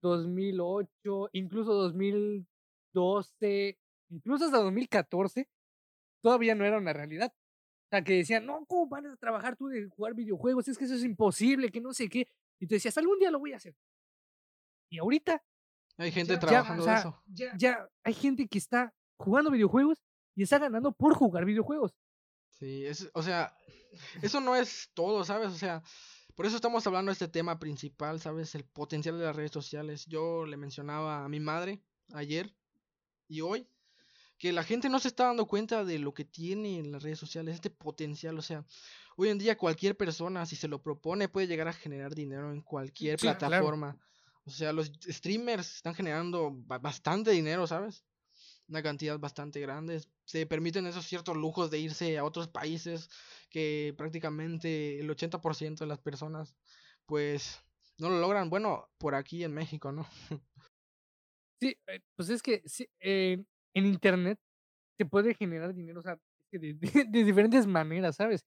2008, 0.00 1.30
incluso 1.32 1.74
2012, 1.74 3.80
incluso 4.10 4.44
hasta 4.44 4.58
2014, 4.58 5.48
todavía 6.22 6.54
no 6.54 6.64
era 6.64 6.78
una 6.78 6.92
realidad. 6.92 7.34
O 7.34 7.88
sea, 7.90 8.04
que 8.04 8.18
decían, 8.18 8.46
no, 8.46 8.64
¿cómo 8.66 8.86
van 8.86 9.08
a 9.08 9.16
trabajar 9.16 9.56
tú 9.56 9.66
de 9.66 9.88
jugar 9.88 10.14
videojuegos? 10.14 10.68
Es 10.68 10.78
que 10.78 10.84
eso 10.84 10.94
es 10.94 11.02
imposible, 11.02 11.72
que 11.72 11.80
no 11.80 11.92
sé 11.92 12.08
qué. 12.08 12.28
Y 12.60 12.68
tú 12.68 12.76
decías, 12.76 12.96
algún 12.96 13.18
día 13.18 13.32
lo 13.32 13.40
voy 13.40 13.54
a 13.54 13.56
hacer. 13.56 13.74
Y 14.88 15.00
ahorita. 15.00 15.42
Hay 15.96 16.12
gente 16.12 16.38
trabajando 16.38 16.86
ya, 16.86 16.96
eso. 16.96 17.20
Ya, 17.58 17.90
hay 18.04 18.14
gente 18.14 18.46
que 18.46 18.58
está 18.58 18.94
jugando 19.16 19.50
videojuegos 19.50 20.00
y 20.34 20.42
está 20.42 20.58
ganando 20.58 20.92
por 20.92 21.14
jugar 21.14 21.44
videojuegos. 21.44 21.92
Sí, 22.50 22.84
es, 22.86 23.10
o 23.14 23.22
sea, 23.22 23.54
eso 24.22 24.40
no 24.40 24.56
es 24.56 24.90
todo, 24.94 25.24
¿sabes? 25.24 25.48
O 25.48 25.58
sea, 25.58 25.82
por 26.34 26.46
eso 26.46 26.56
estamos 26.56 26.86
hablando 26.86 27.10
de 27.10 27.14
este 27.14 27.28
tema 27.28 27.58
principal, 27.58 28.20
¿sabes? 28.20 28.54
El 28.54 28.64
potencial 28.64 29.18
de 29.18 29.24
las 29.24 29.36
redes 29.36 29.50
sociales. 29.50 30.06
Yo 30.06 30.46
le 30.46 30.56
mencionaba 30.56 31.24
a 31.24 31.28
mi 31.28 31.40
madre 31.40 31.82
ayer 32.12 32.54
y 33.28 33.40
hoy 33.40 33.66
que 34.38 34.52
la 34.52 34.64
gente 34.64 34.88
no 34.88 34.98
se 34.98 35.08
está 35.08 35.26
dando 35.26 35.46
cuenta 35.46 35.84
de 35.84 36.00
lo 36.00 36.14
que 36.14 36.24
tiene 36.24 36.78
en 36.78 36.90
las 36.90 37.04
redes 37.04 37.18
sociales, 37.18 37.54
este 37.54 37.70
potencial, 37.70 38.36
o 38.36 38.42
sea, 38.42 38.64
hoy 39.16 39.28
en 39.28 39.38
día 39.38 39.56
cualquier 39.56 39.96
persona, 39.96 40.46
si 40.46 40.56
se 40.56 40.66
lo 40.66 40.82
propone, 40.82 41.28
puede 41.28 41.46
llegar 41.46 41.68
a 41.68 41.72
generar 41.72 42.12
dinero 42.12 42.52
en 42.52 42.60
cualquier 42.60 43.18
plataforma. 43.18 43.96
O 44.44 44.50
sea, 44.50 44.72
los 44.72 44.90
streamers 45.06 45.76
están 45.76 45.94
generando 45.94 46.50
bastante 46.52 47.30
dinero, 47.30 47.68
¿sabes? 47.68 48.04
Una 48.68 48.82
cantidad 48.82 49.18
bastante 49.18 49.60
grande. 49.60 50.00
Se 50.24 50.46
permiten 50.46 50.86
esos 50.86 51.06
ciertos 51.06 51.36
lujos 51.36 51.70
de 51.70 51.78
irse 51.78 52.18
a 52.18 52.24
otros 52.24 52.48
países 52.48 53.10
que 53.50 53.94
prácticamente 53.96 54.98
el 54.98 55.10
80% 55.10 55.78
de 55.78 55.86
las 55.86 55.98
personas 55.98 56.54
pues 57.06 57.60
no 57.98 58.08
lo 58.08 58.18
logran. 58.18 58.50
Bueno, 58.50 58.88
por 58.98 59.14
aquí 59.14 59.44
en 59.44 59.54
México, 59.54 59.92
¿no? 59.92 60.06
Sí, 61.60 61.76
eh, 61.86 62.00
pues 62.16 62.28
es 62.28 62.42
que 62.42 62.60
en 62.98 63.86
Internet 63.86 64.36
se 64.98 65.06
puede 65.06 65.32
generar 65.32 65.72
dinero, 65.72 66.00
o 66.00 66.02
sea, 66.02 66.18
de, 66.50 66.74
de, 66.74 67.24
diferentes 67.24 67.68
maneras, 67.68 68.16
¿sabes? 68.16 68.44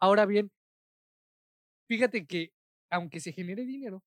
Ahora 0.00 0.24
bien, 0.24 0.50
fíjate 1.90 2.26
que 2.26 2.52
aunque 2.90 3.20
se 3.20 3.32
genere 3.32 3.66
dinero, 3.66 4.02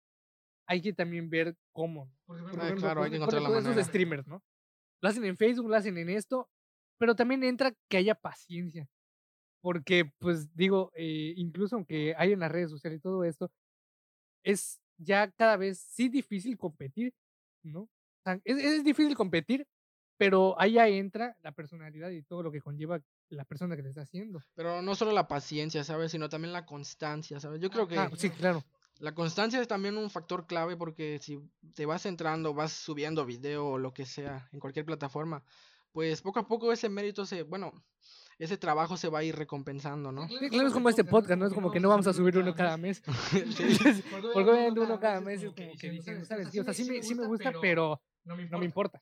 hay 0.68 0.82
que 0.82 0.94
también 0.94 1.30
ver 1.30 1.56
cómo. 1.72 2.12
Ah, 2.30 2.74
claro, 2.76 3.04
hay 3.04 3.12
que 3.12 3.18
encontrar 3.18 3.42
la 3.42 3.50
manera. 3.50 3.72
Esos 3.74 3.86
streamers, 3.86 4.28
¿no? 4.28 4.42
Lo 5.02 5.10
hacen 5.10 5.26
en 5.26 5.38
Facebook, 5.38 5.70
lo 5.70 5.76
hacen 5.76 5.98
en 5.98 6.10
esto, 6.10 6.50
pero 6.98 7.16
también 7.16 7.44
entra 7.44 7.74
que 7.90 7.98
haya 7.98 8.16
paciencia. 8.16 8.88
Porque, 9.62 10.12
pues 10.20 10.56
digo, 10.56 10.92
eh, 10.96 11.34
incluso 11.38 11.76
aunque 11.76 12.16
hay 12.18 12.34
en 12.34 12.40
las 12.40 12.52
redes 12.52 12.70
sociales 12.70 13.00
y 13.00 13.02
todo 13.02 13.24
esto, 13.24 13.52
es 14.44 14.80
ya 14.98 15.30
cada 15.32 15.58
vez 15.58 15.80
sí 15.80 16.10
difícil 16.10 16.58
competir, 16.58 17.14
¿no? 17.64 17.90
es, 18.44 18.58
es 18.58 18.84
difícil 18.84 19.16
competir, 19.16 19.68
pero 20.18 20.60
ahí 20.60 20.74
ya 20.74 20.88
entra 20.88 21.36
la 21.42 21.52
personalidad 21.52 22.12
y 22.12 22.22
todo 22.22 22.44
lo 22.44 22.52
que 22.52 22.62
conlleva 22.62 23.02
la 23.30 23.46
persona 23.46 23.76
que 23.76 23.82
le 23.82 23.90
está 23.90 24.02
haciendo. 24.02 24.44
Pero 24.54 24.82
no 24.82 24.94
solo 24.94 25.12
la 25.12 25.28
paciencia, 25.28 25.84
¿sabes? 25.84 26.12
Sino 26.12 26.30
también 26.30 26.54
la 26.54 26.66
constancia, 26.66 27.40
¿sabes? 27.40 27.60
Yo 27.60 27.72
creo 27.72 27.88
que... 27.88 27.98
Ah, 27.98 28.12
sí, 28.16 28.30
claro. 28.30 28.64
La 29.00 29.14
constancia 29.14 29.60
es 29.60 29.68
también 29.68 29.98
un 29.98 30.10
factor 30.10 30.46
clave 30.46 30.78
porque 30.78 31.20
si 31.20 31.40
te 31.74 31.86
vas 31.86 32.06
entrando, 32.06 32.54
vas 32.54 32.72
subiendo 32.72 33.26
video 33.26 33.66
o 33.68 33.78
lo 33.78 33.94
que 33.94 34.06
sea 34.06 34.48
en 34.52 34.60
cualquier 34.60 34.86
plataforma, 34.86 35.44
pues 35.92 36.22
poco 36.22 36.40
a 36.40 36.48
poco 36.48 36.72
ese 36.72 36.90
mérito 36.90 37.26
se, 37.26 37.44
bueno, 37.44 37.74
ese 38.38 38.58
trabajo 38.58 38.98
se 38.98 39.10
va 39.10 39.20
a 39.20 39.24
ir 39.24 39.36
recompensando, 39.36 40.12
¿no? 40.12 40.28
Sí, 40.28 40.50
claro, 40.50 40.68
es 40.68 40.74
como 40.74 40.90
este 40.90 41.04
podcast, 41.04 41.40
¿no? 41.40 41.48
Es 41.48 41.54
como 41.54 41.72
que 41.72 41.80
no 41.80 41.90
vamos 41.90 42.08
a 42.08 42.14
subir 42.14 42.38
uno 42.38 42.56
cada 42.56 42.78
mes. 42.78 43.02
Porque 44.34 44.50
obviamente 44.50 44.80
uno 44.80 45.00
cada 45.00 45.22
mes 45.22 45.44
es 45.44 45.54
como 45.54 45.78
que 45.78 45.90
dicen, 45.90 46.26
¿sabes? 46.26 46.48
O 46.48 46.64
sea, 46.64 46.74
sí 46.74 46.86
me, 46.86 47.04
sí 47.04 47.16
me 47.16 47.26
gusta, 47.26 47.52
pero 47.62 48.02
no 48.24 48.36
me 48.36 48.66
importa. 48.66 49.02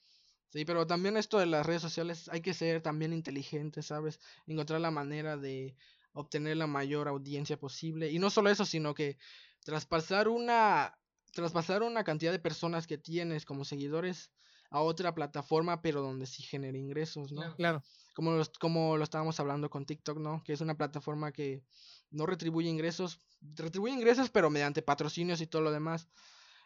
Sí, 0.50 0.66
pero 0.66 0.88
también 0.88 1.16
esto 1.16 1.38
de 1.38 1.46
las 1.46 1.66
redes 1.66 1.82
sociales 1.82 2.28
hay 2.30 2.42
que 2.42 2.56
ser 2.56 2.82
también 2.82 3.14
inteligente, 3.14 3.84
¿sabes? 3.84 4.20
Encontrar 4.48 4.82
la 4.82 4.90
manera 4.90 5.38
de 5.38 5.76
obtener 6.14 6.58
la 6.58 6.66
mayor 6.66 7.08
audiencia 7.08 7.58
posible. 7.58 8.10
Y 8.12 8.18
no 8.18 8.32
solo 8.32 8.50
eso, 8.50 8.66
sino 8.66 8.96
que 8.96 9.18
traspasar 9.64 10.28
una, 10.28 10.98
traspasar 11.34 11.84
una 11.84 12.04
cantidad 12.04 12.32
de 12.32 12.40
personas 12.40 12.88
que 12.88 12.98
tienes 12.98 13.46
como 13.46 13.66
seguidores 13.66 14.32
a 14.72 14.82
otra 14.82 15.16
plataforma, 15.16 15.82
pero 15.82 16.02
donde 16.02 16.26
sí 16.26 16.44
genere 16.44 16.78
ingresos, 16.78 17.32
¿no? 17.32 17.56
Claro. 17.56 17.84
Como, 18.14 18.32
los, 18.32 18.50
como 18.50 18.98
lo 18.98 19.04
estábamos 19.04 19.40
hablando 19.40 19.70
con 19.70 19.86
TikTok, 19.86 20.20
¿no? 20.20 20.44
Que 20.44 20.54
es 20.54 20.62
una 20.62 20.78
plataforma 20.78 21.32
que 21.32 21.64
no 22.12 22.26
retribuye 22.26 22.70
ingresos, 22.70 23.20
retribuye 23.42 23.94
ingresos, 23.94 24.30
pero 24.30 24.50
mediante 24.50 24.82
patrocinios 24.82 25.42
y 25.42 25.48
todo 25.48 25.62
lo 25.62 25.72
demás. 25.72 26.08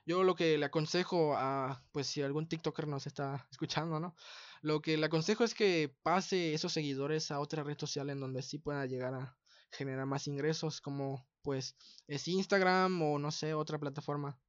Yo 0.05 0.23
lo 0.23 0.35
que 0.35 0.57
le 0.57 0.65
aconsejo 0.65 1.33
a, 1.37 1.81
pues 1.93 2.07
si 2.07 2.21
algún 2.21 2.47
TikToker 2.47 2.87
nos 2.87 3.07
está 3.07 3.47
escuchando, 3.51 3.99
¿no? 4.01 4.15
Lo 4.61 4.81
que 4.81 4.97
le 4.97 5.05
aconsejo 5.05 5.45
es 5.45 5.53
que 5.53 5.95
pase 6.03 6.53
esos 6.53 6.73
seguidores 6.73 7.31
a 7.31 7.39
otra 7.39 7.63
red 7.63 7.77
social 7.77 8.09
en 8.09 8.19
donde 8.19 8.41
sí 8.41 8.57
pueda 8.57 8.85
llegar 8.85 9.13
a 9.13 9.37
generar 9.73 10.05
más 10.05 10.27
ingresos, 10.27 10.79
como 10.79 11.27
pues 11.41 11.75
es 12.07 12.27
Instagram 12.27 13.01
o 13.01 13.19
no 13.19 13.31
sé, 13.31 13.53
otra 13.53 13.77
plataforma. 13.77 14.39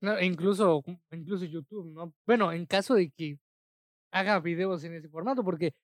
No, 0.00 0.16
e 0.16 0.24
incluso, 0.24 0.82
incluso 1.10 1.44
YouTube, 1.44 1.92
¿no? 1.92 2.14
Bueno, 2.26 2.50
en 2.50 2.66
caso 2.66 2.94
de 2.94 3.10
que 3.10 3.38
haga 4.10 4.40
videos 4.40 4.82
en 4.84 4.94
ese 4.94 5.08
formato, 5.08 5.44
porque 5.44 5.74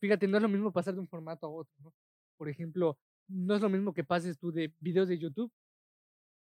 fíjate, 0.00 0.28
no 0.28 0.36
es 0.36 0.42
lo 0.42 0.48
mismo 0.48 0.72
pasar 0.72 0.94
de 0.94 1.00
un 1.00 1.08
formato 1.08 1.46
a 1.46 1.50
otro, 1.50 1.72
¿no? 1.78 1.94
Por 2.36 2.48
ejemplo, 2.48 2.98
no 3.28 3.54
es 3.54 3.62
lo 3.62 3.68
mismo 3.68 3.94
que 3.94 4.04
pases 4.04 4.38
tú 4.38 4.52
de 4.52 4.74
videos 4.80 5.08
de 5.08 5.18
YouTube 5.18 5.50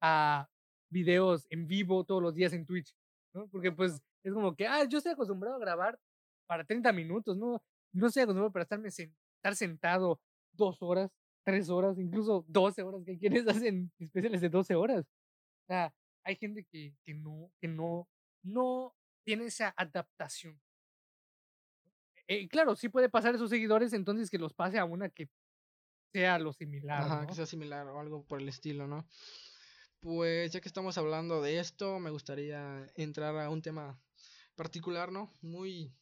a 0.01 0.49
videos 0.91 1.47
en 1.51 1.67
vivo 1.67 2.05
todos 2.05 2.23
los 2.23 2.35
días 2.35 2.53
en 2.53 2.65
Twitch, 2.65 2.95
¿no? 3.33 3.49
Porque 3.49 3.73
pues 3.73 4.01
es 4.23 4.33
como 4.33 4.55
que, 4.55 4.67
ah, 4.67 4.85
yo 4.85 4.99
estoy 4.99 5.13
acostumbrado 5.13 5.57
a 5.57 5.61
grabar 5.61 5.99
para 6.47 6.65
30 6.65 6.93
minutos, 6.93 7.37
¿no? 7.37 7.61
No 7.93 8.07
estoy 8.07 8.23
acostumbrado 8.23 8.53
para 8.53 8.63
estarme 8.65 8.91
estar 9.45 9.57
sentado 9.57 10.21
dos 10.53 10.81
horas, 10.81 11.11
tres 11.45 11.69
horas, 11.69 11.99
incluso 11.99 12.47
doce 12.49 12.83
horas, 12.83 13.03
que 13.05 13.19
quienes 13.19 13.47
hacen 13.67 13.93
especiales 13.99 14.41
de 14.41 14.49
doce 14.49 14.75
horas. 14.75 15.05
O 15.05 15.67
sea, 15.67 15.95
hay 16.23 16.37
gente 16.37 16.65
que, 16.65 16.95
que 17.05 17.13
no, 17.13 17.53
que 17.61 17.69
no, 17.69 18.09
no 18.43 18.95
tiene 19.23 19.45
esa 19.45 19.75
adaptación. 19.77 20.59
Eh, 22.27 22.49
claro, 22.49 22.75
sí 22.75 22.89
puede 22.89 23.11
pasar 23.11 23.35
esos 23.35 23.51
seguidores, 23.51 23.93
entonces 23.93 24.31
que 24.31 24.39
los 24.39 24.55
pase 24.55 24.79
a 24.79 24.87
una 24.87 25.11
que 25.11 25.29
sea 26.11 26.39
lo 26.39 26.55
similar. 26.55 27.03
Ajá, 27.03 27.27
que 27.27 27.35
sea 27.35 27.45
similar 27.45 27.87
o 27.89 28.01
algo 28.01 28.25
por 28.25 28.41
el 28.41 28.49
estilo, 28.49 28.87
¿no? 28.87 29.07
Pues 30.01 30.53
ya 30.53 30.61
que 30.63 30.69
estamos 30.69 30.97
hablando 30.97 31.43
de 31.43 31.59
esto, 31.59 31.99
me 31.99 32.11
gustaría 32.11 32.91
entrar 32.95 33.37
a 33.37 33.51
un 33.51 33.61
tema 33.61 34.01
particular, 34.55 35.13
¿no? 35.13 35.37
Muy 35.43 35.95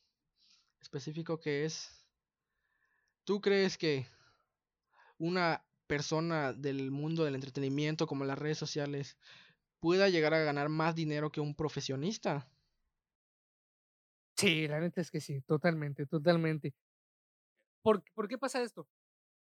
específico 0.81 1.41
que 1.41 1.65
es, 1.65 2.02
¿tú 3.25 3.41
crees 3.41 3.79
que 3.79 4.07
una 5.19 5.65
persona 5.87 6.53
del 6.53 6.91
mundo 6.91 7.25
del 7.25 7.35
entretenimiento 7.35 8.07
como 8.07 8.25
las 8.25 8.39
redes 8.39 8.59
sociales 8.59 9.17
pueda 9.81 10.09
llegar 10.09 10.35
a 10.35 10.45
ganar 10.45 10.69
más 10.69 10.95
dinero 10.95 11.31
que 11.33 11.41
un 11.41 11.55
profesionista? 11.55 12.49
Sí, 14.37 14.67
la 14.69 14.81
neta 14.81 15.01
es 15.01 15.11
que 15.11 15.21
sí, 15.21 15.41
totalmente, 15.43 16.07
totalmente. 16.07 16.75
¿Por, 17.83 18.05
¿por 18.15 18.29
qué 18.29 18.39
pasa 18.39 18.63
esto? 18.63 18.89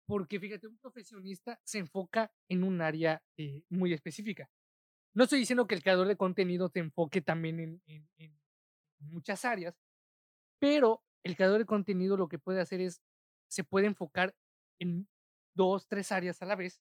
Porque 0.07 0.41
fíjate, 0.41 0.69
un 0.69 0.79
profesionista 0.79 1.61
se 1.65 1.79
enfoca 1.79 2.33
en 2.49 2.65
un 2.65 2.81
área 2.83 3.23
eh, 3.39 3.63
muy 3.71 3.93
específica. 3.93 4.51
No 5.15 5.25
estoy 5.25 5.41
diciendo 5.41 5.67
que 5.67 5.75
el 5.75 5.83
creador 5.83 6.09
de 6.09 6.17
contenido 6.17 6.71
se 6.73 6.81
enfoque 6.81 7.23
también 7.23 7.61
en, 7.87 8.09
en 8.19 8.39
muchas 9.01 9.45
áreas, 9.45 9.77
pero 10.61 11.03
el 11.25 11.37
creador 11.37 11.61
de 11.61 11.67
contenido 11.67 12.17
lo 12.17 12.29
que 12.29 12.39
puede 12.39 12.61
hacer 12.61 12.81
es, 12.81 13.03
se 13.49 13.65
puede 13.65 13.87
enfocar 13.87 14.35
en 14.81 15.09
dos, 15.55 15.87
tres 15.89 16.13
áreas 16.13 16.43
a 16.43 16.47
la 16.47 16.57
vez, 16.57 16.81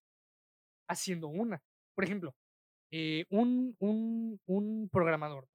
haciendo 0.88 1.28
una. 1.28 1.62
Por 1.96 2.04
ejemplo, 2.04 2.36
eh, 2.92 3.26
un, 3.30 3.76
un, 3.80 4.40
un 4.46 4.90
programador. 4.90 5.48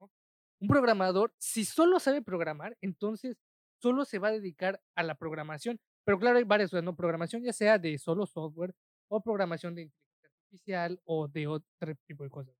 Un 0.60 0.68
programador, 0.68 1.32
si 1.38 1.64
solo 1.64 1.98
sabe 2.00 2.22
programar, 2.22 2.76
entonces 2.80 3.38
solo 3.80 4.04
se 4.04 4.18
va 4.18 4.28
a 4.28 4.32
dedicar 4.32 4.80
a 4.94 5.02
la 5.02 5.14
programación. 5.14 5.80
Pero 6.04 6.18
claro, 6.18 6.38
hay 6.38 6.44
varias 6.44 6.72
¿no? 6.72 6.96
Programación 6.96 7.42
ya 7.42 7.52
sea 7.52 7.78
de 7.78 7.98
solo 7.98 8.26
software 8.26 8.74
o 9.08 9.22
programación 9.22 9.74
de 9.74 9.82
inteligencia 9.82 10.30
artificial 10.44 11.00
o 11.04 11.28
de 11.28 11.46
otro 11.46 11.94
tipo 12.06 12.24
de 12.24 12.30
cosas. 12.30 12.54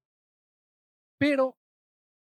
Pero 1.19 1.59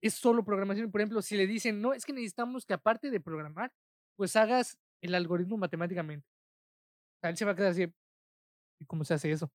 es 0.01 0.13
solo 0.13 0.43
programación. 0.43 0.91
Por 0.91 1.01
ejemplo, 1.01 1.21
si 1.21 1.38
le 1.38 1.47
dicen, 1.47 1.82
no, 1.82 1.93
es 1.93 2.05
que 2.05 2.13
necesitamos 2.13 2.65
que 2.65 2.74
aparte 2.74 3.09
de 3.09 3.21
programar, 3.21 3.71
pues 4.15 4.36
hagas 4.36 4.78
el 5.03 5.15
algoritmo 5.15 5.57
matemáticamente. 5.57 6.25
O 7.23 7.27
él 7.27 7.37
se 7.37 7.45
va 7.45 7.51
a 7.51 7.55
quedar 7.55 7.71
así, 7.71 7.83
¿y 8.79 8.85
cómo 8.85 9.03
se 9.03 9.13
hace 9.13 9.31
eso? 9.31 9.51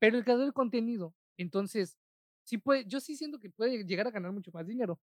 Pero 0.00 0.18
el 0.18 0.24
creador 0.24 0.46
de 0.46 0.52
contenido, 0.52 1.14
entonces, 1.38 1.98
sí 2.44 2.58
puede, 2.58 2.84
yo 2.86 3.00
sí 3.00 3.16
siento 3.16 3.38
que 3.38 3.50
puede 3.50 3.84
llegar 3.84 4.06
a 4.06 4.10
ganar 4.10 4.32
mucho 4.32 4.50
más 4.52 4.66
dinero, 4.66 5.00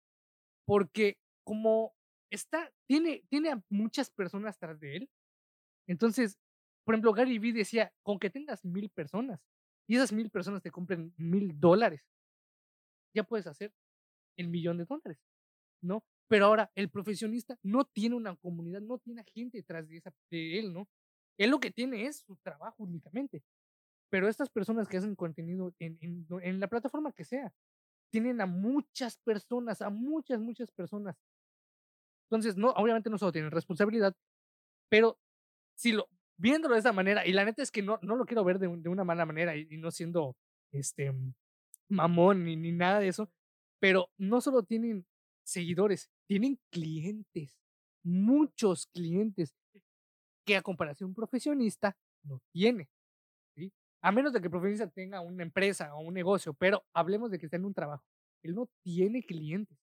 porque 0.66 1.18
como 1.44 1.94
está, 2.30 2.72
tiene, 2.86 3.24
tiene 3.28 3.50
a 3.50 3.62
muchas 3.70 4.10
personas 4.10 4.58
tras 4.58 4.80
de 4.80 4.96
él, 4.96 5.10
entonces, 5.86 6.38
por 6.84 6.94
ejemplo, 6.94 7.12
Gary 7.12 7.38
Vee 7.38 7.52
decía, 7.52 7.92
con 8.02 8.18
que 8.18 8.30
tengas 8.30 8.64
mil 8.64 8.90
personas 8.90 9.40
y 9.88 9.96
esas 9.96 10.12
mil 10.12 10.30
personas 10.30 10.62
te 10.62 10.70
compren 10.70 11.14
mil 11.16 11.58
dólares, 11.60 12.02
ya 13.14 13.24
puedes 13.24 13.46
hacer 13.46 13.72
el 14.36 14.48
millón 14.48 14.78
de 14.78 14.84
dólares, 14.84 15.18
¿no? 15.82 16.04
Pero 16.28 16.46
ahora, 16.46 16.70
el 16.74 16.88
profesionista 16.88 17.58
no 17.62 17.84
tiene 17.84 18.16
una 18.16 18.34
comunidad, 18.36 18.80
no 18.80 18.98
tiene 18.98 19.24
gente 19.32 19.58
detrás 19.58 19.88
de, 19.88 19.98
esa, 19.98 20.12
de 20.30 20.58
él, 20.58 20.72
¿no? 20.72 20.88
Él 21.38 21.50
lo 21.50 21.60
que 21.60 21.70
tiene 21.70 22.06
es 22.06 22.24
su 22.26 22.36
trabajo 22.36 22.82
únicamente. 22.82 23.42
Pero 24.10 24.28
estas 24.28 24.50
personas 24.50 24.88
que 24.88 24.96
hacen 24.96 25.14
contenido 25.14 25.74
en, 25.78 25.98
en, 26.00 26.60
la 26.60 26.68
plataforma 26.68 27.12
que 27.12 27.24
sea, 27.24 27.52
tienen 28.10 28.40
a 28.40 28.46
muchas 28.46 29.18
personas, 29.18 29.82
a 29.82 29.90
muchas, 29.90 30.40
muchas 30.40 30.70
personas. 30.70 31.16
Entonces, 32.28 32.56
no, 32.56 32.70
obviamente 32.70 33.10
no 33.10 33.18
solo 33.18 33.32
tienen 33.32 33.50
responsabilidad, 33.50 34.16
pero 34.88 35.18
si 35.74 35.92
lo, 35.92 36.08
viéndolo 36.36 36.74
de 36.74 36.80
esa 36.80 36.92
manera, 36.92 37.26
y 37.26 37.32
la 37.32 37.44
neta 37.44 37.62
es 37.62 37.70
que 37.70 37.82
no, 37.82 37.98
no 38.02 38.16
lo 38.16 38.24
quiero 38.26 38.44
ver 38.44 38.58
de, 38.58 38.68
de 38.68 38.88
una 38.88 39.04
mala 39.04 39.26
manera 39.26 39.56
y, 39.56 39.66
y, 39.70 39.76
no 39.76 39.90
siendo 39.90 40.36
este 40.72 41.12
mamón 41.88 42.44
ni, 42.44 42.56
ni 42.56 42.72
nada 42.72 43.00
de 43.00 43.08
eso, 43.08 43.30
pero 43.80 44.10
no 44.16 44.40
solo 44.40 44.62
tienen 44.62 45.06
seguidores, 45.44 46.10
tienen 46.26 46.58
clientes, 46.70 47.58
muchos 48.02 48.86
clientes, 48.86 49.54
que 50.44 50.56
a 50.56 50.62
comparación 50.62 51.14
profesionista 51.14 51.96
no 52.22 52.40
tiene. 52.52 52.88
A 54.02 54.12
menos 54.12 54.32
de 54.32 54.40
que 54.40 54.46
el 54.46 54.50
profesionista 54.50 54.88
tenga 54.88 55.20
una 55.20 55.42
empresa 55.42 55.94
o 55.94 56.00
un 56.00 56.14
negocio, 56.14 56.54
pero 56.54 56.84
hablemos 56.92 57.30
de 57.30 57.38
que 57.38 57.46
está 57.46 57.56
en 57.56 57.64
un 57.64 57.74
trabajo. 57.74 58.04
Él 58.42 58.54
no 58.54 58.68
tiene 58.84 59.22
clientes. 59.22 59.76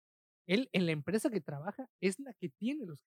Él 0.48 0.70
en 0.72 0.86
la 0.86 0.94
empresa 0.94 1.30
que 1.30 1.42
trabaja 1.42 1.90
es 2.00 2.20
la 2.20 2.34
que 2.34 2.50
tiene 2.50 2.86
los. 2.86 3.00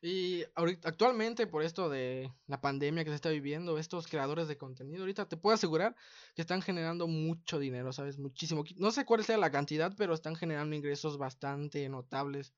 Y 0.00 0.44
actualmente, 0.54 1.48
por 1.48 1.62
esto 1.64 1.88
de 1.88 2.32
la 2.46 2.60
pandemia 2.60 3.02
que 3.02 3.10
se 3.10 3.16
está 3.16 3.30
viviendo, 3.30 3.78
estos 3.78 4.06
creadores 4.06 4.46
de 4.46 4.56
contenido, 4.56 5.00
ahorita 5.00 5.28
te 5.28 5.36
puedo 5.36 5.54
asegurar 5.54 5.96
que 6.36 6.42
están 6.42 6.62
generando 6.62 7.08
mucho 7.08 7.58
dinero, 7.58 7.92
¿sabes? 7.92 8.16
Muchísimo. 8.18 8.62
No 8.76 8.92
sé 8.92 9.04
cuál 9.04 9.24
sea 9.24 9.38
la 9.38 9.50
cantidad, 9.50 9.92
pero 9.96 10.14
están 10.14 10.36
generando 10.36 10.76
ingresos 10.76 11.18
bastante 11.18 11.88
notables. 11.88 12.54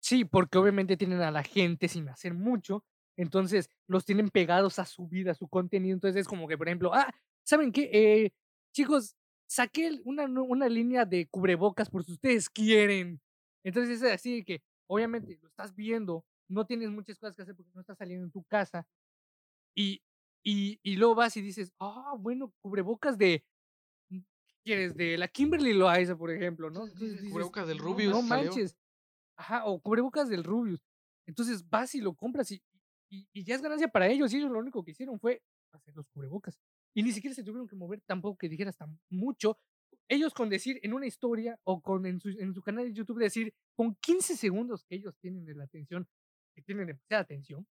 Sí, 0.00 0.24
porque 0.24 0.56
obviamente 0.56 0.96
tienen 0.96 1.20
a 1.20 1.30
la 1.30 1.42
gente 1.42 1.88
sin 1.88 2.08
hacer 2.08 2.32
mucho, 2.32 2.84
entonces 3.18 3.68
los 3.86 4.06
tienen 4.06 4.30
pegados 4.30 4.78
a 4.78 4.86
su 4.86 5.08
vida, 5.08 5.32
a 5.32 5.34
su 5.34 5.48
contenido. 5.48 5.94
Entonces 5.94 6.22
es 6.22 6.28
como 6.28 6.48
que, 6.48 6.56
por 6.56 6.68
ejemplo, 6.68 6.94
ah, 6.94 7.12
¿saben 7.44 7.70
qué? 7.70 7.90
Eh, 7.92 8.30
chicos, 8.72 9.14
saqué 9.46 10.00
una, 10.04 10.24
una 10.24 10.68
línea 10.70 11.04
de 11.04 11.26
cubrebocas 11.28 11.90
por 11.90 12.02
si 12.04 12.12
ustedes 12.12 12.48
quieren. 12.48 13.20
Entonces 13.62 14.02
es 14.02 14.10
así 14.10 14.42
que, 14.44 14.62
obviamente, 14.86 15.38
lo 15.42 15.48
estás 15.48 15.74
viendo 15.74 16.24
no 16.48 16.66
tienes 16.66 16.90
muchas 16.90 17.18
cosas 17.18 17.36
que 17.36 17.42
hacer 17.42 17.56
porque 17.56 17.72
no 17.74 17.80
estás 17.80 17.98
saliendo 17.98 18.24
en 18.24 18.30
tu 18.30 18.44
casa. 18.44 18.86
Y, 19.74 20.02
y, 20.44 20.78
y 20.82 20.96
luego 20.96 21.14
vas 21.14 21.36
y 21.36 21.42
dices, 21.42 21.72
ah, 21.80 22.14
bueno, 22.18 22.52
cubrebocas 22.62 23.18
de, 23.18 23.44
mm, 24.10 24.20
¿quieres? 24.62 24.94
De 24.94 25.18
la 25.18 25.28
Kimberly 25.28 25.74
Loaiza, 25.74 26.16
por 26.16 26.30
ejemplo, 26.30 26.70
¿no? 26.70 26.86
cubrebocas 27.30 27.66
del 27.66 27.78
Rubius. 27.78 28.12
No, 28.12 28.22
manches. 28.22 28.76
Ajá, 29.36 29.66
o 29.66 29.80
cubrebocas 29.80 30.28
del 30.28 30.44
Rubius. 30.44 30.80
Entonces 31.26 31.68
vas 31.68 31.94
y 31.94 32.00
lo 32.00 32.14
compras 32.14 32.50
y, 32.52 32.62
y, 33.10 33.28
y, 33.32 33.44
ya 33.44 33.56
es 33.56 33.62
ganancia 33.62 33.88
para 33.88 34.06
ellos. 34.06 34.32
Y 34.32 34.38
ellos 34.38 34.50
lo 34.50 34.60
único 34.60 34.84
que 34.84 34.92
hicieron 34.92 35.18
fue 35.18 35.42
hacer 35.72 35.94
los 35.94 36.08
cubrebocas. 36.08 36.58
Y 36.94 37.02
ni 37.02 37.12
siquiera 37.12 37.34
se 37.34 37.42
tuvieron 37.42 37.68
que 37.68 37.76
mover 37.76 38.00
tampoco 38.06 38.38
que 38.38 38.48
dijeras 38.48 38.76
tan 38.76 38.98
mucho. 39.10 39.58
Ellos 40.08 40.32
con 40.32 40.48
decir 40.48 40.78
en 40.82 40.94
una 40.94 41.06
historia 41.06 41.58
o 41.64 41.82
con 41.82 42.06
en 42.06 42.20
su, 42.20 42.28
en 42.28 42.54
su 42.54 42.62
canal 42.62 42.84
de 42.84 42.92
YouTube 42.92 43.18
decir 43.18 43.52
con 43.74 43.96
15 43.96 44.36
segundos 44.36 44.84
que 44.84 44.94
ellos 44.94 45.16
tienen 45.18 45.44
de 45.44 45.54
la 45.54 45.64
atención 45.64 46.08
que 46.56 46.62
tienen 46.62 46.86
demasiada 46.86 47.22
atención, 47.22 47.66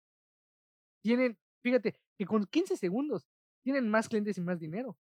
tienen, 1.02 1.38
fíjate, 1.62 1.94
que 2.18 2.26
con 2.26 2.44
15 2.44 2.76
segundos 2.76 3.24
tienen 3.62 3.88
más 3.88 4.08
clientes 4.08 4.36
y 4.36 4.40
más 4.40 4.58
dinero 4.58 4.98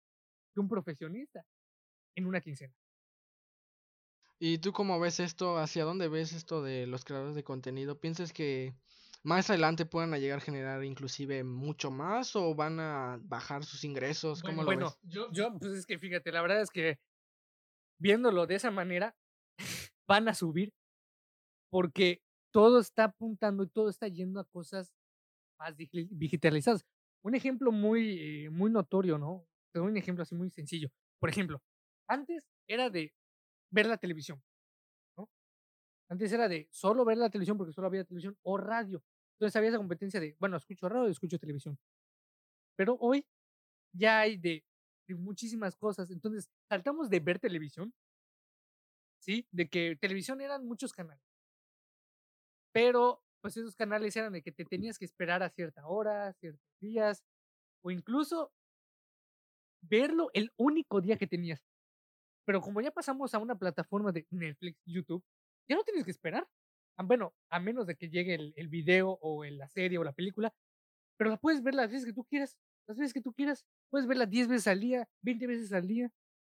que 0.53 0.61
un 0.61 0.69
profesionista 0.69 1.47
en 2.17 2.27
una 2.27 2.41
quincena. 2.41 2.75
¿Y 4.41 4.59
tú 4.59 4.73
cómo 4.73 5.01
ves 5.01 5.21
esto? 5.21 5.59
¿Hacia 5.59 5.85
dónde 5.85 6.09
ves 6.09 6.33
esto 6.33 6.63
de 6.63 6.87
los 6.87 7.05
creadores 7.05 7.35
de 7.35 7.45
contenido? 7.45 8.01
¿Piensas 8.01 8.33
que 8.33 8.75
más 9.23 9.51
adelante 9.51 9.87
puedan 9.87 10.13
llegar 10.13 10.39
a 10.39 10.43
generar 10.43 10.85
inclusive 10.85 11.43
mucho 11.43 11.91
más 11.91 12.37
o 12.37 12.55
van 12.55 12.79
a 12.81 13.19
bajar 13.23 13.65
sus 13.65 13.85
ingresos? 13.85 14.43
¿Cómo 14.43 14.65
bueno, 14.65 14.81
lo 14.81 14.87
ves? 14.87 14.99
Yo, 15.03 15.31
yo, 15.33 15.57
pues 15.59 15.73
es 15.73 15.87
que 15.87 15.99
fíjate, 15.99 16.31
la 16.31 16.43
verdad 16.43 16.63
es 16.63 16.71
que 16.71 16.99
viéndolo 18.01 18.47
de 18.47 18.55
esa 18.57 18.71
manera, 18.71 19.17
van 20.09 20.29
a 20.29 20.35
subir 20.35 20.73
porque 21.71 22.23
todo 22.53 22.81
está 22.81 23.05
apuntando 23.05 23.63
y 23.65 23.69
todo 23.69 23.89
está 23.89 24.09
yendo 24.09 24.41
a 24.41 24.45
cosas 24.45 24.93
más 25.59 25.77
digitalizadas. 25.77 26.87
Un 27.23 27.35
ejemplo 27.35 27.73
muy, 27.73 28.47
eh, 28.47 28.51
muy 28.51 28.71
notorio, 28.71 29.19
¿no? 29.19 29.47
Un 29.75 29.97
ejemplo 29.97 30.23
así 30.23 30.35
muy 30.35 30.51
sencillo. 30.51 30.91
Por 31.21 31.31
ejemplo, 31.31 31.63
antes 32.09 32.47
era 32.69 32.91
de 32.91 33.15
ver 33.71 33.87
la 33.87 33.99
televisión, 33.99 34.43
¿no? 35.17 35.31
Antes 36.11 36.33
era 36.33 36.49
de 36.49 36.69
solo 36.71 37.05
ver 37.05 37.19
la 37.19 37.31
televisión 37.31 37.59
porque 37.59 37.73
solo 37.73 37.89
había 37.89 38.05
televisión 38.05 38.37
o 38.43 38.59
radio. 38.59 39.03
Entonces 39.35 39.57
había 39.57 39.71
esa 39.71 39.79
competencia 39.79 40.21
de, 40.21 40.37
bueno, 40.41 40.57
escucho 40.57 40.89
radio, 40.89 41.11
escucho 41.11 41.39
televisión. 41.39 41.79
Pero 42.77 42.97
hoy 43.01 43.27
ya 43.93 44.21
hay 44.21 44.37
de, 44.39 44.65
de 45.09 45.15
muchísimas 45.17 45.77
cosas. 45.77 46.11
Entonces, 46.11 46.51
saltamos 46.69 47.11
de 47.11 47.21
ver 47.21 47.39
televisión, 47.39 47.95
¿sí? 49.21 49.47
De 49.51 49.69
que 49.69 49.97
televisión 50.01 50.41
eran 50.41 50.67
muchos 50.67 50.93
canales 50.93 51.28
pero, 52.73 53.23
pues 53.41 53.57
esos 53.57 53.77
canales 53.77 54.17
eran 54.17 54.33
de 54.33 54.43
que 54.43 54.53
te 54.53 54.65
tenías 54.65 54.99
que 54.99 55.05
esperar 55.05 55.43
a 55.43 55.51
cierta 55.51 55.87
hora, 55.87 56.33
ciertos 56.35 56.69
días, 56.81 57.25
o 57.83 57.91
incluso 57.91 58.53
verlo 59.83 60.31
el 60.35 60.53
único 60.57 61.01
día 61.01 61.17
que 61.17 61.27
tenías. 61.27 61.63
Pero 62.45 62.61
como 62.61 62.81
ya 62.81 62.91
pasamos 62.91 63.35
a 63.35 63.39
una 63.39 63.59
plataforma 63.59 64.13
de 64.13 64.27
Netflix, 64.31 64.79
YouTube, 64.87 65.25
ya 65.69 65.77
no 65.77 65.85
tienes 65.85 66.05
que 66.05 66.11
esperar. 66.11 66.49
Ah, 66.97 67.05
bueno, 67.05 67.35
a 67.51 67.61
menos 67.61 67.87
de 67.87 67.95
que 67.95 68.09
llegue 68.09 68.35
el, 68.35 68.53
el 68.57 68.69
video 68.69 69.19
o 69.21 69.45
la 69.45 69.69
serie 69.69 69.99
o 69.99 70.05
la 70.05 70.13
película, 70.13 70.53
pero 71.19 71.31
la 71.31 71.37
puedes 71.37 71.63
ver 71.63 71.75
las 71.75 71.91
veces 71.91 72.07
que 72.07 72.13
tú 72.13 72.25
quieras, 72.25 72.57
las 72.87 72.97
veces 72.97 73.13
que 73.13 73.21
tú 73.21 73.33
quieras, 73.33 73.67
puedes 73.91 74.07
verla 74.07 74.27
10 74.27 74.49
veces 74.49 74.67
al 74.69 74.81
día, 74.81 75.09
20 75.23 75.47
veces 75.47 75.73
al 75.73 75.87
día. 75.87 76.11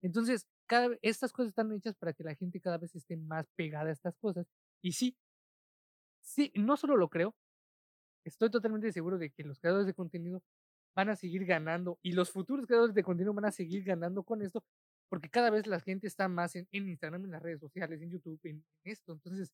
Entonces, 0.02 0.48
cada, 0.68 0.96
estas 1.02 1.32
cosas 1.34 1.50
están 1.50 1.72
hechas 1.74 1.96
para 1.96 2.14
que 2.14 2.24
la 2.24 2.36
gente 2.36 2.62
cada 2.62 2.78
vez 2.78 2.96
esté 2.96 3.18
más 3.18 3.48
pegada 3.56 3.90
a 3.90 3.94
estas 3.94 4.16
cosas. 4.18 4.48
Y 4.82 4.92
sí, 4.94 5.18
sí, 6.22 6.52
no 6.56 6.78
solo 6.78 6.98
lo 6.98 7.10
creo, 7.10 7.36
estoy 8.26 8.50
totalmente 8.50 8.92
seguro 8.92 9.18
de 9.18 9.30
que 9.32 9.44
los 9.44 9.60
creadores 9.60 9.88
de 9.88 9.94
contenido 9.94 10.42
van 10.96 11.10
a 11.10 11.16
seguir 11.16 11.46
ganando 11.46 12.00
y 12.02 12.14
los 12.14 12.32
futuros 12.32 12.66
creadores 12.66 12.96
de 12.96 13.04
contenido 13.04 13.34
van 13.34 13.46
a 13.46 13.52
seguir 13.52 13.84
ganando 13.84 14.24
con 14.24 14.42
esto 14.42 14.64
porque 15.10 15.30
cada 15.30 15.50
vez 15.50 15.68
la 15.68 15.80
gente 15.80 16.08
está 16.08 16.28
más 16.28 16.56
en, 16.56 16.68
Instagram, 16.72 17.26
en 17.26 17.32
las 17.32 17.42
redes 17.42 17.60
sociales, 17.60 18.02
en 18.02 18.12
YouTube, 18.12 18.40
en, 18.44 18.64
esto. 18.84 19.14
Entonces, 19.14 19.52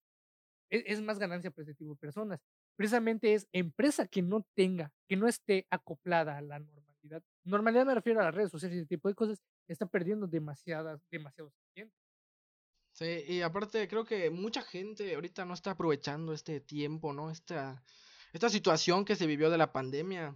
es, 0.69 0.83
es, 0.85 1.01
más 1.01 1.17
ganancia 1.17 1.49
para 1.49 1.63
ese 1.63 1.75
tipo 1.75 1.91
de 1.91 1.97
personas. 1.97 2.41
Precisamente 2.75 3.33
es 3.33 3.47
empresa 3.53 4.05
que 4.07 4.21
no 4.21 4.45
tenga, 4.53 4.91
que 5.07 5.15
no 5.15 5.27
esté 5.27 5.65
acoplada 5.69 6.37
a 6.37 6.41
la 6.41 6.59
normalidad. 6.59 7.23
Normalidad 7.45 7.85
me 7.85 7.95
refiero 7.95 8.19
a 8.19 8.25
las 8.25 8.35
redes 8.35 8.51
sociales 8.51 8.75
y 8.75 8.79
ese 8.79 8.87
tipo 8.87 9.07
de 9.07 9.15
cosas, 9.15 9.41
está 9.67 9.85
perdiendo 9.85 10.27
demasiadas, 10.27 11.01
demasiados 11.09 11.53
clientes. 11.73 12.04
Sí, 12.95 13.25
y 13.27 13.41
aparte 13.41 13.89
creo 13.89 14.05
que 14.05 14.29
mucha 14.29 14.61
gente 14.61 15.15
ahorita 15.15 15.43
no 15.43 15.53
está 15.53 15.71
aprovechando 15.71 16.31
este 16.31 16.61
tiempo, 16.61 17.11
¿no? 17.11 17.29
Esta, 17.29 17.83
esta 18.31 18.49
situación 18.49 19.03
que 19.03 19.17
se 19.17 19.27
vivió 19.27 19.49
de 19.49 19.57
la 19.57 19.73
pandemia 19.73 20.33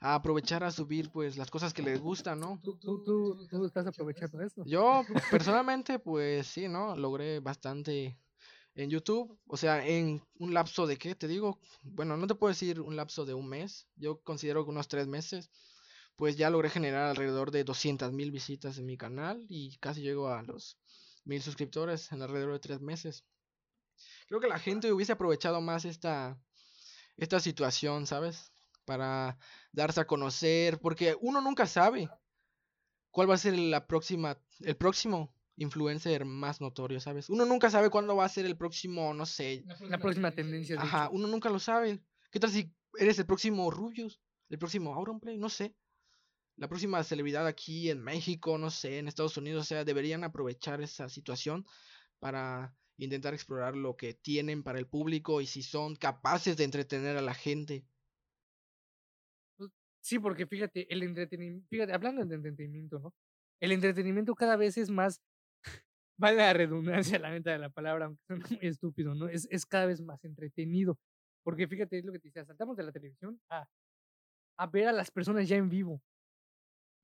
a 0.00 0.14
aprovechar 0.14 0.64
a 0.64 0.70
subir 0.70 1.10
pues 1.10 1.38
las 1.38 1.50
cosas 1.50 1.72
que 1.72 1.80
les 1.80 1.98
gustan, 1.98 2.40
¿no? 2.40 2.60
¿Tú, 2.62 2.76
tú, 2.76 3.02
tú, 3.02 3.64
estás 3.64 3.86
aprovechando 3.86 4.42
eso? 4.42 4.62
Yo 4.66 5.02
personalmente 5.30 5.98
pues 5.98 6.46
sí, 6.46 6.68
¿no? 6.68 6.94
Logré 6.94 7.40
bastante 7.40 8.18
en 8.74 8.90
YouTube, 8.90 9.38
o 9.46 9.56
sea, 9.56 9.86
en 9.86 10.22
un 10.38 10.52
lapso 10.52 10.86
de 10.86 10.98
qué, 10.98 11.14
te 11.14 11.26
digo, 11.26 11.58
bueno, 11.80 12.18
no 12.18 12.26
te 12.26 12.34
puedo 12.34 12.50
decir 12.50 12.82
un 12.82 12.96
lapso 12.96 13.24
de 13.24 13.32
un 13.32 13.48
mes, 13.48 13.88
yo 13.96 14.20
considero 14.20 14.62
que 14.62 14.72
unos 14.72 14.88
tres 14.88 15.06
meses, 15.06 15.50
pues 16.16 16.36
ya 16.36 16.50
logré 16.50 16.68
generar 16.68 17.08
alrededor 17.08 17.50
de 17.50 17.64
200 17.64 18.12
mil 18.12 18.30
visitas 18.30 18.76
en 18.76 18.84
mi 18.84 18.98
canal 18.98 19.46
y 19.48 19.78
casi 19.78 20.02
llego 20.02 20.28
a 20.28 20.42
los 20.42 20.76
mil 21.24 21.42
suscriptores 21.42 22.12
en 22.12 22.22
alrededor 22.22 22.52
de 22.52 22.60
tres 22.60 22.80
meses. 22.80 23.24
Creo 24.26 24.40
que 24.40 24.48
la 24.48 24.58
gente 24.58 24.92
hubiese 24.92 25.12
aprovechado 25.12 25.60
más 25.60 25.84
esta, 25.84 26.38
esta 27.16 27.40
situación, 27.40 28.06
¿sabes? 28.06 28.52
Para 28.84 29.38
darse 29.72 30.00
a 30.00 30.06
conocer, 30.06 30.78
porque 30.78 31.16
uno 31.20 31.40
nunca 31.40 31.66
sabe 31.66 32.08
cuál 33.10 33.30
va 33.30 33.34
a 33.34 33.38
ser 33.38 33.56
la 33.58 33.86
próxima, 33.86 34.38
el 34.60 34.76
próximo 34.76 35.34
influencer 35.56 36.24
más 36.24 36.60
notorio, 36.60 37.00
¿sabes? 37.00 37.30
Uno 37.30 37.44
nunca 37.44 37.70
sabe 37.70 37.90
cuándo 37.90 38.16
va 38.16 38.24
a 38.24 38.28
ser 38.28 38.44
el 38.46 38.56
próximo, 38.56 39.14
no 39.14 39.26
sé. 39.26 39.64
La 39.88 39.98
próxima, 39.98 40.32
tendencia. 40.32 40.80
Ajá, 40.80 41.08
uno 41.10 41.28
nunca 41.28 41.48
lo 41.48 41.58
sabe. 41.58 42.00
¿Qué 42.30 42.40
tal 42.40 42.50
si 42.50 42.72
eres 42.98 43.18
el 43.18 43.26
próximo 43.26 43.70
Rubius? 43.70 44.20
El 44.48 44.58
próximo 44.58 44.94
Auronplay, 44.94 45.38
no 45.38 45.48
sé. 45.48 45.74
La 46.56 46.68
próxima 46.68 47.02
celebridad 47.02 47.46
aquí 47.46 47.90
en 47.90 48.02
México, 48.02 48.58
no 48.58 48.70
sé, 48.70 48.98
en 48.98 49.08
Estados 49.08 49.36
Unidos, 49.36 49.62
o 49.62 49.64
sea, 49.64 49.84
deberían 49.84 50.22
aprovechar 50.24 50.80
esa 50.80 51.08
situación 51.08 51.66
para 52.20 52.76
intentar 52.96 53.34
explorar 53.34 53.74
lo 53.76 53.96
que 53.96 54.14
tienen 54.14 54.62
para 54.62 54.78
el 54.78 54.86
público 54.86 55.40
y 55.40 55.46
si 55.46 55.62
son 55.62 55.96
capaces 55.96 56.56
de 56.56 56.64
entretener 56.64 57.16
a 57.16 57.22
la 57.22 57.34
gente. 57.34 57.84
Sí, 60.00 60.18
porque 60.18 60.46
fíjate, 60.46 60.86
el 60.92 61.02
entretenimiento, 61.02 61.66
fíjate, 61.70 61.94
hablando 61.94 62.24
de 62.26 62.34
entretenimiento, 62.34 62.98
¿no? 62.98 63.14
El 63.60 63.72
entretenimiento 63.72 64.34
cada 64.34 64.56
vez 64.56 64.76
es 64.76 64.90
más, 64.90 65.22
vale 66.18 66.36
la 66.36 66.52
redundancia, 66.52 67.18
la 67.18 67.30
venta 67.30 67.52
de 67.52 67.58
la 67.58 67.70
palabra, 67.70 68.06
aunque 68.06 68.22
suena 68.26 68.46
muy 68.48 68.58
estúpido, 68.68 69.14
¿no? 69.14 69.28
Es, 69.28 69.48
es 69.50 69.64
cada 69.64 69.86
vez 69.86 70.02
más 70.02 70.22
entretenido. 70.24 70.98
Porque 71.42 71.66
fíjate, 71.66 71.98
es 71.98 72.04
lo 72.04 72.12
que 72.12 72.18
te 72.18 72.28
decía, 72.28 72.44
saltamos 72.44 72.76
de 72.76 72.82
la 72.84 72.92
televisión 72.92 73.40
a, 73.50 73.66
a 74.58 74.66
ver 74.66 74.88
a 74.88 74.92
las 74.92 75.10
personas 75.10 75.48
ya 75.48 75.56
en 75.56 75.70
vivo. 75.70 76.02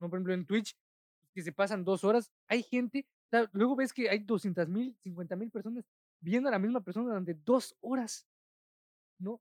¿No? 0.01 0.09
Por 0.09 0.19
ejemplo, 0.19 0.35
en 0.35 0.47
Twitch, 0.47 0.77
que 1.35 1.43
se 1.43 1.53
pasan 1.53 1.85
dos 1.85 2.05
horas, 2.05 2.31
hay 2.49 2.63
gente, 2.63 3.07
luego 3.53 3.77
ves 3.77 3.93
que 3.93 4.09
hay 4.11 4.21
200 4.21 4.69
mil, 4.69 4.97
50 5.01 5.37
mil 5.37 5.51
personas 5.51 5.85
viendo 6.21 6.49
a 6.49 6.53
la 6.53 6.59
misma 6.59 6.81
persona 6.81 7.09
durante 7.09 7.35
dos 7.35 7.77
horas, 7.81 8.27
¿no? 9.19 9.41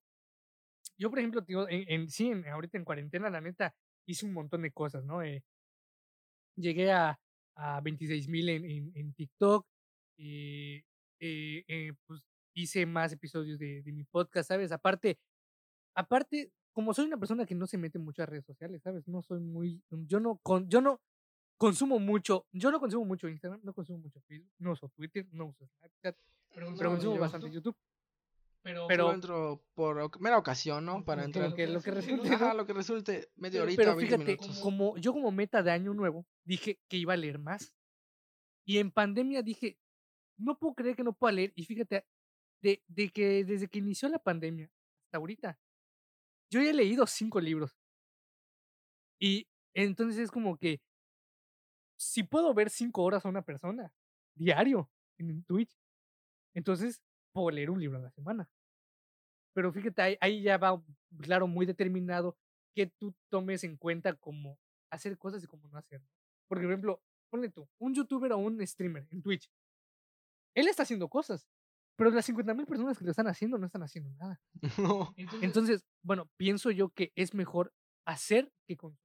yo, 0.99 1.09
por 1.09 1.19
ejemplo, 1.19 1.41
digo, 1.41 1.65
en, 1.69 2.09
sí, 2.09 2.29
ahorita 2.51 2.77
en 2.77 2.83
cuarentena, 2.83 3.29
la 3.29 3.39
neta, 3.39 3.73
hice 4.05 4.25
un 4.25 4.33
montón 4.33 4.61
de 4.61 4.71
cosas, 4.71 5.05
¿no? 5.05 5.23
Eh, 5.23 5.43
llegué 6.57 6.91
a, 6.91 7.17
a 7.55 7.79
26 7.79 8.27
mil 8.27 8.49
en, 8.49 8.91
en, 8.93 9.13
TikTok, 9.13 9.65
eh, 10.17 10.83
eh, 11.21 11.93
pues 12.05 12.21
hice 12.53 12.85
más 12.85 13.13
episodios 13.13 13.57
de, 13.57 13.81
de, 13.81 13.91
mi 13.93 14.03
podcast, 14.03 14.49
¿sabes? 14.49 14.73
Aparte, 14.73 15.17
aparte, 15.95 16.51
como 16.79 16.93
soy 16.93 17.07
una 17.07 17.17
persona 17.17 17.45
que 17.45 17.55
no 17.55 17.67
se 17.67 17.77
mete 17.77 17.99
mucho 17.99 18.23
a 18.23 18.25
redes 18.25 18.45
sociales, 18.45 18.81
¿sabes? 18.81 19.05
No 19.05 19.21
soy 19.21 19.41
muy, 19.41 19.83
yo 20.07 20.21
no, 20.21 20.37
con, 20.37 20.69
yo 20.69 20.79
no 20.79 21.01
consumo 21.57 21.99
mucho, 21.99 22.47
yo 22.53 22.71
no 22.71 22.79
consumo 22.79 23.03
mucho 23.03 23.27
Instagram, 23.27 23.59
no 23.63 23.73
consumo 23.73 23.99
mucho 23.99 24.21
Facebook, 24.21 24.49
no 24.59 24.71
uso 24.71 24.87
Twitter, 24.95 25.27
no 25.33 25.47
uso 25.47 25.67
Snapchat, 25.67 26.15
pero, 26.53 26.73
consumo 26.73 27.17
bastante 27.17 27.51
YouTube. 27.51 27.75
Pero, 28.61 28.87
pero 28.87 29.13
entro 29.13 29.61
por 29.73 30.21
mera 30.21 30.37
ocasión, 30.37 30.85
¿no? 30.85 31.03
Para 31.03 31.25
entrar. 31.25 31.49
Lo 31.49 31.55
que, 31.57 31.67
lo 31.67 31.81
que 31.81 31.91
resulte. 31.91 32.29
lo 32.55 32.65
que 32.65 32.73
resulte, 32.73 33.29
media 33.35 33.61
horita, 33.61 33.83
Pero 33.83 33.97
fíjate, 33.97 34.37
como 34.61 34.95
yo 34.95 35.11
como 35.11 35.33
meta 35.33 35.61
de 35.61 35.71
año 35.71 35.93
nuevo, 35.93 36.25
dije 36.45 36.79
que 36.87 36.95
iba 36.95 37.11
a 37.11 37.17
leer 37.17 37.39
más. 37.39 37.73
Y 38.63 38.77
en 38.77 38.89
pandemia 38.89 39.41
dije, 39.41 39.77
no 40.37 40.57
puedo 40.57 40.75
creer 40.75 40.95
que 40.95 41.03
no 41.03 41.11
pueda 41.11 41.33
leer. 41.33 41.51
Y 41.57 41.65
fíjate, 41.65 42.05
de, 42.61 42.81
de 42.87 43.09
que 43.09 43.43
desde 43.43 43.67
que 43.67 43.79
inició 43.79 44.07
la 44.07 44.19
pandemia 44.19 44.71
hasta 45.03 45.17
ahorita, 45.17 45.59
yo 46.49 46.61
ya 46.61 46.71
he 46.71 46.73
leído 46.73 47.05
cinco 47.07 47.39
libros. 47.39 47.77
Y 49.19 49.47
entonces 49.73 50.19
es 50.19 50.31
como 50.31 50.57
que, 50.57 50.81
si 51.97 52.23
puedo 52.23 52.53
ver 52.53 52.69
cinco 52.69 53.03
horas 53.03 53.25
a 53.25 53.29
una 53.29 53.41
persona, 53.41 53.93
diario, 54.35 54.89
en 55.17 55.43
Twitch, 55.43 55.77
entonces 56.53 57.01
puedo 57.33 57.51
leer 57.51 57.69
un 57.69 57.79
libro 57.79 57.97
a 57.97 58.01
la 58.01 58.11
semana. 58.11 58.49
Pero 59.53 59.71
fíjate, 59.73 60.17
ahí, 60.21 60.41
ya 60.41 60.57
va, 60.57 60.81
claro, 61.21 61.47
muy 61.47 61.65
determinado 61.65 62.37
que 62.73 62.87
tú 62.87 63.13
tomes 63.29 63.63
en 63.63 63.75
cuenta 63.77 64.15
como 64.15 64.57
hacer 64.89 65.17
cosas 65.17 65.43
y 65.43 65.47
cómo 65.47 65.67
no 65.67 65.77
hacer. 65.77 66.01
Porque, 66.47 66.63
por 66.63 66.71
ejemplo, 66.71 67.03
ponle 67.29 67.49
tú, 67.49 67.67
un 67.79 67.93
youtuber 67.93 68.31
o 68.31 68.37
un 68.37 68.65
streamer 68.65 69.07
en 69.11 69.21
Twitch. 69.21 69.51
Él 70.55 70.67
está 70.67 70.83
haciendo 70.83 71.09
cosas, 71.09 71.47
pero 71.99 72.11
las 72.11 72.25
50 72.25 72.53
mil 72.53 72.65
personas 72.65 72.97
que 72.97 73.03
lo 73.03 73.11
están 73.11 73.27
haciendo 73.27 73.57
no 73.57 73.65
están 73.65 73.83
haciendo 73.83 74.09
nada. 74.13 74.41
Entonces, 75.41 75.83
bueno, 76.01 76.29
pienso 76.37 76.71
yo 76.71 76.91
que 76.91 77.11
es 77.13 77.33
mejor 77.33 77.73
hacer 78.05 78.53
que 78.65 78.77
consumir. 78.77 79.03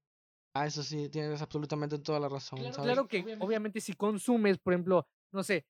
Ah, 0.54 0.66
eso 0.66 0.84
sí, 0.84 1.08
tienes 1.08 1.42
absolutamente 1.42 1.98
toda 1.98 2.20
la 2.20 2.28
razón. 2.28 2.60
Claro, 2.72 3.08
que 3.08 3.36
obviamente 3.40 3.80
si 3.80 3.94
consumes, 3.94 4.58
por 4.58 4.74
ejemplo, 4.74 5.08
no 5.32 5.42
sé, 5.42 5.66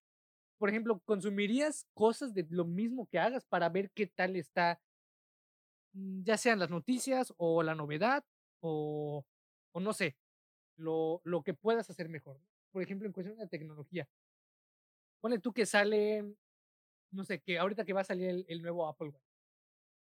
por 0.59 0.69
ejemplo, 0.69 1.01
¿consumirías 1.01 1.87
cosas 1.95 2.35
de 2.35 2.47
lo 2.51 2.67
mismo 2.67 3.07
que 3.07 3.19
hagas 3.19 3.47
para 3.47 3.71
ver 3.71 3.91
qué 3.93 4.07
tal 4.07 4.37
está, 4.37 4.79
mm, 5.95 6.25
ya 6.25 6.37
sean 6.37 6.59
las 6.59 6.69
noticias 6.69 7.33
o 7.39 7.63
la 7.63 7.75
novedad 7.75 8.23
o, 8.61 9.25
o 9.73 9.81
no 9.81 9.95
sé, 9.95 10.19
lo, 10.77 11.23
lo 11.25 11.43
que 11.43 11.55
puedas 11.55 11.89
hacer 11.89 12.11
mejor? 12.11 12.39
Por 12.71 12.83
ejemplo, 12.83 13.07
en 13.07 13.15
cuestión 13.15 13.39
de 13.39 13.49
tecnología. 13.49 14.07
Pone 15.23 15.39
tú 15.39 15.55
que 15.55 15.65
sale, 15.65 16.37
no 17.15 17.25
sé, 17.25 17.41
que 17.41 17.59
ahorita 17.59 17.85
que 17.85 17.93
va 17.93 18.03
a 18.03 18.05
salir 18.05 18.45
el, 18.47 18.63
nuevo 18.63 18.89
Apple 18.89 19.09
Watch. 19.09 19.25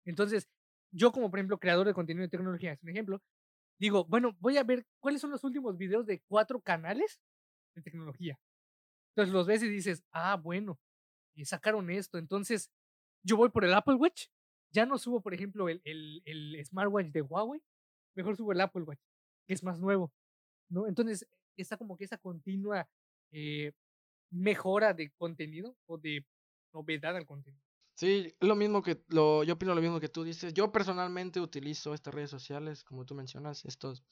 Entonces, 0.05 0.49
yo 0.93 1.12
como 1.12 1.31
por 1.31 1.39
ejemplo 1.39 1.59
creador 1.59 1.87
de 1.87 1.95
contenido 1.95 2.23
de 2.23 2.29
tecnología, 2.29 2.73
es 2.73 2.83
un 2.83 2.91
ejemplo, 2.91 3.23
digo, 3.79 4.05
bueno, 4.05 4.37
voy 4.41 4.57
a 4.59 4.65
ver 4.65 4.87
cuáles 5.01 5.21
son 5.21 5.31
los 5.31 5.45
últimos 5.45 5.77
videos 5.77 6.07
de 6.07 6.21
cuatro 6.29 6.61
canales 6.61 7.21
de 7.75 7.83
tecnología. 7.83 8.39
Entonces 9.11 9.33
los 9.33 9.47
ves 9.47 9.62
y 9.62 9.69
dices, 9.69 10.05
ah, 10.12 10.37
bueno, 10.37 10.79
y 11.35 11.45
sacaron 11.45 11.91
esto. 11.91 12.19
Entonces 12.19 12.71
yo 13.23 13.37
voy 13.37 13.51
por 13.51 13.65
el 13.65 13.75
Apple 13.75 13.95
Watch. 13.95 14.27
Ya 14.73 14.87
no 14.87 14.99
subo, 14.99 15.21
por 15.21 15.35
ejemplo, 15.35 15.69
el, 15.69 15.81
el, 15.85 16.23
el 16.25 16.65
smartwatch 16.65 17.12
de 17.12 17.23
Huawei. 17.23 17.62
Mejor 18.17 18.37
subo 18.37 18.53
el 18.53 18.61
Apple 18.61 18.83
Watch, 18.83 19.01
que 19.47 19.55
es 19.55 19.62
más 19.62 19.79
nuevo. 19.79 20.12
¿no? 20.69 20.87
Entonces 20.87 21.27
está 21.57 21.77
como 21.77 21.97
que 21.97 22.05
esa 22.05 22.19
continua 22.19 22.89
eh, 23.31 23.73
mejora 24.31 24.93
de 24.93 25.11
contenido 25.12 25.77
o 25.87 25.99
de 25.99 26.25
novedad 26.75 27.16
al 27.16 27.25
contenido. 27.27 27.64
Sí, 27.95 28.35
lo 28.41 28.57
mismo 28.57 28.83
que 28.83 29.05
lo, 29.09 29.45
yo 29.45 29.55
opino 29.55 29.72
lo 29.72 29.81
mismo 29.81 30.01
que 30.01 30.09
tú 30.09 30.25
dices. 30.25 30.53
Yo 30.53 30.72
personalmente 30.72 31.41
utilizo 31.41 31.95
estas 31.95 32.12
redes 32.12 32.29
sociales, 32.29 32.83
como 32.83 33.07
tú 33.07 33.14
mencionas, 33.14 33.64
estos 33.64 34.03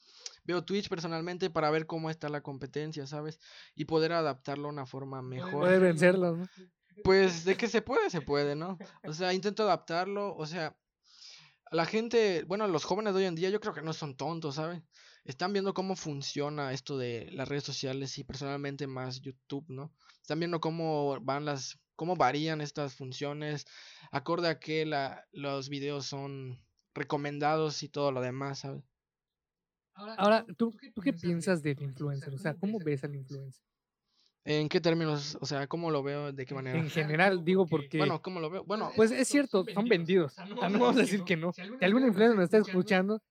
veo 0.45 0.63
Twitch 0.63 0.87
personalmente 0.87 1.49
para 1.49 1.69
ver 1.69 1.85
cómo 1.85 2.09
está 2.09 2.29
la 2.29 2.41
competencia, 2.41 3.05
¿sabes? 3.05 3.41
Y 3.75 3.83
poder 3.83 4.13
adaptarlo 4.13 4.69
a 4.69 4.71
una 4.71 4.85
forma 4.85 5.21
mejor. 5.21 5.59
Puede 5.59 5.79
vencerlo, 5.79 6.37
¿no? 6.37 6.47
Pues 7.03 7.43
de 7.43 7.57
que 7.57 7.67
se 7.67 7.81
puede, 7.81 8.09
se 8.09 8.21
puede, 8.21 8.55
¿no? 8.55 8.77
O 9.03 9.13
sea, 9.13 9.33
intento 9.33 9.63
adaptarlo, 9.63 10.33
o 10.33 10.45
sea, 10.45 10.77
la 11.71 11.85
gente, 11.85 12.43
bueno, 12.47 12.67
los 12.67 12.85
jóvenes 12.85 13.13
de 13.13 13.19
hoy 13.19 13.25
en 13.25 13.35
día 13.35 13.49
yo 13.49 13.59
creo 13.59 13.73
que 13.73 13.81
no 13.81 13.91
son 13.93 14.15
tontos, 14.15 14.55
¿sabes? 14.55 14.81
Están 15.25 15.51
viendo 15.51 15.73
cómo 15.73 15.95
funciona 15.95 16.71
esto 16.71 16.97
de 16.97 17.29
las 17.31 17.47
redes 17.47 17.63
sociales 17.63 18.17
y 18.17 18.23
personalmente 18.23 18.87
más 18.87 19.21
YouTube, 19.21 19.65
¿no? 19.67 19.91
Están 20.21 20.39
viendo 20.39 20.61
cómo 20.61 21.19
van 21.21 21.45
las 21.45 21.79
cómo 21.95 22.15
varían 22.15 22.61
estas 22.61 22.95
funciones, 22.95 23.65
acorde 24.11 24.49
a 24.49 24.59
que 24.59 24.85
la, 24.85 25.25
los 25.31 25.69
videos 25.69 26.05
son 26.05 26.61
recomendados 26.93 27.83
y 27.83 27.89
todo 27.89 28.11
lo 28.11 28.21
demás, 28.21 28.59
¿sabes? 28.59 28.83
Ahora, 29.95 30.45
¿tú, 30.57 30.75
¿tú 30.93 31.01
qué 31.01 31.13
piensas 31.13 31.61
del 31.61 31.81
influencer? 31.81 32.33
O 32.33 32.37
sea, 32.37 32.55
¿cómo 32.55 32.79
ves 32.79 33.03
al 33.03 33.15
influencer? 33.15 33.63
¿En 34.45 34.67
qué 34.67 34.81
términos? 34.81 35.37
O 35.39 35.45
sea, 35.45 35.67
¿cómo 35.67 35.89
lo 35.89 36.03
veo? 36.03 36.33
¿De 36.33 36.45
qué 36.45 36.53
manera? 36.53 36.77
En 36.77 36.89
general, 36.89 37.45
digo 37.45 37.65
porque... 37.65 37.97
Bueno, 37.97 38.21
¿cómo 38.21 38.39
lo 38.39 38.49
veo? 38.49 38.63
Bueno... 38.65 38.91
Pues 38.95 39.11
es 39.11 39.27
cierto, 39.27 39.63
son 39.73 39.87
vendidos. 39.87 40.35
no 40.49 40.79
vamos 40.79 40.97
a 40.97 41.01
decir 41.01 41.23
que 41.23 41.37
no. 41.37 41.53
Si 41.53 41.61
algún 41.61 42.05
influencer 42.05 42.35
nos 42.35 42.45
está 42.45 42.57
escuchando, 42.57 43.21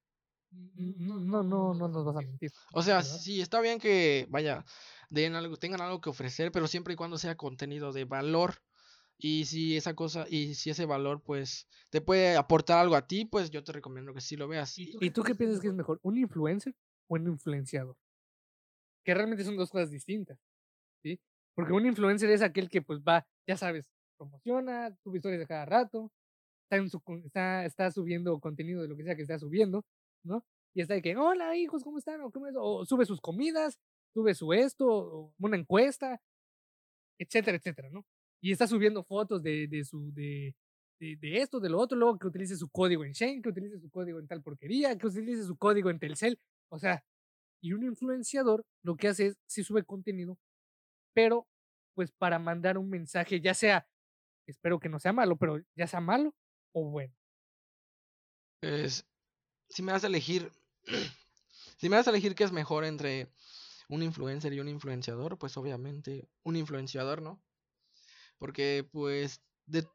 no, 0.50 1.42
no, 1.42 1.74
no 1.74 1.88
nos 1.88 2.04
vas 2.04 2.16
a 2.16 2.20
mentir. 2.20 2.50
O 2.72 2.82
sea, 2.82 3.02
sí, 3.02 3.40
está 3.40 3.60
bien 3.60 3.78
que, 3.78 4.26
vaya, 4.30 4.64
den 5.12 5.34
algo, 5.34 5.56
tengan 5.56 5.82
algo 5.82 6.00
que 6.00 6.10
ofrecer, 6.10 6.50
pero 6.50 6.66
siempre 6.66 6.94
y 6.94 6.96
cuando 6.96 7.18
sea 7.18 7.36
contenido 7.36 7.92
de 7.92 8.04
valor. 8.04 8.54
Y 9.18 9.44
si 9.44 9.76
esa 9.76 9.94
cosa, 9.94 10.24
y 10.28 10.54
si 10.54 10.70
ese 10.70 10.86
valor, 10.86 11.22
pues, 11.22 11.68
te 11.90 12.00
puede 12.00 12.36
aportar 12.36 12.78
algo 12.78 12.96
a 12.96 13.06
ti, 13.06 13.24
pues 13.24 13.50
yo 13.50 13.62
te 13.62 13.70
recomiendo 13.70 14.12
que 14.14 14.20
sí 14.20 14.36
lo 14.36 14.48
veas. 14.48 14.76
¿Y 14.76 15.10
tú 15.10 15.22
qué 15.22 15.34
piensas 15.34 15.60
que 15.60 15.68
es 15.68 15.74
mejor, 15.74 16.00
un 16.02 16.18
influencer 16.18 16.74
o 17.08 17.14
un 17.14 17.28
influenciador? 17.28 17.96
Que 19.04 19.14
realmente 19.14 19.44
son 19.44 19.56
dos 19.56 19.70
cosas 19.70 19.90
distintas, 19.90 20.40
¿sí? 21.02 21.20
Porque 21.54 21.72
un 21.72 21.86
influencer 21.86 22.30
es 22.30 22.42
aquel 22.42 22.68
que, 22.68 22.82
pues, 22.82 23.00
va, 23.00 23.24
ya 23.46 23.56
sabes, 23.56 23.92
promociona, 24.16 24.96
sube 25.04 25.18
historias 25.18 25.40
de 25.40 25.46
cada 25.46 25.66
rato, 25.66 26.10
está, 26.64 26.76
en 26.76 26.88
su, 26.88 27.00
está, 27.24 27.64
está 27.64 27.90
subiendo 27.92 28.40
contenido 28.40 28.82
de 28.82 28.88
lo 28.88 28.96
que 28.96 29.04
sea 29.04 29.14
que 29.14 29.22
está 29.22 29.38
subiendo, 29.38 29.84
¿no? 30.24 30.44
Y 30.74 30.80
está 30.80 30.94
de 30.94 31.02
que, 31.02 31.16
hola 31.16 31.54
hijos, 31.56 31.84
¿cómo 31.84 31.98
están? 31.98 32.22
O, 32.22 32.30
¿cómo 32.32 32.46
es? 32.46 32.54
o 32.58 32.84
sube 32.86 33.04
sus 33.04 33.20
comidas, 33.20 33.78
sube 34.12 34.34
su 34.34 34.52
esto, 34.52 35.32
una 35.38 35.56
encuesta, 35.56 36.20
etcétera, 37.18 37.56
etcétera, 37.56 37.90
¿no? 37.90 38.04
Y 38.40 38.52
está 38.52 38.66
subiendo 38.66 39.04
fotos 39.04 39.42
de, 39.42 39.68
de 39.68 39.84
su, 39.84 40.12
de, 40.12 40.54
de, 40.98 41.16
de, 41.16 41.38
esto, 41.38 41.60
de 41.60 41.70
lo 41.70 41.78
otro, 41.78 41.96
luego 41.96 42.18
que 42.18 42.26
utilice 42.26 42.56
su 42.56 42.68
código 42.68 43.04
en 43.04 43.12
Shane, 43.12 43.40
que 43.42 43.48
utilice 43.48 43.78
su 43.78 43.90
código 43.90 44.18
en 44.18 44.26
tal 44.26 44.42
porquería, 44.42 44.96
que 44.98 45.06
utilice 45.06 45.44
su 45.44 45.56
código 45.56 45.90
en 45.90 45.98
Telcel, 45.98 46.38
o 46.68 46.78
sea, 46.78 47.04
y 47.62 47.72
un 47.72 47.84
influenciador 47.84 48.64
lo 48.82 48.96
que 48.96 49.08
hace 49.08 49.26
es, 49.26 49.36
sí 49.46 49.62
sube 49.62 49.84
contenido, 49.84 50.38
pero 51.14 51.46
pues 51.94 52.10
para 52.10 52.38
mandar 52.38 52.78
un 52.78 52.88
mensaje, 52.88 53.40
ya 53.40 53.54
sea, 53.54 53.86
espero 54.46 54.80
que 54.80 54.88
no 54.88 54.98
sea 54.98 55.12
malo, 55.12 55.36
pero 55.36 55.58
ya 55.76 55.86
sea 55.86 56.00
malo 56.00 56.34
o 56.72 56.90
bueno. 56.90 57.14
Es, 58.62 59.06
si 59.68 59.82
me 59.82 59.92
vas 59.92 60.04
a 60.04 60.08
elegir, 60.08 60.50
si 61.78 61.88
me 61.88 61.96
vas 61.96 62.06
a 62.06 62.10
elegir 62.10 62.34
qué 62.34 62.44
es 62.44 62.52
mejor 62.52 62.84
entre 62.84 63.28
un 63.92 64.02
influencer 64.02 64.54
y 64.54 64.60
un 64.60 64.68
influenciador, 64.68 65.38
pues 65.38 65.54
obviamente 65.58 66.26
un 66.44 66.56
influenciador, 66.56 67.20
¿no? 67.20 67.42
Porque 68.38 68.88
pues, 68.90 69.42
de, 69.66 69.86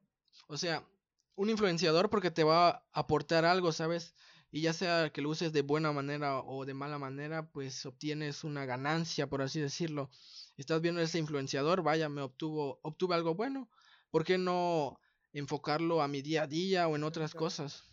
o 0.48 0.56
sea, 0.56 0.88
un 1.36 1.50
influenciador 1.50 2.12
porque 2.12 2.30
te 2.30 2.44
va 2.44 2.70
a 2.70 2.84
aportar 2.94 3.44
algo, 3.44 3.72
¿sabes? 3.72 4.14
Y 4.52 4.62
ya 4.62 4.74
sea 4.74 5.10
que 5.12 5.24
lo 5.24 5.30
uses 5.30 5.52
de 5.52 5.64
buena 5.64 5.92
manera 5.92 6.42
o 6.42 6.64
de 6.66 6.76
mala 6.76 7.00
manera, 7.00 7.50
pues 7.50 7.88
obtienes 7.88 8.44
una 8.44 8.66
ganancia, 8.66 9.28
por 9.28 9.42
así 9.42 9.60
decirlo. 9.60 10.12
Estás 10.58 10.80
viendo 10.80 11.02
ese 11.02 11.18
influenciador, 11.18 11.82
vaya, 11.82 12.08
me 12.08 12.22
obtuvo, 12.22 12.80
obtuve 12.84 13.16
algo 13.16 13.34
bueno. 13.34 13.68
¿Por 14.12 14.24
qué 14.24 14.38
no 14.38 15.00
enfocarlo 15.34 16.04
a 16.04 16.08
mi 16.08 16.22
día 16.22 16.44
a 16.44 16.48
día 16.48 16.88
o 16.88 16.96
en 16.96 17.04
otras 17.04 17.34
cosas? 17.34 17.84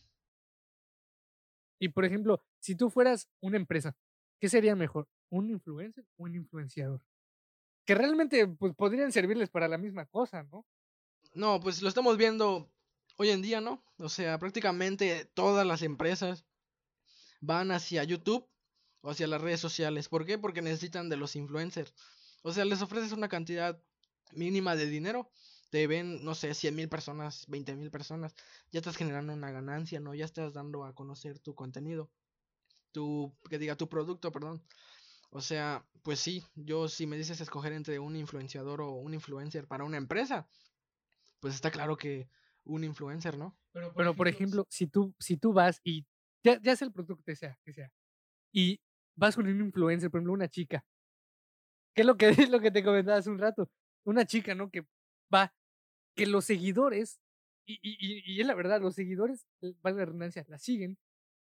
Y 1.78 1.88
por 1.88 2.04
ejemplo, 2.04 2.44
si 2.60 2.76
tú 2.76 2.90
fueras 2.90 3.26
una 3.40 3.56
empresa, 3.56 3.96
¿qué 4.38 4.50
sería 4.50 4.76
mejor? 4.76 5.08
¿Un 5.30 5.50
influencer 5.50 6.06
o 6.16 6.24
un 6.24 6.34
influenciador? 6.34 7.04
Que 7.84 7.94
realmente 7.94 8.46
pues, 8.46 8.74
podrían 8.74 9.12
servirles 9.12 9.50
para 9.50 9.68
la 9.68 9.78
misma 9.78 10.06
cosa, 10.06 10.42
¿no? 10.44 10.66
No, 11.34 11.60
pues 11.60 11.82
lo 11.82 11.88
estamos 11.88 12.16
viendo 12.16 12.70
hoy 13.16 13.30
en 13.30 13.42
día, 13.42 13.60
¿no? 13.60 13.84
O 13.98 14.08
sea, 14.08 14.38
prácticamente 14.38 15.24
todas 15.34 15.66
las 15.66 15.82
empresas 15.82 16.44
van 17.40 17.72
hacia 17.72 18.04
YouTube 18.04 18.48
o 19.00 19.10
hacia 19.10 19.26
las 19.26 19.40
redes 19.40 19.60
sociales. 19.60 20.08
¿Por 20.08 20.24
qué? 20.24 20.38
Porque 20.38 20.62
necesitan 20.62 21.08
de 21.08 21.16
los 21.16 21.36
influencers. 21.36 21.94
O 22.42 22.52
sea, 22.52 22.64
les 22.64 22.82
ofreces 22.82 23.12
una 23.12 23.28
cantidad 23.28 23.82
mínima 24.32 24.76
de 24.76 24.86
dinero 24.86 25.30
te 25.74 25.88
ven, 25.88 26.24
no 26.24 26.36
sé, 26.36 26.54
100 26.54 26.72
mil 26.76 26.88
personas, 26.88 27.46
20 27.48 27.74
mil 27.74 27.90
personas, 27.90 28.32
ya 28.70 28.78
estás 28.78 28.96
generando 28.96 29.32
una 29.32 29.50
ganancia, 29.50 29.98
¿no? 29.98 30.14
Ya 30.14 30.24
estás 30.24 30.52
dando 30.54 30.84
a 30.84 30.94
conocer 30.94 31.40
tu 31.40 31.56
contenido, 31.56 32.12
tu, 32.92 33.36
que 33.50 33.58
diga, 33.58 33.74
tu 33.74 33.88
producto, 33.88 34.30
perdón. 34.30 34.62
O 35.34 35.40
sea, 35.40 35.84
pues 36.04 36.20
sí, 36.20 36.44
yo 36.54 36.86
si 36.86 37.08
me 37.08 37.16
dices 37.16 37.40
escoger 37.40 37.72
entre 37.72 37.98
un 37.98 38.14
influenciador 38.14 38.80
o 38.80 38.92
un 38.92 39.14
influencer 39.14 39.66
para 39.66 39.82
una 39.82 39.96
empresa, 39.96 40.46
pues 41.40 41.56
está 41.56 41.72
claro 41.72 41.96
que 41.96 42.28
un 42.62 42.84
influencer, 42.84 43.36
¿no? 43.36 43.58
Pero 43.72 43.92
por, 43.92 44.14
por 44.14 44.28
ejemplo, 44.28 44.64
si 44.70 44.86
tú, 44.86 45.12
si 45.18 45.36
tú 45.36 45.52
vas 45.52 45.80
y 45.82 46.06
ya, 46.44 46.60
ya 46.62 46.76
sea 46.76 46.86
el 46.86 46.92
producto 46.92 47.20
que 47.24 47.34
sea, 47.34 47.58
que 47.64 47.72
sea, 47.72 47.90
y 48.52 48.80
vas 49.16 49.34
con 49.34 49.48
un 49.48 49.60
influencer, 49.60 50.08
por 50.08 50.18
ejemplo, 50.18 50.34
una 50.34 50.48
chica, 50.48 50.86
¿qué 51.96 52.02
es 52.02 52.06
lo 52.06 52.16
que, 52.16 52.28
es 52.48 52.50
lo 52.50 52.60
que 52.60 52.70
te 52.70 52.84
comentaba 52.84 53.18
hace 53.18 53.30
un 53.30 53.40
rato? 53.40 53.68
Una 54.04 54.24
chica, 54.24 54.54
¿no? 54.54 54.70
Que 54.70 54.86
va 55.34 55.52
que 56.14 56.26
los 56.26 56.44
seguidores, 56.44 57.18
y, 57.66 57.80
y, 57.82 58.34
y 58.36 58.40
es 58.40 58.46
la 58.46 58.54
verdad, 58.54 58.80
los 58.80 58.94
seguidores, 58.94 59.48
eh, 59.62 59.74
valga 59.82 59.98
la 59.98 60.04
redundancia, 60.06 60.44
la 60.46 60.58
siguen, 60.58 60.96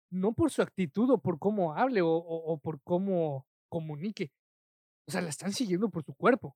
no 0.09 0.33
por 0.33 0.49
su 0.49 0.63
actitud 0.63 1.09
o 1.11 1.19
por 1.19 1.37
cómo 1.37 1.75
hable 1.75 2.01
o, 2.01 2.09
o, 2.09 2.57
por 2.57 2.81
cómo 2.81 3.45
comunique. 3.75 4.31
O 5.05 5.11
sea, 5.11 5.19
la 5.19 5.29
están 5.29 5.51
siguiendo 5.51 5.89
por 5.89 6.01
su 6.01 6.13
cuerpo, 6.15 6.55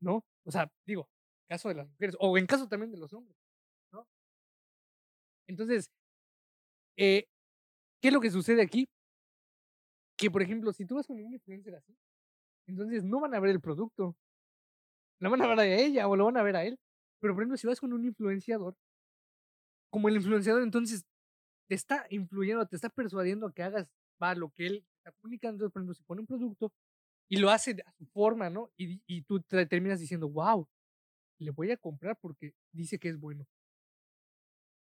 ¿no? 0.00 0.24
O 0.46 0.50
sea, 0.50 0.72
digo, 0.86 1.06
caso 1.46 1.68
de 1.68 1.74
las 1.74 1.86
mujeres, 1.86 2.16
o 2.20 2.38
en 2.38 2.46
caso 2.46 2.66
también 2.68 2.90
de 2.90 2.96
los 2.96 3.12
hombres, 3.12 3.36
¿no? 3.92 4.06
Entonces, 5.46 5.90
eh, 6.96 7.26
¿qué 8.00 8.08
es 8.08 8.14
lo 8.14 8.20
que 8.22 8.30
sucede 8.30 8.62
aquí? 8.62 8.88
Que, 10.16 10.30
por 10.30 10.40
ejemplo, 10.40 10.72
si 10.72 10.86
tú 10.86 10.94
vas 10.94 11.06
con 11.06 11.22
un 11.22 11.34
influencer 11.34 11.74
así, 11.74 11.94
entonces 12.66 13.04
no 13.04 13.20
van 13.20 13.34
a 13.34 13.40
ver 13.40 13.50
el 13.50 13.60
producto. 13.60 14.16
Lo 15.20 15.30
van 15.30 15.42
a 15.42 15.48
ver 15.48 15.60
a 15.60 15.66
ella 15.66 16.08
o 16.08 16.16
lo 16.16 16.24
van 16.24 16.38
a 16.38 16.42
ver 16.42 16.56
a 16.56 16.64
él. 16.64 16.78
Pero, 17.20 17.34
por 17.34 17.42
ejemplo, 17.42 17.58
si 17.58 17.66
vas 17.66 17.78
con 17.78 17.92
un 17.92 18.06
influenciador, 18.06 18.74
como 19.90 20.08
el 20.08 20.16
influenciador 20.16 20.62
entonces 20.62 21.04
te 21.68 21.74
está 21.74 22.06
influyendo, 22.08 22.66
te 22.66 22.76
está 22.76 22.88
persuadiendo 22.88 23.46
a 23.46 23.52
que 23.52 23.62
hagas 23.62 23.86
va, 24.20 24.34
lo 24.34 24.48
que 24.48 24.66
él 24.66 24.86
está 25.02 25.12
comunicando, 25.20 25.68
por 25.70 25.80
ejemplo, 25.80 25.94
si 25.94 26.02
pone 26.04 26.20
un 26.20 26.26
producto 26.26 26.72
y 27.28 27.38
lo 27.38 27.50
hace 27.50 27.76
a 27.84 27.92
su 27.92 28.06
forma, 28.06 28.50
¿no? 28.50 28.70
Y, 28.76 29.02
y 29.06 29.22
tú 29.22 29.40
te 29.40 29.66
terminas 29.66 30.00
diciendo, 30.00 30.28
wow, 30.28 30.68
le 31.38 31.50
voy 31.50 31.70
a 31.70 31.76
comprar 31.76 32.18
porque 32.20 32.54
dice 32.72 32.98
que 32.98 33.08
es 33.08 33.18
bueno. 33.18 33.46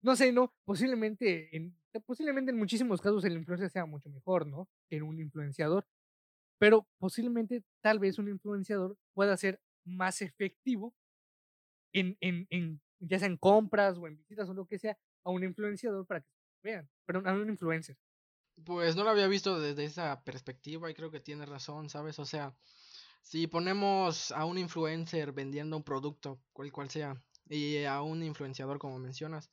No 0.02 0.14
sé, 0.14 0.32
no, 0.32 0.54
posiblemente 0.64 1.56
en, 1.56 1.76
posiblemente 2.06 2.52
en 2.52 2.58
muchísimos 2.58 3.00
casos 3.00 3.24
el 3.24 3.32
influencer 3.34 3.70
sea 3.70 3.84
mucho 3.86 4.08
mejor, 4.10 4.46
¿no? 4.46 4.68
Que 4.88 5.02
un 5.02 5.18
influenciador. 5.20 5.86
Pero 6.58 6.88
posiblemente 6.98 7.64
tal 7.82 7.98
vez 7.98 8.18
un 8.18 8.28
influenciador 8.28 8.96
pueda 9.14 9.36
ser 9.36 9.60
más 9.84 10.22
efectivo 10.22 10.94
en, 11.92 12.16
en, 12.20 12.46
en, 12.50 12.80
ya 13.00 13.18
sea 13.18 13.28
en 13.28 13.36
compras 13.36 13.98
o 13.98 14.06
en 14.06 14.16
visitas 14.16 14.48
o 14.48 14.54
lo 14.54 14.66
que 14.66 14.78
sea, 14.78 14.96
a 15.24 15.30
un 15.30 15.44
influenciador 15.44 16.06
para 16.06 16.20
que 16.20 16.28
vean, 16.62 16.88
pero 17.06 17.22
a 17.26 17.32
un 17.32 17.48
influencer. 17.48 17.96
Pues 18.64 18.96
no 18.96 19.04
lo 19.04 19.10
había 19.10 19.28
visto 19.28 19.58
desde 19.60 19.84
esa 19.84 20.22
perspectiva 20.24 20.90
y 20.90 20.94
creo 20.94 21.10
que 21.10 21.20
tiene 21.20 21.46
razón, 21.46 21.88
¿sabes? 21.88 22.18
O 22.18 22.24
sea, 22.24 22.54
si 23.22 23.46
ponemos 23.46 24.32
a 24.32 24.44
un 24.44 24.58
influencer 24.58 25.32
vendiendo 25.32 25.76
un 25.76 25.84
producto, 25.84 26.40
cual 26.52 26.72
cual 26.72 26.90
sea, 26.90 27.22
y 27.48 27.84
a 27.84 28.02
un 28.02 28.22
influenciador 28.22 28.78
como 28.78 28.98
mencionas, 28.98 29.50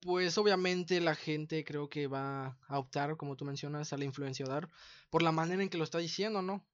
pues 0.00 0.36
obviamente 0.38 1.00
la 1.00 1.14
gente 1.14 1.64
creo 1.64 1.88
que 1.88 2.06
va 2.06 2.58
a 2.68 2.78
optar, 2.78 3.16
como 3.16 3.36
tú 3.36 3.44
mencionas, 3.44 3.92
al 3.92 4.02
influenciador 4.02 4.68
por 5.10 5.22
la 5.22 5.32
manera 5.32 5.62
en 5.62 5.68
que 5.68 5.78
lo 5.78 5.84
está 5.84 5.98
diciendo, 5.98 6.42
¿no? 6.42 6.64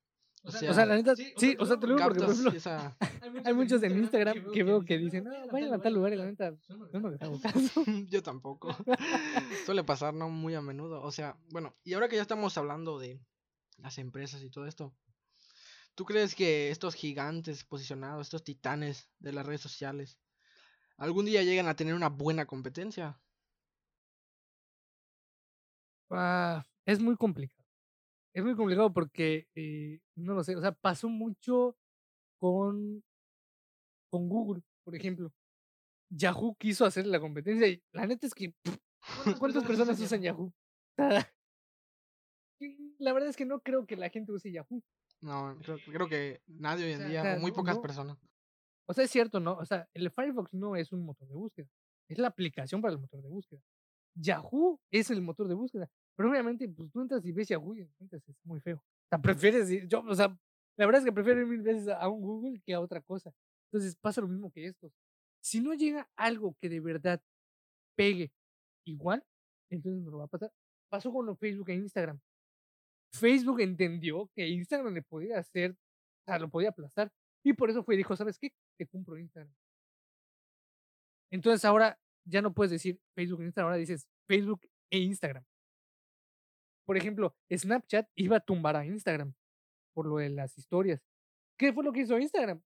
O 0.44 0.50
sea, 0.50 0.86
la 0.86 0.96
neta, 0.96 1.14
sí, 1.14 1.56
o 1.58 1.66
sea, 1.66 1.78
te 1.78 1.86
lo 1.86 1.94
digo 1.94 2.08
porque, 2.08 2.20
por 2.20 2.30
ejemplo, 2.30 2.96
hay 3.44 3.54
muchos 3.54 3.80
en 3.84 3.96
Instagram 3.96 4.50
que 4.52 4.64
veo 4.64 4.84
que 4.84 4.98
dicen, 4.98 5.24
no, 5.24 5.30
vayan 5.52 5.72
a 5.72 5.80
tal 5.80 5.94
lugar 5.94 6.12
y 6.12 6.16
la 6.16 6.24
neta, 6.24 6.52
no 6.68 7.10
les 7.10 7.22
hago 7.22 7.40
caso. 7.40 7.84
yo 8.08 8.22
tampoco. 8.24 8.76
Suele 9.66 9.84
pasar, 9.84 10.14
¿no? 10.14 10.28
Muy 10.30 10.56
a 10.56 10.60
menudo. 10.60 11.00
O 11.00 11.12
sea, 11.12 11.38
bueno, 11.50 11.76
y 11.84 11.94
ahora 11.94 12.08
que 12.08 12.16
ya 12.16 12.22
estamos 12.22 12.58
hablando 12.58 12.98
de 12.98 13.20
las 13.78 13.98
empresas 13.98 14.42
y 14.42 14.50
todo 14.50 14.66
esto, 14.66 14.92
¿tú 15.94 16.04
crees 16.04 16.34
que 16.34 16.70
estos 16.70 16.94
gigantes 16.94 17.62
posicionados, 17.62 18.26
estos 18.26 18.42
titanes 18.42 19.08
de 19.20 19.32
las 19.32 19.46
redes 19.46 19.60
sociales, 19.60 20.18
algún 20.96 21.24
día 21.24 21.44
llegan 21.44 21.68
a 21.68 21.76
tener 21.76 21.94
una 21.94 22.08
buena 22.08 22.46
competencia? 22.46 23.20
Ah, 26.10 26.66
es 26.84 26.98
muy 26.98 27.16
complicado 27.16 27.61
es 28.34 28.42
muy 28.42 28.56
complicado 28.56 28.92
porque, 28.92 29.48
eh, 29.54 30.00
no 30.16 30.34
lo 30.34 30.42
sé, 30.42 30.56
o 30.56 30.60
sea, 30.60 30.72
pasó 30.72 31.08
mucho 31.08 31.76
con, 32.38 33.02
con 34.10 34.28
Google, 34.28 34.62
por 34.84 34.94
ejemplo. 34.94 35.32
Yahoo 36.10 36.54
quiso 36.56 36.84
hacer 36.84 37.06
la 37.06 37.20
competencia 37.20 37.66
y 37.68 37.82
la 37.92 38.06
neta 38.06 38.26
es 38.26 38.34
que, 38.34 38.54
¿cuántas 39.38 39.64
personas 39.64 39.98
usan 40.00 40.22
Yahoo? 40.22 40.52
la 42.98 43.12
verdad 43.12 43.30
es 43.30 43.36
que 43.36 43.46
no 43.46 43.60
creo 43.60 43.86
que 43.86 43.96
la 43.96 44.08
gente 44.10 44.32
use 44.32 44.52
Yahoo. 44.52 44.82
No, 45.20 45.58
creo, 45.86 46.08
que 46.08 46.42
nadie 46.46 46.86
hoy 46.86 46.92
en 46.92 47.08
día, 47.08 47.38
muy 47.40 47.52
pocas 47.52 47.78
personas. 47.78 48.18
O 48.86 48.92
sea, 48.92 49.04
es 49.04 49.10
cierto, 49.10 49.38
¿no? 49.40 49.56
O 49.56 49.64
sea, 49.64 49.88
el 49.94 50.10
Firefox 50.10 50.52
no 50.52 50.74
es 50.74 50.92
un 50.92 51.04
motor 51.04 51.28
de 51.28 51.34
búsqueda, 51.34 51.68
es 52.08 52.18
la 52.18 52.28
aplicación 52.28 52.82
para 52.82 52.94
el 52.94 53.00
motor 53.00 53.22
de 53.22 53.28
búsqueda. 53.28 53.60
Yahoo 54.14 54.80
es 54.90 55.10
el 55.10 55.22
motor 55.22 55.48
de 55.48 55.54
búsqueda. 55.54 55.88
Pero 56.16 56.30
obviamente, 56.30 56.68
pues 56.68 56.90
tú 56.90 57.00
entras 57.00 57.24
y 57.24 57.32
ves 57.32 57.48
Yahoo 57.48 57.74
y 57.74 57.80
entonces 57.80 58.22
es 58.28 58.36
muy 58.44 58.60
feo. 58.60 58.76
O 58.76 59.08
sea, 59.08 59.18
prefieres, 59.18 59.68
yo, 59.88 60.00
o 60.00 60.14
sea, 60.14 60.38
la 60.76 60.86
verdad 60.86 61.00
es 61.00 61.04
que 61.04 61.12
prefiero 61.12 61.40
ir 61.40 61.46
mil 61.46 61.62
veces 61.62 61.88
a 61.88 62.08
un 62.08 62.22
Google 62.22 62.60
que 62.64 62.74
a 62.74 62.80
otra 62.80 63.00
cosa. 63.00 63.32
Entonces 63.70 63.96
pasa 63.96 64.20
lo 64.20 64.28
mismo 64.28 64.50
que 64.50 64.66
esto. 64.66 64.92
Si 65.42 65.60
no 65.60 65.74
llega 65.74 66.08
algo 66.16 66.56
que 66.60 66.68
de 66.68 66.80
verdad 66.80 67.20
pegue 67.96 68.32
igual, 68.86 69.24
entonces 69.70 70.02
no 70.02 70.10
lo 70.10 70.18
va 70.18 70.24
a 70.24 70.28
pasar. 70.28 70.52
Pasó 70.90 71.12
con 71.12 71.36
Facebook 71.36 71.70
e 71.70 71.74
Instagram. 71.74 72.20
Facebook 73.14 73.60
entendió 73.60 74.30
que 74.34 74.46
Instagram 74.48 74.94
le 74.94 75.02
podía 75.02 75.38
hacer, 75.38 75.72
o 75.72 76.24
sea, 76.26 76.38
lo 76.38 76.48
podía 76.48 76.70
aplastar. 76.70 77.12
Y 77.44 77.52
por 77.54 77.70
eso 77.70 77.82
fue 77.82 77.94
y 77.94 77.98
dijo, 77.98 78.16
¿sabes 78.16 78.38
qué? 78.38 78.52
Te 78.78 78.86
compro 78.86 79.18
Instagram. 79.18 79.52
Entonces 81.30 81.64
ahora 81.64 81.98
ya 82.24 82.40
no 82.42 82.52
puedes 82.52 82.70
decir 82.70 83.00
Facebook 83.14 83.40
e 83.40 83.44
Instagram, 83.46 83.68
ahora 83.68 83.78
dices 83.78 84.06
Facebook 84.28 84.60
e 84.90 84.98
Instagram. 84.98 85.44
Por 86.92 86.98
ejemplo, 86.98 87.34
Snapchat 87.50 88.06
iba 88.16 88.36
a 88.36 88.40
tumbar 88.40 88.76
a 88.76 88.84
Instagram 88.84 89.32
por 89.94 90.06
lo 90.06 90.18
de 90.18 90.28
las 90.28 90.58
historias. 90.58 91.00
¿Qué 91.56 91.72
fue 91.72 91.82
lo 91.82 91.90
que 91.90 92.00
hizo 92.00 92.18
Instagram? 92.18 92.62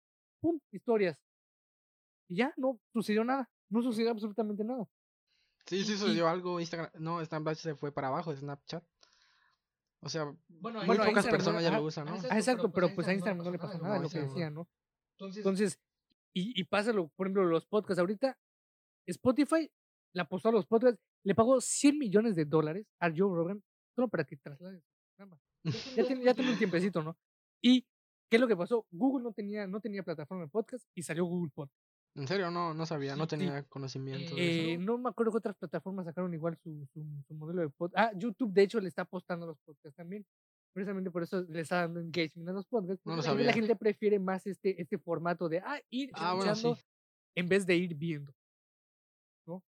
¡Pum! 0.43 0.61
Historias. 0.71 1.19
Y 2.29 2.37
ya 2.37 2.53
no 2.59 2.79
sucedió 2.93 3.25
nada. 3.25 3.51
No 3.71 3.81
sucedió 3.81 4.11
absolutamente 4.11 4.63
nada. 4.63 4.87
Sí, 5.65 5.83
sí 5.85 5.97
sucedió 5.97 6.29
algo. 6.29 6.61
Instagram, 6.61 6.91
no, 6.99 7.25
Snapchat 7.25 7.57
se 7.57 7.75
fue 7.75 7.93
para 7.93 8.09
abajo, 8.09 8.37
Snapchat. 8.37 8.85
O 10.03 10.11
sea, 10.11 10.31
bueno, 10.49 10.85
muy 10.85 10.99
pocas 10.99 11.27
personas 11.27 11.63
ya 11.63 11.71
lo 11.71 11.83
usan, 11.83 12.05
¿no? 12.05 12.19
Ah, 12.29 12.37
exacto, 12.37 12.71
pero 12.71 12.95
pues 12.95 13.09
a 13.09 13.15
Instagram 13.15 13.43
no 13.43 13.51
le 13.51 13.59
pasa 13.59 13.79
nada, 13.79 14.01
lo 14.01 14.11
que 14.11 14.21
decía, 14.21 14.51
¿no? 14.51 14.69
Entonces, 15.19 15.81
y, 16.35 16.61
y 16.61 16.65
pásalo, 16.65 17.09
por 17.17 17.27
ejemplo, 17.27 17.45
los 17.47 17.65
podcasts. 17.65 17.99
Ahorita, 17.99 18.39
Spotify 19.07 19.73
le 20.13 20.21
apostó 20.21 20.51
a 20.51 20.53
los 20.53 20.67
podcasts, 20.67 21.01
le 21.25 21.35
pagó 21.35 21.59
100 21.59 21.97
millones 21.97 22.37
de 22.37 22.45
dólares 22.45 22.87
a 22.99 23.09
Joe 23.09 23.35
Rogan 23.35 23.63
solo 23.95 24.09
para 24.09 24.25
que 24.25 24.37
traslade 24.37 24.83
ya, 25.97 26.07
tiene, 26.07 26.25
ya 26.25 26.35
tiene 26.35 26.53
un 26.53 26.59
tiempecito, 26.59 27.03
¿no? 27.03 27.17
Y, 27.63 27.83
¿qué 28.31 28.37
es 28.37 28.41
lo 28.41 28.49
que 28.49 28.57
pasó? 28.57 28.87
Google 28.91 29.23
no 29.23 29.33
tenía, 29.33 29.67
no 29.67 29.81
tenía 29.81 30.03
plataforma 30.03 30.45
de 30.45 30.51
podcast 30.51 30.87
y 30.95 31.03
salió 31.03 31.25
Google 31.27 31.51
Podcast. 31.55 31.91
¿En 32.17 32.27
serio? 32.27 32.51
No, 32.51 32.75
no 32.75 32.87
sabía, 32.87 33.15
no 33.15 33.29
tenía 33.29 33.63
conocimiento. 33.65 34.35
de 34.35 34.63
eso. 34.63 34.71
Eh, 34.71 34.79
no 34.79 34.99
me 34.99 35.11
acuerdo 35.11 35.33
que 35.33 35.39
otras 35.39 35.57
plataformas 35.57 36.07
sacaron 36.07 36.33
igual 36.35 36.57
su, 36.57 36.87
su, 36.93 37.35
modelo 37.35 37.63
de 37.63 37.69
podcast. 37.69 37.99
Ah, 37.99 38.19
YouTube, 38.19 38.53
de 38.53 38.63
hecho, 38.63 38.81
le 38.81 38.89
está 38.89 39.03
apostando 39.03 39.45
a 39.45 39.49
los 39.49 39.59
podcasts 39.59 39.97
también. 39.97 40.27
Precisamente 40.73 41.11
por 41.11 41.23
eso 41.23 41.43
le 41.43 41.61
está 41.61 41.83
dando 41.83 42.01
engagement 42.01 42.49
a 42.49 42.53
los 42.53 42.67
podcasts. 42.67 43.05
No 43.05 43.17
lo 43.17 43.23
sabía. 43.23 43.47
La 43.47 43.53
gente 43.53 43.77
prefiere 43.77 44.19
más 44.19 44.47
este, 44.47 44.81
este 44.81 44.99
formato 44.99 45.49
de 45.49 45.59
ah, 45.59 45.81
ir 45.91 46.11
ah, 46.15 46.37
escuchando 46.39 46.79
en 47.37 47.49
vez 47.49 47.67
de 47.67 47.77
ir 47.77 47.95
viendo. 47.95 48.33
¿No? 49.47 49.63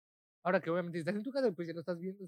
Ahora 0.43 0.59
que 0.61 0.69
obviamente 0.69 0.99
estás 0.99 1.15
en 1.15 1.23
tu 1.23 1.31
casa, 1.31 1.51
pues 1.51 1.67
ya 1.67 1.73
lo 1.73 1.81
estás 1.81 1.99
viendo. 1.99 2.27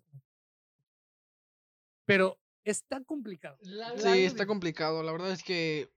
Pero 2.06 2.40
está 2.64 3.04
complicado. 3.04 3.58
sí, 3.98 4.26
está 4.26 4.46
complicado. 4.46 5.04
La 5.04 5.12
verdad 5.12 5.32
es 5.32 5.44
que 5.44 5.92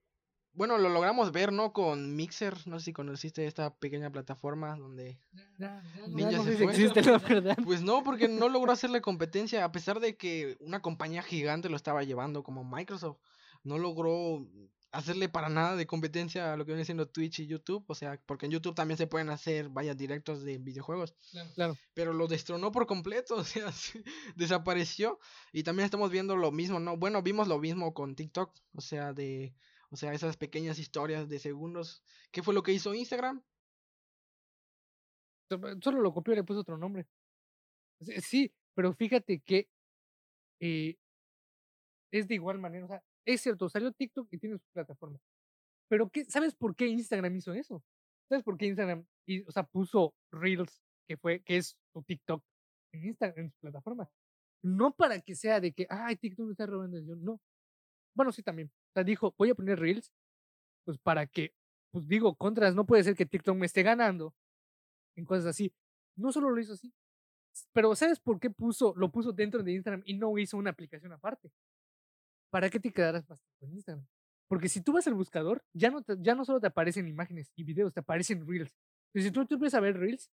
bueno, 0.56 0.78
lo 0.78 0.88
logramos 0.88 1.32
ver, 1.32 1.52
¿no? 1.52 1.74
Con 1.74 2.16
Mixer, 2.16 2.66
no 2.66 2.78
sé 2.78 2.86
si 2.86 2.92
conociste 2.94 3.46
esta 3.46 3.74
pequeña 3.76 4.10
plataforma 4.10 4.74
donde 4.74 5.18
no, 5.58 6.44
sé 6.44 6.56
si 6.56 6.64
existe, 6.64 7.02
la 7.02 7.18
verdad. 7.18 7.58
Pues 7.62 7.82
no, 7.82 8.02
porque 8.02 8.26
no 8.26 8.48
logró 8.48 8.72
hacerle 8.72 9.02
competencia, 9.02 9.64
a 9.64 9.70
pesar 9.70 10.00
de 10.00 10.16
que 10.16 10.56
una 10.60 10.80
compañía 10.80 11.22
gigante 11.22 11.68
lo 11.68 11.76
estaba 11.76 12.04
llevando, 12.04 12.42
como 12.42 12.64
Microsoft, 12.64 13.18
no 13.64 13.76
logró 13.76 14.48
hacerle 14.96 15.28
para 15.28 15.48
nada 15.48 15.76
de 15.76 15.86
competencia 15.86 16.52
a 16.52 16.56
lo 16.56 16.64
que 16.64 16.72
viene 16.72 16.84
siendo 16.84 17.08
Twitch 17.08 17.40
y 17.40 17.46
YouTube, 17.46 17.84
o 17.86 17.94
sea, 17.94 18.20
porque 18.26 18.46
en 18.46 18.52
YouTube 18.52 18.74
también 18.74 18.96
se 18.96 19.06
pueden 19.06 19.28
hacer, 19.28 19.68
vaya, 19.68 19.94
directos 19.94 20.42
de 20.42 20.58
videojuegos. 20.58 21.14
Claro. 21.54 21.76
Pero 21.94 22.12
lo 22.12 22.26
destronó 22.26 22.72
por 22.72 22.86
completo, 22.86 23.36
o 23.36 23.44
sea, 23.44 23.70
desapareció. 24.36 25.18
Y 25.52 25.62
también 25.62 25.84
estamos 25.84 26.10
viendo 26.10 26.36
lo 26.36 26.50
mismo, 26.50 26.80
¿no? 26.80 26.96
Bueno, 26.96 27.22
vimos 27.22 27.46
lo 27.46 27.58
mismo 27.58 27.92
con 27.92 28.16
TikTok, 28.16 28.54
o 28.74 28.80
sea, 28.80 29.12
de 29.12 29.54
o 29.90 29.96
sea, 29.96 30.12
esas 30.12 30.36
pequeñas 30.36 30.78
historias 30.78 31.28
de 31.28 31.38
segundos. 31.38 32.02
¿Qué 32.32 32.42
fue 32.42 32.54
lo 32.54 32.62
que 32.62 32.72
hizo 32.72 32.94
Instagram? 32.94 33.42
Solo 35.82 36.00
lo 36.00 36.12
copió 36.12 36.32
y 36.32 36.36
le 36.36 36.44
puso 36.44 36.60
otro 36.60 36.76
nombre. 36.76 37.06
Sí, 38.20 38.52
pero 38.74 38.92
fíjate 38.94 39.40
que 39.40 39.68
eh, 40.60 40.96
es 42.10 42.26
de 42.28 42.34
igual 42.34 42.58
manera. 42.58 42.84
O 42.84 42.88
sea, 42.88 43.02
es 43.26 43.42
cierto, 43.42 43.68
salió 43.68 43.92
TikTok 43.92 44.28
y 44.30 44.38
tiene 44.38 44.58
su 44.58 44.64
plataforma. 44.72 45.18
Pero 45.88 46.08
qué, 46.10 46.24
¿sabes 46.24 46.54
por 46.54 46.74
qué 46.74 46.86
Instagram 46.86 47.36
hizo 47.36 47.52
eso? 47.52 47.82
¿Sabes 48.28 48.44
por 48.44 48.56
qué 48.56 48.66
Instagram, 48.66 49.06
o 49.46 49.52
sea, 49.52 49.64
puso 49.64 50.14
Reels, 50.32 50.82
que 51.06 51.16
fue, 51.16 51.42
que 51.42 51.58
es 51.58 51.76
su 51.92 52.02
TikTok, 52.02 52.42
en 52.92 53.04
Instagram, 53.06 53.46
en 53.46 53.50
su 53.50 53.58
plataforma? 53.60 54.10
No 54.62 54.94
para 54.94 55.20
que 55.20 55.34
sea 55.34 55.60
de 55.60 55.72
que, 55.72 55.86
ay, 55.90 56.16
TikTok 56.16 56.46
me 56.46 56.52
está 56.52 56.66
robando 56.66 56.96
el 56.98 57.06
no. 57.22 57.40
Bueno, 58.14 58.32
sí 58.32 58.42
también, 58.42 58.72
sea, 58.94 59.04
dijo, 59.04 59.34
voy 59.38 59.50
a 59.50 59.54
poner 59.54 59.78
Reels, 59.78 60.10
pues 60.84 60.98
para 60.98 61.26
que, 61.26 61.54
pues 61.92 62.08
digo, 62.08 62.34
contras, 62.36 62.74
no 62.74 62.86
puede 62.86 63.04
ser 63.04 63.14
que 63.14 63.26
TikTok 63.26 63.56
me 63.56 63.66
esté 63.66 63.82
ganando 63.82 64.34
en 65.16 65.24
cosas 65.24 65.46
así. 65.46 65.72
No 66.16 66.32
solo 66.32 66.50
lo 66.50 66.60
hizo 66.60 66.72
así, 66.72 66.92
pero 67.72 67.94
¿sabes 67.94 68.20
por 68.20 68.40
qué 68.40 68.50
puso, 68.50 68.94
lo 68.96 69.10
puso 69.10 69.32
dentro 69.32 69.62
de 69.62 69.72
Instagram 69.72 70.02
y 70.06 70.14
no 70.14 70.36
hizo 70.38 70.56
una 70.56 70.70
aplicación 70.70 71.12
aparte? 71.12 71.50
¿Para 72.50 72.70
qué 72.70 72.80
te 72.80 72.92
quedaras 72.92 73.28
más 73.28 73.40
en 73.60 73.72
Instagram? 73.72 74.06
Porque 74.48 74.68
si 74.68 74.80
tú 74.80 74.92
vas 74.92 75.06
al 75.06 75.14
buscador, 75.14 75.64
ya 75.72 75.90
no, 75.90 76.04
ya 76.20 76.34
no 76.34 76.44
solo 76.44 76.60
te 76.60 76.68
aparecen 76.68 77.08
imágenes 77.08 77.50
y 77.56 77.64
videos, 77.64 77.92
te 77.92 78.00
aparecen 78.00 78.46
Reels. 78.46 78.72
Entonces, 79.08 79.28
si 79.28 79.30
tú, 79.32 79.44
tú 79.46 79.54
empiezas 79.54 79.78
a 79.78 79.80
ver 79.80 79.96
Reels, 79.96 80.30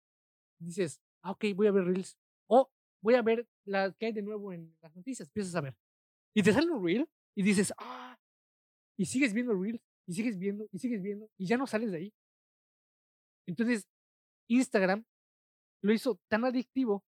dices, 0.59 1.01
ah, 1.23 1.31
ok, 1.31 1.45
voy 1.55 1.67
a 1.67 1.71
ver 1.71 1.85
Reels. 1.85 2.17
O 2.47 2.69
voy 3.01 3.15
a 3.15 3.21
ver 3.21 3.47
la 3.65 3.91
que 3.91 4.07
hay 4.07 4.13
de 4.13 4.21
nuevo 4.21 4.53
en 4.53 4.75
las 4.81 4.95
noticias, 4.95 5.27
empiezas 5.27 5.55
a 5.55 5.61
ver. 5.61 5.75
Y 6.33 6.41
te 6.43 6.53
sale 6.53 6.71
un 6.71 6.85
Reel 6.85 7.09
y 7.35 7.43
dices, 7.43 7.73
ah, 7.77 8.17
y 8.97 9.05
sigues 9.05 9.33
viendo 9.33 9.53
Reels, 9.53 9.81
y 10.07 10.13
sigues 10.13 10.37
viendo, 10.37 10.67
y 10.71 10.79
sigues 10.79 11.01
viendo, 11.01 11.29
y 11.37 11.45
ya 11.45 11.57
no 11.57 11.67
sales 11.67 11.91
de 11.91 11.97
ahí. 11.97 12.13
Entonces, 13.45 13.87
Instagram 14.47 15.03
lo 15.81 15.93
hizo 15.93 16.19
tan 16.29 16.45
adictivo 16.45 17.03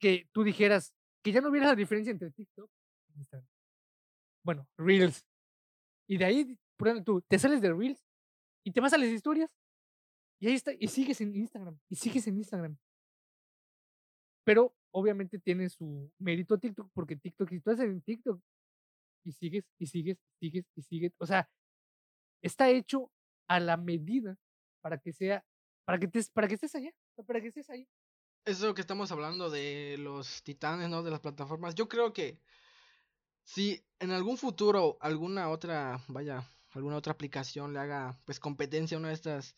que 0.00 0.28
tú 0.32 0.42
dijeras 0.42 0.94
que 1.22 1.32
ya 1.32 1.40
no 1.40 1.50
hubiera 1.50 1.66
la 1.66 1.74
diferencia 1.74 2.10
entre 2.10 2.30
TikTok 2.30 2.70
y 3.08 3.18
Instagram. 3.18 3.48
Bueno, 4.42 4.68
Reels. 4.76 5.26
Y 6.08 6.18
de 6.18 6.24
ahí, 6.24 6.58
por 6.76 7.02
tú 7.04 7.20
te 7.22 7.38
sales 7.38 7.60
de 7.60 7.72
Reels 7.72 8.04
y 8.64 8.72
te 8.72 8.80
vas 8.80 8.92
a 8.92 8.98
las 8.98 9.08
historias 9.08 9.50
y 10.40 10.48
ahí 10.48 10.54
está, 10.54 10.72
y 10.72 10.88
sigues 10.88 11.20
en 11.20 11.36
Instagram, 11.36 11.78
y 11.88 11.96
sigues 11.96 12.26
en 12.26 12.38
Instagram. 12.38 12.78
Pero 14.42 14.74
obviamente 14.90 15.38
tiene 15.38 15.68
su 15.68 16.10
mérito 16.18 16.58
TikTok, 16.58 16.90
porque 16.94 17.16
TikTok, 17.16 17.48
si 17.50 17.60
tú 17.60 17.70
estás 17.70 17.84
en 17.84 18.00
TikTok, 18.00 18.40
y 19.22 19.32
sigues 19.32 19.64
y 19.78 19.86
sigues 19.86 20.18
sigues 20.40 20.64
y 20.74 20.82
sigues. 20.82 21.12
O 21.18 21.26
sea, 21.26 21.48
está 22.42 22.70
hecho 22.70 23.12
a 23.48 23.60
la 23.60 23.76
medida 23.76 24.38
para 24.80 24.98
que 24.98 25.12
sea, 25.12 25.44
para 25.84 25.98
que, 25.98 26.08
te, 26.08 26.20
para 26.32 26.48
que 26.48 26.54
estés 26.54 26.74
allá, 26.74 26.90
para 27.26 27.40
que 27.42 27.48
estés 27.48 27.68
ahí. 27.68 27.86
Eso 28.46 28.74
que 28.74 28.80
estamos 28.80 29.12
hablando 29.12 29.50
de 29.50 29.96
los 29.98 30.42
titanes, 30.42 30.88
¿no? 30.88 31.02
De 31.02 31.10
las 31.10 31.20
plataformas. 31.20 31.74
Yo 31.74 31.86
creo 31.86 32.14
que 32.14 32.40
si 33.44 33.84
en 33.98 34.10
algún 34.10 34.38
futuro 34.38 34.98
alguna 35.00 35.50
otra, 35.50 36.02
vaya, 36.08 36.44
alguna 36.70 36.96
otra 36.96 37.12
aplicación 37.12 37.72
le 37.72 37.80
haga 37.80 38.18
pues 38.24 38.40
competencia 38.40 38.96
a 38.96 39.00
una 39.00 39.08
de 39.08 39.14
estas 39.14 39.54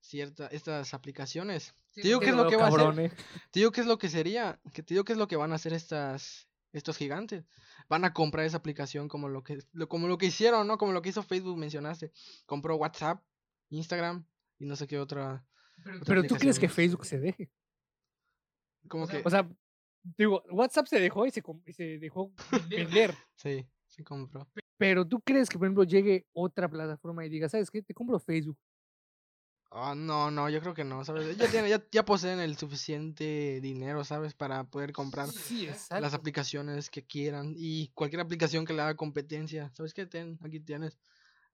ciertas 0.00 0.52
estas 0.52 0.94
aplicaciones. 0.94 1.74
te 1.94 2.02
digo 2.02 2.20
qué 2.20 2.30
es 2.30 2.36
lo 2.36 2.48
que 2.48 2.56
va 2.56 2.66
a 2.66 2.68
hacer. 2.68 3.16
Te 3.50 3.60
digo 3.60 3.72
qué 3.72 3.80
es 3.80 3.86
lo 3.86 3.98
que 3.98 4.08
sería, 4.08 4.60
que 4.72 4.82
te 4.82 4.94
digo 4.94 5.04
qué 5.04 5.12
es 5.12 5.18
lo 5.18 5.28
que 5.28 5.36
van 5.36 5.52
a 5.52 5.56
hacer 5.56 5.72
estas 5.72 6.48
estos 6.72 6.96
gigantes 6.96 7.44
van 7.88 8.04
a 8.06 8.14
comprar 8.14 8.46
esa 8.46 8.56
aplicación 8.56 9.08
como 9.08 9.28
lo 9.28 9.42
que, 9.42 9.58
como 9.88 10.08
lo 10.08 10.18
que 10.18 10.26
hicieron, 10.26 10.66
¿no? 10.66 10.78
Como 10.78 10.92
lo 10.92 11.02
que 11.02 11.10
hizo 11.10 11.22
Facebook, 11.22 11.58
mencionaste. 11.58 12.10
Compró 12.46 12.76
WhatsApp, 12.76 13.22
Instagram 13.68 14.26
y 14.58 14.64
no 14.64 14.76
sé 14.76 14.86
qué 14.86 14.98
otra. 14.98 15.44
Pero, 16.06 16.22
tú 16.24 16.36
crees 16.36 16.58
que 16.58 16.68
Facebook 16.68 17.04
se 17.04 17.18
deje. 17.18 17.50
Como 18.88 19.06
que. 19.06 19.22
O 19.24 19.30
sea, 19.30 19.48
digo, 20.02 20.42
WhatsApp 20.50 20.86
se 20.86 21.00
dejó 21.00 21.26
y 21.26 21.30
se, 21.30 21.42
se 21.72 21.98
dejó 21.98 22.32
vender. 22.70 23.14
sí, 23.34 23.66
se 23.86 24.04
compró. 24.04 24.48
Pero 24.78 25.06
tú 25.06 25.20
crees 25.20 25.48
que, 25.48 25.58
por 25.58 25.66
ejemplo, 25.66 25.84
llegue 25.84 26.26
otra 26.32 26.68
plataforma 26.68 27.24
y 27.24 27.28
diga, 27.28 27.48
¿sabes 27.48 27.70
qué? 27.70 27.82
Te 27.82 27.94
compro 27.94 28.18
Facebook. 28.18 28.58
Ah, 29.74 29.94
no, 29.96 30.30
no, 30.30 30.50
yo 30.50 30.60
creo 30.60 30.74
que 30.74 30.84
no, 30.84 31.02
¿sabes? 31.02 31.34
Ya, 31.38 31.46
ya, 31.66 31.82
ya, 31.90 32.04
poseen 32.04 32.40
el 32.40 32.58
suficiente 32.58 33.58
dinero, 33.62 34.04
¿sabes? 34.04 34.34
Para 34.34 34.64
poder 34.64 34.92
comprar 34.92 35.28
las 35.90 36.12
aplicaciones 36.12 36.90
que 36.90 37.06
quieran 37.06 37.54
y 37.56 37.88
cualquier 37.94 38.20
aplicación 38.20 38.66
que 38.66 38.74
le 38.74 38.82
haga 38.82 38.96
competencia. 38.96 39.70
¿Sabes 39.72 39.94
qué? 39.94 40.04
Ten, 40.04 40.38
aquí 40.42 40.60
tienes. 40.60 40.98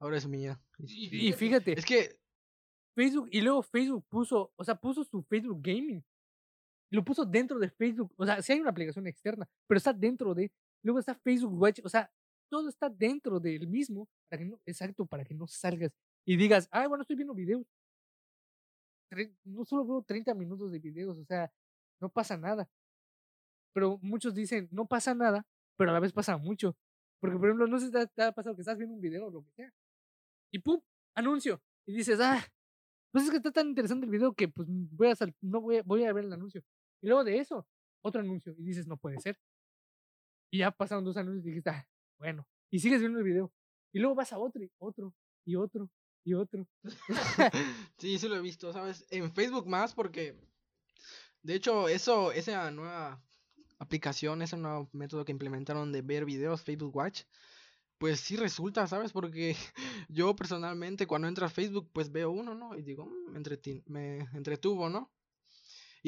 Ahora 0.00 0.16
es 0.16 0.26
mía. 0.26 0.60
Y, 0.78 1.32
fíjate. 1.32 1.78
Es 1.78 1.84
que... 1.84 2.18
Facebook, 2.96 3.28
y 3.30 3.40
luego 3.40 3.62
Facebook 3.62 4.04
puso, 4.08 4.52
o 4.56 4.64
sea, 4.64 4.74
puso 4.74 5.04
su 5.04 5.22
Facebook 5.22 5.60
Gaming. 5.62 6.04
Lo 6.90 7.04
puso 7.04 7.24
dentro 7.24 7.58
de 7.58 7.68
Facebook. 7.68 8.12
O 8.16 8.24
sea, 8.24 8.40
sí 8.42 8.52
hay 8.52 8.60
una 8.60 8.70
aplicación 8.70 9.06
externa, 9.06 9.48
pero 9.66 9.78
está 9.78 9.92
dentro 9.92 10.34
de... 10.34 10.50
Luego 10.82 10.98
está 11.00 11.14
Facebook 11.14 11.60
Watch, 11.60 11.80
o 11.84 11.88
sea, 11.88 12.10
todo 12.50 12.68
está 12.68 12.88
dentro 12.88 13.40
del 13.40 13.66
mismo, 13.66 14.08
para 14.28 14.42
que 14.42 14.48
no, 14.48 14.60
exacto, 14.64 15.04
para 15.06 15.24
que 15.24 15.34
no 15.34 15.46
salgas 15.46 15.92
y 16.24 16.36
digas, 16.36 16.68
ah, 16.70 16.86
bueno, 16.86 17.02
estoy 17.02 17.16
viendo 17.16 17.34
videos 17.34 17.66
no 19.44 19.64
solo 19.64 19.84
veo 19.86 20.02
30 20.02 20.34
minutos 20.34 20.70
de 20.70 20.78
videos, 20.78 21.18
o 21.18 21.24
sea, 21.24 21.50
no 22.00 22.08
pasa 22.08 22.36
nada. 22.36 22.68
pero 23.72 23.98
muchos 24.02 24.34
dicen, 24.34 24.68
no 24.72 24.86
pasa 24.86 25.14
nada, 25.14 25.46
pero 25.76 25.90
a 25.90 25.92
la 25.94 26.00
vez 26.00 26.12
pasa 26.12 26.36
mucho. 26.36 26.76
Porque, 27.20 27.36
por 27.36 27.46
ejemplo, 27.46 27.66
no 27.66 27.78
sé 27.78 27.86
si 27.86 27.92
te 27.92 28.22
ha 28.22 28.32
pasado 28.32 28.54
que 28.56 28.62
estás 28.62 28.78
viendo 28.78 28.94
un 28.94 29.00
video 29.00 29.26
o 29.26 29.30
lo 29.30 29.44
que 29.44 29.52
sea, 29.52 29.72
y 30.52 30.58
¡pum! 30.60 30.80
Anuncio. 31.14 31.60
Y 31.86 31.94
dices, 31.94 32.20
ah, 32.20 32.40
pues 33.12 33.24
es 33.24 33.30
que 33.30 33.38
está 33.38 33.52
tan 33.52 33.68
interesante 33.68 34.06
el 34.06 34.10
video 34.12 34.32
que 34.34 34.48
pues 34.48 34.68
voy 34.68 35.08
a, 35.08 35.14
no 35.40 35.60
voy, 35.60 35.80
voy 35.84 36.04
a 36.04 36.12
ver 36.12 36.24
el 36.24 36.32
anuncio. 36.32 36.62
Y 37.00 37.06
luego 37.06 37.24
de 37.24 37.38
eso, 37.38 37.66
otro 38.02 38.20
anuncio. 38.20 38.54
Y 38.58 38.64
dices, 38.64 38.86
no 38.86 38.96
puede 38.96 39.20
ser. 39.20 39.38
Y 40.50 40.58
ya 40.58 40.70
pasaron 40.70 41.04
dos 41.04 41.16
anuncios 41.16 41.44
y 41.44 41.48
dijiste, 41.48 41.70
ah, 41.70 41.88
bueno. 42.18 42.46
Y 42.70 42.80
sigues 42.80 43.00
viendo 43.00 43.18
el 43.18 43.24
video. 43.24 43.52
Y 43.92 43.98
luego 43.98 44.14
vas 44.14 44.32
a 44.32 44.38
otro, 44.38 44.62
y 44.62 44.70
otro, 44.78 45.14
y 45.44 45.56
otro, 45.56 45.90
y 46.24 46.34
otro. 46.34 46.66
sí, 47.98 48.18
sí 48.18 48.28
lo 48.28 48.36
he 48.36 48.40
visto, 48.40 48.72
¿sabes? 48.72 49.06
En 49.10 49.32
Facebook 49.32 49.66
más 49.66 49.94
porque, 49.94 50.36
de 51.42 51.54
hecho, 51.54 51.88
eso, 51.88 52.32
esa 52.32 52.70
nueva 52.70 53.22
aplicación, 53.78 54.42
ese 54.42 54.56
nuevo 54.56 54.88
método 54.92 55.24
que 55.24 55.32
implementaron 55.32 55.92
de 55.92 56.02
ver 56.02 56.24
videos, 56.24 56.62
Facebook 56.62 56.94
Watch, 56.94 57.22
pues 57.98 58.20
sí 58.20 58.36
resulta, 58.36 58.86
¿sabes? 58.86 59.12
Porque 59.12 59.56
yo 60.08 60.36
personalmente 60.36 61.06
cuando 61.06 61.28
entro 61.28 61.46
a 61.46 61.50
Facebook, 61.50 61.90
pues 61.92 62.12
veo 62.12 62.30
uno, 62.30 62.54
¿no? 62.54 62.76
Y 62.76 62.82
digo, 62.82 63.06
mm, 63.06 63.32
me, 63.86 64.28
me 64.30 64.38
entretuvo, 64.38 64.88
¿no? 64.88 65.10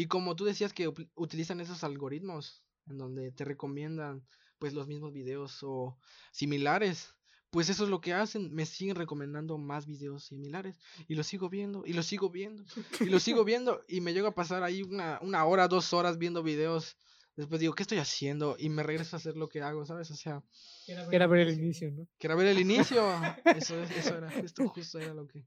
Y 0.01 0.07
como 0.07 0.35
tú 0.35 0.47
decías 0.47 0.73
que 0.73 0.91
utilizan 1.15 1.61
esos 1.61 1.85
algoritmos 1.85 2.65
en 2.87 2.97
donde 2.97 3.33
te 3.33 3.45
recomiendan 3.45 4.27
pues 4.59 4.73
los 4.73 4.87
mismos 4.87 5.13
videos 5.13 5.59
o 5.63 5.99
similares, 6.33 7.15
pues 7.51 7.69
eso 7.69 7.85
es 7.85 7.91
lo 7.91 8.01
que 8.01 8.15
hacen, 8.15 8.51
me 8.55 8.65
siguen 8.65 8.97
recomendando 8.97 9.59
más 9.59 9.85
videos 9.85 10.25
similares 10.25 10.81
y 11.07 11.17
lo 11.17 11.23
sigo 11.23 11.51
viendo 11.51 11.83
y 11.85 11.93
lo 11.93 12.03
sigo 12.03 12.31
viendo 12.31 12.65
y 12.99 13.11
lo 13.11 13.21
sigo 13.21 13.45
viendo 13.45 13.85
y 13.89 14.01
me 14.01 14.15
llego 14.15 14.29
a 14.29 14.35
pasar 14.35 14.63
ahí 14.63 14.83
una, 14.83 15.19
una 15.21 15.45
hora, 15.45 15.69
dos 15.69 15.93
horas 15.93 16.17
viendo 16.17 16.43
videos. 16.43 16.97
Después 17.37 17.61
digo, 17.61 17.75
¿qué 17.75 17.83
estoy 17.83 17.99
haciendo? 17.99 18.57
Y 18.59 18.71
me 18.71 18.83
regreso 18.83 19.17
a 19.17 19.19
hacer 19.19 19.37
lo 19.37 19.51
que 19.51 19.61
hago, 19.61 19.85
¿sabes? 19.85 20.11
O 20.11 20.17
sea... 20.17 20.43
Quiero 20.87 21.29
ver, 21.29 21.47
el 21.47 21.59
inicio, 21.59 21.91
¿no? 21.91 22.09
Quiero 22.19 22.39
ver 22.39 22.47
el 22.47 22.59
inicio. 22.59 23.03
Eso, 23.45 23.79
eso 23.83 24.17
era, 24.17 24.33
esto 24.41 24.67
justo 24.67 24.99
era 24.99 25.13
lo 25.13 25.27
que... 25.27 25.45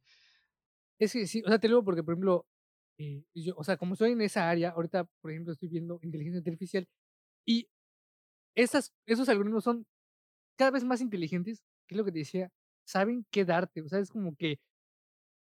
Es 0.99 1.11
que 1.11 1.25
sí, 1.25 1.41
o 1.43 1.49
sea, 1.49 1.57
te 1.57 1.67
digo 1.67 1.83
porque, 1.83 2.03
por 2.03 2.13
ejemplo, 2.13 2.45
eh, 2.97 3.23
yo, 3.35 3.55
o 3.57 3.63
sea, 3.63 3.77
como 3.77 3.93
estoy 3.93 4.11
en 4.11 4.21
esa 4.21 4.49
área, 4.49 4.71
ahorita, 4.71 5.05
por 5.21 5.31
ejemplo, 5.31 5.53
estoy 5.53 5.69
viendo 5.69 5.99
inteligencia 6.03 6.39
artificial 6.39 6.87
y 7.45 7.67
esas, 8.55 8.93
esos 9.07 9.29
algoritmos 9.29 9.63
son 9.63 9.85
cada 10.57 10.71
vez 10.71 10.83
más 10.85 11.01
inteligentes, 11.01 11.63
que 11.87 11.95
es 11.95 11.97
lo 11.97 12.05
que 12.05 12.11
te 12.13 12.19
decía, 12.19 12.51
saben 12.87 13.25
qué 13.31 13.45
darte, 13.45 13.81
o 13.83 13.89
sea, 13.89 13.99
es 13.99 14.11
como 14.11 14.35
que 14.35 14.59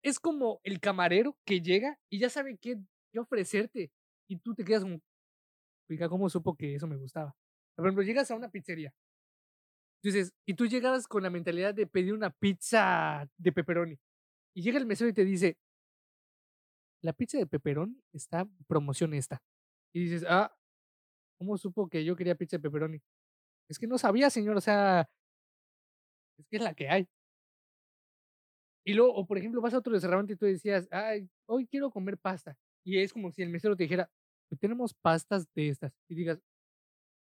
es 0.04 0.20
como 0.20 0.60
el 0.64 0.80
camarero 0.80 1.38
que 1.46 1.62
llega 1.62 1.98
y 2.10 2.20
ya 2.20 2.30
sabe 2.30 2.58
qué, 2.58 2.78
qué 3.12 3.20
ofrecerte 3.20 3.92
y 4.28 4.38
tú 4.38 4.54
te 4.56 4.64
quedas 4.64 4.84
como, 4.84 5.00
oiga, 5.90 6.10
¿cómo 6.10 6.30
supo 6.30 6.56
que 6.56 6.76
eso 6.76 6.88
me 6.88 6.98
gustaba? 6.98 7.36
Por 7.76 7.86
ejemplo, 7.88 8.04
llegas 8.04 8.32
a 8.32 8.36
una 8.36 8.50
pizzería, 8.50 8.94
dices, 10.04 10.34
y 10.46 10.54
tú 10.54 10.66
llegas 10.68 11.08
con 11.08 11.24
la 11.24 11.30
mentalidad 11.30 11.74
de 11.74 11.88
pedir 11.88 12.14
una 12.14 12.30
pizza 12.32 13.28
de 13.38 13.52
pepperoni 13.52 13.98
y 14.56 14.64
llega 14.64 14.80
el 14.80 14.86
mesero 14.88 15.10
y 15.10 15.14
te 15.14 15.26
dice, 15.26 15.58
la 17.08 17.14
pizza 17.14 17.38
de 17.38 17.48
pepperoni 17.48 17.98
está 18.12 18.46
promoción 18.68 19.14
esta. 19.14 19.42
Y 19.96 20.04
dices, 20.04 20.26
ah, 20.28 20.54
¿cómo 21.40 21.58
supo 21.58 21.88
que 21.88 22.04
yo 22.04 22.18
quería 22.18 22.36
pizza 22.36 22.58
de 22.58 22.64
pepperoni? 22.64 23.02
Es 23.70 23.80
que 23.80 23.88
no 23.88 23.98
sabía, 23.98 24.30
señor, 24.30 24.58
o 24.58 24.62
sea, 24.62 25.10
es 26.38 26.46
que 26.50 26.58
es 26.58 26.64
la 26.64 26.74
que 26.74 26.90
hay. 26.90 27.08
Y 28.86 28.94
luego, 28.94 29.14
o 29.14 29.26
por 29.26 29.38
ejemplo, 29.38 29.62
vas 29.62 29.74
a 29.74 29.78
otro 29.78 29.94
restaurante 29.94 30.34
y 30.34 30.36
tú 30.36 30.46
decías, 30.46 30.90
ay, 30.92 31.30
hoy 31.48 31.66
quiero 31.66 31.90
comer 31.92 32.18
pasta. 32.18 32.58
Y 32.86 33.00
es 33.00 33.14
como 33.14 33.32
si 33.32 33.42
el 33.42 33.50
mesero 33.50 33.78
te 33.78 33.84
dijera, 33.84 34.12
tenemos 34.60 34.94
pastas 34.94 35.48
de 35.56 35.70
estas. 35.70 35.94
Y 36.10 36.16
digas, 36.16 36.42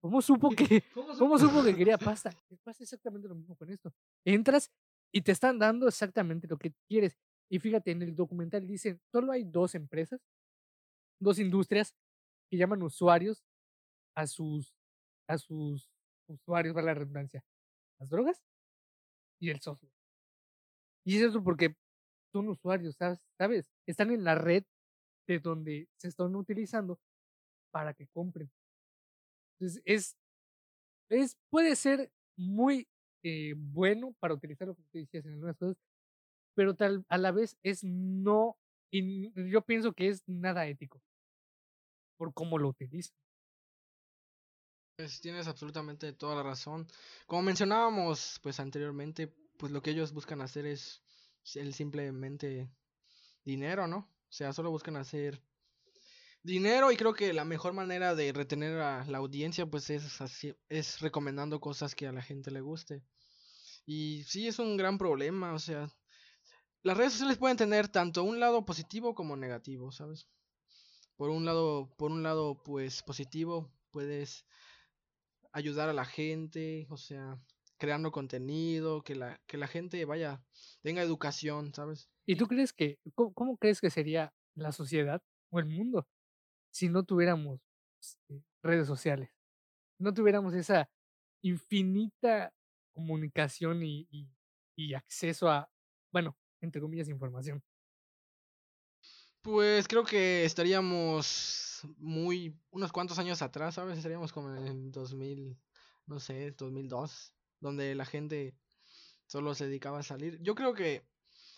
¿cómo 0.02 0.20
supo 0.20 0.50
que, 0.58 0.84
¿cómo 0.96 1.38
supo 1.38 1.64
que 1.64 1.76
quería 1.76 1.98
pasta? 2.24 2.32
Pasa 2.64 2.84
exactamente 2.84 3.28
lo 3.28 3.36
mismo 3.36 3.56
con 3.56 3.70
esto. 3.70 3.94
Entras 4.26 4.72
y 5.14 5.22
te 5.22 5.32
están 5.32 5.60
dando 5.60 5.88
exactamente 5.88 6.48
lo 6.48 6.58
que 6.58 6.74
quieres. 6.88 7.20
Y 7.50 7.60
fíjate, 7.60 7.92
en 7.92 8.02
el 8.04 8.16
documental 8.16 8.68
dicen, 8.68 9.02
solo 9.12 9.32
hay 9.32 9.44
dos 9.44 9.76
empresas, 9.76 10.22
dos 11.20 11.40
industrias 11.40 11.96
que 12.50 12.58
llaman 12.58 12.84
usuarios 12.84 13.44
a 14.16 14.28
sus, 14.28 14.74
a 15.28 15.38
sus 15.38 15.90
usuarios, 16.28 16.74
para 16.74 16.88
la 16.88 16.94
redundancia, 16.94 17.44
las 18.00 18.10
drogas 18.10 18.44
y 19.40 19.50
el 19.50 19.60
software. 19.62 19.92
Y 21.06 21.18
es 21.18 21.24
eso 21.24 21.44
porque 21.44 21.76
son 22.32 22.50
usuarios, 22.50 22.96
¿sabes? 22.96 23.28
¿sabes? 23.38 23.72
Están 23.88 24.12
en 24.12 24.24
la 24.24 24.36
red 24.36 24.64
de 25.28 25.40
donde 25.40 25.90
se 25.98 26.08
están 26.08 26.36
utilizando 26.36 27.00
para 27.72 27.94
que 27.94 28.08
compren. 28.08 28.52
Entonces, 29.54 29.82
es, 29.86 30.18
es 31.10 31.38
puede 31.50 31.76
ser 31.76 32.12
muy 32.38 32.88
eh, 33.24 33.54
bueno 33.58 34.16
para 34.20 34.34
utilizar 34.34 34.68
lo 34.68 34.76
que 34.76 34.84
tú 34.84 34.98
decías 34.98 35.26
en 35.26 35.34
algunas 35.34 35.58
cosas, 35.58 35.78
pero 36.60 36.76
tal, 36.76 37.06
a 37.08 37.18
la 37.18 37.32
vez 37.32 37.58
es 37.64 37.86
no, 37.86 38.58
y 38.92 39.32
yo 39.50 39.62
pienso 39.62 39.94
que 39.94 40.10
es 40.10 40.28
nada 40.28 40.68
ético 40.68 41.02
por 42.18 42.34
cómo 42.34 42.58
lo 42.58 42.68
utilizan. 42.68 43.16
Pues 44.98 45.22
tienes 45.22 45.48
absolutamente 45.48 46.12
toda 46.12 46.36
la 46.36 46.44
razón. 46.44 46.86
Como 47.28 47.44
mencionábamos 47.44 48.42
pues 48.44 48.60
anteriormente, 48.60 49.34
pues 49.58 49.72
lo 49.72 49.82
que 49.82 49.92
ellos 49.92 50.12
buscan 50.12 50.42
hacer 50.42 50.66
es 50.66 51.02
el 51.56 51.74
simplemente 51.74 52.70
dinero, 53.46 53.88
¿no? 53.88 54.00
O 54.00 54.32
sea, 54.34 54.52
solo 54.52 54.70
buscan 54.70 54.98
hacer 54.98 55.42
dinero 56.44 56.92
y 56.92 56.98
creo 56.98 57.14
que 57.14 57.32
la 57.32 57.46
mejor 57.46 57.72
manera 57.72 58.16
de 58.16 58.34
retener 58.34 58.82
a 58.82 59.06
la 59.06 59.20
audiencia 59.20 59.66
pues 59.66 59.90
es 59.92 60.20
así, 60.20 60.54
es 60.68 61.00
recomendando 61.00 61.62
cosas 61.62 61.96
que 61.96 62.06
a 62.06 62.12
la 62.12 62.22
gente 62.22 62.52
le 62.52 62.60
guste. 62.60 63.02
Y 63.86 64.24
sí 64.26 64.46
es 64.46 64.60
un 64.60 64.76
gran 64.76 64.98
problema, 64.98 65.54
o 65.54 65.60
sea, 65.60 65.90
las 66.84 66.98
redes 66.98 67.14
sociales 67.14 67.38
pueden 67.38 67.58
tener 67.58 67.90
tanto 67.90 68.24
un 68.24 68.40
lado 68.40 68.66
positivo 68.66 69.14
como 69.14 69.36
negativo, 69.36 69.92
¿sabes? 69.92 70.28
Por 71.16 71.30
un 71.30 71.46
lado, 71.46 71.94
por 71.98 72.12
un 72.12 72.24
lado, 72.24 72.64
pues 72.64 73.04
positivo, 73.04 73.70
puedes 73.92 74.46
ayudar 75.52 75.90
a 75.90 75.94
la 75.94 76.06
gente, 76.06 76.88
o 76.90 76.98
sea, 76.98 77.38
creando 77.78 78.12
contenido, 78.12 79.04
que 79.04 79.16
la, 79.16 79.42
que 79.46 79.58
la 79.58 79.68
gente 79.68 80.04
vaya, 80.06 80.42
tenga 80.82 81.02
educación, 81.02 81.74
¿sabes? 81.74 82.10
¿Y 82.26 82.36
tú 82.36 82.48
crees 82.48 82.72
que, 82.72 83.00
cómo, 83.16 83.58
crees 83.58 83.82
que 83.82 83.90
sería 83.90 84.34
la 84.56 84.72
sociedad 84.72 85.22
o 85.50 85.60
el 85.60 85.66
mundo 85.66 86.08
si 86.72 86.88
no 86.88 87.04
tuviéramos 87.04 87.60
este, 88.00 88.44
redes 88.64 88.88
sociales? 88.88 89.30
No 89.98 90.14
tuviéramos 90.14 90.54
esa 90.54 90.90
infinita 91.42 92.54
comunicación 92.94 93.84
y, 93.84 94.08
y 94.76 94.94
acceso 94.94 95.50
a, 95.50 95.70
bueno, 96.12 96.38
entre 96.62 96.82
comillas, 96.82 97.10
información? 97.10 97.64
Pues 99.42 99.88
creo 99.88 100.04
que 100.04 100.44
estaríamos 100.44 101.82
muy, 101.98 102.60
unos 102.72 102.92
cuantos 102.92 103.20
años 103.20 103.42
atrás, 103.42 103.76
¿sabes? 103.76 103.98
Estaríamos 103.98 104.34
como 104.34 104.54
en 104.54 104.68
el 104.68 104.92
2000, 104.92 105.58
no 106.08 106.20
sé, 106.20 106.52
2002, 106.52 107.34
donde 107.62 107.96
la 107.96 108.06
gente 108.06 108.56
solo 109.28 109.56
se 109.56 109.68
dedicaba 109.68 110.00
a 110.00 110.04
salir. 110.04 110.40
Yo 110.42 110.56
creo 110.56 110.74
que 110.74 111.04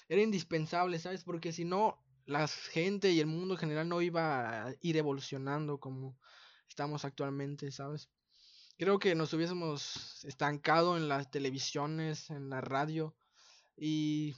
era 0.10 0.22
indispensable, 0.22 1.00
¿sabes? 1.00 1.24
Porque 1.24 1.54
si 1.54 1.66
no, 1.66 2.04
la 2.26 2.48
gente 2.48 3.12
y 3.12 3.20
el 3.20 3.28
mundo 3.28 3.56
en 3.56 3.60
general 3.60 3.90
no 3.90 4.02
iba 4.02 4.68
a 4.68 4.76
ir 4.82 4.98
evolucionando 4.98 5.80
como 5.80 6.20
estamos 6.68 7.06
actualmente, 7.06 7.72
¿sabes? 7.72 8.10
Creo 8.78 9.00
que 9.00 9.16
nos 9.16 9.34
hubiésemos 9.34 10.24
estancado 10.26 10.98
en 10.98 11.08
las 11.08 11.30
televisiones, 11.32 12.30
en 12.30 12.50
la 12.50 12.62
radio 12.62 13.16
y 13.76 14.36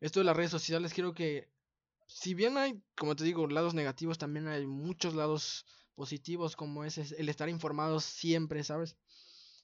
esto 0.00 0.20
de 0.20 0.24
las 0.24 0.36
redes 0.36 0.50
sociales, 0.50 0.92
creo 0.94 1.14
que 1.14 1.48
si 2.06 2.34
bien 2.34 2.56
hay, 2.58 2.82
como 2.96 3.14
te 3.14 3.24
digo, 3.24 3.46
lados 3.46 3.74
negativos, 3.74 4.18
también 4.18 4.48
hay 4.48 4.66
muchos 4.66 5.14
lados 5.14 5.64
positivos, 5.94 6.56
como 6.56 6.84
es 6.84 7.12
el 7.12 7.28
estar 7.28 7.48
informados 7.48 8.04
siempre, 8.04 8.64
¿sabes? 8.64 8.96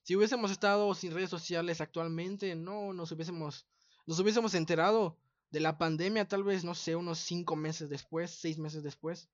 Si 0.03 0.15
hubiésemos 0.15 0.51
estado 0.51 0.95
sin 0.95 1.13
redes 1.13 1.31
sociales 1.31 1.81
actualmente, 1.81 2.55
no 2.55 2.93
nos 2.93 3.11
hubiésemos, 3.11 3.67
nos 4.07 4.21
hubiésemos 4.21 4.55
enterado 4.55 5.19
de 5.51 5.61
la 5.61 5.79
pandemia 5.79 6.29
tal 6.29 6.45
vez, 6.45 6.63
no 6.65 6.75
sé, 6.75 6.95
unos 6.95 7.19
cinco 7.19 7.57
meses 7.57 7.89
después, 7.89 8.31
seis 8.31 8.59
meses 8.59 8.83
después, 8.83 9.29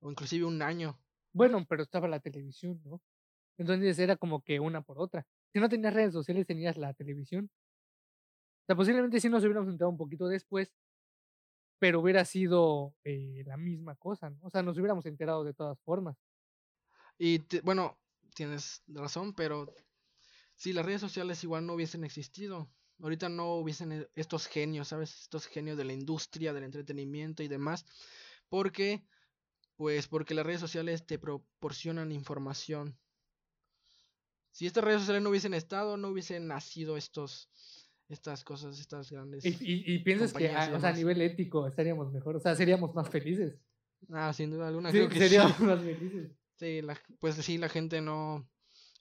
o 0.00 0.10
inclusive 0.10 0.44
un 0.44 0.62
año. 0.62 0.98
Bueno, 1.32 1.66
pero 1.68 1.82
estaba 1.82 2.08
la 2.08 2.20
televisión, 2.20 2.80
¿no? 2.84 3.02
Entonces 3.58 3.98
era 3.98 4.16
como 4.16 4.42
que 4.42 4.60
una 4.60 4.80
por 4.80 4.98
otra. 4.98 5.26
Si 5.52 5.58
no 5.60 5.68
tenías 5.68 5.92
redes 5.92 6.12
sociales, 6.12 6.46
tenías 6.46 6.76
la 6.76 6.94
televisión. 6.94 7.50
O 8.66 8.68
sea, 8.68 8.76
posiblemente 8.76 9.20
sí 9.20 9.28
nos 9.28 9.42
hubiéramos 9.44 9.70
enterado 9.70 9.90
un 9.90 9.96
poquito 9.96 10.28
después, 10.28 10.72
pero 11.78 12.00
hubiera 12.00 12.24
sido 12.24 12.94
eh, 13.04 13.42
la 13.46 13.56
misma 13.56 13.96
cosa, 13.96 14.30
¿no? 14.30 14.38
O 14.42 14.50
sea, 14.50 14.62
nos 14.62 14.76
hubiéramos 14.78 15.06
enterado 15.06 15.44
de 15.44 15.54
todas 15.54 15.78
formas. 15.80 16.16
Y 17.18 17.44
bueno, 17.62 17.98
tienes 18.34 18.82
razón, 18.86 19.34
pero 19.34 19.72
si 20.56 20.72
las 20.72 20.86
redes 20.86 21.00
sociales 21.02 21.44
igual 21.44 21.66
no 21.66 21.74
hubiesen 21.74 22.04
existido, 22.04 22.70
ahorita 23.00 23.28
no 23.28 23.56
hubiesen 23.56 23.92
e, 23.92 24.10
estos 24.14 24.46
genios, 24.48 24.88
¿sabes? 24.88 25.22
Estos 25.22 25.46
genios 25.46 25.78
de 25.78 25.84
la 25.84 25.94
industria, 25.94 26.52
del 26.54 26.64
entretenimiento 26.64 27.42
y 27.42 27.48
demás, 27.48 27.86
porque, 28.48 29.06
pues, 29.76 30.08
porque 30.08 30.34
las 30.34 30.46
redes 30.46 30.60
sociales 30.60 31.06
te 31.06 31.18
proporcionan 31.18 32.12
información 32.12 32.98
Si 34.50 34.66
estas 34.66 34.82
redes 34.82 35.00
sociales 35.02 35.22
no 35.22 35.30
hubiesen 35.30 35.54
estado, 35.54 35.96
no 35.96 36.08
hubiesen 36.08 36.48
nacido 36.48 36.96
estos 36.96 37.48
estas 38.08 38.44
cosas, 38.44 38.78
estas 38.78 39.10
grandes. 39.10 39.44
Y, 39.44 39.56
y, 39.60 39.98
piensas 40.00 40.32
que 40.32 40.50
a, 40.50 40.76
o 40.76 40.80
sea, 40.80 40.90
a 40.90 40.92
nivel 40.92 41.20
ético 41.22 41.66
estaríamos 41.66 42.12
mejor, 42.12 42.36
o 42.36 42.40
sea, 42.40 42.54
seríamos 42.54 42.94
más 42.94 43.08
felices. 43.08 43.58
Ah, 44.10 44.32
sin 44.32 44.50
duda 44.50 44.68
alguna. 44.68 44.92
Sí, 44.92 45.06
seríamos 45.12 45.58
más 45.60 45.80
felices. 45.80 46.30
Sí, 46.56 46.80
pues 47.20 47.34
sí, 47.36 47.58
la 47.58 47.68
gente 47.68 48.00
no 48.00 48.48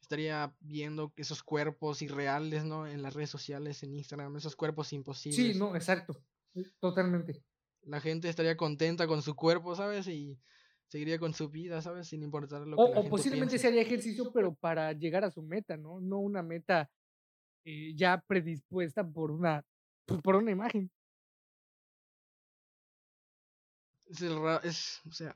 estaría 0.01 0.53
viendo 0.59 1.13
esos 1.15 1.41
cuerpos 1.41 2.01
irreales, 2.01 2.63
¿no? 2.63 2.85
En 2.85 3.01
las 3.01 3.13
redes 3.13 3.29
sociales, 3.29 3.81
en 3.83 3.95
Instagram, 3.95 4.35
esos 4.37 4.55
cuerpos 4.55 4.93
imposibles. 4.93 5.53
Sí, 5.53 5.57
no, 5.57 5.75
exacto. 5.75 6.21
Totalmente. 6.79 7.43
La 7.83 7.99
gente 7.99 8.29
estaría 8.29 8.57
contenta 8.57 9.07
con 9.07 9.21
su 9.21 9.35
cuerpo, 9.35 9.75
¿sabes? 9.75 10.07
Y 10.07 10.39
seguiría 10.87 11.19
con 11.19 11.33
su 11.33 11.49
vida, 11.49 11.81
¿sabes? 11.81 12.07
Sin 12.07 12.23
importar 12.23 12.67
lo 12.67 12.77
que 12.77 12.93
la 12.93 12.99
o 12.99 13.09
posiblemente 13.09 13.57
se 13.57 13.67
haría 13.67 13.81
ejercicio, 13.81 14.31
pero 14.31 14.53
para 14.55 14.93
llegar 14.93 15.23
a 15.23 15.31
su 15.31 15.41
meta, 15.41 15.77
¿no? 15.77 15.99
No 15.99 16.19
una 16.19 16.43
meta 16.43 16.89
eh, 17.65 17.93
ya 17.95 18.23
predispuesta 18.27 19.03
por 19.03 19.31
una, 19.31 19.65
pues, 20.05 20.21
por 20.21 20.35
una 20.35 20.51
imagen. 20.51 20.91
Es, 24.05 24.21
el 24.21 24.37
es 24.63 25.01
o 25.07 25.11
sea, 25.11 25.35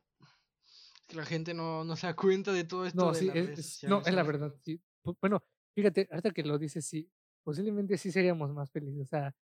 que 1.07 1.15
la 1.15 1.25
gente 1.25 1.55
no, 1.55 1.83
no 1.83 1.95
se 1.95 2.05
da 2.05 2.15
cuenta 2.15 2.53
de 2.53 2.63
todo 2.63 2.85
esto. 2.85 3.03
No, 3.03 3.13
sí, 3.15 3.29
es, 3.33 3.83
no, 3.83 4.01
es 4.05 4.13
la 4.13 4.23
verdad. 4.23 4.55
Sí. 4.61 4.79
Bueno, 5.19 5.43
fíjate, 5.75 6.07
ahorita 6.11 6.31
que 6.31 6.43
lo 6.43 6.59
dices, 6.59 6.85
sí, 6.85 7.11
posiblemente 7.43 7.97
sí 7.97 8.11
seríamos 8.11 8.53
más 8.53 8.71
felices. 8.71 9.01
O 9.01 9.05
sea, 9.07 9.35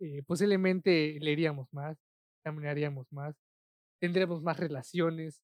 eh, 0.00 0.24
posiblemente 0.26 1.16
leeríamos 1.20 1.72
más, 1.72 1.96
caminaríamos 2.42 3.06
más, 3.12 3.36
tendríamos 4.00 4.42
más 4.42 4.58
relaciones, 4.58 5.40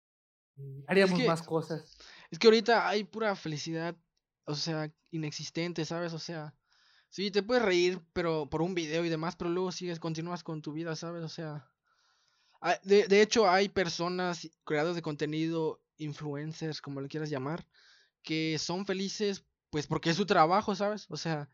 eh, 0.56 0.84
haríamos 0.88 1.24
más 1.24 1.42
cosas. 1.42 1.96
Es 2.32 2.38
que 2.38 2.48
ahorita 2.48 2.88
hay 2.88 3.04
pura 3.04 3.36
felicidad, 3.36 3.96
o 4.44 4.56
sea, 4.56 4.92
inexistente, 5.12 5.84
¿sabes? 5.84 6.12
O 6.14 6.18
sea, 6.18 6.52
Sí, 7.10 7.30
te 7.30 7.42
puedes 7.42 7.64
reír, 7.64 8.00
pero 8.12 8.48
por 8.48 8.62
un 8.62 8.74
video 8.74 9.04
y 9.04 9.08
demás, 9.08 9.36
pero 9.36 9.50
luego 9.50 9.72
sigues, 9.72 9.98
continúas 9.98 10.42
con 10.42 10.62
tu 10.62 10.72
vida, 10.72 10.94
¿sabes? 10.96 11.22
O 11.22 11.28
sea, 11.28 11.68
de, 12.84 13.06
de 13.08 13.20
hecho 13.20 13.50
hay 13.50 13.68
personas, 13.68 14.48
creadores 14.64 14.96
de 14.96 15.02
contenido, 15.02 15.82
influencers, 15.98 16.80
como 16.80 17.00
le 17.00 17.08
quieras 17.08 17.28
llamar, 17.28 17.66
que 18.22 18.58
son 18.58 18.86
felices, 18.86 19.44
pues 19.70 19.86
porque 19.86 20.10
es 20.10 20.16
su 20.16 20.24
trabajo, 20.24 20.74
¿sabes? 20.74 21.06
O 21.10 21.16
sea, 21.16 21.50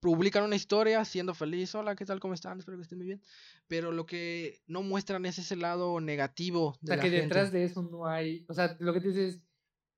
publican 0.00 0.44
una 0.44 0.56
historia 0.56 1.04
siendo 1.04 1.34
feliz, 1.34 1.74
hola, 1.74 1.96
¿qué 1.96 2.04
tal? 2.04 2.20
¿Cómo 2.20 2.34
están? 2.34 2.58
Espero 2.58 2.76
que 2.76 2.82
estén 2.82 2.98
muy 2.98 3.06
bien. 3.06 3.22
Pero 3.66 3.92
lo 3.92 4.06
que 4.06 4.62
no 4.66 4.82
muestran 4.82 5.26
es 5.26 5.38
ese 5.38 5.56
lado 5.56 6.00
negativo. 6.00 6.76
De 6.80 6.92
o 6.92 6.94
sea, 6.94 7.02
que 7.02 7.10
detrás 7.10 7.52
de 7.52 7.64
eso 7.64 7.82
no 7.82 8.06
hay, 8.06 8.44
o 8.48 8.54
sea, 8.54 8.76
lo 8.78 8.92
que 8.92 9.00
dices, 9.00 9.40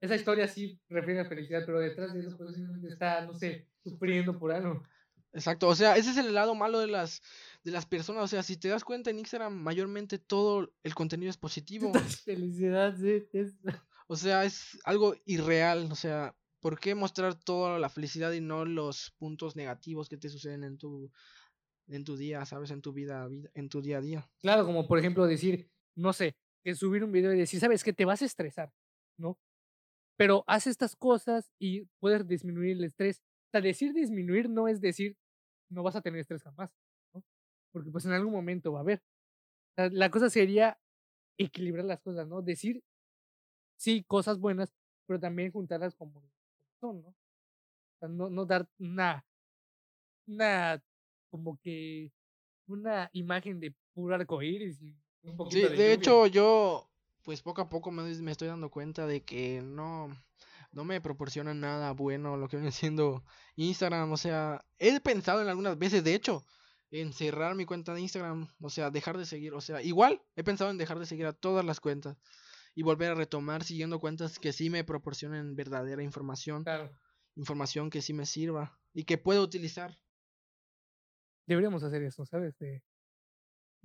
esa 0.01 0.15
historia 0.15 0.47
sí 0.47 0.81
refiere 0.89 1.21
a 1.21 1.25
felicidad, 1.25 1.63
pero 1.67 1.81
detrás 1.81 2.15
de 2.15 2.21
eso 2.21 2.37
posiblemente 2.37 2.89
está, 2.89 3.25
no 3.27 3.35
sé, 3.35 3.67
sufriendo 3.83 4.39
por 4.39 4.53
algo. 4.53 4.83
Exacto, 5.33 5.69
o 5.69 5.75
sea, 5.75 5.97
ese 5.97 6.11
es 6.11 6.17
el 6.17 6.33
lado 6.33 6.55
malo 6.55 6.79
de 6.79 6.87
las 6.87 7.21
de 7.63 7.71
las 7.71 7.85
personas, 7.85 8.25
o 8.25 8.29
sea, 8.29 8.43
si 8.43 8.57
te 8.57 8.69
das 8.69 8.85
cuenta 8.85 9.11
en 9.11 9.19
Instagram 9.19 9.55
mayormente 9.55 10.19
todo 10.19 10.73
el 10.83 10.95
contenido 10.95 11.31
es 11.31 11.37
positivo. 11.39 11.93
Felicidad, 12.25 12.97
sí. 12.97 13.27
O 14.11 14.17
sea, 14.17 14.45
es 14.45 14.79
algo 14.85 15.15
irreal, 15.27 15.93
o 15.93 15.95
sea, 15.95 16.35
¿por 16.61 16.81
qué 16.81 16.95
mostrar 16.95 17.35
toda 17.35 17.79
la 17.79 17.91
felicidad 17.91 18.33
y 18.33 18.41
no 18.41 18.65
los 18.65 19.11
puntos 19.19 19.55
negativos 19.55 20.09
que 20.09 20.17
te 20.17 20.31
suceden 20.31 20.65
en 20.65 20.79
tu 20.79 21.11
en 21.89 22.05
tu 22.05 22.17
día, 22.17 22.47
sabes, 22.47 22.71
en 22.71 22.81
tu 22.81 22.95
vida, 22.95 23.29
en 23.53 23.69
tu 23.69 23.83
día 23.83 23.99
a 23.99 24.01
día? 24.01 24.31
Claro, 24.39 24.65
como 24.65 24.89
por 24.89 24.99
ejemplo 24.99 25.27
decir, 25.27 25.71
no 25.95 26.15
sé, 26.15 26.35
que 26.65 26.75
subir 26.75 27.05
un 27.05 27.13
video 27.13 27.35
y 27.35 27.39
decir, 27.39 27.61
¿sabes 27.61 27.85
qué? 27.85 27.93
Te 27.93 28.07
vas 28.07 28.23
a 28.23 28.25
estresar, 28.25 28.73
¿no? 29.19 29.39
Pero 30.19 30.45
haz 30.47 30.67
estas 30.67 30.97
cosas 30.97 31.51
y 31.59 31.87
puedes 32.01 32.27
disminuir 32.27 32.73
el 32.73 32.85
estrés 32.85 33.23
o 33.49 33.51
sea, 33.51 33.61
decir 33.63 33.95
disminuir 33.95 34.51
no 34.51 34.69
es 34.69 34.81
decir 34.81 35.17
no 35.71 35.83
vas 35.83 35.97
a 35.97 36.03
tener 36.03 36.21
estrés 36.21 36.43
jamás, 36.43 36.71
¿no? 37.15 37.25
Porque 37.73 37.91
pues 37.91 38.05
en 38.05 38.13
algún 38.13 38.33
momento 38.33 38.73
va 38.73 38.81
a 38.81 38.83
haber. 38.83 38.99
O 38.99 39.75
sea, 39.77 39.91
la 39.91 40.11
cosa 40.11 40.29
sería 40.29 40.79
equilibrar 41.39 41.85
las 41.85 42.01
cosas, 42.01 42.27
¿no? 42.29 42.43
Decir 42.43 42.83
sí, 43.79 44.05
cosas 44.05 44.39
buenas, 44.39 44.75
pero 45.07 45.19
también 45.19 45.53
juntarlas 45.53 45.95
como 45.95 46.23
son, 46.81 47.03
¿no? 47.03 47.09
O 47.09 47.99
sea, 48.01 48.09
no, 48.09 48.29
no 48.29 48.45
dar 48.45 48.69
una, 48.79 49.25
una, 50.27 50.83
como 51.31 51.59
que, 51.59 52.13
una 52.67 53.09
imagen 53.13 53.61
de 53.61 53.75
puro 53.95 54.15
arcoíris 54.15 54.81
y 54.83 54.95
un 55.23 55.37
poquito 55.37 55.69
sí, 55.69 55.77
de, 55.77 55.93
hecho 55.93 56.27
yo, 56.27 56.91
pues 57.29 57.43
poco 57.43 57.61
a 57.61 57.69
poco 57.69 57.91
me, 57.91 58.05
me 58.23 58.31
estoy 58.31 58.49
dando 58.49 58.71
cuenta 58.71 59.07
de 59.07 59.23
que 59.23 59.61
no, 59.61 60.09
no 60.73 60.85
me 60.85 60.99
proporciona 61.03 61.53
nada 61.53 61.91
bueno 61.93 62.39
lo 62.39 62.49
que 62.49 62.57
viene 62.57 62.73
siendo 62.73 63.23
Instagram. 63.57 64.11
O 64.11 64.17
sea, 64.17 64.65
he 64.79 64.99
pensado 64.99 65.43
en 65.43 65.49
algunas 65.49 65.79
veces, 65.79 66.03
de 66.03 66.15
hecho, 66.15 66.47
en 66.91 67.13
cerrar 67.13 67.55
mi 67.55 67.67
cuenta 67.67 67.93
de 67.93 68.01
Instagram. 68.01 68.49
O 68.63 68.71
sea, 68.71 68.91
dejar 68.91 69.19
de 69.19 69.27
seguir. 69.27 69.53
O 69.53 69.61
sea, 69.61 69.83
igual 69.83 70.23
he 70.37 70.43
pensado 70.43 70.71
en 70.71 70.79
dejar 70.79 70.99
de 70.99 71.05
seguir 71.05 71.27
a 71.27 71.35
todas 71.35 71.67
las 71.67 71.81
cuentas. 71.81 72.17
Y 72.75 72.83
volver 72.83 73.11
a 73.11 73.15
retomar 73.15 73.63
siguiendo 73.63 74.01
cuentas 74.01 74.39
que 74.39 74.55
sí 74.55 74.71
me 74.71 74.83
proporcionen 74.83 75.55
verdadera 75.55 76.03
información. 76.03 76.65
Claro. 76.65 76.99
Información 77.37 77.91
que 77.91 78.01
sí 78.01 78.15
me 78.15 78.25
sirva 78.25 78.81
y 78.95 79.05
que 79.05 79.19
puedo 79.19 79.43
utilizar. 79.43 79.99
Deberíamos 81.47 81.83
hacer 81.83 82.03
eso, 82.05 82.25
¿sabes? 82.25 82.57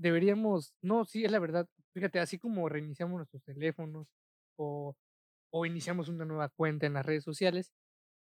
Deberíamos, 0.04 0.74
no, 0.82 1.06
sí, 1.06 1.26
es 1.26 1.32
la 1.32 1.40
verdad. 1.40 1.68
Fíjate, 1.94 2.20
así 2.20 2.40
como 2.40 2.70
reiniciamos 2.70 3.18
nuestros 3.18 3.44
teléfonos 3.44 4.08
o 4.58 4.96
o 5.56 5.66
iniciamos 5.66 6.10
una 6.10 6.26
nueva 6.26 6.50
cuenta 6.50 6.88
en 6.88 6.94
las 6.94 7.06
redes 7.06 7.24
sociales, 7.24 7.72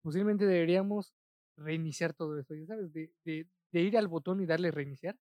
posiblemente 0.03 0.45
deberíamos 0.45 1.13
reiniciar 1.57 2.13
todo 2.13 2.39
eso, 2.39 2.55
ya 2.55 2.65
sabes, 2.67 2.93
de, 2.93 3.11
de, 3.25 3.47
de 3.73 3.81
ir 3.81 3.97
al 3.97 4.07
botón 4.09 4.41
y 4.41 4.45
darle 4.45 4.71
reiniciar, 4.71 5.17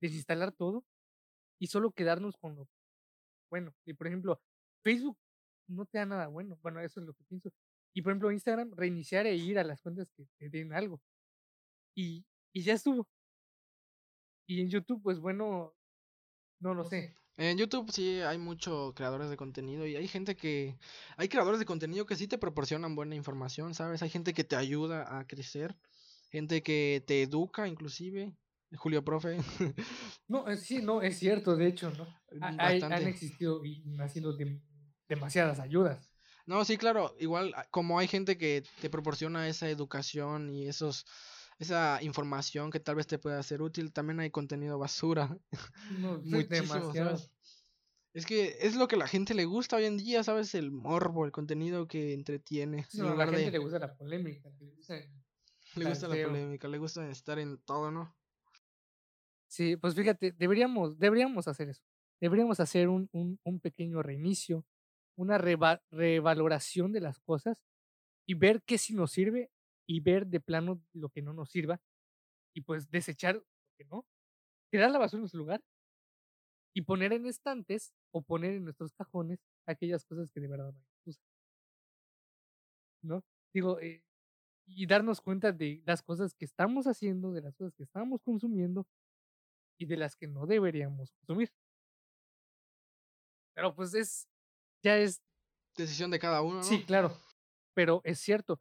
desinstalar 0.00 0.52
todo 0.52 0.84
y 1.60 1.68
solo 1.68 1.92
quedarnos 1.92 2.36
con 2.38 2.56
lo 2.56 2.68
bueno. 3.50 3.74
Y 3.86 3.94
por 3.94 4.06
ejemplo, 4.08 4.40
Facebook 4.82 5.18
no 5.68 5.86
te 5.86 5.98
da 5.98 6.06
nada 6.06 6.28
bueno. 6.28 6.58
Bueno, 6.62 6.80
eso 6.80 7.00
es 7.00 7.06
lo 7.06 7.14
que 7.14 7.24
pienso. 7.24 7.50
Y 7.94 8.02
por 8.02 8.12
ejemplo, 8.12 8.32
Instagram, 8.32 8.72
reiniciar 8.76 9.26
e 9.26 9.36
ir 9.36 9.58
a 9.58 9.64
las 9.64 9.80
cuentas 9.82 10.08
que 10.16 10.26
te 10.38 10.50
den 10.50 10.72
algo. 10.72 11.00
Y, 11.96 12.24
y 12.52 12.62
ya 12.62 12.74
estuvo. 12.74 13.08
Y 14.46 14.60
en 14.60 14.68
YouTube, 14.70 15.02
pues 15.02 15.18
bueno, 15.20 15.74
no 16.64 16.74
lo 16.74 16.84
sé. 16.84 17.14
En 17.36 17.58
YouTube 17.58 17.92
sí 17.92 18.20
hay 18.20 18.38
muchos 18.38 18.94
creadores 18.94 19.28
de 19.28 19.36
contenido 19.36 19.86
y 19.86 19.96
hay 19.96 20.08
gente 20.08 20.34
que... 20.34 20.78
Hay 21.16 21.28
creadores 21.28 21.60
de 21.60 21.66
contenido 21.66 22.06
que 22.06 22.16
sí 22.16 22.26
te 22.26 22.38
proporcionan 22.38 22.94
buena 22.94 23.14
información, 23.14 23.74
¿sabes? 23.74 24.02
Hay 24.02 24.08
gente 24.08 24.32
que 24.32 24.44
te 24.44 24.56
ayuda 24.56 25.18
a 25.18 25.26
crecer, 25.26 25.76
gente 26.30 26.62
que 26.62 27.04
te 27.06 27.22
educa 27.22 27.68
inclusive. 27.68 28.32
Julio 28.76 29.04
Profe. 29.04 29.36
No, 30.26 30.44
sí, 30.56 30.80
no, 30.80 31.02
es 31.02 31.18
cierto, 31.18 31.54
de 31.54 31.66
hecho, 31.66 31.90
¿no? 31.90 32.08
Hay, 32.58 32.80
han 32.80 33.06
existido 33.06 33.62
y 33.64 33.84
haciendo 34.00 34.34
demasiadas 35.06 35.60
ayudas. 35.60 36.10
No, 36.46 36.64
sí, 36.64 36.78
claro, 36.78 37.14
igual 37.20 37.54
como 37.70 37.98
hay 37.98 38.08
gente 38.08 38.38
que 38.38 38.64
te 38.80 38.88
proporciona 38.88 39.48
esa 39.48 39.68
educación 39.68 40.50
y 40.50 40.66
esos 40.66 41.04
esa 41.58 42.02
información 42.02 42.70
que 42.70 42.80
tal 42.80 42.96
vez 42.96 43.06
te 43.06 43.18
pueda 43.18 43.42
ser 43.42 43.62
útil, 43.62 43.92
también 43.92 44.20
hay 44.20 44.30
contenido 44.30 44.78
basura. 44.78 45.38
No, 45.98 46.18
Muchísimo, 46.24 46.92
Es 48.12 48.26
que 48.26 48.56
es 48.60 48.76
lo 48.76 48.88
que 48.88 48.96
a 48.96 48.98
la 48.98 49.08
gente 49.08 49.34
le 49.34 49.44
gusta 49.44 49.76
hoy 49.76 49.84
en 49.84 49.96
día, 49.96 50.22
¿sabes? 50.24 50.54
El 50.54 50.70
morbo, 50.70 51.24
el 51.24 51.32
contenido 51.32 51.86
que 51.86 52.12
entretiene. 52.12 52.86
No, 52.94 53.10
a 53.10 53.14
la 53.14 53.26
gente 53.26 53.50
le 53.50 53.58
gusta 53.58 53.78
la 53.78 53.94
polémica. 53.94 54.50
Le 54.58 54.70
gusta, 54.70 54.94
le 55.76 55.88
gusta 55.88 56.08
la 56.08 56.26
polémica, 56.26 56.68
le 56.68 56.78
gusta 56.78 57.08
estar 57.08 57.38
en 57.38 57.58
todo, 57.58 57.90
¿no? 57.90 58.16
Sí, 59.48 59.76
pues 59.76 59.94
fíjate, 59.94 60.32
deberíamos, 60.32 60.98
deberíamos 60.98 61.46
hacer 61.46 61.68
eso. 61.68 61.82
Deberíamos 62.20 62.58
hacer 62.58 62.88
un, 62.88 63.08
un, 63.12 63.38
un 63.44 63.60
pequeño 63.60 64.02
reinicio, 64.02 64.64
una 65.16 65.38
revaloración 65.38 66.92
de 66.92 67.00
las 67.00 67.20
cosas 67.20 67.62
y 68.26 68.34
ver 68.34 68.62
qué 68.62 68.78
sí 68.78 68.94
nos 68.94 69.12
sirve 69.12 69.50
y 69.86 70.00
ver 70.00 70.26
de 70.26 70.40
plano 70.40 70.82
lo 70.92 71.08
que 71.10 71.22
no 71.22 71.32
nos 71.32 71.50
sirva 71.50 71.80
y 72.54 72.62
pues 72.62 72.90
desechar 72.90 73.36
lo 73.36 73.44
que 73.76 73.84
no, 73.84 74.06
tirar 74.70 74.90
la 74.90 74.98
basura 74.98 75.22
en 75.22 75.28
su 75.28 75.36
lugar 75.36 75.62
y 76.74 76.82
poner 76.82 77.12
en 77.12 77.26
estantes 77.26 77.94
o 78.12 78.22
poner 78.22 78.54
en 78.54 78.64
nuestros 78.64 78.92
cajones 78.92 79.40
aquellas 79.66 80.04
cosas 80.04 80.30
que 80.30 80.40
de 80.40 80.48
verdad 80.48 80.72
no 80.72 80.80
nos 81.06 81.20
¿No? 83.02 83.24
Digo, 83.52 83.78
eh, 83.80 84.02
y 84.66 84.86
darnos 84.86 85.20
cuenta 85.20 85.52
de 85.52 85.82
las 85.84 86.02
cosas 86.02 86.34
que 86.34 86.44
estamos 86.44 86.86
haciendo, 86.86 87.32
de 87.32 87.42
las 87.42 87.54
cosas 87.54 87.74
que 87.74 87.82
estamos 87.82 88.22
consumiendo 88.22 88.86
y 89.78 89.86
de 89.86 89.96
las 89.96 90.16
que 90.16 90.26
no 90.26 90.46
deberíamos 90.46 91.12
consumir. 91.12 91.52
Pero 93.54 93.74
pues 93.74 93.94
es, 93.94 94.26
ya 94.82 94.96
es... 94.98 95.22
Decisión 95.76 96.10
de 96.10 96.18
cada 96.18 96.42
uno. 96.42 96.56
¿no? 96.56 96.62
Sí, 96.62 96.82
claro. 96.84 97.16
Pero 97.74 98.00
es 98.04 98.20
cierto. 98.20 98.60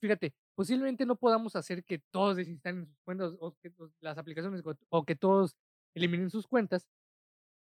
Fíjate, 0.00 0.34
posiblemente 0.54 1.06
no 1.06 1.16
podamos 1.16 1.56
hacer 1.56 1.84
que 1.84 1.98
todos 1.98 2.36
desinstalen 2.36 2.86
sus 2.86 3.00
cuentas 3.04 3.32
o 3.40 3.56
que 3.56 3.72
las 4.00 4.18
aplicaciones 4.18 4.62
o 4.90 5.04
que 5.04 5.16
todos 5.16 5.56
eliminen 5.94 6.30
sus 6.30 6.46
cuentas, 6.46 6.88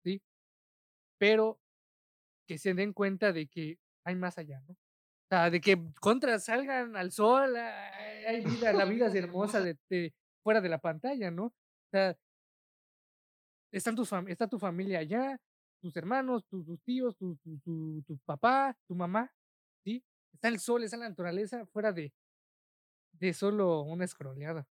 ¿sí? 0.05 0.23
Pero 1.19 1.59
que 2.47 2.59
se 2.59 2.75
den 2.75 2.93
cuenta 2.93 3.33
de 3.33 3.47
que 3.49 3.79
hay 4.05 4.15
más 4.15 4.39
allá, 4.39 4.61
¿no? 4.61 4.73
O 4.73 5.29
sea, 5.29 5.51
de 5.51 5.61
que 5.61 5.77
contra 6.01 6.39
salgan 6.39 6.97
al 6.97 7.11
sol, 7.11 7.57
hay 7.57 8.45
vida, 8.45 8.73
la 8.73 8.85
vida 8.85 9.07
es 9.09 9.15
hermosa 9.15 9.61
de, 9.61 10.15
fuera 10.45 10.61
de 10.61 10.69
la 10.69 10.79
pantalla, 10.79 11.33
¿no? 11.33 11.47
O 11.47 11.91
sea, 11.91 12.17
están 13.73 13.97
tus 13.97 14.13
está 14.29 14.47
tu 14.47 14.59
familia 14.59 15.01
allá, 15.01 15.41
tus 15.81 15.97
hermanos, 15.97 16.47
tus, 16.47 16.81
tíos, 16.83 17.17
tu, 17.17 17.37
tu, 17.39 18.03
tu, 18.07 18.19
papá, 18.25 18.77
tu 18.87 18.95
mamá, 18.95 19.33
¿sí? 19.83 20.05
Está 20.33 20.49
el 20.49 20.61
sol, 20.61 20.85
está 20.85 20.97
la 20.97 21.09
naturaleza 21.09 21.67
fuera 21.67 21.93
de, 21.93 22.13
de 23.21 23.35
solo 23.35 23.81
una 23.83 24.05
escroleada. 24.05 24.67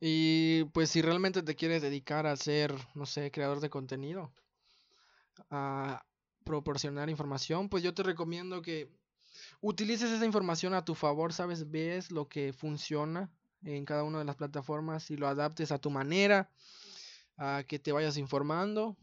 Y 0.00 0.64
pues 0.72 0.90
si 0.90 1.02
realmente 1.02 1.42
te 1.42 1.54
quieres 1.54 1.82
dedicar 1.82 2.26
a 2.26 2.36
ser, 2.36 2.74
no 2.94 3.06
sé, 3.06 3.30
creador 3.30 3.60
de 3.60 3.70
contenido, 3.70 4.32
a 5.50 6.04
proporcionar 6.44 7.08
información, 7.08 7.68
pues 7.68 7.82
yo 7.82 7.94
te 7.94 8.02
recomiendo 8.02 8.62
que 8.62 8.90
utilices 9.60 10.10
esa 10.10 10.26
información 10.26 10.74
a 10.74 10.84
tu 10.84 10.94
favor, 10.94 11.32
¿sabes? 11.32 11.70
Ves 11.70 12.10
lo 12.10 12.28
que 12.28 12.52
funciona 12.52 13.30
en 13.62 13.84
cada 13.84 14.02
una 14.02 14.18
de 14.18 14.24
las 14.24 14.36
plataformas 14.36 15.10
y 15.10 15.16
lo 15.16 15.28
adaptes 15.28 15.70
a 15.70 15.78
tu 15.78 15.90
manera, 15.90 16.50
a 17.36 17.62
que 17.66 17.78
te 17.78 17.92
vayas 17.92 18.16
informando 18.16 18.96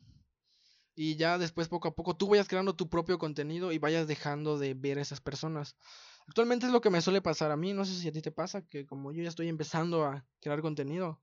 y 1.01 1.15
ya 1.15 1.37
después 1.37 1.69
poco 1.69 1.87
a 1.87 1.95
poco 1.95 2.17
tú 2.17 2.27
vayas 2.27 2.49
creando 2.49 2.75
tu 2.75 2.89
propio 2.89 3.17
contenido 3.17 3.71
y 3.71 3.77
vayas 3.77 4.05
dejando 4.05 4.59
de 4.59 4.73
ver 4.73 4.97
a 4.97 5.01
esas 5.01 5.21
personas. 5.21 5.77
Actualmente 6.29 6.67
es 6.67 6.71
lo 6.71 6.79
que 6.79 6.91
me 6.91 7.01
suele 7.01 7.23
pasar 7.23 7.49
a 7.49 7.57
mí, 7.57 7.73
no 7.73 7.85
sé 7.85 7.95
si 7.95 8.07
a 8.07 8.11
ti 8.11 8.21
te 8.21 8.29
pasa, 8.31 8.61
que 8.61 8.85
como 8.85 9.11
yo 9.11 9.23
ya 9.23 9.29
estoy 9.29 9.47
empezando 9.47 10.05
a 10.05 10.23
crear 10.39 10.61
contenido, 10.61 11.19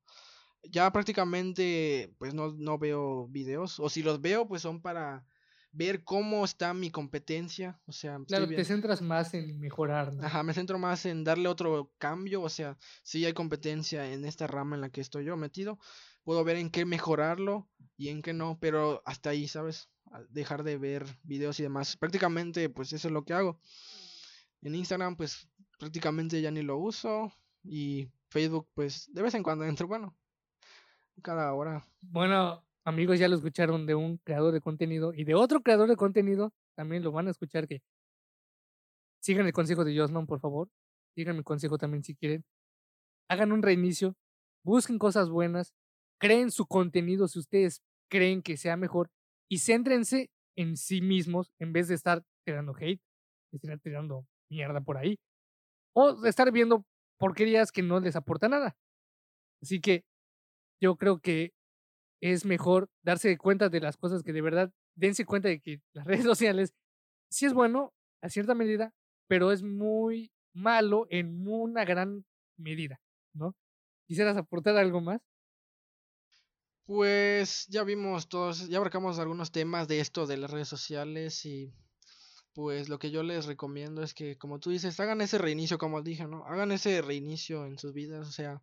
ya 0.64 0.92
prácticamente 0.92 2.12
pues 2.18 2.34
no, 2.34 2.52
no 2.58 2.76
veo 2.76 3.28
videos, 3.28 3.78
o 3.78 3.88
si 3.88 4.02
los 4.02 4.20
veo 4.20 4.48
pues 4.48 4.62
son 4.62 4.82
para 4.82 5.24
ver 5.70 6.02
cómo 6.02 6.44
está 6.44 6.74
mi 6.74 6.90
competencia, 6.90 7.80
o 7.86 7.92
sea... 7.92 8.18
Claro, 8.26 8.48
te 8.48 8.64
centras 8.64 9.00
más 9.00 9.32
en 9.34 9.60
mejorar. 9.60 10.12
Ajá, 10.22 10.42
me 10.42 10.54
centro 10.54 10.76
más 10.76 11.06
en 11.06 11.22
darle 11.22 11.48
otro 11.48 11.92
cambio, 11.98 12.42
o 12.42 12.48
sea, 12.48 12.76
si 13.04 13.24
hay 13.24 13.32
competencia 13.32 14.12
en 14.12 14.24
esta 14.24 14.48
rama 14.48 14.74
en 14.74 14.80
la 14.80 14.88
que 14.90 15.00
estoy 15.00 15.24
yo 15.24 15.36
metido, 15.36 15.78
puedo 16.24 16.42
ver 16.42 16.56
en 16.56 16.68
qué 16.68 16.84
mejorarlo 16.84 17.68
y 17.96 18.08
en 18.08 18.22
qué 18.22 18.32
no, 18.32 18.58
pero 18.58 19.02
hasta 19.04 19.30
ahí, 19.30 19.46
¿sabes? 19.46 19.88
Dejar 20.30 20.64
de 20.64 20.78
ver 20.78 21.06
videos 21.22 21.60
y 21.60 21.62
demás. 21.62 21.96
Prácticamente 21.96 22.68
pues 22.70 22.92
eso 22.92 23.06
es 23.06 23.12
lo 23.12 23.24
que 23.24 23.34
hago. 23.34 23.60
En 24.66 24.74
Instagram, 24.74 25.14
pues 25.14 25.48
prácticamente 25.78 26.42
ya 26.42 26.50
ni 26.50 26.60
lo 26.60 26.76
uso. 26.76 27.32
Y 27.62 28.10
Facebook, 28.30 28.66
pues 28.74 29.08
de 29.12 29.22
vez 29.22 29.32
en 29.34 29.44
cuando 29.44 29.64
entro, 29.64 29.86
bueno, 29.86 30.16
cada 31.22 31.54
hora. 31.54 31.86
Bueno, 32.00 32.66
amigos, 32.84 33.20
ya 33.20 33.28
lo 33.28 33.36
escucharon 33.36 33.86
de 33.86 33.94
un 33.94 34.16
creador 34.18 34.52
de 34.52 34.60
contenido 34.60 35.14
y 35.14 35.22
de 35.22 35.36
otro 35.36 35.60
creador 35.62 35.88
de 35.88 35.94
contenido. 35.94 36.52
También 36.74 37.04
lo 37.04 37.12
van 37.12 37.28
a 37.28 37.30
escuchar 37.30 37.68
que 37.68 37.80
sigan 39.20 39.46
el 39.46 39.52
consejo 39.52 39.84
de 39.84 39.96
Josman, 39.96 40.26
por 40.26 40.40
favor. 40.40 40.68
Sigan 41.14 41.36
mi 41.36 41.44
consejo 41.44 41.78
también 41.78 42.02
si 42.02 42.16
quieren. 42.16 42.44
Hagan 43.28 43.52
un 43.52 43.62
reinicio. 43.62 44.16
Busquen 44.64 44.98
cosas 44.98 45.30
buenas. 45.30 45.74
Creen 46.18 46.50
su 46.50 46.66
contenido 46.66 47.28
si 47.28 47.38
ustedes 47.38 47.84
creen 48.10 48.42
que 48.42 48.56
sea 48.56 48.76
mejor. 48.76 49.12
Y 49.48 49.58
céntrense 49.58 50.28
en 50.56 50.76
sí 50.76 51.02
mismos 51.02 51.52
en 51.60 51.72
vez 51.72 51.86
de 51.86 51.94
estar 51.94 52.24
tirando 52.44 52.74
hate, 52.76 53.00
estar 53.52 53.78
tirando 53.78 54.26
mierda 54.50 54.80
por 54.80 54.96
ahí. 54.96 55.18
O 55.94 56.24
estar 56.26 56.50
viendo 56.52 56.84
porquerías 57.18 57.72
que 57.72 57.82
no 57.82 58.00
les 58.00 58.16
aporta 58.16 58.48
nada. 58.48 58.76
Así 59.62 59.80
que 59.80 60.04
yo 60.80 60.96
creo 60.96 61.20
que 61.20 61.52
es 62.20 62.44
mejor 62.44 62.88
darse 63.02 63.36
cuenta 63.38 63.68
de 63.68 63.80
las 63.80 63.96
cosas 63.96 64.22
que 64.22 64.32
de 64.32 64.42
verdad, 64.42 64.72
dense 64.94 65.24
cuenta 65.24 65.48
de 65.48 65.60
que 65.60 65.80
las 65.92 66.06
redes 66.06 66.24
sociales 66.24 66.74
sí 67.30 67.46
es 67.46 67.52
bueno 67.52 67.92
a 68.22 68.28
cierta 68.28 68.54
medida, 68.54 68.92
pero 69.28 69.52
es 69.52 69.62
muy 69.62 70.32
malo 70.54 71.06
en 71.10 71.46
una 71.46 71.84
gran 71.84 72.24
medida, 72.56 73.00
¿no? 73.34 73.54
¿Quisieras 74.06 74.36
aportar 74.36 74.76
algo 74.76 75.00
más? 75.00 75.20
Pues 76.86 77.66
ya 77.66 77.82
vimos 77.82 78.28
todos, 78.28 78.68
ya 78.68 78.78
abarcamos 78.78 79.18
algunos 79.18 79.50
temas 79.50 79.88
de 79.88 79.98
esto 80.00 80.26
de 80.26 80.36
las 80.36 80.50
redes 80.52 80.68
sociales 80.68 81.44
y 81.44 81.74
pues 82.56 82.88
lo 82.88 82.98
que 82.98 83.10
yo 83.10 83.22
les 83.22 83.44
recomiendo 83.44 84.02
es 84.02 84.14
que, 84.14 84.38
como 84.38 84.58
tú 84.58 84.70
dices, 84.70 84.98
hagan 84.98 85.20
ese 85.20 85.36
reinicio, 85.36 85.76
como 85.76 86.00
dije, 86.00 86.26
¿no? 86.26 86.42
Hagan 86.46 86.72
ese 86.72 87.02
reinicio 87.02 87.66
en 87.66 87.78
sus 87.78 87.92
vidas, 87.92 88.26
o 88.26 88.32
sea, 88.32 88.62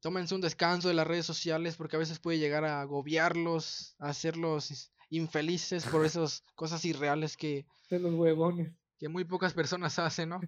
tómense 0.00 0.34
un 0.34 0.40
descanso 0.40 0.88
de 0.88 0.94
las 0.94 1.06
redes 1.06 1.26
sociales 1.26 1.76
porque 1.76 1.96
a 1.96 1.98
veces 1.98 2.18
puede 2.18 2.38
llegar 2.38 2.64
a 2.64 2.80
agobiarlos, 2.80 3.94
a 3.98 4.08
hacerlos 4.08 4.90
infelices 5.10 5.84
por 5.84 6.06
esas 6.06 6.44
cosas 6.54 6.82
irreales 6.86 7.36
que... 7.36 7.66
De 7.90 7.98
los 7.98 8.14
huevones. 8.14 8.72
Que 8.98 9.10
muy 9.10 9.26
pocas 9.26 9.52
personas 9.52 9.98
hacen, 9.98 10.30
¿no? 10.30 10.40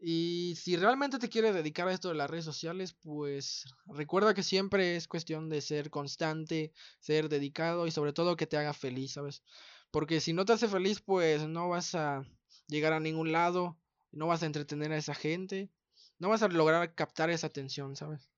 Y 0.00 0.54
si 0.56 0.74
realmente 0.74 1.20
te 1.20 1.28
quieres 1.28 1.54
dedicar 1.54 1.86
a 1.86 1.92
esto 1.92 2.08
de 2.08 2.16
las 2.16 2.28
redes 2.28 2.44
sociales, 2.44 2.94
pues 3.00 3.64
recuerda 3.86 4.34
que 4.34 4.42
siempre 4.42 4.96
es 4.96 5.06
cuestión 5.06 5.48
de 5.48 5.60
ser 5.60 5.88
constante, 5.88 6.72
ser 6.98 7.28
dedicado 7.28 7.86
y 7.86 7.92
sobre 7.92 8.12
todo 8.12 8.34
que 8.34 8.48
te 8.48 8.56
haga 8.56 8.72
feliz, 8.72 9.12
¿sabes? 9.12 9.44
Porque 9.92 10.20
si 10.20 10.32
no 10.32 10.44
te 10.44 10.54
hace 10.54 10.68
feliz, 10.68 11.00
pues 11.00 11.46
no 11.46 11.68
vas 11.68 11.94
a 11.94 12.24
llegar 12.66 12.94
a 12.94 13.00
ningún 13.00 13.30
lado, 13.30 13.76
no 14.10 14.26
vas 14.26 14.42
a 14.42 14.46
entretener 14.46 14.90
a 14.90 14.96
esa 14.96 15.14
gente, 15.14 15.70
no 16.18 16.30
vas 16.30 16.42
a 16.42 16.48
lograr 16.48 16.94
captar 16.94 17.28
esa 17.28 17.46
atención, 17.46 17.94
¿sabes? 17.94 18.30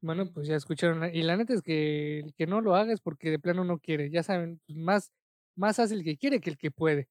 Bueno, 0.00 0.32
pues 0.32 0.48
ya 0.48 0.56
escucharon. 0.56 1.14
Y 1.14 1.22
la 1.22 1.36
neta 1.36 1.52
es 1.52 1.60
que 1.60 2.20
el 2.20 2.34
que 2.34 2.46
no 2.46 2.62
lo 2.62 2.74
haga 2.74 2.94
es 2.94 3.00
porque 3.02 3.30
de 3.30 3.38
plano 3.38 3.62
no 3.64 3.78
quiere. 3.78 4.10
Ya 4.10 4.22
saben, 4.22 4.58
pues 4.66 4.78
más, 4.78 5.12
más 5.54 5.78
hace 5.78 5.94
el 5.94 6.02
que 6.02 6.16
quiere 6.16 6.40
que 6.40 6.48
el 6.48 6.56
que 6.56 6.70
puede. 6.70 7.10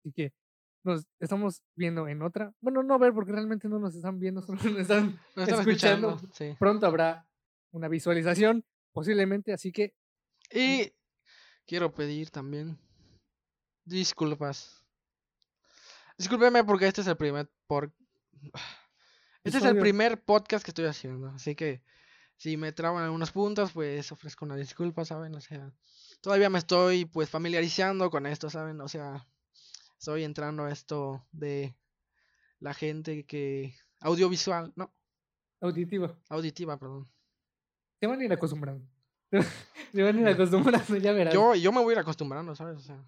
Así 0.00 0.12
que 0.12 0.32
nos 0.84 1.06
estamos 1.18 1.62
viendo 1.74 2.06
en 2.08 2.20
otra. 2.20 2.52
Bueno, 2.60 2.82
no 2.82 2.98
ver 2.98 3.14
porque 3.14 3.32
realmente 3.32 3.66
no 3.66 3.78
nos 3.78 3.94
están 3.94 4.18
viendo, 4.18 4.42
solo 4.46 4.62
nos 4.62 4.76
están, 4.76 5.18
escuchando. 5.34 6.20
Pronto 6.58 6.86
habrá 6.86 7.26
una 7.70 7.88
visualización, 7.88 8.62
posiblemente, 8.92 9.54
así 9.54 9.72
que. 9.72 9.94
Y 10.52 10.92
quiero 11.66 11.94
pedir 11.94 12.30
también 12.30 12.78
Disculpas. 13.86 14.84
Discúlpeme 16.18 16.64
porque 16.64 16.88
este 16.88 17.00
es 17.00 17.06
el 17.06 17.16
primer 17.16 17.48
por... 17.66 17.92
Este 19.44 19.58
es 19.58 19.64
el 19.64 19.78
primer 19.78 20.20
podcast 20.24 20.64
que 20.64 20.72
estoy 20.72 20.86
haciendo, 20.86 21.28
así 21.28 21.54
que 21.54 21.80
si 22.36 22.56
me 22.56 22.72
traban 22.72 23.04
algunos 23.04 23.30
puntos, 23.30 23.70
pues 23.70 24.10
ofrezco 24.10 24.44
una 24.44 24.56
disculpa, 24.56 25.04
¿saben? 25.04 25.32
O 25.36 25.40
sea, 25.40 25.72
todavía 26.20 26.50
me 26.50 26.58
estoy 26.58 27.04
pues 27.04 27.30
familiarizando 27.30 28.10
con 28.10 28.26
esto, 28.26 28.50
¿saben? 28.50 28.80
O 28.80 28.88
sea, 28.88 29.24
estoy 30.00 30.24
entrando 30.24 30.64
a 30.64 30.72
esto 30.72 31.24
de 31.30 31.76
la 32.58 32.74
gente 32.74 33.24
que 33.24 33.76
audiovisual, 34.00 34.72
¿no? 34.74 34.92
Auditiva. 35.60 36.18
Auditiva, 36.28 36.76
perdón. 36.76 37.06
Se 38.00 38.08
van 38.08 38.20
a 38.20 38.24
ir 38.24 38.32
acostumbrando. 38.32 38.84
Se 39.92 40.02
van 40.02 40.18
a 40.18 40.20
ir 40.22 40.26
acostumbrando, 40.28 40.96
ya 40.96 41.12
verás. 41.12 41.32
Yo, 41.32 41.54
yo 41.54 41.70
me 41.70 41.80
voy 41.80 41.92
a 41.92 41.94
ir 41.94 42.00
acostumbrando, 42.00 42.56
¿sabes? 42.56 42.78
O 42.78 42.80
sea, 42.80 43.00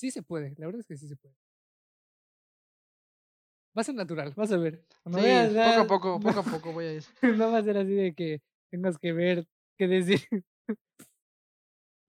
Sí 0.00 0.10
se 0.10 0.22
puede, 0.22 0.54
la 0.56 0.64
verdad 0.64 0.80
es 0.80 0.86
que 0.86 0.96
sí 0.96 1.06
se 1.06 1.14
puede. 1.14 1.34
Va 3.76 3.82
a 3.82 3.84
ser 3.84 3.94
natural, 3.94 4.32
vas 4.34 4.50
a 4.50 4.56
ver. 4.56 4.82
poco 5.04 5.80
a 5.82 5.86
poco, 5.86 6.20
poco 6.20 6.40
a 6.40 6.42
poco 6.62 6.72
voy 6.72 6.86
a 6.86 6.94
ir. 6.94 7.04
no 7.36 7.52
va 7.52 7.58
a 7.58 7.62
ser 7.62 7.76
así 7.76 7.92
de 7.92 8.14
que 8.14 8.40
tengas 8.70 8.96
que 8.96 9.12
ver 9.12 9.46
qué 9.76 9.88
decir. 9.88 10.22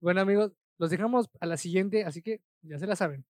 bueno, 0.00 0.22
amigos, 0.22 0.52
los 0.78 0.88
dejamos 0.88 1.28
a 1.38 1.44
la 1.44 1.58
siguiente, 1.58 2.06
así 2.06 2.22
que 2.22 2.40
ya 2.62 2.78
se 2.78 2.86
la 2.86 2.96
saben. 2.96 3.26